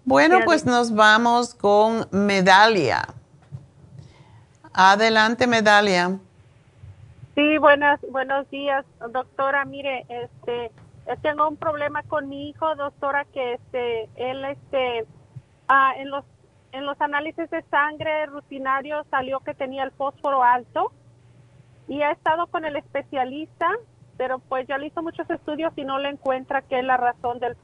Bueno, 0.06 0.40
pues 0.46 0.66
nos 0.66 0.94
vamos 0.96 1.54
con 1.54 2.08
Medalia. 2.12 3.06
Adelante, 4.74 5.48
Medalia. 5.48 6.20
Sí, 7.36 7.58
buenas, 7.58 8.00
buenos 8.12 8.50
días, 8.50 8.86
doctora. 9.12 9.66
Mire, 9.66 10.06
este, 10.08 10.72
tengo 11.22 11.50
un 11.50 11.58
problema 11.58 12.04
con 12.04 12.30
mi 12.30 12.50
hijo, 12.50 12.76
doctora, 12.76 13.26
que 13.26 13.56
este, 13.56 14.10
él, 14.16 14.46
este, 14.46 15.06
ah, 15.68 15.94
en 15.98 16.10
los, 16.12 16.24
en 16.72 16.86
los 16.86 17.00
análisis 17.02 17.50
de 17.50 17.62
sangre 17.64 18.26
rutinarios 18.28 19.06
salió 19.10 19.40
que 19.42 19.54
tenía 19.54 19.84
el 19.84 19.92
fósforo 19.92 20.44
alto 20.44 20.92
y 21.88 22.02
ha 22.02 22.12
estado 22.12 22.48
con 22.48 22.66
el 22.66 22.76
especialista, 22.76 23.70
pero 24.18 24.40
pues 24.40 24.68
ya 24.68 24.78
le 24.78 24.88
hizo 24.88 25.02
muchos 25.02 25.30
estudios 25.30 25.74
y 25.76 25.84
no 25.84 26.00
le 26.00 26.10
encuentra 26.10 26.62
qué 26.62 26.80
es 26.80 26.86
la 26.86 26.98
razón 26.98 27.40
del... 27.40 27.58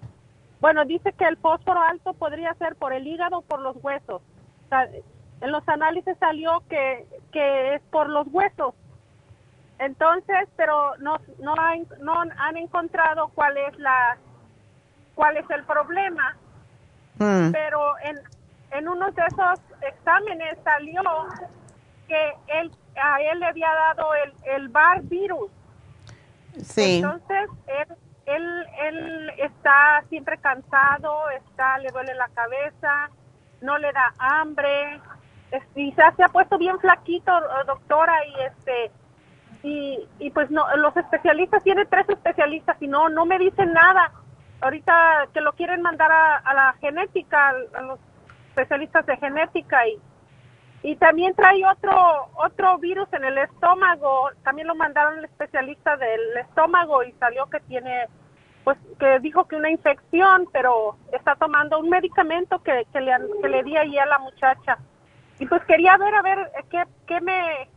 Bueno, 0.60 0.86
dice 0.86 1.14
que 1.14 1.26
el 1.26 1.38
fósforo 1.38 1.82
alto 1.82 2.14
podría 2.14 2.54
ser 2.56 2.76
por 2.76 2.92
el 2.92 3.08
hígado 3.08 3.38
o 3.38 3.42
por 3.42 3.62
los 3.62 3.78
huesos. 3.82 4.22
en 5.42 5.52
los 5.52 5.68
análisis 5.70 6.18
salió 6.20 6.64
que, 6.68 7.06
que 7.32 7.76
es 7.76 7.82
por 7.92 8.10
los 8.10 8.28
huesos. 8.32 8.74
Entonces, 9.80 10.50
pero 10.56 10.98
no, 10.98 11.18
no, 11.40 11.54
no 12.02 12.14
han 12.38 12.58
encontrado 12.58 13.30
cuál 13.36 13.56
es 13.58 13.78
la 13.78 14.18
cuál 15.14 15.38
es 15.38 15.50
el 15.50 15.64
problema. 15.64 16.36
Mm. 17.20 17.52
Pero 17.52 17.98
en, 18.04 18.18
en 18.72 18.88
uno 18.88 19.12
de 19.12 19.22
esos 19.26 19.60
exámenes 19.82 20.58
salió 20.64 21.02
que 22.08 22.34
él, 22.48 22.72
a 23.02 23.22
él 23.22 23.40
le 23.40 23.46
había 23.46 23.70
dado 23.74 24.14
el, 24.16 24.34
el 24.56 24.70
bar 24.70 25.02
virus. 25.04 25.52
Sí. 26.62 26.98
Entonces, 26.98 27.50
él, 27.68 27.98
él, 28.26 28.66
él 28.80 29.32
está 29.38 30.04
siempre 30.10 30.38
cansado, 30.38 31.30
está, 31.30 31.78
le 31.80 31.90
duele 31.90 32.14
la 32.16 32.30
cabeza, 32.30 33.10
no 33.62 33.78
le 33.78 33.92
da 33.92 34.14
hambre, 34.20 35.00
y 35.76 35.92
se, 35.94 36.02
ha 36.02 36.30
puesto 36.30 36.58
bien 36.58 36.80
flaquito, 36.80 37.32
doctora, 37.66 38.14
y 38.26 38.42
este, 38.42 38.92
y, 39.64 40.08
y 40.20 40.30
pues 40.32 40.52
no, 40.52 40.66
los 40.78 40.96
especialistas, 40.98 41.64
tiene 41.64 41.86
tres 41.86 42.08
especialistas 42.10 42.78
y 42.82 42.88
no, 42.88 43.10
no 43.10 43.26
me 43.26 43.40
dicen 43.40 43.74
nada. 43.74 44.12
Ahorita 44.60 45.28
que 45.34 45.42
lo 45.42 45.54
quieren 45.54 45.82
mandar 45.82 46.12
a, 46.12 46.54
la 46.54 46.74
genética, 46.82 47.54
a 47.74 47.82
los 47.82 48.00
especialistas 48.58 49.06
de 49.06 49.18
genética 49.18 49.88
y, 49.88 50.00
y 50.84 50.96
también 50.96 51.36
trae 51.36 51.64
otro 51.66 52.30
otro 52.36 52.78
virus 52.80 53.08
en 53.14 53.24
el 53.24 53.38
estómago. 53.38 54.30
También 54.44 54.68
lo 54.68 54.76
mandaron 54.76 55.20
al 55.20 55.26
especialista 55.26 55.96
del 55.98 56.38
estómago 56.38 57.04
y 57.04 57.12
salió 57.14 57.46
que 57.48 57.60
tiene, 57.62 58.08
pues 58.64 58.78
que 59.00 59.20
dijo 59.20 59.46
que 59.48 59.56
una 59.56 59.70
infección, 59.70 60.48
pero 60.52 60.98
está 61.12 61.36
tomando 61.36 61.80
un 61.80 61.90
medicamento 61.90 62.60
que, 62.64 62.86
que, 62.92 63.02
le, 63.02 63.12
que 63.42 63.48
le 63.48 63.64
di 63.64 63.78
ahí 63.78 63.98
a 63.98 64.06
la 64.06 64.20
muchacha. 64.20 64.78
Y 65.40 65.46
pues 65.46 65.64
quería 65.66 65.96
ver, 65.98 66.16
a 66.16 66.22
ver, 66.24 66.52
qué, 66.72 66.84
qué 67.06 67.22
me 67.22 67.70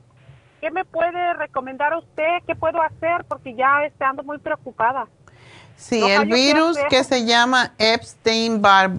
qué 0.61 0.71
me 0.71 0.85
puede 0.85 1.35
recomendar 1.35 1.95
a 1.95 1.99
usted, 1.99 2.43
qué 2.47 2.55
puedo 2.55 2.83
hacer, 2.83 3.25
porque 3.29 3.55
ya 3.55 3.85
estoy 3.85 4.07
ando 4.07 4.23
muy 4.23 4.39
preocupada. 4.39 5.09
Sí, 5.81 6.03
el 6.03 6.27
virus 6.27 6.77
que 6.91 7.03
se 7.05 7.25
llama 7.25 7.73
Epstein-Barr 7.79 8.91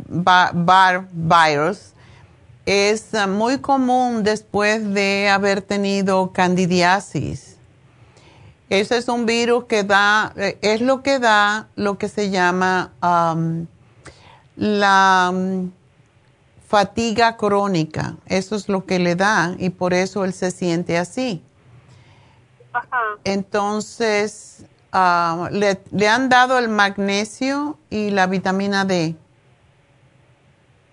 virus 1.14 1.94
es 2.66 3.14
ah, 3.14 3.28
muy 3.28 3.60
común 3.60 4.24
después 4.24 4.92
de 4.94 5.30
haber 5.30 5.62
tenido 5.62 6.32
candidiasis. 6.34 7.58
Ese 8.70 8.98
es 8.98 9.08
un 9.10 9.28
virus 9.28 9.66
que 9.66 9.84
da, 9.84 10.34
eh, 10.36 10.58
es 10.62 10.82
lo 10.82 11.04
que 11.04 11.20
da 11.20 11.68
lo 11.76 12.00
que 12.00 12.10
se 12.10 12.32
llama 12.32 12.92
la 14.56 15.34
fatiga 16.68 17.38
crónica. 17.38 18.16
Eso 18.26 18.56
es 18.56 18.70
lo 18.70 18.86
que 18.86 18.98
le 18.98 19.16
da 19.16 19.56
y 19.60 19.70
por 19.70 19.94
eso 19.94 20.26
él 20.26 20.34
se 20.34 20.50
siente 20.50 20.98
así. 20.98 21.44
Entonces, 23.24 24.66
Ah, 24.92 25.50
le, 25.52 26.08
han 26.08 26.30
dado 26.30 26.58
el 26.58 26.68
magnesio 26.68 27.78
y 27.90 28.12
la 28.12 28.28
vitamina 28.28 28.84
D. 28.84 29.16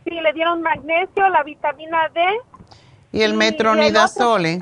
Sí, 0.05 0.11
le 0.11 0.33
dieron 0.33 0.62
magnesio, 0.62 1.29
la 1.29 1.43
vitamina 1.43 2.09
D. 2.15 2.20
Y 3.12 3.23
el 3.23 3.35
metronidazole. 3.35 4.61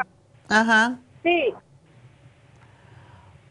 Ajá. 0.49 0.99
Sí. 1.23 1.55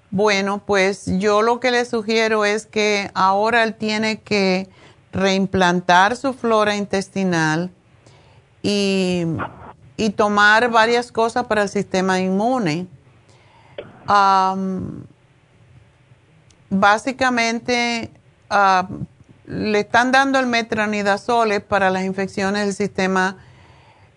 Bueno, 0.09 0.59
pues 0.65 1.05
yo 1.19 1.41
lo 1.41 1.59
que 1.59 1.71
le 1.71 1.85
sugiero 1.85 2.45
es 2.45 2.65
que 2.65 3.11
ahora 3.13 3.63
él 3.63 3.75
tiene 3.75 4.21
que 4.21 4.69
reimplantar 5.11 6.15
su 6.15 6.33
flora 6.33 6.75
intestinal 6.75 7.69
y, 8.63 9.25
y 9.97 10.09
tomar 10.11 10.71
varias 10.71 11.11
cosas 11.11 11.45
para 11.45 11.63
el 11.63 11.69
sistema 11.69 12.19
inmune 12.19 12.87
básicamente 16.69 18.11
ah, 18.49 18.87
le 19.45 19.79
están 19.79 20.11
dando 20.11 20.39
el 20.39 20.47
metronidazole 20.47 21.59
para 21.59 21.89
las 21.89 22.03
infecciones 22.03 22.65
del 22.65 22.73
sistema 22.73 23.37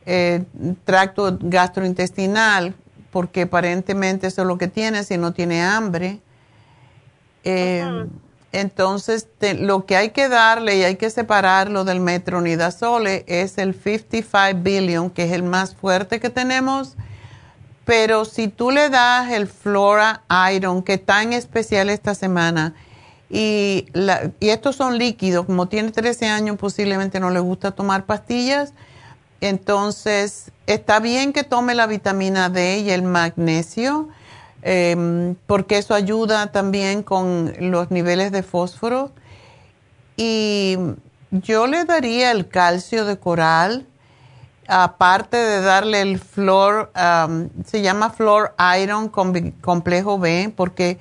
eh, 0.07 0.45
tracto 0.85 1.39
gastrointestinal, 1.41 2.75
porque 3.11 3.43
aparentemente 3.43 4.27
eso 4.27 4.43
es 4.43 4.49
lo 4.49 4.59
que 4.59 4.69
tiene 4.69 5.05
si 5.05 5.19
no 5.19 5.33
tiene 5.33 5.63
hambre. 5.63 6.21
Eh, 7.45 8.07
entonces, 8.53 9.29
lo 9.61 9.85
que 9.85 9.97
hay 9.97 10.11
que 10.11 10.29
darle 10.29 10.79
y 10.79 10.85
hay 10.85 10.97
que 10.97 11.11
separarlo 11.11 11.85
del 11.85 12.01
metronidazole 12.01 13.25
es 13.27 13.59
el 13.59 13.75
55 13.75 14.63
billion, 14.63 15.11
que 15.11 15.25
es 15.25 15.33
el 15.33 15.43
más 15.43 15.75
fuerte 15.75 16.19
que 16.21 16.31
tenemos 16.31 16.97
pero 17.89 18.27
si 18.27 18.49
tú 18.49 18.71
le 18.71 18.91
das 18.91 19.33
el 19.33 19.47
Flora 19.47 20.21
Iron, 20.53 20.83
que 20.83 20.93
está 20.93 21.23
en 21.23 21.33
especial 21.33 21.89
esta 21.89 22.15
semana, 22.15 22.75
y, 23.31 23.87
estos 24.41 24.77
son 24.77 24.99
líquidos, 24.99 25.47
como 25.47 25.69
tiene 25.69 25.91
13 25.91 26.27
años, 26.27 26.59
posiblemente 26.59 27.19
no 27.19 27.31
le 27.31 27.41
gusta 27.41 27.71
tomar 27.71 28.05
pastillas, 28.05 28.75
entonces 29.41 30.53
está 30.67 31.01
bien 31.01 31.33
que 31.33 31.45
tome 31.45 31.75
la 31.75 31.87
vitamina 31.87 32.51
D 32.51 32.81
y 32.81 32.91
el 32.91 33.05
magnesio, 33.05 34.11
em, 34.61 35.35
porque 35.47 35.79
eso 35.79 35.95
ayuda 35.95 36.53
también 36.53 37.03
con 37.03 37.55
los 37.59 37.91
niveles 37.91 38.33
de 38.33 38.43
fósforo. 38.43 39.13
Y 40.19 40.77
yo 41.31 41.67
le 41.67 41.87
daría 41.87 42.33
el 42.33 42.49
calcio 42.49 43.07
de 43.07 43.19
coral 43.19 43.87
aparte 44.69 45.37
de 45.37 45.61
darle 45.63 46.03
el 46.03 46.19
flor, 46.19 46.93
um, 46.95 47.49
se 47.65 47.81
llama 47.81 48.11
flor 48.11 48.55
iron 48.81 49.09
con 49.09 49.53
complejo 49.63 50.19
B, 50.19 50.53
porque 50.55 50.99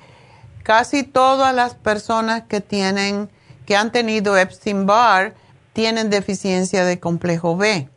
casi 0.62 1.02
todas 1.02 1.54
las 1.54 1.74
personas 1.74 2.42
que 2.48 2.60
tienen, 2.60 3.30
que 3.66 3.76
han 3.76 3.92
tenido 3.92 4.36
Epstein 4.36 4.86
Barr, 4.86 5.34
tienen 5.74 6.10
deficiencia 6.10 6.84
de 6.84 6.98
complejo 6.98 7.56
B. 7.56 7.88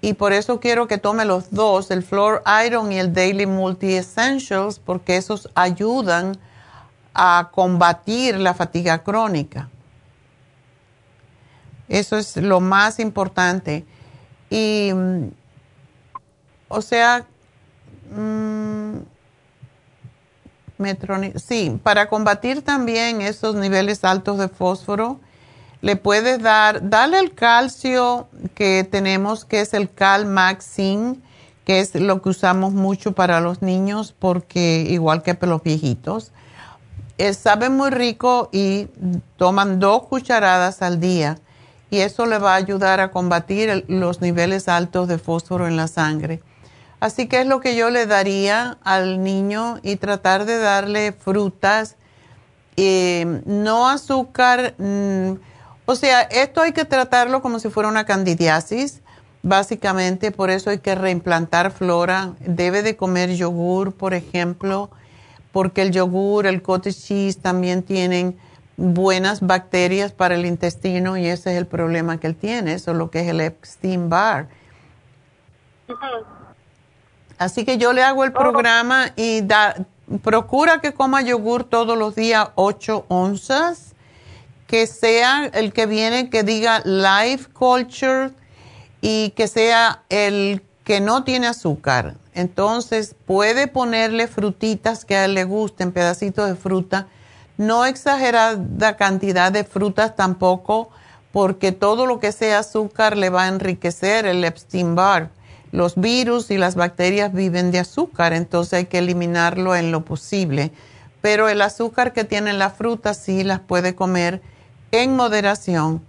Y 0.00 0.14
por 0.14 0.32
eso 0.32 0.58
quiero 0.58 0.88
que 0.88 0.98
tome 0.98 1.24
los 1.24 1.50
dos, 1.50 1.90
el 1.90 2.02
Flor 2.02 2.42
Iron 2.64 2.90
y 2.92 2.98
el 2.98 3.12
Daily 3.12 3.46
Multi 3.46 3.94
Essentials, 3.94 4.78
porque 4.78 5.16
esos 5.16 5.50
ayudan 5.54 6.38
a 7.14 7.50
combatir 7.52 8.38
la 8.38 8.54
fatiga 8.54 9.02
crónica. 9.02 9.68
Eso 11.88 12.16
es 12.16 12.36
lo 12.36 12.60
más 12.60 13.00
importante. 13.00 13.84
Y, 14.50 14.92
mm, 14.94 15.30
o 16.68 16.82
sea, 16.82 17.26
mm, 18.10 18.98
sí, 21.36 21.78
para 21.82 22.08
combatir 22.08 22.62
también 22.62 23.20
esos 23.20 23.54
niveles 23.54 24.04
altos 24.04 24.38
de 24.38 24.48
fósforo, 24.48 25.20
le 25.80 25.96
puedes 25.96 26.42
dar, 26.42 26.88
dale 26.88 27.18
el 27.18 27.34
calcio 27.34 28.28
que 28.54 28.86
tenemos, 28.90 29.44
que 29.44 29.60
es 29.60 29.74
el 29.74 29.92
Calmaxin, 29.92 31.22
que 31.64 31.80
es 31.80 31.94
lo 31.94 32.22
que 32.22 32.30
usamos 32.30 32.72
mucho 32.72 33.12
para 33.12 33.40
los 33.40 33.62
niños, 33.62 34.14
porque 34.18 34.86
igual 34.88 35.22
que 35.22 35.34
para 35.34 35.52
los 35.52 35.62
viejitos, 35.62 36.32
eh, 37.18 37.34
sabe 37.34 37.68
muy 37.68 37.90
rico 37.90 38.48
y 38.52 38.88
toman 39.36 39.78
dos 39.78 40.04
cucharadas 40.04 40.82
al 40.82 41.00
día 41.00 41.38
y 41.90 42.00
eso 42.00 42.26
le 42.26 42.38
va 42.38 42.52
a 42.52 42.56
ayudar 42.56 43.00
a 43.00 43.10
combatir 43.10 43.84
los 43.88 44.20
niveles 44.20 44.68
altos 44.68 45.08
de 45.08 45.18
fósforo 45.18 45.66
en 45.66 45.76
la 45.76 45.88
sangre. 45.88 46.40
Así 47.00 47.28
que 47.28 47.40
es 47.40 47.46
lo 47.46 47.60
que 47.60 47.76
yo 47.76 47.90
le 47.90 48.06
daría 48.06 48.78
al 48.82 49.22
niño 49.22 49.78
y 49.82 49.96
tratar 49.96 50.44
de 50.44 50.58
darle 50.58 51.12
frutas, 51.12 51.96
eh, 52.76 53.42
no 53.46 53.88
azúcar. 53.88 54.74
Mm, 54.78 55.34
o 55.86 55.94
sea, 55.94 56.22
esto 56.22 56.60
hay 56.60 56.72
que 56.72 56.84
tratarlo 56.84 57.40
como 57.40 57.60
si 57.60 57.70
fuera 57.70 57.88
una 57.88 58.04
candidiasis, 58.04 59.00
básicamente, 59.42 60.32
por 60.32 60.50
eso 60.50 60.70
hay 60.70 60.78
que 60.78 60.94
reimplantar 60.94 61.70
flora. 61.70 62.32
Debe 62.40 62.82
de 62.82 62.96
comer 62.96 63.34
yogur, 63.34 63.92
por 63.92 64.12
ejemplo, 64.12 64.90
porque 65.52 65.82
el 65.82 65.92
yogur, 65.92 66.46
el 66.46 66.62
cottage 66.62 66.96
cheese 66.96 67.38
también 67.38 67.84
tienen 67.84 68.36
buenas 68.78 69.40
bacterias 69.40 70.12
para 70.12 70.36
el 70.36 70.46
intestino 70.46 71.16
y 71.16 71.26
ese 71.26 71.50
es 71.50 71.58
el 71.58 71.66
problema 71.66 72.18
que 72.18 72.28
él 72.28 72.36
tiene, 72.36 72.74
eso 72.74 72.92
es 72.92 72.96
lo 72.96 73.10
que 73.10 73.20
es 73.20 73.28
el 73.28 73.40
Epstein 73.40 74.08
Barr. 74.08 74.48
Así 77.38 77.64
que 77.64 77.76
yo 77.76 77.92
le 77.92 78.02
hago 78.02 78.24
el 78.24 78.32
programa 78.32 79.12
y 79.16 79.42
da, 79.42 79.74
procura 80.22 80.80
que 80.80 80.94
coma 80.94 81.22
yogur 81.22 81.64
todos 81.64 81.98
los 81.98 82.14
días 82.14 82.50
8 82.54 83.06
onzas, 83.08 83.94
que 84.68 84.86
sea 84.86 85.46
el 85.46 85.72
que 85.72 85.86
viene 85.86 86.30
que 86.30 86.44
diga 86.44 86.80
Life 86.84 87.50
Culture 87.52 88.30
y 89.00 89.30
que 89.30 89.48
sea 89.48 90.02
el 90.08 90.62
que 90.84 91.00
no 91.00 91.24
tiene 91.24 91.48
azúcar. 91.48 92.14
Entonces 92.32 93.16
puede 93.26 93.66
ponerle 93.66 94.28
frutitas 94.28 95.04
que 95.04 95.16
a 95.16 95.24
él 95.24 95.34
le 95.34 95.42
gusten, 95.42 95.90
pedacitos 95.90 96.48
de 96.48 96.54
fruta. 96.54 97.08
No 97.58 97.84
exagerada 97.84 98.96
cantidad 98.96 99.52
de 99.52 99.64
frutas 99.64 100.16
tampoco, 100.16 100.88
porque 101.32 101.72
todo 101.72 102.06
lo 102.06 102.18
que 102.20 102.32
sea 102.32 102.60
azúcar 102.60 103.16
le 103.16 103.28
va 103.28 103.44
a 103.44 103.48
enriquecer 103.48 104.24
el 104.24 104.42
Epstein 104.44 104.94
Barr. 104.94 105.28
Los 105.70 105.96
virus 105.96 106.50
y 106.50 106.56
las 106.56 106.76
bacterias 106.76 107.34
viven 107.34 107.70
de 107.70 107.80
azúcar, 107.80 108.32
entonces 108.32 108.72
hay 108.72 108.84
que 108.86 108.98
eliminarlo 108.98 109.76
en 109.76 109.92
lo 109.92 110.04
posible. 110.04 110.72
Pero 111.20 111.50
el 111.50 111.60
azúcar 111.60 112.14
que 112.14 112.24
tienen 112.24 112.58
las 112.58 112.72
frutas 112.72 113.18
sí 113.18 113.44
las 113.44 113.60
puede 113.60 113.94
comer 113.94 114.40
en 114.92 115.14
moderación. 115.14 116.02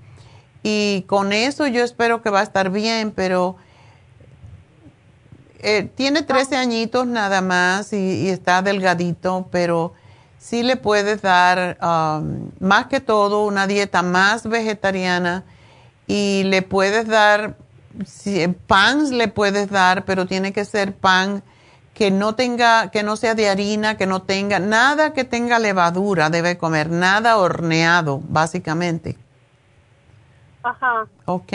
Y 0.63 1.03
con 1.07 1.33
eso 1.33 1.67
yo 1.67 1.83
espero 1.83 2.21
que 2.21 2.29
va 2.29 2.39
a 2.39 2.43
estar 2.43 2.69
bien, 2.69 3.11
pero 3.11 3.57
eh, 5.61 5.89
tiene 5.95 6.21
13 6.21 6.55
añitos 6.55 7.05
nada 7.07 7.41
más 7.41 7.91
y, 7.91 8.29
está 8.29 8.61
delgadito, 8.61 9.47
pero 9.51 9.93
sí 10.39 10.63
le 10.63 10.77
puedes 10.77 11.21
dar 11.21 11.77
um, 11.81 12.49
más 12.59 12.87
que 12.87 12.99
todo 12.99 13.45
una 13.45 13.67
dieta 13.67 14.01
más 14.01 14.47
vegetariana 14.47 15.43
y 16.07 16.43
le 16.45 16.63
puedes 16.63 17.07
dar, 17.07 17.55
pan 18.65 19.15
le 19.15 19.27
puedes 19.27 19.69
dar, 19.69 20.05
pero 20.05 20.25
tiene 20.25 20.53
que 20.53 20.65
ser 20.65 20.95
pan 20.95 21.43
que 21.93 22.09
no 22.09 22.33
tenga, 22.33 22.89
que 22.91 23.03
no 23.03 23.17
sea 23.17 23.35
de 23.35 23.49
harina, 23.49 23.97
que 23.97 24.07
no 24.07 24.21
tenga, 24.21 24.57
nada 24.59 25.13
que 25.13 25.25
tenga 25.25 25.59
levadura 25.59 26.29
debe 26.29 26.57
comer, 26.57 26.89
nada 26.89 27.37
horneado, 27.37 28.21
básicamente. 28.23 29.17
Ajá. 30.63 31.07
¿Ok? 31.25 31.53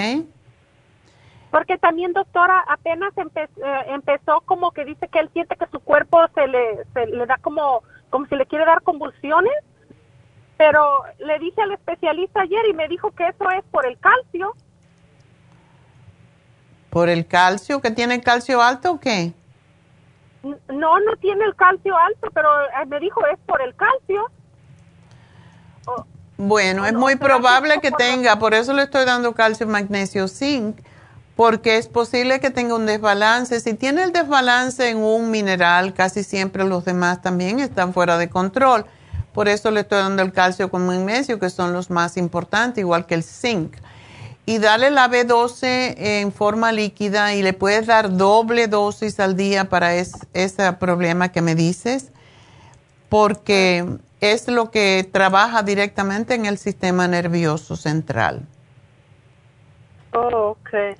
Porque 1.51 1.79
también, 1.79 2.13
doctora, 2.13 2.65
apenas 2.69 3.13
eh, 3.17 3.49
empezó 3.87 4.43
como 4.45 4.73
que 4.73 4.85
dice 4.85 5.09
que 5.09 5.21
él 5.21 5.31
siente 5.33 5.57
que 5.57 5.67
su 5.69 5.81
cuerpo 5.81 6.19
se 6.35 6.47
le, 6.49 6.85
se 6.93 7.07
le 7.07 7.27
da 7.27 7.39
como, 7.41 7.83
como 8.15 8.27
si 8.27 8.37
le 8.37 8.47
quiere 8.47 8.65
dar 8.65 8.81
convulsiones. 8.83 9.53
Pero 10.57 11.03
le 11.19 11.37
dije 11.41 11.61
al 11.61 11.73
especialista 11.73 12.43
ayer 12.43 12.65
y 12.71 12.73
me 12.73 12.87
dijo 12.87 13.11
que 13.11 13.27
eso 13.27 13.51
es 13.51 13.65
por 13.73 13.85
el 13.85 13.99
calcio. 13.99 14.55
¿Por 16.91 17.09
el 17.09 17.27
calcio? 17.27 17.81
¿Que 17.81 17.91
tiene 17.91 18.21
calcio 18.21 18.63
alto 18.63 18.93
o 18.93 19.01
qué? 19.01 19.33
No, 20.45 21.01
no 21.01 21.17
tiene 21.21 21.45
el 21.45 21.57
calcio 21.57 21.97
alto, 21.99 22.29
pero 22.33 22.49
eh, 22.67 22.87
me 22.87 23.01
dijo 23.01 23.21
es 23.27 23.39
por 23.47 23.61
el 23.61 23.75
calcio. 23.75 24.31
bueno, 26.37 26.87
es 26.87 26.93
muy 26.93 27.17
probable 27.17 27.81
que 27.81 27.91
tenga, 27.91 28.39
por 28.39 28.55
eso 28.55 28.73
le 28.75 28.83
estoy 28.83 29.07
dando 29.07 29.35
calcio, 29.35 29.67
magnesio, 29.67 30.29
zinc 30.29 30.79
porque 31.37 31.79
es 31.79 31.89
posible 31.89 32.41
que 32.41 32.51
tenga 32.51 32.75
un 32.75 32.87
desbalance. 32.87 33.61
Si 33.61 33.75
tiene 33.75 34.05
el 34.05 34.13
desbalance 34.13 34.89
en 34.89 34.99
un 34.99 35.31
mineral, 35.31 35.95
casi 35.95 36.23
siempre 36.23 36.65
los 36.65 36.85
demás 36.85 37.23
también 37.23 37.61
están 37.61 37.93
fuera 37.93 38.19
de 38.19 38.29
control. 38.29 38.87
Por 39.33 39.49
eso 39.49 39.73
le 39.73 39.81
estoy 39.81 39.99
dando 39.99 40.23
el 40.23 40.33
calcio 40.33 40.71
con 40.71 40.87
magnesio, 40.87 41.41
que 41.41 41.51
son 41.51 41.73
los 41.73 41.91
más 41.91 42.17
importantes, 42.17 42.79
igual 42.79 43.07
que 43.07 43.15
el 43.15 43.25
zinc. 43.25 43.77
Y 44.47 44.59
dale 44.59 44.91
la 44.91 45.09
B12 45.09 45.95
en 45.97 46.31
forma 46.31 46.71
líquida 46.71 47.35
y 47.35 47.43
le 47.43 47.53
puedes 47.53 47.87
dar 47.87 48.17
doble 48.17 48.69
dosis 48.69 49.19
al 49.19 49.37
día 49.37 49.69
para 49.69 49.95
ese 49.95 50.73
problema 50.75 51.33
que 51.33 51.41
me 51.41 51.57
dices, 51.57 52.11
porque 53.09 53.99
es 54.21 54.47
lo 54.47 54.71
que 54.71 55.09
trabaja 55.11 55.63
directamente 55.63 56.35
en 56.35 56.47
el 56.47 56.59
sistema 56.59 57.09
nervioso 57.09 57.75
central. 57.75 58.47
Oh, 60.13 60.57
okay. 60.61 60.95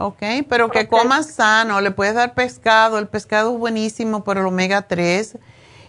Ok, 0.00 0.22
pero 0.48 0.70
que 0.70 0.86
comas 0.86 1.26
sano, 1.26 1.80
le 1.80 1.90
puedes 1.90 2.14
dar 2.14 2.32
pescado, 2.32 3.00
el 3.00 3.08
pescado 3.08 3.52
es 3.52 3.58
buenísimo 3.58 4.22
por 4.22 4.38
el 4.38 4.46
omega 4.46 4.82
3 4.82 5.36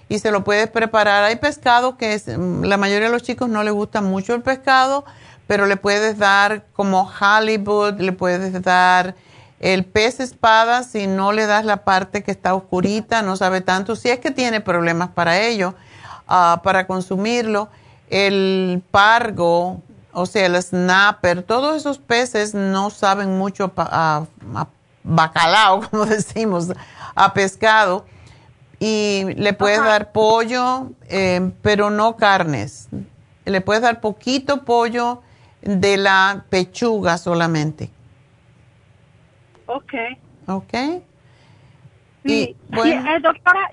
y 0.10 0.18
se 0.18 0.32
lo 0.32 0.44
puedes 0.44 0.68
preparar. 0.68 1.24
Hay 1.26 1.36
pescado 1.36 1.96
que 1.96 2.16
es, 2.16 2.28
mm, 2.28 2.64
la 2.64 2.78
mayoría 2.78 3.06
de 3.06 3.14
los 3.14 3.22
chicos 3.22 3.50
no 3.50 3.62
les 3.62 3.72
gusta 3.72 4.02
mucho 4.02 4.34
el 4.34 4.42
pescado, 4.42 5.06
pero 5.46 5.68
le 5.68 5.78
puedes 5.78 6.18
dar 6.18 6.66
como 6.74 7.08
halibut, 7.20 8.00
le 8.00 8.12
puedes 8.12 8.60
dar 8.64 9.14
el 9.60 9.86
pez 9.86 10.20
espada 10.20 10.82
si 10.82 11.06
no 11.06 11.32
le 11.32 11.46
das 11.46 11.64
la 11.64 11.84
parte 11.84 12.24
que 12.24 12.32
está 12.32 12.56
oscurita, 12.56 13.22
no 13.22 13.36
sabe 13.36 13.62
tanto, 13.62 13.96
si 13.96 14.10
es 14.10 14.18
que 14.18 14.32
tiene 14.32 14.60
problemas 14.60 15.10
para 15.10 15.40
ello, 15.40 15.76
ah, 16.28 16.62
para 16.64 16.88
consumirlo. 16.88 17.70
El 18.10 18.82
pargo, 18.90 19.84
o 20.12 20.26
sea, 20.26 20.46
el 20.46 20.62
snapper, 20.62 21.44
todos 21.44 21.78
esos 21.78 22.00
peces 22.00 22.54
no 22.54 22.90
saben 22.90 23.38
mucho 23.38 23.72
a, 23.78 24.26
bacalao, 25.04 25.82
como 25.90 26.06
decimos, 26.06 26.70
a 27.16 27.34
pescado. 27.34 28.06
Y 28.80 29.26
le 29.36 29.54
puedes 29.54 29.84
dar 29.84 30.14
pollo, 30.14 30.92
eh, 31.10 31.52
pero 31.62 31.90
no 31.90 32.16
carnes. 32.16 32.88
Le 33.44 33.62
puedes 33.62 33.82
dar 33.82 34.00
poquito 34.00 34.64
pollo 34.64 35.22
de 35.62 35.98
la 35.98 36.46
pechuga 36.50 37.18
solamente. 37.18 37.90
Ok. 39.66 39.94
Ok. 40.48 40.74
Y, 42.24 42.56
bueno, 42.70 43.12
eh, 43.12 43.20
doctora, 43.22 43.72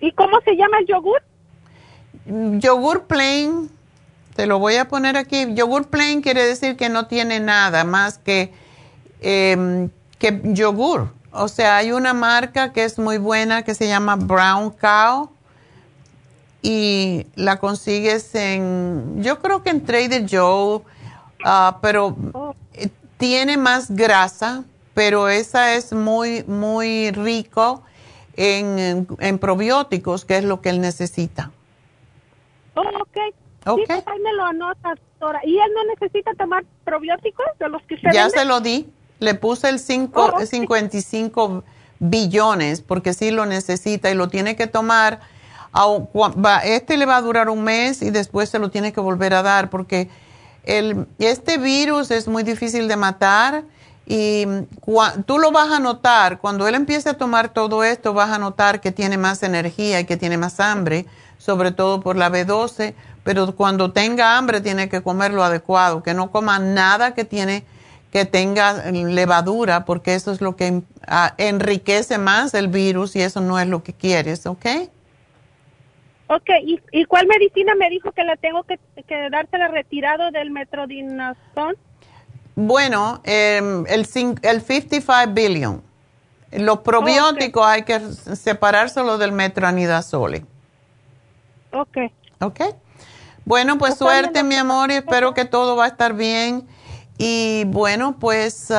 ¿y 0.00 0.12
cómo 0.12 0.40
se 0.42 0.56
llama 0.56 0.78
el 0.78 0.86
yogur? 0.86 1.22
Yogur 2.60 3.06
plain 3.06 3.70
te 4.38 4.46
lo 4.46 4.60
voy 4.60 4.76
a 4.76 4.86
poner 4.86 5.16
aquí. 5.16 5.52
Yogur 5.54 5.88
plain 5.88 6.22
quiere 6.22 6.46
decir 6.46 6.76
que 6.76 6.88
no 6.88 7.08
tiene 7.08 7.40
nada 7.40 7.82
más 7.82 8.18
que, 8.18 8.52
em, 9.20 9.90
que 10.20 10.40
yogur. 10.44 11.12
O 11.32 11.48
sea, 11.48 11.78
hay 11.78 11.90
una 11.90 12.14
marca 12.14 12.72
que 12.72 12.84
es 12.84 13.00
muy 13.00 13.18
buena 13.18 13.64
que 13.64 13.74
se 13.74 13.88
llama 13.88 14.14
Brown 14.14 14.70
Cow 14.70 15.28
y 16.62 17.26
la 17.34 17.56
consigues 17.56 18.32
en, 18.36 19.24
yo 19.24 19.40
creo 19.40 19.64
que 19.64 19.70
en 19.70 19.84
Trader 19.84 20.24
Joe, 20.30 20.82
ah, 21.44 21.78
pero 21.82 22.16
tiene 23.16 23.56
más 23.56 23.90
grasa, 23.90 24.62
pero 24.94 25.28
esa 25.28 25.74
es 25.74 25.92
muy, 25.92 26.44
muy 26.44 27.10
rico 27.10 27.82
en, 28.36 29.08
en 29.18 29.38
probióticos, 29.40 30.24
que 30.24 30.36
es 30.38 30.44
lo 30.44 30.60
que 30.60 30.68
él 30.68 30.80
necesita. 30.80 31.50
Oh, 32.76 32.82
ok. 33.00 33.34
Sí, 33.76 33.84
pues 33.86 34.02
ahí 34.06 34.18
me 34.20 34.32
lo 34.32 34.44
anota, 34.44 34.90
doctora. 34.90 35.40
¿Y 35.44 35.58
él 35.58 35.70
no 35.74 35.84
necesita 35.84 36.32
tomar 36.34 36.64
probióticos 36.84 37.46
de 37.58 37.68
los 37.68 37.82
que 37.82 37.94
usted 37.94 38.10
Ya 38.12 38.30
se 38.30 38.44
lo 38.44 38.60
di. 38.60 38.88
Le 39.20 39.34
puse 39.34 39.68
el 39.68 39.80
5, 39.80 40.46
55 40.46 41.64
billones 41.98 42.80
porque 42.80 43.12
sí 43.12 43.30
lo 43.30 43.46
necesita 43.46 44.10
y 44.10 44.14
lo 44.14 44.28
tiene 44.28 44.56
que 44.56 44.66
tomar. 44.66 45.20
Este 46.64 46.96
le 46.96 47.06
va 47.06 47.16
a 47.16 47.22
durar 47.22 47.48
un 47.48 47.62
mes 47.62 48.02
y 48.02 48.10
después 48.10 48.48
se 48.48 48.58
lo 48.58 48.70
tiene 48.70 48.92
que 48.92 49.00
volver 49.00 49.34
a 49.34 49.42
dar 49.42 49.70
porque 49.70 50.08
el, 50.64 51.06
este 51.18 51.58
virus 51.58 52.10
es 52.10 52.28
muy 52.28 52.42
difícil 52.42 52.88
de 52.88 52.96
matar 52.96 53.64
y 54.06 54.46
tú 55.26 55.38
lo 55.38 55.52
vas 55.52 55.70
a 55.70 55.78
notar. 55.78 56.38
Cuando 56.38 56.66
él 56.66 56.74
empiece 56.74 57.10
a 57.10 57.14
tomar 57.14 57.52
todo 57.52 57.84
esto, 57.84 58.14
vas 58.14 58.30
a 58.30 58.38
notar 58.38 58.80
que 58.80 58.90
tiene 58.90 59.18
más 59.18 59.42
energía 59.42 60.00
y 60.00 60.06
que 60.06 60.16
tiene 60.16 60.38
más 60.38 60.60
hambre, 60.60 61.04
sobre 61.38 61.70
todo 61.70 62.00
por 62.00 62.16
la 62.16 62.30
B12 62.30 62.94
pero 63.28 63.54
cuando 63.54 63.92
tenga 63.92 64.38
hambre 64.38 64.62
tiene 64.62 64.88
que 64.88 65.02
comer 65.02 65.34
lo 65.34 65.44
adecuado, 65.44 66.02
que 66.02 66.14
no 66.14 66.30
coma 66.30 66.58
nada 66.58 67.12
que 67.12 67.26
tiene 67.26 67.62
que 68.10 68.24
tenga 68.24 68.90
levadura, 68.90 69.84
porque 69.84 70.14
eso 70.14 70.32
es 70.32 70.40
lo 70.40 70.56
que 70.56 70.80
ah, 71.06 71.34
enriquece 71.36 72.16
más 72.16 72.54
el 72.54 72.68
virus 72.68 73.16
y 73.16 73.20
eso 73.20 73.42
no 73.42 73.58
es 73.58 73.66
lo 73.66 73.82
que 73.82 73.92
quieres, 73.92 74.46
¿ok? 74.46 74.64
Ok, 76.28 76.48
¿y, 76.90 77.04
cuál 77.04 77.26
medicina 77.26 77.74
me 77.74 77.90
dijo 77.90 78.12
que 78.12 78.24
la 78.24 78.36
tengo 78.36 78.62
que, 78.62 78.78
que 79.06 79.28
dársela 79.30 79.68
retirado 79.68 80.30
del 80.30 80.50
metrodinazón? 80.50 81.76
Bueno, 82.56 83.20
em, 83.24 83.84
el, 83.88 84.06
el 84.40 84.62
55 84.62 85.34
billion. 85.34 85.82
Los 86.52 86.78
probióticos 86.78 87.66
hay 87.66 87.82
que 87.82 88.00
separárselo 88.00 89.18
del 89.18 89.32
metronidazole. 89.32 90.46
Ok. 91.72 91.98
Ok. 92.40 92.60
Bueno, 93.44 93.78
pues 93.78 93.96
suerte, 93.96 94.42
mi 94.42 94.56
amor, 94.56 94.90
y 94.90 94.94
espero 94.94 95.32
que 95.32 95.44
todo 95.44 95.74
va 95.76 95.86
a 95.86 95.88
estar 95.88 96.12
bien. 96.14 96.68
Y 97.16 97.64
bueno, 97.66 98.18
pues 98.18 98.72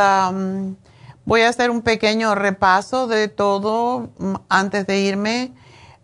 voy 1.25 1.41
a 1.41 1.49
hacer 1.49 1.71
un 1.71 1.81
pequeño 1.81 2.35
repaso 2.35 3.07
de 3.07 3.27
todo 3.27 4.09
mm, 4.17 4.35
antes 4.47 4.87
de 4.87 4.99
irme. 4.99 5.53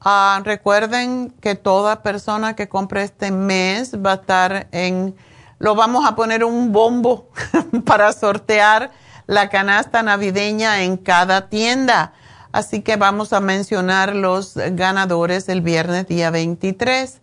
Ah, 0.01 0.41
recuerden 0.43 1.31
que 1.41 1.55
toda 1.55 2.03
persona 2.03 2.55
que 2.55 2.67
compre 2.69 3.03
este 3.03 3.31
mes 3.31 3.95
va 3.95 4.11
a 4.11 4.15
estar 4.15 4.67
en, 4.71 5.15
lo 5.57 5.75
vamos 5.75 6.05
a 6.05 6.15
poner 6.15 6.43
un 6.43 6.71
bombo 6.71 7.29
para 7.85 8.13
sortear 8.13 8.91
la 9.25 9.49
canasta 9.49 10.03
navideña 10.03 10.83
en 10.83 10.97
cada 10.97 11.49
tienda. 11.49 12.13
Así 12.55 12.79
que 12.79 12.95
vamos 12.95 13.33
a 13.33 13.41
mencionar 13.41 14.15
los 14.15 14.55
ganadores 14.55 15.49
el 15.49 15.59
viernes 15.59 16.07
día 16.07 16.31
23 16.31 17.19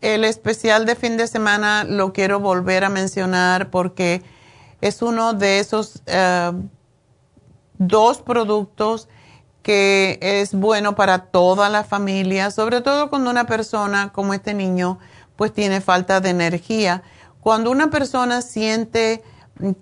el 0.00 0.24
especial 0.24 0.86
de 0.86 0.94
fin 0.94 1.16
de 1.16 1.26
semana 1.26 1.82
lo 1.82 2.12
quiero 2.12 2.38
volver 2.38 2.84
a 2.84 2.90
mencionar 2.90 3.70
porque 3.70 4.22
es 4.80 5.02
uno 5.02 5.32
de 5.32 5.58
esos, 5.58 6.00
eh, 6.06 6.52
dos 7.78 8.18
productos 8.18 9.08
que 9.64 10.20
es 10.22 10.54
bueno 10.54 10.94
para 10.94 11.24
toda 11.24 11.68
la 11.68 11.82
familia, 11.82 12.52
sobre 12.52 12.82
todo 12.82 13.10
cuando 13.10 13.30
una 13.30 13.48
persona 13.48 14.12
como 14.12 14.32
este 14.32 14.54
niño 14.54 15.00
pues 15.34 15.52
tiene 15.52 15.80
falta 15.80 16.20
de 16.20 16.30
energía. 16.30 17.02
Cuando 17.40 17.72
una 17.72 17.90
persona 17.90 18.42
siente 18.42 19.24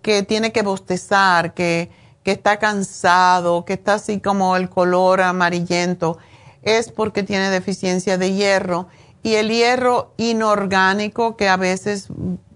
que 0.01 0.23
tiene 0.23 0.53
que 0.53 0.63
bostezar, 0.63 1.53
que, 1.53 1.91
que 2.25 2.33
está 2.33 2.59
cansado, 2.59 3.65
que 3.65 3.75
está 3.75 3.95
así 3.95 4.21
como 4.21 4.57
el 4.57 4.69
color 4.69 5.21
amarillento, 5.21 6.19
es 6.63 6.91
porque 6.91 7.23
tiene 7.23 7.51
deficiencia 7.51 8.19
de 8.19 8.33
hierro. 8.33 8.89
Y 9.23 9.35
el 9.35 9.51
hierro 9.51 10.13
inorgánico 10.17 11.37
que 11.37 11.49
a 11.49 11.57
veces 11.57 12.09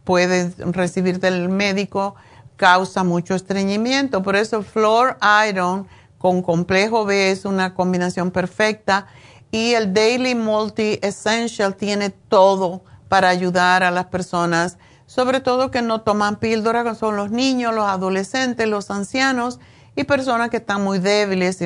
puede 0.04 0.52
recibir 0.58 1.20
del 1.20 1.48
médico 1.50 2.14
causa 2.56 3.04
mucho 3.04 3.34
estreñimiento. 3.34 4.22
Por 4.22 4.36
eso 4.36 4.62
Floor 4.62 5.16
Iron 5.48 5.86
con 6.18 6.42
complejo 6.42 7.04
B 7.04 7.30
es 7.30 7.44
una 7.44 7.74
combinación 7.74 8.30
perfecta 8.30 9.06
y 9.50 9.74
el 9.74 9.94
Daily 9.94 10.34
Multi 10.34 10.98
Essential 11.00 11.74
tiene 11.74 12.10
todo 12.10 12.82
para 13.08 13.28
ayudar 13.28 13.82
a 13.82 13.90
las 13.90 14.06
personas, 14.06 14.76
sobre 15.08 15.40
todo 15.40 15.70
que 15.70 15.80
no 15.80 16.02
toman 16.02 16.36
píldora, 16.36 16.84
que 16.84 16.94
son 16.94 17.16
los 17.16 17.30
niños, 17.30 17.74
los 17.74 17.86
adolescentes, 17.86 18.68
los 18.68 18.90
ancianos 18.90 19.58
y 19.96 20.04
personas 20.04 20.50
que 20.50 20.58
están 20.58 20.84
muy 20.84 20.98
débiles 20.98 21.64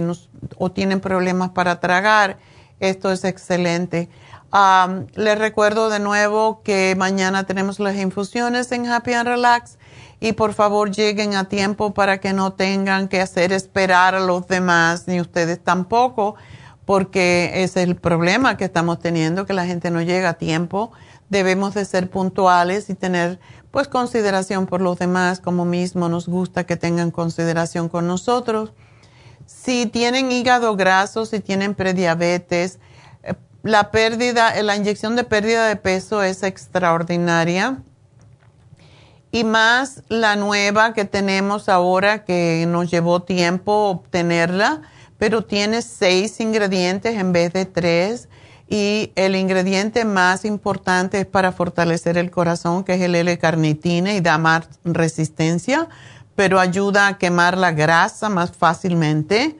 o 0.56 0.70
tienen 0.70 1.01
problemas 1.01 1.51
para 1.51 1.81
tragar. 1.81 2.39
Esto 2.78 3.10
es 3.10 3.24
excelente. 3.24 4.09
les 5.16 5.39
recuerdo 5.39 5.90
de 5.90 5.98
nuevo 5.98 6.62
que 6.62 6.94
mañana 6.97 7.43
tenemos 7.44 7.81
las 7.81 7.97
infusiones 7.97 8.70
en 8.70 8.86
Happy 8.86 9.12
and 9.12 9.28
Relax 9.28 9.77
y 10.20 10.35
por 10.35 10.55
favor 10.55 10.93
lleguen 10.93 11.35
a 11.35 11.48
tiempo 11.48 11.94
para 11.94 12.19
que 12.19 12.32
no 12.32 12.52
tengan 12.52 13.09
que 13.09 13.20
hacer 13.20 13.52
esperar 13.52 14.14
a 14.14 14.20
los 14.20 14.47
demás, 14.47 15.09
ni 15.09 15.20
ustedes 15.20 15.59
tampoco, 15.60 16.36
porque 16.85 17.51
ese 17.64 17.82
es 17.82 17.89
el 17.89 17.97
problema 17.97 18.56
que 18.56 18.66
estamos 18.66 19.01
teniendo, 19.01 19.47
que 19.47 19.52
la 19.52 19.66
gente 19.66 19.90
no 19.90 20.01
llega 20.01 20.28
a 20.28 20.35
tiempo. 20.35 20.93
Debemos 21.33 21.73
de 21.73 21.87
ser 21.87 22.11
puntuales 22.11 22.91
y 22.91 22.95
tener 22.95 23.41
pues 23.71 23.89
consideración 23.89 24.67
por 24.67 24.83
los 24.83 24.99
demás, 24.99 25.41
como 25.41 25.65
mismo 25.65 26.11
nos 26.11 26.29
gusta 26.29 26.65
que 26.65 26.77
tengan 26.77 27.11
consideración 27.11 27.89
con 27.89 28.07
nosotros. 28.07 28.75
Si 29.47 29.87
tienen 29.87 30.31
hígado 30.31 30.77
graso, 30.77 31.25
si 31.25 31.41
tienen 31.41 31.75
prediabetes, 31.75 32.81
eh, 33.23 33.33
la 33.63 33.91
pérdida, 33.91 34.63
la 34.63 34.77
inyección 34.77 35.17
de 35.17 35.25
pérdida 35.25 35.69
de 35.69 35.77
peso 35.77 36.23
es 36.23 36.43
extraordinaria 36.43 37.83
y 39.31 39.45
más 39.45 40.03
la 40.09 40.37
nueva 40.37 40.93
que 40.93 41.07
tenemos 41.07 41.71
ahora 41.71 42.25
que 42.25 42.67
nos 42.69 42.91
llevó 42.91 43.23
tiempo 43.23 43.89
obtenerla, 43.89 44.83
pero 45.17 45.47
tiene 45.47 45.81
seis 45.81 46.41
ingredientes 46.41 47.17
en 47.17 47.33
vez 47.33 47.55
de 47.55 47.65
tres 47.65 48.29
y 48.69 49.13
el 49.17 49.37
ingrediente 49.37 50.05
más 50.05 50.45
importante 50.45 51.21
es 51.21 51.27
para 51.27 51.53
fortalecer 51.53 52.17
el 52.17 52.31
corazón, 52.31 52.85
que 52.85 52.95
es 52.95 53.01
el 53.03 53.15
L-carnitina 53.15 54.15
y 54.15 54.21
da 54.21 54.39
más 54.39 54.69
resistencia, 54.85 55.89
pero 56.35 56.59
ayuda 56.59 57.09
a 57.09 57.19
quemar 57.19 57.59
la 57.59 57.73
grasa 57.73 58.29
más 58.29 58.53
fácilmente 58.53 59.57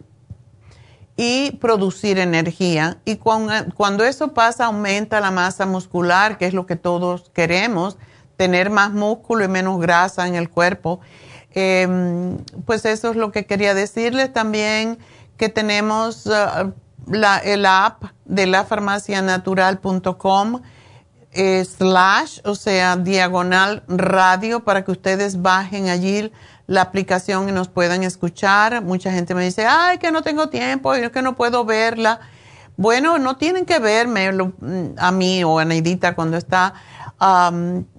y 1.17 1.53
producir 1.53 2.19
energía. 2.19 2.99
Y 3.05 3.17
cuando 3.17 4.05
eso 4.05 4.33
pasa, 4.33 4.67
aumenta 4.67 5.21
la 5.21 5.31
masa 5.31 5.67
muscular, 5.67 6.39
que 6.39 6.47
es 6.47 6.55
lo 6.55 6.67
que 6.67 6.77
todos 6.77 7.31
queremos 7.35 7.99
tener 8.37 8.71
más 8.71 8.93
músculo 8.93 9.45
y 9.45 9.49
menos 9.49 9.81
grasa 9.81 10.27
en 10.27 10.35
el 10.35 10.49
cuerpo. 10.51 11.01
Em, 11.55 12.39
pues 12.65 12.85
eso 12.87 13.11
es 13.11 13.17
lo 13.17 13.31
que 13.31 13.45
quería 13.45 13.75
decirles 13.75 14.33
también 14.33 14.99
que 15.37 15.49
tenemos 15.49 16.27
uh, 16.27 16.73
la, 17.07 17.39
el 17.39 17.67
app 17.67 18.05
de 18.25 18.47
la 18.47 18.65
farmacianatural.com 18.65 20.61
eh, 21.33 21.65
slash, 21.65 22.41
o 22.45 22.55
sea, 22.55 22.97
diagonal 22.97 23.83
radio 23.89 24.65
para 24.65 24.85
que 24.85 24.91
ustedes 24.91 25.41
bajen 25.41 25.89
allí 25.89 26.31
la 26.67 26.83
aplicación 26.83 27.49
y 27.49 27.53
nos 27.53 27.69
puedan 27.69 28.03
escuchar. 28.03 28.83
Mucha 28.83 29.11
gente 29.13 29.35
me 29.35 29.45
dice, 29.45 29.67
ay, 29.67 29.99
que 29.99 30.13
no 30.13 30.23
tengo 30.23 30.49
tiempo, 30.49 30.95
es 30.95 31.11
que 31.11 31.23
no 31.23 31.35
puedo 31.35 31.65
verla. 31.65 32.21
Bueno, 32.77 33.19
no 33.19 33.37
tienen 33.37 33.65
que 33.67 33.79
verme 33.79 34.31
a 34.99 35.13
mí 35.13 35.45
o 35.45 35.59
a 35.59 35.65
Neidita 35.65 36.15
cuando 36.15 36.37
está 36.37 36.75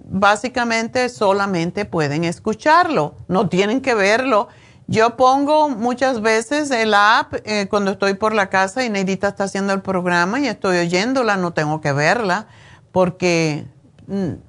básicamente 0.06 1.08
solamente 1.08 1.84
pueden 1.84 2.24
escucharlo, 2.24 3.14
no 3.28 3.48
tienen 3.48 3.80
que 3.80 3.94
verlo. 3.94 4.48
Yo 4.86 5.16
pongo 5.16 5.70
muchas 5.70 6.20
veces 6.20 6.70
el 6.70 6.92
app 6.94 7.34
eh, 7.44 7.66
cuando 7.70 7.92
estoy 7.92 8.14
por 8.14 8.34
la 8.34 8.50
casa 8.50 8.84
y 8.84 8.90
Neidita 8.90 9.28
está 9.28 9.44
haciendo 9.44 9.72
el 9.72 9.80
programa 9.80 10.40
y 10.40 10.46
estoy 10.46 10.78
oyéndola, 10.78 11.36
no 11.36 11.52
tengo 11.52 11.80
que 11.80 11.92
verla 11.92 12.46
porque 12.92 13.64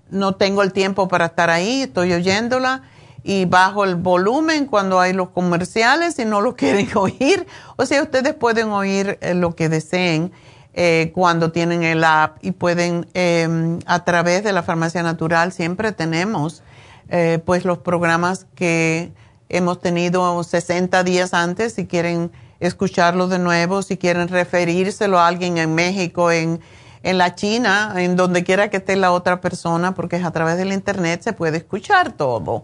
no 0.09 0.35
tengo 0.35 0.61
el 0.61 0.73
tiempo 0.73 1.07
para 1.07 1.27
estar 1.27 1.49
ahí, 1.49 1.83
estoy 1.83 2.11
oyéndola 2.11 2.83
y 3.23 3.45
bajo 3.45 3.83
el 3.83 3.95
volumen 3.95 4.67
cuando 4.67 4.99
hay 4.99 5.11
los 5.11 5.29
comerciales 5.29 6.19
y 6.19 6.25
no 6.25 6.41
lo 6.41 6.55
quieren 6.57 6.87
oír. 6.95 7.47
O 7.75 7.85
sea, 7.85 8.03
ustedes 8.03 8.33
pueden 8.35 8.69
oír 8.69 9.17
eh, 9.21 9.33
lo 9.33 9.55
que 9.55 9.67
deseen 9.67 10.31
eh, 10.73 11.11
cuando 11.15 11.51
tienen 11.51 11.83
el 11.83 12.03
app 12.03 12.37
y 12.41 12.51
pueden 12.51 13.07
em, 13.13 13.79
a 13.85 14.03
través 14.03 14.43
de 14.43 14.51
la 14.51 14.61
farmacia 14.61 15.01
natural 15.03 15.53
siempre 15.53 15.93
tenemos 15.93 16.63
eh, 17.07 17.39
pues 17.45 17.65
los 17.65 17.77
programas 17.77 18.45
que 18.55 19.13
hemos 19.49 19.79
tenido 19.79 20.43
60 20.43 21.03
días 21.03 21.33
antes 21.33 21.73
si 21.73 21.87
quieren 21.87 22.31
escucharlo 22.59 23.27
de 23.27 23.39
nuevo, 23.39 23.81
si 23.81 23.97
quieren 23.97 24.27
referírselo 24.27 25.19
a 25.19 25.27
alguien 25.27 25.57
en 25.57 25.75
México, 25.75 26.31
en, 26.31 26.61
en 27.03 27.17
la 27.17 27.35
China, 27.35 27.93
en 27.97 28.15
donde 28.15 28.43
quiera 28.43 28.69
que 28.69 28.77
esté 28.77 28.95
la 28.95 29.11
otra 29.11 29.41
persona, 29.41 29.93
porque 29.93 30.17
a 30.17 30.31
través 30.31 30.57
del 30.57 30.71
internet 30.71 31.21
se 31.21 31.33
puede 31.33 31.57
escuchar 31.57 32.13
todo. 32.13 32.63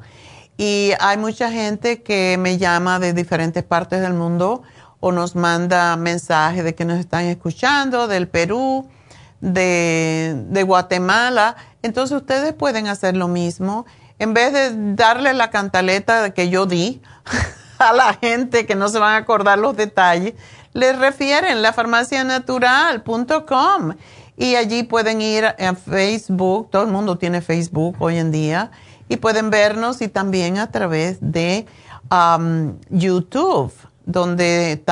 Y 0.57 0.91
hay 0.99 1.17
mucha 1.17 1.51
gente 1.51 2.03
que 2.03 2.37
me 2.39 2.57
llama 2.57 2.99
de 2.99 3.13
diferentes 3.13 3.63
partes 3.63 4.01
del 4.01 4.13
mundo 4.13 4.63
o 4.99 5.11
nos 5.11 5.35
manda 5.35 5.97
mensajes 5.97 6.63
de 6.63 6.75
que 6.75 6.85
nos 6.85 6.99
están 6.99 7.25
escuchando, 7.25 8.07
del 8.07 8.27
Perú, 8.27 8.87
de, 9.41 10.63
Guatemala. 10.65 11.55
Entonces 11.81 12.15
ustedes 12.15 12.53
pueden 12.53 12.87
hacer 12.87 13.17
lo 13.17 13.27
mismo. 13.27 13.85
En 14.21 14.33
vez 14.35 14.53
de 14.53 14.93
darle 14.93 15.33
la 15.33 15.49
cantaleta 15.49 16.31
que 16.31 16.49
yo 16.49 16.67
di 16.67 17.01
a 17.79 17.91
la 17.91 18.13
gente 18.13 18.67
que 18.67 18.75
no 18.75 18.87
se 18.87 18.99
van 18.99 19.15
a 19.15 19.17
acordar 19.17 19.57
los 19.57 19.75
detalles, 19.75 20.35
les 20.73 20.95
refieren 20.99 21.63
la 21.63 21.73
farmacianatural.com. 21.73 23.95
Y 24.37 24.53
allí 24.53 24.83
pueden 24.83 25.21
ir 25.21 25.45
a 25.45 25.73
Facebook, 25.73 26.69
todo 26.69 26.83
el 26.83 26.89
mundo 26.89 27.17
tiene 27.17 27.41
Facebook 27.41 27.95
hoy 27.97 28.19
en 28.19 28.31
día, 28.31 28.69
y 29.09 29.17
pueden 29.17 29.49
vernos 29.49 30.03
y 30.03 30.07
también 30.07 30.59
a 30.59 30.69
través 30.69 31.17
de 31.19 31.65
um, 32.11 32.77
YouTube 32.91 33.73
donde 34.05 34.83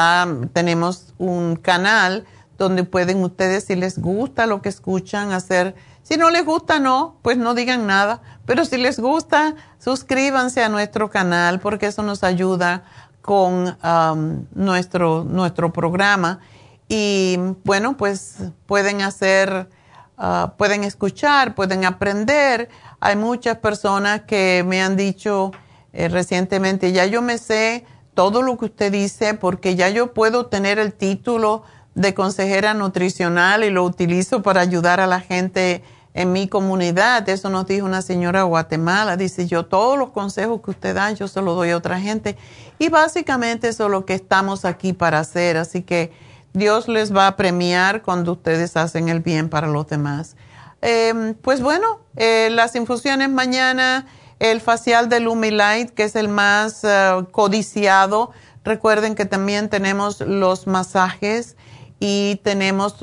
tenemos 0.54 1.14
un 1.20 1.56
canal 1.56 2.26
donde 2.58 2.84
pueden 2.84 3.24
ustedes, 3.24 3.66
si 3.66 3.76
les 3.76 4.00
gusta 4.00 4.48
lo 4.48 4.64
que 4.64 4.70
escuchan, 4.70 5.34
hacer, 5.34 5.76
si 6.02 6.18
no 6.18 6.32
les 6.32 6.44
gusta, 6.44 6.80
no, 6.80 7.20
pues 7.22 7.38
no 7.38 7.54
digan 7.54 7.86
nada, 7.86 8.24
pero 8.50 8.66
si 8.66 8.80
les 8.80 9.00
gusta, 9.00 9.54
suscríbanse 9.78 10.64
a 10.64 10.70
nuestro 10.70 11.12
canal 11.12 11.60
porque 11.60 11.86
eso 11.86 12.02
nos 12.02 12.24
ayuda 12.24 12.82
con 13.22 13.78
um, 13.84 14.46
nuestro, 14.56 15.24
nuestro 15.24 15.72
programa. 15.72 16.40
Y 16.88 17.38
bueno, 17.64 17.96
pues 17.96 18.38
pueden 18.66 19.04
hacer, 19.04 19.70
uh, 20.18 20.50
pueden 20.58 20.84
escuchar, 20.84 21.54
pueden 21.54 21.86
aprender. 21.86 22.70
Hay 23.00 23.18
muchas 23.18 23.60
personas 23.60 24.22
que 24.22 24.66
me 24.66 24.82
han 24.82 24.98
dicho 24.98 25.52
eh, 25.94 26.08
recientemente, 26.08 26.92
ya 26.92 27.06
yo 27.06 27.22
me 27.22 27.38
sé 27.38 27.86
todo 28.16 28.42
lo 28.42 28.58
que 28.58 28.66
usted 28.66 28.92
dice 28.92 29.36
porque 29.36 29.76
ya 29.76 29.90
yo 29.90 30.12
puedo 30.16 30.48
tener 30.48 30.80
el 30.80 30.94
título 30.94 31.62
de 31.94 32.16
consejera 32.16 32.74
nutricional 32.74 33.64
y 33.64 33.70
lo 33.70 33.84
utilizo 33.84 34.42
para 34.42 34.62
ayudar 34.62 35.00
a 35.00 35.06
la 35.06 35.20
gente 35.20 35.84
en 36.20 36.34
mi 36.34 36.50
comunidad. 36.50 37.28
Eso 37.30 37.50
nos 37.50 37.66
dijo 37.66 37.86
una 37.86 38.02
señora 38.02 38.40
de 38.40 38.46
Guatemala. 38.46 39.16
Dice, 39.16 39.48
yo 39.48 39.66
todos 39.66 39.98
los 39.98 40.10
consejos 40.10 40.60
que 40.62 40.72
usted 40.72 40.94
da, 40.94 41.12
yo 41.14 41.30
se 41.30 41.42
los 41.42 41.56
doy 41.56 41.70
a 41.70 41.78
otra 41.78 41.98
gente. 41.98 42.36
Y 42.78 42.90
básicamente 42.90 43.70
eso 43.70 43.86
es 43.86 43.92
lo 43.92 44.06
que 44.06 44.16
estamos 44.16 44.66
aquí 44.66 44.92
para 44.92 45.20
hacer. 45.20 45.56
Así 45.56 45.82
que 45.82 46.12
Dios 46.52 46.90
les 46.90 47.16
va 47.16 47.28
a 47.28 47.38
premiar 47.38 48.02
cuando 48.02 48.34
ustedes 48.34 48.76
hacen 48.76 49.08
el 49.08 49.22
bien 49.22 49.48
para 49.48 49.68
los 49.68 49.88
demás. 49.88 50.36
Eh, 50.82 51.36
pues 51.42 51.62
bueno, 51.62 52.02
eh, 52.18 52.50
las 52.52 52.76
infusiones 52.76 53.30
mañana 53.30 54.06
el 54.40 54.60
facial 54.60 55.08
de 55.08 55.22
Lumilight, 55.22 55.92
que 55.92 56.04
es 56.04 56.18
el 56.18 56.28
más 56.28 56.84
eh, 56.84 57.12
codiciado. 57.32 58.32
Recuerden 58.66 59.16
que 59.16 59.24
también 59.24 59.70
tenemos 59.70 60.20
los 60.20 60.68
masajes 60.68 61.56
y 62.02 62.42
tenemos 62.44 62.96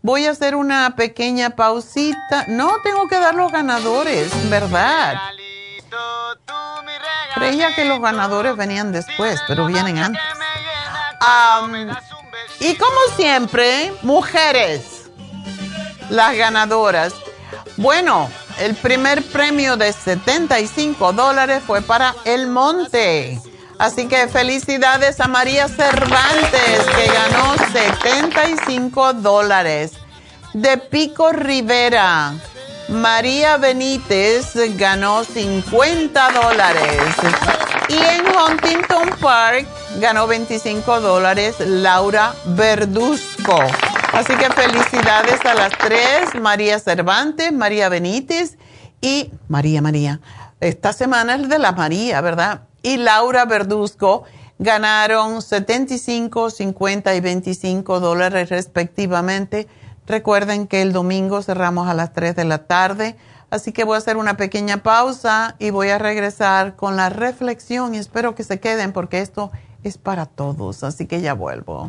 Voy 0.00 0.24
a 0.26 0.30
hacer 0.30 0.56
una 0.56 0.96
pequeña 0.96 1.50
pausita. 1.50 2.46
No, 2.48 2.72
tengo 2.82 3.06
que 3.08 3.18
dar 3.18 3.34
los 3.34 3.52
ganadores, 3.52 4.32
¿verdad? 4.48 5.18
Creía 7.34 7.74
que 7.74 7.84
los 7.84 8.00
ganadores 8.00 8.56
venían 8.56 8.90
después, 8.92 9.38
pero 9.46 9.66
vienen 9.66 9.98
antes. 9.98 10.22
y 12.60 12.74
como 12.76 12.96
siempre, 13.16 13.92
mujeres, 14.02 15.10
las 16.08 16.34
ganadoras. 16.36 17.12
Bueno, 17.82 18.30
el 18.60 18.76
primer 18.76 19.24
premio 19.24 19.76
de 19.76 19.92
75 19.92 21.12
dólares 21.14 21.64
fue 21.66 21.82
para 21.82 22.14
El 22.24 22.46
Monte. 22.46 23.40
Así 23.76 24.06
que 24.06 24.28
felicidades 24.28 25.18
a 25.18 25.26
María 25.26 25.66
Cervantes, 25.66 26.86
que 26.94 27.06
ganó 27.08 27.56
75 27.72 29.14
dólares. 29.14 29.94
De 30.54 30.78
Pico 30.78 31.32
Rivera, 31.32 32.34
María 32.88 33.56
Benítez 33.56 34.52
ganó 34.76 35.24
50 35.24 36.30
dólares. 36.30 37.02
Y 37.88 37.96
en 37.96 38.24
Huntington 38.28 39.10
Park 39.20 39.66
ganó 39.98 40.28
25 40.28 41.00
dólares 41.00 41.56
Laura 41.58 42.32
Verduzco. 42.44 43.58
Así 44.12 44.34
que 44.36 44.50
felicidades 44.50 45.44
a 45.44 45.54
las 45.54 45.72
tres, 45.78 46.40
María 46.40 46.78
Cervantes, 46.78 47.52
María 47.52 47.88
Benítez 47.88 48.58
y 49.00 49.30
María 49.48 49.82
María. 49.82 50.20
Esta 50.60 50.92
semana 50.92 51.34
es 51.34 51.48
de 51.48 51.58
la 51.58 51.72
María, 51.72 52.20
¿verdad? 52.20 52.62
y 52.82 52.96
Laura 52.96 53.44
Verduzco 53.44 54.24
ganaron 54.58 55.42
75, 55.42 56.50
50 56.50 57.14
y 57.14 57.20
25 57.20 58.00
dólares 58.00 58.50
respectivamente. 58.50 59.68
Recuerden 60.06 60.66
que 60.66 60.82
el 60.82 60.92
domingo 60.92 61.42
cerramos 61.42 61.88
a 61.88 61.94
las 61.94 62.12
3 62.12 62.34
de 62.34 62.44
la 62.44 62.66
tarde, 62.66 63.16
así 63.50 63.72
que 63.72 63.84
voy 63.84 63.94
a 63.94 63.98
hacer 63.98 64.16
una 64.16 64.36
pequeña 64.36 64.82
pausa 64.82 65.54
y 65.58 65.70
voy 65.70 65.88
a 65.90 65.98
regresar 65.98 66.74
con 66.76 66.96
la 66.96 67.08
reflexión 67.08 67.94
y 67.94 67.98
espero 67.98 68.34
que 68.34 68.44
se 68.44 68.60
queden 68.60 68.92
porque 68.92 69.20
esto 69.20 69.52
es 69.84 69.98
para 69.98 70.26
todos, 70.26 70.82
así 70.84 71.06
que 71.06 71.20
ya 71.20 71.34
vuelvo. 71.34 71.88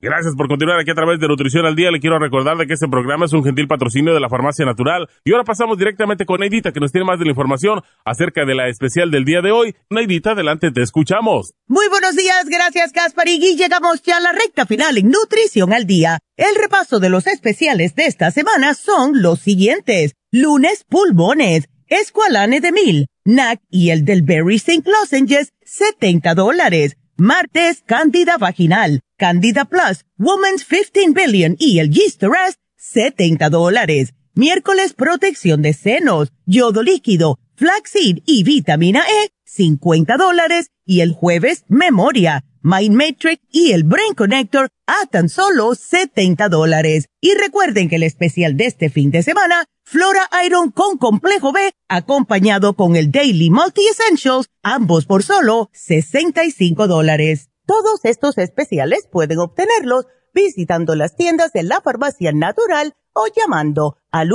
Gracias 0.01 0.33
por 0.35 0.47
continuar 0.47 0.79
aquí 0.79 0.89
a 0.89 0.95
través 0.95 1.19
de 1.19 1.27
Nutrición 1.27 1.63
al 1.67 1.75
Día. 1.75 1.91
Le 1.91 1.99
quiero 1.99 2.17
recordar 2.17 2.57
de 2.57 2.65
que 2.65 2.73
este 2.73 2.87
programa 2.87 3.25
es 3.25 3.33
un 3.33 3.43
gentil 3.43 3.67
patrocinio 3.67 4.15
de 4.15 4.19
la 4.19 4.29
Farmacia 4.29 4.65
Natural. 4.65 5.07
Y 5.23 5.31
ahora 5.31 5.43
pasamos 5.43 5.77
directamente 5.77 6.25
con 6.25 6.39
Neidita, 6.39 6.71
que 6.71 6.79
nos 6.79 6.91
tiene 6.91 7.05
más 7.05 7.19
de 7.19 7.25
la 7.25 7.31
información 7.31 7.81
acerca 8.03 8.43
de 8.43 8.55
la 8.55 8.67
especial 8.67 9.11
del 9.11 9.25
día 9.25 9.41
de 9.41 9.51
hoy. 9.51 9.75
Neidita, 9.91 10.31
adelante, 10.31 10.71
te 10.71 10.81
escuchamos. 10.81 11.53
Muy 11.67 11.87
buenos 11.89 12.15
días, 12.15 12.45
gracias 12.49 12.93
Y 13.27 13.55
Llegamos 13.55 14.01
ya 14.01 14.17
a 14.17 14.21
la 14.21 14.31
recta 14.31 14.65
final 14.65 14.97
en 14.97 15.09
Nutrición 15.09 15.71
al 15.71 15.85
Día. 15.85 16.17
El 16.35 16.55
repaso 16.55 16.99
de 16.99 17.09
los 17.09 17.27
especiales 17.27 17.93
de 17.93 18.05
esta 18.05 18.31
semana 18.31 18.73
son 18.73 19.21
los 19.21 19.39
siguientes. 19.39 20.15
Lunes, 20.31 20.83
pulmones, 20.89 21.69
escualane 21.85 22.59
de 22.59 22.71
mil, 22.71 23.07
NAC 23.23 23.61
y 23.69 23.91
el 23.91 24.03
del 24.03 24.23
Berry 24.23 24.55
St. 24.55 24.81
Lozenges, 24.89 25.53
70 25.63 26.33
dólares. 26.33 26.97
Martes, 27.21 27.83
Candida 27.85 28.37
Vaginal, 28.39 29.01
Candida 29.15 29.65
Plus, 29.65 30.05
Woman's 30.17 30.65
15 30.65 31.13
Billion 31.13 31.55
y 31.59 31.77
el 31.77 31.91
Yeast 31.91 32.23
Rest, 32.23 32.57
70 32.77 33.47
dólares. 33.51 34.15
Miércoles, 34.33 34.93
protección 34.93 35.61
de 35.61 35.73
senos, 35.73 36.31
yodo 36.45 36.83
líquido, 36.83 37.37
flaxseed 37.55 38.19
y 38.25 38.43
vitamina 38.45 39.01
E, 39.01 39.31
50 39.43 40.15
dólares. 40.15 40.67
Y 40.85 41.01
el 41.01 41.11
jueves, 41.11 41.65
memoria, 41.67 42.45
Mind 42.61 42.95
Matrix 42.95 43.41
y 43.49 43.73
el 43.73 43.83
Brain 43.83 44.13
Connector 44.13 44.69
a 44.87 45.05
tan 45.07 45.27
solo 45.27 45.75
70 45.75 46.47
dólares. 46.47 47.07
Y 47.19 47.33
recuerden 47.33 47.89
que 47.89 47.97
el 47.97 48.03
especial 48.03 48.55
de 48.55 48.67
este 48.67 48.89
fin 48.89 49.11
de 49.11 49.21
semana, 49.21 49.65
Flora 49.83 50.29
Iron 50.45 50.71
con 50.71 50.97
complejo 50.97 51.51
B, 51.51 51.73
acompañado 51.89 52.75
con 52.75 52.95
el 52.95 53.11
Daily 53.11 53.49
Multi 53.49 53.81
Essentials, 53.87 54.47
ambos 54.63 55.05
por 55.05 55.23
solo 55.23 55.69
65 55.73 56.87
dólares. 56.87 57.49
Todos 57.65 58.05
estos 58.05 58.37
especiales 58.37 59.09
pueden 59.11 59.39
obtenerlos 59.39 60.05
visitando 60.33 60.95
las 60.95 61.17
tiendas 61.17 61.51
de 61.51 61.63
la 61.63 61.81
farmacia 61.81 62.31
natural 62.31 62.93
o 63.13 63.25
llamando 63.35 63.97
al 64.11 64.29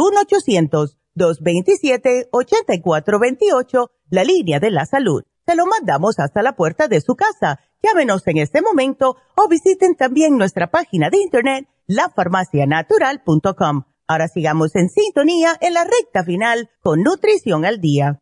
1-800-227-8428, 1.17 3.91
la 4.11 4.25
línea 4.25 4.61
de 4.61 4.71
la 4.71 4.87
salud. 4.87 5.25
Se 5.47 5.55
lo 5.55 5.67
mandamos 5.67 6.19
hasta 6.19 6.43
la 6.43 6.57
puerta 6.57 6.89
de 6.89 7.01
su 7.01 7.15
casa 7.15 7.61
Llámenos 7.83 8.27
en 8.27 8.39
este 8.39 8.63
momento 8.63 9.17
o 9.37 9.49
visiten 9.49 9.95
también 9.95 10.37
nuestra 10.37 10.71
página 10.71 11.11
de 11.11 11.19
internet 11.19 11.69
lafarmacianatural.com. 11.87 13.85
Ahora 14.09 14.29
sigamos 14.29 14.75
en 14.77 14.89
sintonía 14.89 15.57
en 15.61 15.75
la 15.75 15.85
recta 15.85 16.25
final 16.25 16.71
con 16.81 17.03
Nutrición 17.03 17.65
al 17.65 17.81
Día. 17.81 18.21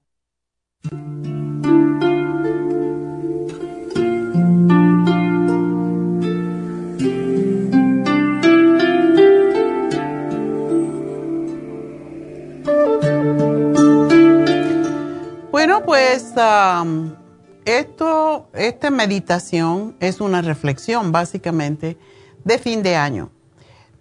Esto, 17.65 18.48
esta 18.55 18.90
meditación 18.90 19.97
es 20.01 20.20
una 20.20 20.43
reflexión 20.43 21.12
básicamente 21.12 21.98
de 22.44 22.59
fin 22.59 22.82
de 22.82 22.97
año. 22.97 23.31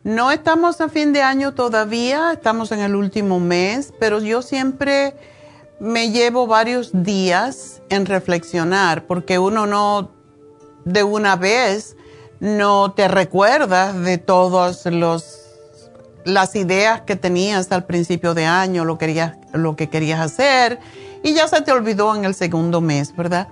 No 0.03 0.31
estamos 0.31 0.81
a 0.81 0.89
fin 0.89 1.14
de 1.14 1.22
año 1.22 1.53
todavía, 1.53 2.34
estamos 2.34 2.72
en 2.72 2.80
el 2.80 2.95
último 2.95 3.39
mes, 3.39 3.93
pero 3.99 4.19
yo 4.19 4.41
siempre 4.41 5.15
me 5.80 6.11
llevo 6.11 6.45
varios 6.45 6.91
días 6.93 7.81
en 7.89 8.05
reflexionar 8.05 9.05
porque 9.05 9.39
uno 9.39 9.65
no 9.65 10.11
de 10.85 11.03
una 11.03 11.35
vez 11.35 11.95
no 12.39 12.91
te 12.91 13.07
recuerdas 13.07 13.97
de 14.01 14.18
todas 14.18 14.85
las 16.26 16.55
ideas 16.55 17.01
que 17.01 17.15
tenías 17.15 17.72
al 17.72 17.85
principio 17.85 18.34
de 18.34 18.45
año, 18.45 18.84
lo, 18.84 18.97
querías, 18.97 19.38
lo 19.53 19.77
que 19.77 19.89
querías 19.89 20.19
hacer 20.19 20.80
y 21.23 21.33
ya 21.33 21.47
se 21.47 21.61
te 21.61 21.71
olvidó 21.71 22.15
en 22.15 22.25
el 22.25 22.35
segundo 22.35 22.81
mes, 22.81 23.15
¿verdad? 23.15 23.47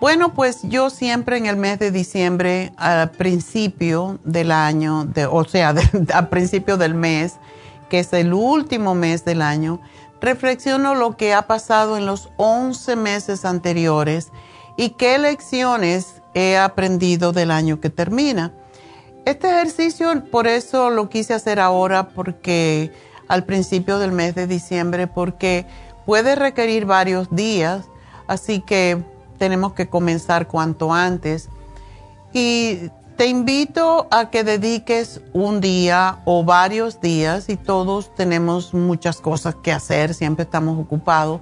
Bueno, 0.00 0.34
pues 0.34 0.62
yo 0.64 0.90
siempre 0.90 1.36
en 1.36 1.46
el 1.46 1.56
mes 1.56 1.78
de 1.78 1.92
diciembre, 1.92 2.72
al 2.76 3.12
principio 3.12 4.18
del 4.24 4.50
año, 4.50 5.04
de, 5.04 5.26
o 5.26 5.44
sea, 5.44 5.72
al 6.14 6.28
principio 6.28 6.76
del 6.76 6.94
mes, 6.94 7.34
que 7.88 8.00
es 8.00 8.12
el 8.12 8.32
último 8.32 8.96
mes 8.96 9.24
del 9.24 9.42
año, 9.42 9.80
reflexiono 10.20 10.94
lo 10.94 11.16
que 11.16 11.34
ha 11.34 11.42
pasado 11.42 11.96
en 11.96 12.06
los 12.06 12.30
11 12.36 12.96
meses 12.96 13.44
anteriores 13.44 14.32
y 14.76 14.90
qué 14.90 15.18
lecciones 15.18 16.22
he 16.34 16.56
aprendido 16.56 17.32
del 17.32 17.50
año 17.50 17.80
que 17.80 17.90
termina. 17.90 18.52
Este 19.24 19.48
ejercicio 19.48 20.24
por 20.30 20.48
eso 20.48 20.90
lo 20.90 21.08
quise 21.08 21.34
hacer 21.34 21.60
ahora 21.60 22.08
porque 22.08 22.92
al 23.28 23.44
principio 23.44 23.98
del 23.98 24.10
mes 24.10 24.34
de 24.34 24.46
diciembre 24.46 25.06
porque 25.06 25.66
puede 26.06 26.34
requerir 26.34 26.86
varios 26.86 27.34
días, 27.34 27.86
así 28.26 28.60
que 28.60 29.02
tenemos 29.38 29.72
que 29.72 29.88
comenzar 29.88 30.46
cuanto 30.46 30.92
antes. 30.92 31.48
Y 32.32 32.90
te 33.16 33.26
invito 33.26 34.06
a 34.10 34.30
que 34.30 34.42
dediques 34.42 35.20
un 35.32 35.60
día 35.60 36.20
o 36.24 36.44
varios 36.44 37.00
días 37.00 37.48
y 37.48 37.56
todos 37.56 38.14
tenemos 38.14 38.72
muchas 38.72 39.20
cosas 39.20 39.54
que 39.56 39.70
hacer, 39.72 40.14
siempre 40.14 40.44
estamos 40.44 40.78
ocupados. 40.78 41.40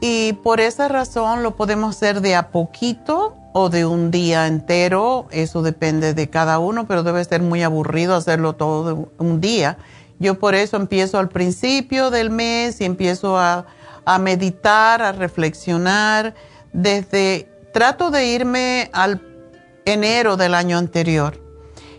Y 0.00 0.32
por 0.42 0.60
esa 0.60 0.88
razón 0.88 1.42
lo 1.44 1.54
podemos 1.54 1.96
hacer 1.96 2.20
de 2.20 2.34
a 2.34 2.50
poquito 2.50 3.36
o 3.52 3.68
de 3.68 3.86
un 3.86 4.10
día 4.10 4.48
entero, 4.48 5.26
eso 5.30 5.62
depende 5.62 6.14
de 6.14 6.28
cada 6.28 6.58
uno, 6.58 6.86
pero 6.86 7.04
debe 7.04 7.24
ser 7.24 7.40
muy 7.42 7.62
aburrido 7.62 8.16
hacerlo 8.16 8.54
todo 8.54 9.10
un 9.18 9.40
día. 9.40 9.78
Yo 10.22 10.38
por 10.38 10.54
eso 10.54 10.76
empiezo 10.76 11.18
al 11.18 11.28
principio 11.28 12.10
del 12.10 12.30
mes 12.30 12.80
y 12.80 12.84
empiezo 12.84 13.36
a, 13.38 13.66
a 14.04 14.18
meditar, 14.18 15.02
a 15.02 15.12
reflexionar. 15.12 16.34
Desde, 16.72 17.48
trato 17.74 18.10
de 18.10 18.26
irme 18.26 18.88
al 18.94 19.20
enero 19.84 20.36
del 20.38 20.54
año 20.54 20.78
anterior 20.78 21.38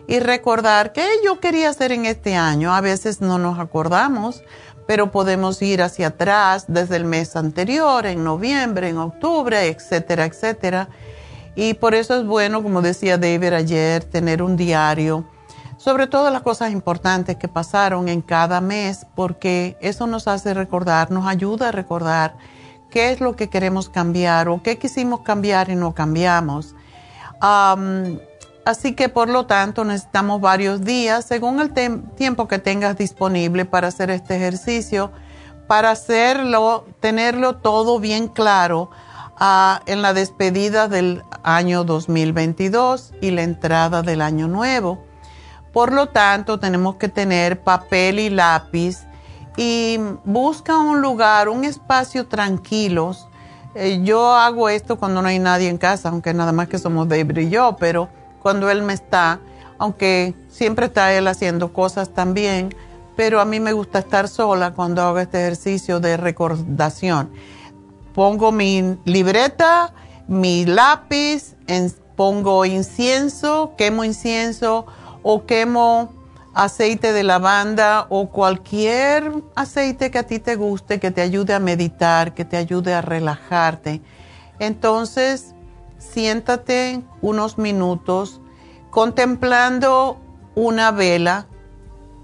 y 0.07 0.19
recordar 0.19 0.93
qué 0.93 1.05
yo 1.23 1.39
quería 1.39 1.69
hacer 1.69 1.91
en 1.91 2.05
este 2.05 2.35
año. 2.35 2.73
A 2.73 2.81
veces 2.81 3.21
no 3.21 3.37
nos 3.37 3.59
acordamos, 3.59 4.41
pero 4.87 5.11
podemos 5.11 5.61
ir 5.61 5.83
hacia 5.83 6.07
atrás 6.07 6.65
desde 6.67 6.95
el 6.95 7.05
mes 7.05 7.35
anterior, 7.35 8.05
en 8.05 8.23
noviembre, 8.23 8.89
en 8.89 8.97
octubre, 8.97 9.67
etcétera, 9.67 10.25
etcétera 10.25 10.89
y 11.55 11.75
por 11.75 11.93
eso 11.93 12.15
es 12.15 12.25
bueno, 12.25 12.63
como 12.63 12.81
decía 12.81 13.17
David 13.17 13.53
ayer, 13.53 14.03
tener 14.03 14.41
un 14.41 14.57
diario 14.57 15.25
sobre 15.83 16.07
todas 16.07 16.31
las 16.31 16.43
cosas 16.43 16.71
importantes 16.71 17.35
que 17.35 17.49
pasaron 17.49 18.07
en 18.07 18.21
cada 18.21 18.61
mes, 18.61 19.05
porque 19.15 19.75
eso 19.81 20.07
nos 20.07 20.29
hace 20.29 20.53
recordar, 20.53 21.11
nos 21.11 21.27
ayuda 21.27 21.69
a 21.69 21.71
recordar 21.73 22.37
qué 22.89 23.11
es 23.11 23.19
lo 23.19 23.35
que 23.35 23.49
queremos 23.49 23.89
cambiar 23.89 24.47
o 24.47 24.63
qué 24.63 24.77
quisimos 24.77 25.21
cambiar 25.21 25.69
y 25.69 25.75
no 25.75 25.93
cambiamos. 25.93 26.73
así 28.63 28.95
que 28.95 29.09
por 29.09 29.27
lo 29.27 29.45
tanto 29.45 29.83
necesitamos 29.83 30.39
varios 30.39 30.85
días, 30.85 31.25
según 31.25 31.59
el 31.59 31.73
tiempo 32.15 32.47
que 32.47 32.59
tengas 32.59 32.97
disponible 32.97 33.65
para 33.65 33.89
hacer 33.89 34.09
este 34.09 34.37
ejercicio, 34.37 35.11
para 35.67 35.91
hacerlo, 35.91 36.85
tenerlo 37.01 37.57
todo 37.57 37.99
bien 37.99 38.29
claro 38.29 38.89
en 39.85 40.01
la 40.01 40.13
despedida 40.13 40.87
del 40.87 41.23
año 41.43 41.83
2022 41.83 43.15
y 43.19 43.31
la 43.31 43.43
entrada 43.43 44.01
del 44.01 44.21
año 44.21 44.47
nuevo. 44.47 45.12
Por 45.73 45.91
lo 45.91 46.07
tanto, 46.07 46.59
tenemos 46.59 46.95
que 46.95 47.09
tener 47.09 47.61
papel 47.61 48.19
y 48.19 48.29
lápiz 48.29 48.99
y 49.57 49.97
busca 50.23 50.77
un 50.77 51.01
lugar, 51.01 51.49
un 51.49 51.65
espacio 51.65 52.27
tranquilo. 52.27 53.15
Eh, 53.75 54.01
yo 54.03 54.33
hago 54.35 54.69
esto 54.69 54.97
cuando 54.97 55.21
no 55.21 55.27
hay 55.27 55.39
nadie 55.39 55.67
en 55.67 55.77
casa, 55.77 56.09
aunque 56.09 56.33
nada 56.33 56.53
más 56.53 56.69
que 56.69 56.77
somos 56.77 57.09
David 57.09 57.37
y 57.37 57.49
yo, 57.49 57.75
pero 57.77 58.07
cuando 58.41 58.69
él 58.69 58.83
me 58.83 58.93
está, 58.93 59.39
aunque 59.79 60.35
siempre 60.49 60.85
está 60.85 61.11
él 61.13 61.27
haciendo 61.27 61.73
cosas 61.73 62.13
también, 62.13 62.73
pero 63.15 63.41
a 63.41 63.45
mí 63.45 63.59
me 63.59 63.73
gusta 63.73 63.99
estar 63.99 64.29
sola 64.29 64.73
cuando 64.73 65.01
hago 65.01 65.19
este 65.19 65.39
ejercicio 65.41 65.99
de 65.99 66.17
recordación 66.17 67.31
pongo 68.13 68.51
mi 68.51 68.97
libreta, 69.05 69.93
mi 70.27 70.65
lápiz, 70.65 71.55
pongo 72.15 72.65
incienso, 72.65 73.73
quemo 73.77 74.03
incienso 74.03 74.85
o 75.23 75.45
quemo 75.45 76.13
aceite 76.53 77.13
de 77.13 77.23
lavanda 77.23 78.05
o 78.09 78.29
cualquier 78.29 79.31
aceite 79.55 80.11
que 80.11 80.19
a 80.19 80.23
ti 80.23 80.37
te 80.37 80.55
guste, 80.55 80.99
que 80.99 81.09
te 81.09 81.21
ayude 81.21 81.53
a 81.53 81.59
meditar, 81.59 82.33
que 82.35 82.45
te 82.45 82.57
ayude 82.57 82.93
a 82.93 83.01
relajarte. 83.01 84.01
Entonces, 84.59 85.55
siéntate 85.97 87.01
unos 87.21 87.57
minutos 87.57 88.39
contemplando 88.91 90.19
una 90.53 90.91
vela 90.91 91.47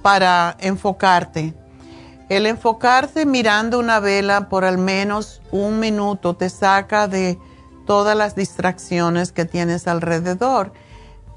para 0.04 0.56
enfocarte 0.60 1.56
el 2.30 2.46
enfocarse 2.46 3.26
mirando 3.26 3.80
una 3.80 4.00
vela 4.00 4.50
por 4.50 4.64
al 4.64 4.78
menos 4.78 5.42
un 5.52 5.80
minuto 5.80 6.36
te 6.36 6.50
saca 6.50 7.08
de 7.08 7.40
todas 7.88 8.16
las 8.16 8.36
distracciones 8.36 9.32
que 9.32 9.46
tienes 9.46 9.88
alrededor. 9.88 10.72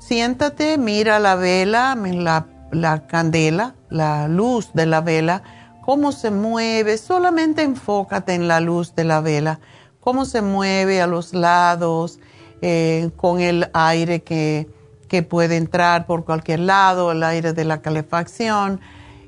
Siéntate, 0.07 0.79
mira 0.79 1.21
la 1.21 1.37
vela, 1.37 1.95
la, 1.95 2.47
la 2.73 3.07
candela, 3.07 3.77
la 3.89 4.27
luz 4.27 4.73
de 4.75 4.85
la 4.85 5.01
vela, 5.01 5.45
cómo 5.81 6.11
se 6.11 6.33
mueve. 6.33 6.99
Solamente 6.99 7.63
enfócate 7.63 8.35
en 8.35 8.49
la 8.49 8.59
luz 8.59 8.97
de 8.97 9.05
la 9.05 9.21
vela, 9.21 9.61
cómo 10.01 10.25
se 10.25 10.43
mueve 10.43 11.01
a 11.01 11.07
los 11.07 11.35
lados, 11.35 12.19
eh, 12.63 13.11
con 13.15 13.41
el 13.41 13.71
aire 13.75 14.23
que, 14.25 14.69
que 15.09 15.23
puede 15.23 15.57
entrar 15.57 16.05
por 16.05 16.25
cualquier 16.25 16.61
lado, 16.61 17.13
el 17.13 17.23
aire 17.23 17.53
de 17.53 17.65
la 17.65 17.81
calefacción 17.81 18.81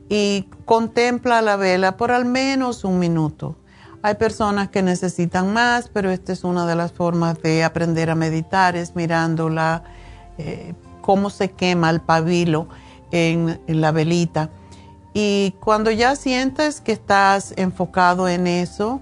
y 0.09 0.49
contempla 0.65 1.41
la 1.41 1.55
vela 1.55 1.97
por 1.97 2.11
al 2.11 2.25
menos 2.25 2.83
un 2.83 2.99
minuto. 2.99 3.57
Hay 4.03 4.17
personas 4.17 4.71
que 4.71 4.83
necesitan 4.83 5.53
más, 5.53 5.89
pero 5.89 6.11
esta 6.11 6.33
es 6.33 6.43
una 6.43 6.67
de 6.67 6.75
las 6.75 6.93
formas 6.93 7.41
de 7.41 7.63
aprender 7.63 8.11
a 8.11 8.17
meditar, 8.17 8.77
es 8.77 8.97
mirándola, 8.97 9.85
eh, 10.39 10.75
cómo 11.01 11.31
se 11.31 11.51
quema 11.51 11.91
el 11.91 12.01
pabilo 12.01 12.69
en, 13.11 13.61
la 13.67 13.93
velita. 13.93 14.51
Y 15.13 15.55
cuando 15.61 15.91
ya 15.91 16.17
sientes 16.17 16.81
que 16.81 16.93
estás 16.93 17.55
enfocado 17.57 18.29
en 18.29 18.47
eso, 18.47 19.01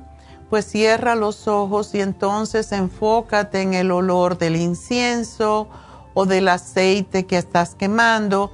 pues 0.51 0.67
cierra 0.67 1.15
los 1.15 1.49
ojos 1.49 1.95
y 1.95 2.01
entonces 2.01 2.73
enfócate 2.73 3.63
en 3.63 3.73
el 3.73 3.91
olor 3.91 4.37
del 4.37 4.57
incienso 4.57 5.69
o 6.13 6.27
del 6.27 6.49
aceite 6.49 7.25
que 7.25 7.39
estás 7.39 7.75
quemando 7.75 8.53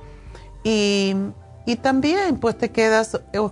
y 0.62 1.16
y 1.68 1.76
también 1.76 2.38
pues 2.38 2.56
te 2.56 2.70
quedas 2.70 3.20
eh, 3.34 3.48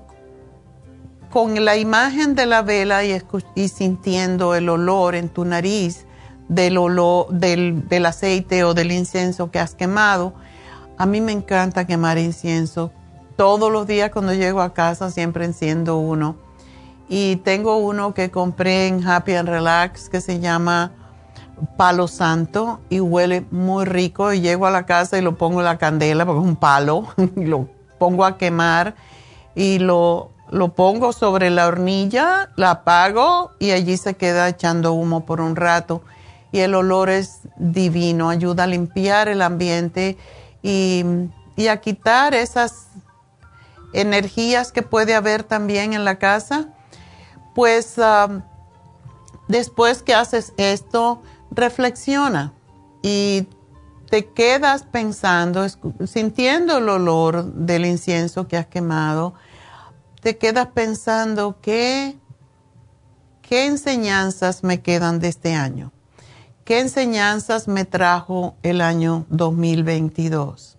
con 1.31 1.63
la 1.67 1.77
imagen 1.77 2.35
de 2.35 2.47
la 2.47 2.63
vela 2.63 3.03
y, 3.05 3.69
sintiendo 3.69 4.55
el 4.55 4.71
olor 4.71 5.15
en 5.15 5.29
tu 5.29 5.45
nariz 5.45 6.07
del 6.49 6.79
olor 6.79 7.29
del, 7.31 7.89
del 7.89 8.07
aceite 8.07 8.65
o 8.65 8.75
del 8.75 8.93
incienso 8.93 9.51
que 9.51 9.59
has 9.59 9.75
quemado. 9.75 10.35
A 10.99 11.07
mí 11.07 11.21
me 11.21 11.33
encanta 11.33 11.87
quemar 11.87 12.19
incienso. 12.19 12.93
Todos 13.37 13.71
los 13.71 13.87
días 13.87 14.11
cuando 14.11 14.33
llego 14.33 14.61
a 14.61 14.73
casa 14.73 15.11
siempre 15.11 15.45
enciendo 15.45 15.99
uno. 15.99 16.37
Y 17.09 17.37
tengo 17.37 17.77
uno 17.77 18.15
que 18.15 18.31
compré 18.31 18.89
en 18.89 19.07
Happy 19.07 19.35
and 19.35 19.49
Relax 19.49 20.09
que 20.09 20.21
se 20.21 20.41
llama 20.41 20.93
Palo 21.77 22.09
Santo 22.09 22.81
y 22.89 23.01
huele 23.01 23.45
muy 23.51 23.85
rico. 23.85 24.33
Y 24.33 24.41
llego 24.41 24.67
a 24.67 24.71
la 24.71 24.87
casa 24.87 25.19
y 25.19 25.23
lo 25.23 25.37
pongo 25.37 25.61
en 25.61 25.67
la 25.67 25.79
candela 25.79 26.25
porque 26.25 26.41
es 26.41 26.49
un 26.49 26.57
palo. 26.57 27.07
y 27.37 27.45
lo 27.45 27.69
pongo 27.99 28.25
a 28.25 28.39
quemar 28.39 28.95
y 29.57 29.79
lo, 29.79 30.31
lo 30.51 30.75
pongo 30.75 31.13
sobre 31.13 31.51
la 31.51 31.67
hornilla, 31.67 32.51
la 32.57 32.71
apago 32.71 33.51
y 33.59 33.71
allí 33.71 33.97
se 33.97 34.15
queda 34.15 34.49
echando 34.49 34.93
humo 34.93 35.25
por 35.25 35.41
un 35.41 35.57
rato. 35.57 36.03
El 36.61 36.75
olor 36.75 37.11
es 37.11 37.41
divino, 37.57 38.29
ayuda 38.29 38.65
a 38.65 38.67
limpiar 38.67 39.29
el 39.29 39.43
ambiente 39.43 40.17
y, 40.63 41.05
y 41.57 41.69
a 41.69 41.81
quitar 41.81 42.35
esas 42.35 42.89
energías 43.93 44.73
que 44.73 44.83
puede 44.83 45.15
haber 45.15 45.43
también 45.43 45.93
en 45.93 46.05
la 46.05 46.19
casa. 46.19 46.69
Pues 47.55 47.97
um, 47.99 48.43
después 49.49 50.03
que 50.03 50.15
haces 50.15 50.53
esto, 50.57 51.23
reflexiona 51.51 52.53
y 53.03 53.49
te 54.11 54.27
quedas 54.27 54.85
pensando, 54.85 55.67
sintiendo 56.07 56.79
el 56.79 56.89
olor 56.89 57.45
del 57.53 57.87
incienso 57.87 58.47
que 58.47 58.57
has 58.57 58.67
quemado, 58.67 59.35
te 60.21 60.39
quedas 60.39 60.69
pensando 60.69 61.59
qué, 61.61 62.17
qué 63.43 63.67
enseñanzas 63.67 64.63
me 64.63 64.81
quedan 64.81 65.19
de 65.19 65.29
este 65.29 65.55
año, 65.55 65.93
qué 66.67 66.81
enseñanzas 66.81 67.69
me 67.69 67.85
trajo 67.85 68.57
el 68.65 68.81
año 68.81 69.25
2022. 69.29 70.77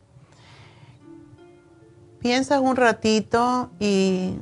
Piensas 2.19 2.59
un 2.59 2.75
ratito 2.75 3.71
y 3.79 4.33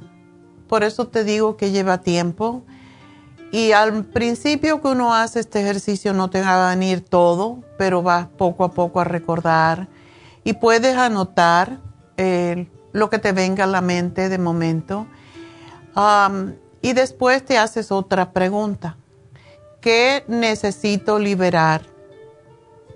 por 0.68 0.84
eso 0.84 1.08
te 1.08 1.24
digo 1.24 1.56
que 1.56 1.70
lleva 1.70 2.02
tiempo 2.02 2.64
y 3.52 3.74
al 3.74 4.06
principio 4.06 4.82
que 4.82 4.88
uno 4.88 5.14
hace 5.14 5.40
este 5.40 5.62
ejercicio 5.62 6.14
no 6.14 6.32
te 6.32 6.42
va 6.42 6.72
a 6.72 6.76
venir 6.76 7.02
todo, 7.02 7.60
pero 7.78 8.02
vas 8.02 8.26
poco 8.26 8.64
a 8.64 8.72
poco 8.72 9.00
a 9.00 9.04
recordar 9.04 9.88
y 10.44 10.54
puedes 10.54 10.98
anotar 10.98 11.80
eh, 12.18 12.68
lo 12.92 13.12
que 13.12 13.20
te 13.20 13.34
venga 13.34 13.66
a 13.66 13.68
la 13.68 13.82
mente 13.82 14.30
de 14.30 14.40
momento. 14.40 15.06
y 16.82 16.94
después 16.94 17.46
te 17.46 17.60
haces 17.60 17.92
otra 17.92 18.34
pregunta. 18.34 18.98
¿Qué 19.86 20.24
necesito 20.28 21.20
liberar 21.20 21.84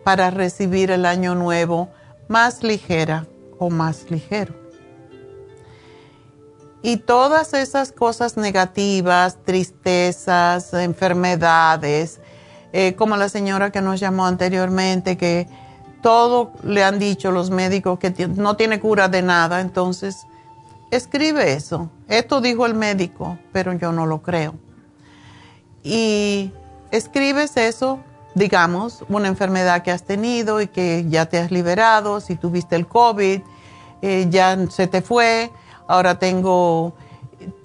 para 0.03 0.31
recibir 0.31 0.89
el 0.89 1.05
año 1.05 1.35
nuevo 1.35 1.89
más 2.27 2.63
ligera 2.63 3.27
o 3.59 3.69
más 3.69 4.09
ligero? 4.09 4.55
Y 6.81 6.97
todas 6.97 7.53
esas 7.53 7.91
cosas 7.91 8.37
negativas, 8.37 9.37
tristezas, 9.45 10.73
enfermedades, 10.73 12.21
eh, 12.73 12.95
como 12.95 13.17
la 13.17 13.29
señora 13.29 13.71
que 13.71 13.81
nos 13.81 13.99
llamó 13.99 14.25
anteriormente, 14.25 15.15
que 15.15 15.47
todo 16.01 16.53
le 16.63 16.83
han 16.83 16.97
dicho 16.97 17.29
los 17.29 17.51
médicos 17.51 17.99
que 17.99 18.09
no 18.29 18.55
tiene 18.55 18.79
cura 18.79 19.07
de 19.09 19.21
nada, 19.21 19.61
entonces 19.61 20.25
escribe 20.89 21.53
eso. 21.53 21.91
Esto 22.07 22.41
dijo 22.41 22.65
el 22.65 22.73
médico, 22.73 23.37
pero 23.53 23.73
yo 23.73 23.91
no 23.91 24.07
lo 24.07 24.23
creo. 24.23 24.55
Y 25.83 26.51
escribes 26.91 27.57
eso, 27.57 27.99
digamos, 28.35 29.03
una 29.09 29.27
enfermedad 29.27 29.83
que 29.83 29.91
has 29.91 30.03
tenido 30.03 30.61
y 30.61 30.67
que 30.67 31.05
ya 31.09 31.27
te 31.27 31.39
has 31.39 31.51
liberado, 31.51 32.21
si 32.21 32.35
tuviste 32.35 32.75
el 32.75 32.87
COVID, 32.87 33.41
eh, 34.01 34.27
ya 34.29 34.57
se 34.69 34.87
te 34.87 35.01
fue 35.01 35.51
ahora 35.89 36.19
tengo, 36.19 36.93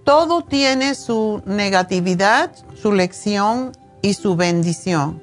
todo 0.02 0.42
tiene 0.42 0.94
su 0.94 1.42
negatividad, 1.44 2.52
su 2.74 2.92
lección 2.92 3.72
y 4.00 4.14
su 4.14 4.34
bendición. 4.34 5.22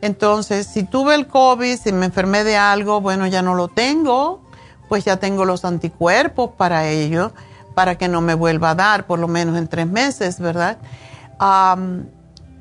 Entonces, 0.00 0.66
si 0.66 0.82
tuve 0.84 1.14
el 1.14 1.26
COVID, 1.26 1.76
si 1.76 1.92
me 1.92 2.06
enfermé 2.06 2.44
de 2.44 2.56
algo, 2.56 3.02
bueno, 3.02 3.26
ya 3.26 3.42
no 3.42 3.54
lo 3.54 3.68
tengo, 3.68 4.40
pues 4.88 5.04
ya 5.04 5.18
tengo 5.18 5.44
los 5.44 5.66
anticuerpos 5.66 6.52
para 6.56 6.88
ello, 6.88 7.32
para 7.74 7.98
que 7.98 8.08
no 8.08 8.22
me 8.22 8.32
vuelva 8.32 8.70
a 8.70 8.74
dar, 8.74 9.06
por 9.06 9.18
lo 9.18 9.28
menos 9.28 9.58
en 9.58 9.68
tres 9.68 9.86
meses, 9.86 10.40
¿verdad? 10.40 10.78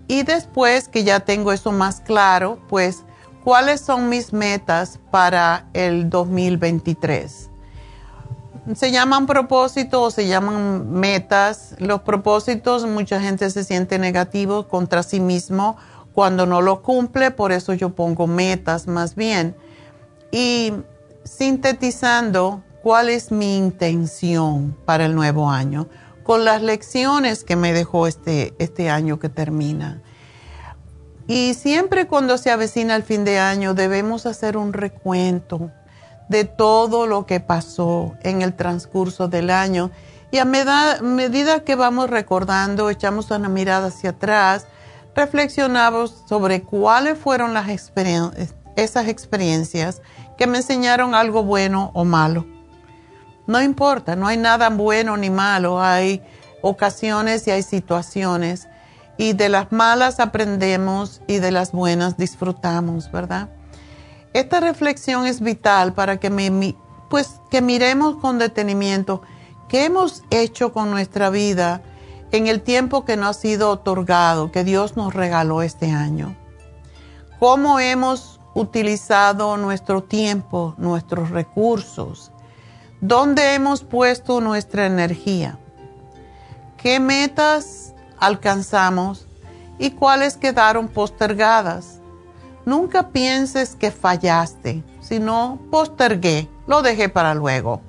Y 0.08 0.24
después 0.24 0.88
que 0.88 1.04
ya 1.04 1.22
tengo 1.22 1.52
eso 1.52 1.72
más 1.72 2.02
claro, 2.02 2.60
pues, 2.70 3.04
¿cuáles 3.44 3.82
son 3.82 4.10
mis 4.10 4.34
metas 4.34 5.00
para 5.12 5.68
el 5.74 6.10
2023? 6.10 7.50
se 8.76 8.92
llaman 8.92 9.28
propósitos 9.28 10.02
o 10.02 10.12
se 10.12 10.28
llaman 10.28 10.92
metas. 10.92 11.76
Los 11.80 12.02
propósitos, 12.02 12.86
mucha 12.86 13.22
gente 13.22 13.50
se 13.50 13.64
siente 13.64 14.00
negativo 14.00 14.68
contra 14.68 15.04
sí 15.04 15.20
mismo 15.20 15.78
cuando 16.14 16.46
no 16.46 16.62
lo 16.62 16.82
cumple, 16.82 17.32
por 17.32 17.52
eso 17.52 17.74
yo 17.74 17.92
pongo 17.92 18.28
metas 18.28 18.88
más 18.88 19.16
bien. 19.16 19.56
Y 20.32 20.74
sintetizando, 21.24 22.64
¿cuál 22.82 23.10
es 23.10 23.32
mi 23.32 23.56
intención 23.56 24.76
para 24.86 25.06
el 25.06 25.16
nuevo 25.16 25.50
año? 25.50 25.88
Con 26.28 26.44
las 26.44 26.62
lecciones 26.62 27.46
que 27.46 27.56
me 27.56 27.72
dejó 27.72 28.06
este, 28.06 28.54
este 28.60 28.90
año 28.90 29.18
que 29.18 29.30
termina. 29.30 30.02
Y 31.26 31.54
siempre 31.54 32.06
cuando 32.06 32.38
se 32.38 32.52
avecina 32.52 32.98
el 32.98 33.04
fin 33.04 33.24
de 33.24 33.40
año 33.40 33.74
debemos 33.74 34.26
hacer 34.26 34.58
un 34.58 34.74
recuento 34.74 35.72
de 36.28 36.44
todo 36.44 37.08
lo 37.08 37.26
que 37.26 37.40
pasó 37.40 38.16
en 38.24 38.42
el 38.42 38.58
transcurso 38.58 39.30
del 39.30 39.50
año. 39.50 39.90
Y 40.30 40.40
a 40.40 40.44
medida 40.44 41.62
que 41.62 41.76
vamos 41.76 42.10
recordando, 42.10 42.90
echamos 42.90 43.32
una 43.32 43.48
mirada 43.48 43.88
hacia 43.88 44.10
atrás, 44.10 44.68
reflexionamos 45.16 46.26
sobre 46.28 46.62
cuáles 46.62 47.18
fueron 47.18 47.54
las 47.54 47.68
esas 48.76 49.08
experiencias 49.08 50.02
que 50.38 50.46
me 50.46 50.58
enseñaron 50.58 51.16
algo 51.16 51.44
bueno 51.44 51.92
o 51.94 52.04
malo. 52.04 52.57
No 53.48 53.62
importa, 53.62 54.16
no 54.16 54.28
hay 54.28 54.38
nada 54.38 54.70
bueno 54.70 55.16
ni 55.16 55.30
malo, 55.30 55.82
hay 55.82 56.22
ocasiones 56.62 57.48
y 57.48 57.52
hay 57.52 57.64
situaciones. 57.64 58.68
Y 59.18 59.34
de 59.34 59.50
las 59.50 59.72
malas 59.72 60.20
aprendemos 60.20 61.22
y 61.28 61.40
de 61.40 61.52
las 61.52 61.72
buenas 61.72 62.18
disfrutamos, 62.18 63.12
¿verdad? 63.12 63.50
Esta 64.34 64.60
reflexión 64.60 65.26
es 65.26 65.42
vital 65.42 65.94
para 65.94 66.18
que, 66.18 66.30
me, 66.30 66.76
pues, 67.10 67.40
que 67.50 67.62
miremos 67.62 68.18
con 68.18 68.38
detenimiento 68.38 69.22
qué 69.70 69.86
hemos 69.86 70.24
hecho 70.30 70.74
con 70.74 70.92
nuestra 70.92 71.30
vida 71.30 71.82
en 72.32 72.48
el 72.48 72.62
tiempo 72.62 73.06
que 73.06 73.18
nos 73.18 73.30
ha 73.30 73.40
sido 73.40 73.72
otorgado, 73.72 74.52
que 74.52 74.64
Dios 74.64 74.98
nos 74.98 75.14
regaló 75.14 75.62
este 75.62 75.92
año. 75.92 76.36
Cómo 77.40 77.80
hemos 77.80 78.40
utilizado 78.54 79.56
nuestro 79.58 80.04
tiempo, 80.04 80.76
nuestros 80.78 81.30
recursos, 81.30 82.32
dónde 83.02 83.54
hemos 83.54 83.84
puesto 83.84 84.42
nuestra 84.42 84.86
energía, 84.86 85.58
qué 86.78 87.00
metas 87.00 87.94
alcanzamos 88.20 89.28
y 89.80 89.92
cuáles 89.92 90.38
quedaron 90.38 90.88
postergadas 90.88 91.98
Nunca 92.68 93.12
pienses 93.12 93.78
que 93.78 93.92
fallaste, 93.92 94.84
sino 95.00 95.58
postergué, 95.72 96.50
lo 96.68 96.82
dejé 96.82 97.08
para 97.08 97.34
luego. 97.34 97.80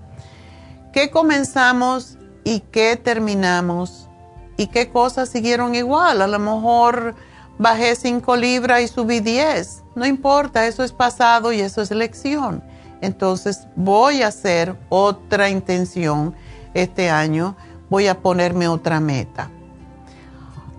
¿Qué 0.93 1.11
comenzamos 1.11 2.17
y 2.45 2.61
qué 2.61 2.95
terminamos? 2.95 4.09
¿Y 4.57 4.69
qué 4.69 4.89
cosas 4.89 5.31
siguieron 5.31 5.75
igual? 5.75 6.23
A 6.23 6.29
lo 6.29 6.39
mejor 6.39 7.17
bajé 7.59 7.97
5 7.97 8.37
libras 8.37 8.83
y 8.83 8.87
subí 8.87 9.19
10. 9.19 9.83
No 9.97 10.07
importa, 10.07 10.65
eso 10.65 10.85
es 10.85 10.93
pasado 10.93 11.53
y 11.53 11.61
eso 11.61 11.83
es 11.83 11.91
lección. 11.91 12.63
Entonces 13.01 13.67
voy 13.77 14.23
a 14.23 14.29
hacer 14.29 14.77
otra 14.89 15.51
intención 15.51 16.35
este 16.75 17.11
año, 17.11 17.57
voy 17.89 18.09
a 18.09 18.21
ponerme 18.21 18.69
otra 18.69 19.01
meta. 19.01 19.51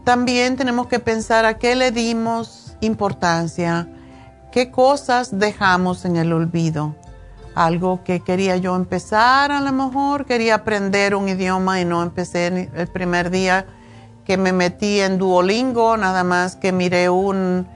También 0.04 0.58
tenemos 0.58 0.88
que 0.88 1.00
pensar 1.00 1.46
a 1.46 1.58
qué 1.58 1.76
le 1.76 1.92
dimos 1.92 2.76
importancia, 2.82 3.88
qué 4.52 4.72
cosas 4.72 5.38
dejamos 5.38 6.06
en 6.06 6.16
el 6.16 6.34
olvido. 6.34 6.96
Algo 7.56 8.04
que 8.04 8.22
quería 8.22 8.58
yo 8.58 8.76
empezar, 8.76 9.52
a 9.52 9.62
lo 9.62 9.72
mejor 9.72 10.26
quería 10.26 10.56
aprender 10.56 11.16
un 11.16 11.30
idioma 11.30 11.82
y 11.82 11.86
no 11.86 12.04
empecé 12.04 12.70
el 12.74 12.88
primer 12.88 13.30
día 13.30 13.66
que 14.30 14.38
me 14.38 14.54
metí 14.54 15.00
en 15.00 15.18
Duolingo, 15.18 15.98
nada 15.98 16.24
más 16.24 16.56
que 16.56 16.72
miré 16.72 17.10
un, 17.10 17.68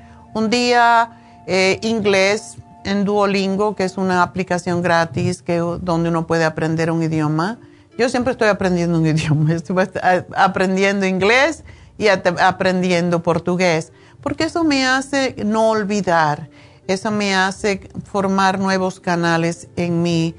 día 0.49 1.10
eh, 1.48 1.80
inglés 1.82 2.57
en 2.85 3.05
Duolingo, 3.05 3.76
que 3.76 3.84
es 3.84 3.97
una 3.97 4.23
aplicación 4.23 4.81
gratis 4.81 5.41
que, 5.41 5.57
donde 5.57 6.10
uno 6.10 6.27
puede 6.27 6.45
aprender 6.45 6.91
un 6.91 7.03
idioma. 7.03 7.60
Yo 7.97 8.10
siempre 8.10 8.31
estoy 8.31 8.49
aprendiendo 8.49 8.97
un 8.97 9.05
idioma, 9.07 9.53
estoy 9.53 9.76
aprendiendo 10.35 11.05
inglés 11.05 11.64
y 11.97 12.07
aprendiendo 12.07 13.22
portugués 13.22 13.91
porque 14.23 14.45
eso 14.45 14.64
me 14.64 14.88
hace 14.88 15.35
no 15.45 15.69
olvidar, 15.69 16.49
eso 16.88 17.11
me 17.11 17.35
hace 17.35 17.89
formar 18.05 18.57
nuevos 18.57 19.01
canales 19.01 19.68
en 19.76 20.01
mí 20.01 20.34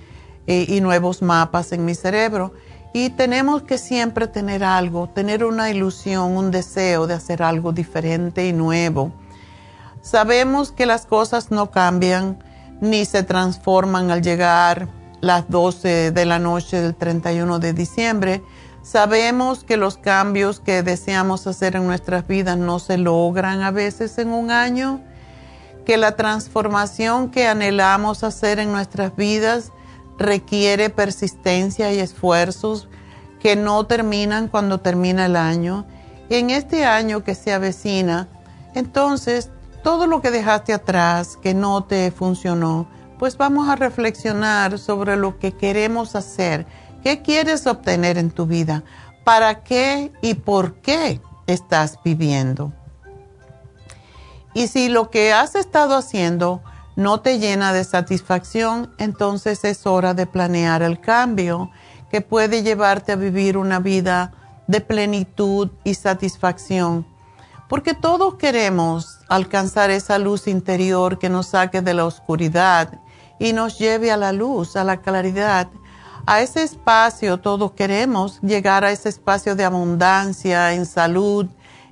eh, 0.47 0.65
y 0.69 0.81
nuevos 0.81 1.21
mapas 1.21 1.71
en 1.73 1.85
mi 1.85 1.95
cerebro. 1.95 2.55
Y 2.95 3.11
tenemos 3.11 3.63
que 3.63 3.77
siempre 3.77 4.27
tener 4.27 4.65
algo, 4.65 5.09
tener 5.11 5.45
una 5.45 5.71
ilusión, 5.71 6.37
un 6.37 6.51
deseo 6.51 7.07
de 7.07 7.15
hacer 7.15 7.43
algo 7.43 7.73
diferente 7.73 8.49
y 8.49 8.55
nuevo. 8.55 9.13
Sabemos 10.05 10.71
que 10.71 10.87
las 10.87 11.07
cosas 11.07 11.51
no 11.51 11.73
cambian 11.73 12.39
ni 12.81 13.05
se 13.07 13.23
transforman 13.25 14.11
al 14.11 14.23
llegar 14.23 14.87
las 15.21 15.49
12 15.49 16.13
de 16.13 16.25
la 16.27 16.39
noche 16.39 16.81
del 16.81 16.95
31 16.95 17.59
de 17.59 17.73
diciembre, 17.73 18.43
Sabemos 18.85 19.65
que 19.65 19.79
los 19.79 19.97
cambios 19.97 20.61
que 20.61 20.83
deseamos 20.83 21.47
hacer 21.47 21.75
en 21.75 21.87
nuestras 21.87 22.29
vidas 22.29 22.59
no 22.59 22.79
se 22.79 22.99
logran 22.99 23.63
a 23.63 23.71
veces 23.71 24.19
en 24.19 24.29
un 24.29 24.51
año, 24.51 25.01
que 25.87 25.97
la 25.97 26.17
transformación 26.17 27.31
que 27.31 27.47
anhelamos 27.47 28.23
hacer 28.25 28.59
en 28.59 28.73
nuestras 28.73 29.17
vidas 29.17 29.73
requiere 30.19 30.91
persistencia 30.91 31.95
y 31.95 31.99
esfuerzos 31.99 32.91
que 33.41 33.57
no 33.57 33.87
terminan 33.87 34.49
cuando 34.49 34.79
termina 34.81 35.25
el 35.27 35.37
año. 35.37 35.87
en 36.29 36.51
este 36.51 36.85
año 36.85 37.25
que 37.25 37.35
se 37.35 37.55
avecina, 37.55 38.29
Entonces, 38.75 39.51
todo 39.85 40.07
lo 40.07 40.23
que 40.23 40.31
dejaste 40.31 40.73
atrás 40.73 41.39
que 41.41 41.53
no 41.53 41.85
te 41.85 42.11
funcionó, 42.11 42.89
pues 43.19 43.37
vamos 43.37 43.69
a 43.69 43.77
reflexionar 43.77 44.79
sobre 44.79 45.15
lo 45.15 45.39
que 45.39 45.53
queremos 45.53 46.17
hacer. 46.17 46.67
¿Qué 47.03 47.21
quieres 47.21 47.67
obtener 47.67 48.17
en 48.17 48.31
tu 48.31 48.47
vida? 48.47 48.83
¿Para 49.25 49.63
qué 49.63 50.11
y 50.23 50.35
por 50.35 50.77
qué 50.77 51.21
estás 51.47 51.99
viviendo? 52.03 52.73
Y 54.55 54.69
si 54.69 54.89
lo 54.89 55.11
que 55.11 55.35
has 55.35 55.55
estado 55.55 55.97
haciendo 55.97 56.63
no 56.97 57.21
te 57.21 57.39
llena 57.39 57.75
de 57.75 57.85
satisfacción, 57.85 58.95
entonces 58.97 59.65
es 59.65 59.87
hora 59.87 60.15
de 60.15 60.27
planear 60.27 60.83
el 60.83 60.99
cambio 60.99 61.71
que 62.11 62.23
puede 62.23 62.63
llevarte 62.63 63.13
a 63.13 63.17
vivir 63.17 63.59
una 63.59 63.81
vida 63.81 64.33
de 64.67 64.81
plenitud 64.81 65.71
y 65.85 65.93
satisfacción. 65.93 67.14
Porque 67.69 67.95
todos 67.95 68.35
queremos 68.35 69.19
alcanzar 69.29 69.91
esa 69.91 70.19
luz 70.19 70.47
interior 70.47 71.19
que 71.19 71.29
nos 71.29 71.47
saque 71.47 71.81
de 71.81 71.95
la 71.95 72.05
oscuridad 72.05 73.01
y 73.39 73.53
nos 73.53 73.79
lleve 73.79 74.13
a 74.13 74.17
la 74.17 74.33
luz, 74.33 74.77
a 74.77 74.85
la 74.85 74.99
claridad. 74.99 75.69
A 76.27 76.41
ese 76.41 76.63
espacio 76.63 77.39
todos 77.39 77.73
queremos 77.73 78.41
llegar 78.41 78.85
a 78.85 78.91
ese 78.91 79.09
espacio 79.09 79.57
de 79.57 79.65
abundancia, 79.65 80.73
en 80.73 80.87
salud, 80.87 81.47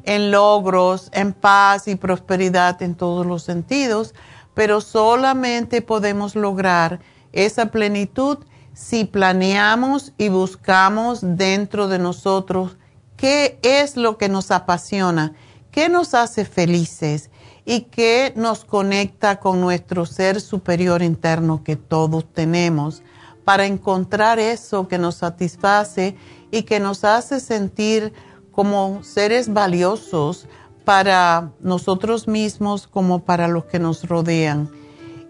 en 0.04 0.30
logros, 0.30 1.08
en 1.12 1.32
paz 1.32 1.88
y 1.88 1.96
prosperidad 1.96 2.82
en 2.82 2.94
todos 2.94 3.26
los 3.26 3.42
sentidos, 3.42 4.14
pero 4.54 4.80
solamente 4.80 5.82
podemos 5.82 6.34
lograr 6.34 7.00
esa 7.32 7.66
plenitud 7.66 8.38
si 8.74 9.04
planeamos 9.04 10.12
y 10.18 10.28
buscamos 10.28 11.20
dentro 11.22 11.88
de 11.88 11.98
nosotros 11.98 12.76
qué 13.16 13.58
es 13.62 13.96
lo 13.96 14.18
que 14.18 14.28
nos 14.28 14.50
apasiona, 14.50 15.34
qué 15.72 15.88
nos 15.88 16.14
hace 16.14 16.44
felices 16.44 17.30
y 17.64 17.82
qué 17.82 18.32
nos 18.36 18.64
conecta 18.64 19.40
con 19.40 19.60
nuestro 19.60 20.06
ser 20.06 20.40
superior 20.40 21.02
interno 21.02 21.64
que 21.64 21.74
todos 21.76 22.32
tenemos 22.32 23.02
para 23.44 23.66
encontrar 23.66 24.38
eso 24.38 24.86
que 24.86 24.98
nos 24.98 25.16
satisface 25.16 26.16
y 26.52 26.62
que 26.62 26.78
nos 26.78 27.02
hace 27.02 27.40
sentir 27.40 28.12
como 28.52 29.02
seres 29.02 29.52
valiosos 29.52 30.46
para 30.84 31.50
nosotros 31.60 32.28
mismos 32.28 32.86
como 32.86 33.24
para 33.24 33.48
los 33.48 33.64
que 33.64 33.78
nos 33.78 34.06
rodean. 34.08 34.70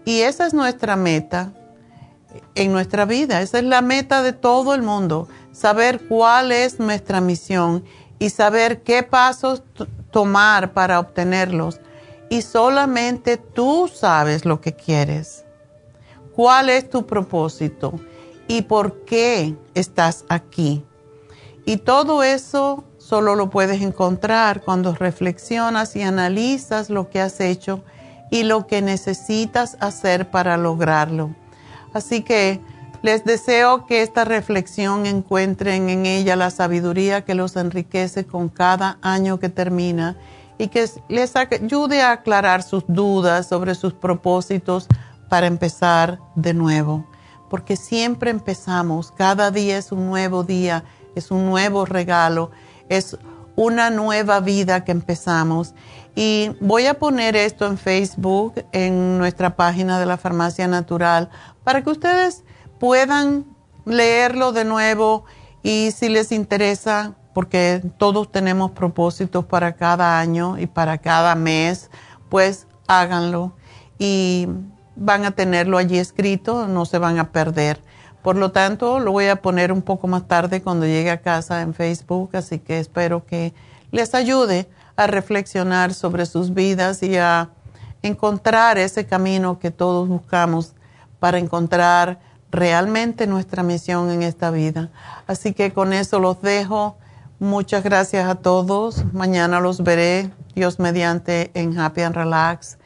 Y 0.05 0.21
esa 0.21 0.45
es 0.45 0.53
nuestra 0.53 0.95
meta 0.95 1.53
en 2.55 2.71
nuestra 2.71 3.05
vida, 3.05 3.41
esa 3.41 3.59
es 3.59 3.63
la 3.63 3.81
meta 3.81 4.21
de 4.21 4.33
todo 4.33 4.73
el 4.73 4.81
mundo, 4.81 5.27
saber 5.51 6.01
cuál 6.07 6.51
es 6.51 6.79
nuestra 6.79 7.21
misión 7.21 7.83
y 8.19 8.29
saber 8.29 8.83
qué 8.83 9.03
pasos 9.03 9.63
tomar 10.13 10.71
para 10.71 11.01
obtenerlos. 11.01 11.81
Y 12.29 12.41
solamente 12.41 13.35
tú 13.35 13.89
sabes 13.93 14.45
lo 14.45 14.61
que 14.61 14.73
quieres, 14.73 15.43
cuál 16.33 16.69
es 16.69 16.89
tu 16.89 17.05
propósito 17.05 17.99
y 18.47 18.61
por 18.61 19.03
qué 19.03 19.55
estás 19.73 20.23
aquí. 20.29 20.85
Y 21.65 21.77
todo 21.77 22.23
eso 22.23 22.85
solo 22.97 23.35
lo 23.35 23.49
puedes 23.49 23.81
encontrar 23.81 24.61
cuando 24.61 24.95
reflexionas 24.95 25.95
y 25.95 26.01
analizas 26.01 26.89
lo 26.89 27.09
que 27.09 27.21
has 27.21 27.39
hecho 27.39 27.83
y 28.31 28.43
lo 28.43 28.65
que 28.65 28.81
necesitas 28.81 29.77
hacer 29.79 30.31
para 30.31 30.57
lograrlo. 30.57 31.35
Así 31.93 32.21
que 32.21 32.61
les 33.03 33.23
deseo 33.23 33.85
que 33.85 34.01
esta 34.01 34.25
reflexión 34.25 35.05
encuentren 35.05 35.89
en 35.89 36.07
ella 36.07 36.35
la 36.35 36.49
sabiduría 36.49 37.23
que 37.23 37.35
los 37.35 37.55
enriquece 37.55 38.25
con 38.25 38.49
cada 38.49 38.97
año 39.03 39.39
que 39.39 39.49
termina 39.49 40.17
y 40.57 40.69
que 40.69 40.89
les 41.09 41.35
ayude 41.35 42.01
a 42.01 42.13
aclarar 42.13 42.63
sus 42.63 42.83
dudas 42.87 43.47
sobre 43.47 43.75
sus 43.75 43.93
propósitos 43.93 44.87
para 45.29 45.45
empezar 45.45 46.19
de 46.33 46.55
nuevo. 46.55 47.05
Porque 47.51 47.75
siempre 47.75 48.31
empezamos, 48.31 49.11
cada 49.11 49.51
día 49.51 49.77
es 49.77 49.91
un 49.91 50.07
nuevo 50.07 50.43
día, 50.43 50.83
es 51.15 51.29
un 51.29 51.45
nuevo 51.45 51.85
regalo 51.85 52.49
es 52.89 53.17
una 53.55 53.89
nueva 53.89 54.39
vida 54.39 54.83
que 54.83 54.91
empezamos. 54.91 55.73
Y 56.15 56.51
voy 56.59 56.85
a 56.85 56.95
poner 56.95 57.35
esto 57.35 57.65
en 57.65 57.77
Facebook, 57.77 58.65
en 58.71 59.17
nuestra 59.17 59.55
página 59.55 59.99
de 59.99 60.05
la 60.05 60.17
Farmacia 60.17 60.67
Natural, 60.67 61.29
para 61.63 61.83
que 61.83 61.89
ustedes 61.89 62.43
puedan 62.83 63.45
leerlo 63.85 64.51
de 64.51 64.65
nuevo 64.65 65.23
y 65.63 65.91
si 65.91 66.09
les 66.09 66.33
interesa, 66.33 67.13
porque 67.33 67.81
todos 67.97 68.29
tenemos 68.29 68.71
propósitos 68.71 69.45
para 69.45 69.77
cada 69.77 70.19
año 70.19 70.59
y 70.59 70.67
para 70.67 70.97
cada 70.97 71.33
mes, 71.35 71.89
pues 72.27 72.67
háganlo 72.85 73.53
y 73.97 74.49
van 74.97 75.23
a 75.23 75.31
tenerlo 75.31 75.77
allí 75.77 75.97
escrito, 75.97 76.67
no 76.67 76.83
se 76.83 76.97
van 76.97 77.19
a 77.19 77.31
perder. 77.31 77.81
Por 78.21 78.35
lo 78.35 78.51
tanto, 78.51 78.99
lo 78.99 79.13
voy 79.13 79.27
a 79.27 79.41
poner 79.41 79.71
un 79.71 79.81
poco 79.81 80.07
más 80.07 80.27
tarde 80.27 80.61
cuando 80.61 80.85
llegue 80.85 81.09
a 81.09 81.21
casa 81.21 81.61
en 81.61 81.73
Facebook, 81.73 82.31
así 82.33 82.59
que 82.59 82.79
espero 82.79 83.25
que 83.25 83.53
les 83.91 84.13
ayude 84.13 84.67
a 84.97 85.07
reflexionar 85.07 85.93
sobre 85.93 86.25
sus 86.25 86.53
vidas 86.53 87.01
y 87.01 87.15
a 87.15 87.49
encontrar 88.01 88.77
ese 88.77 89.05
camino 89.05 89.57
que 89.57 89.71
todos 89.71 90.09
buscamos 90.09 90.73
para 91.21 91.37
encontrar 91.37 92.32
realmente 92.53 93.27
nuestra 93.27 93.63
misión 93.63 94.11
en 94.11 94.21
esta 94.21 94.51
vida. 94.51 94.89
Así 95.27 95.53
que 95.53 95.73
con 95.73 95.91
eso 95.91 96.19
los 96.19 96.41
dejo. 96.41 96.95
Muchas 97.39 97.83
gracias 97.83 98.29
a 98.29 98.35
todos. 98.35 99.03
Mañana 99.11 99.59
los 99.59 99.83
veré, 99.83 100.31
Dios 100.55 100.79
mediante, 100.79 101.51
en 101.55 101.77
Happy 101.77 102.01
and 102.01 102.15
Relax. 102.15 102.77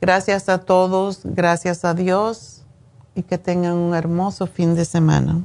Gracias 0.00 0.48
a 0.48 0.58
todos, 0.58 1.20
gracias 1.22 1.84
a 1.84 1.92
Dios 1.92 2.62
y 3.14 3.22
que 3.22 3.36
tengan 3.36 3.74
un 3.74 3.94
hermoso 3.94 4.46
fin 4.46 4.74
de 4.74 4.86
semana. 4.86 5.44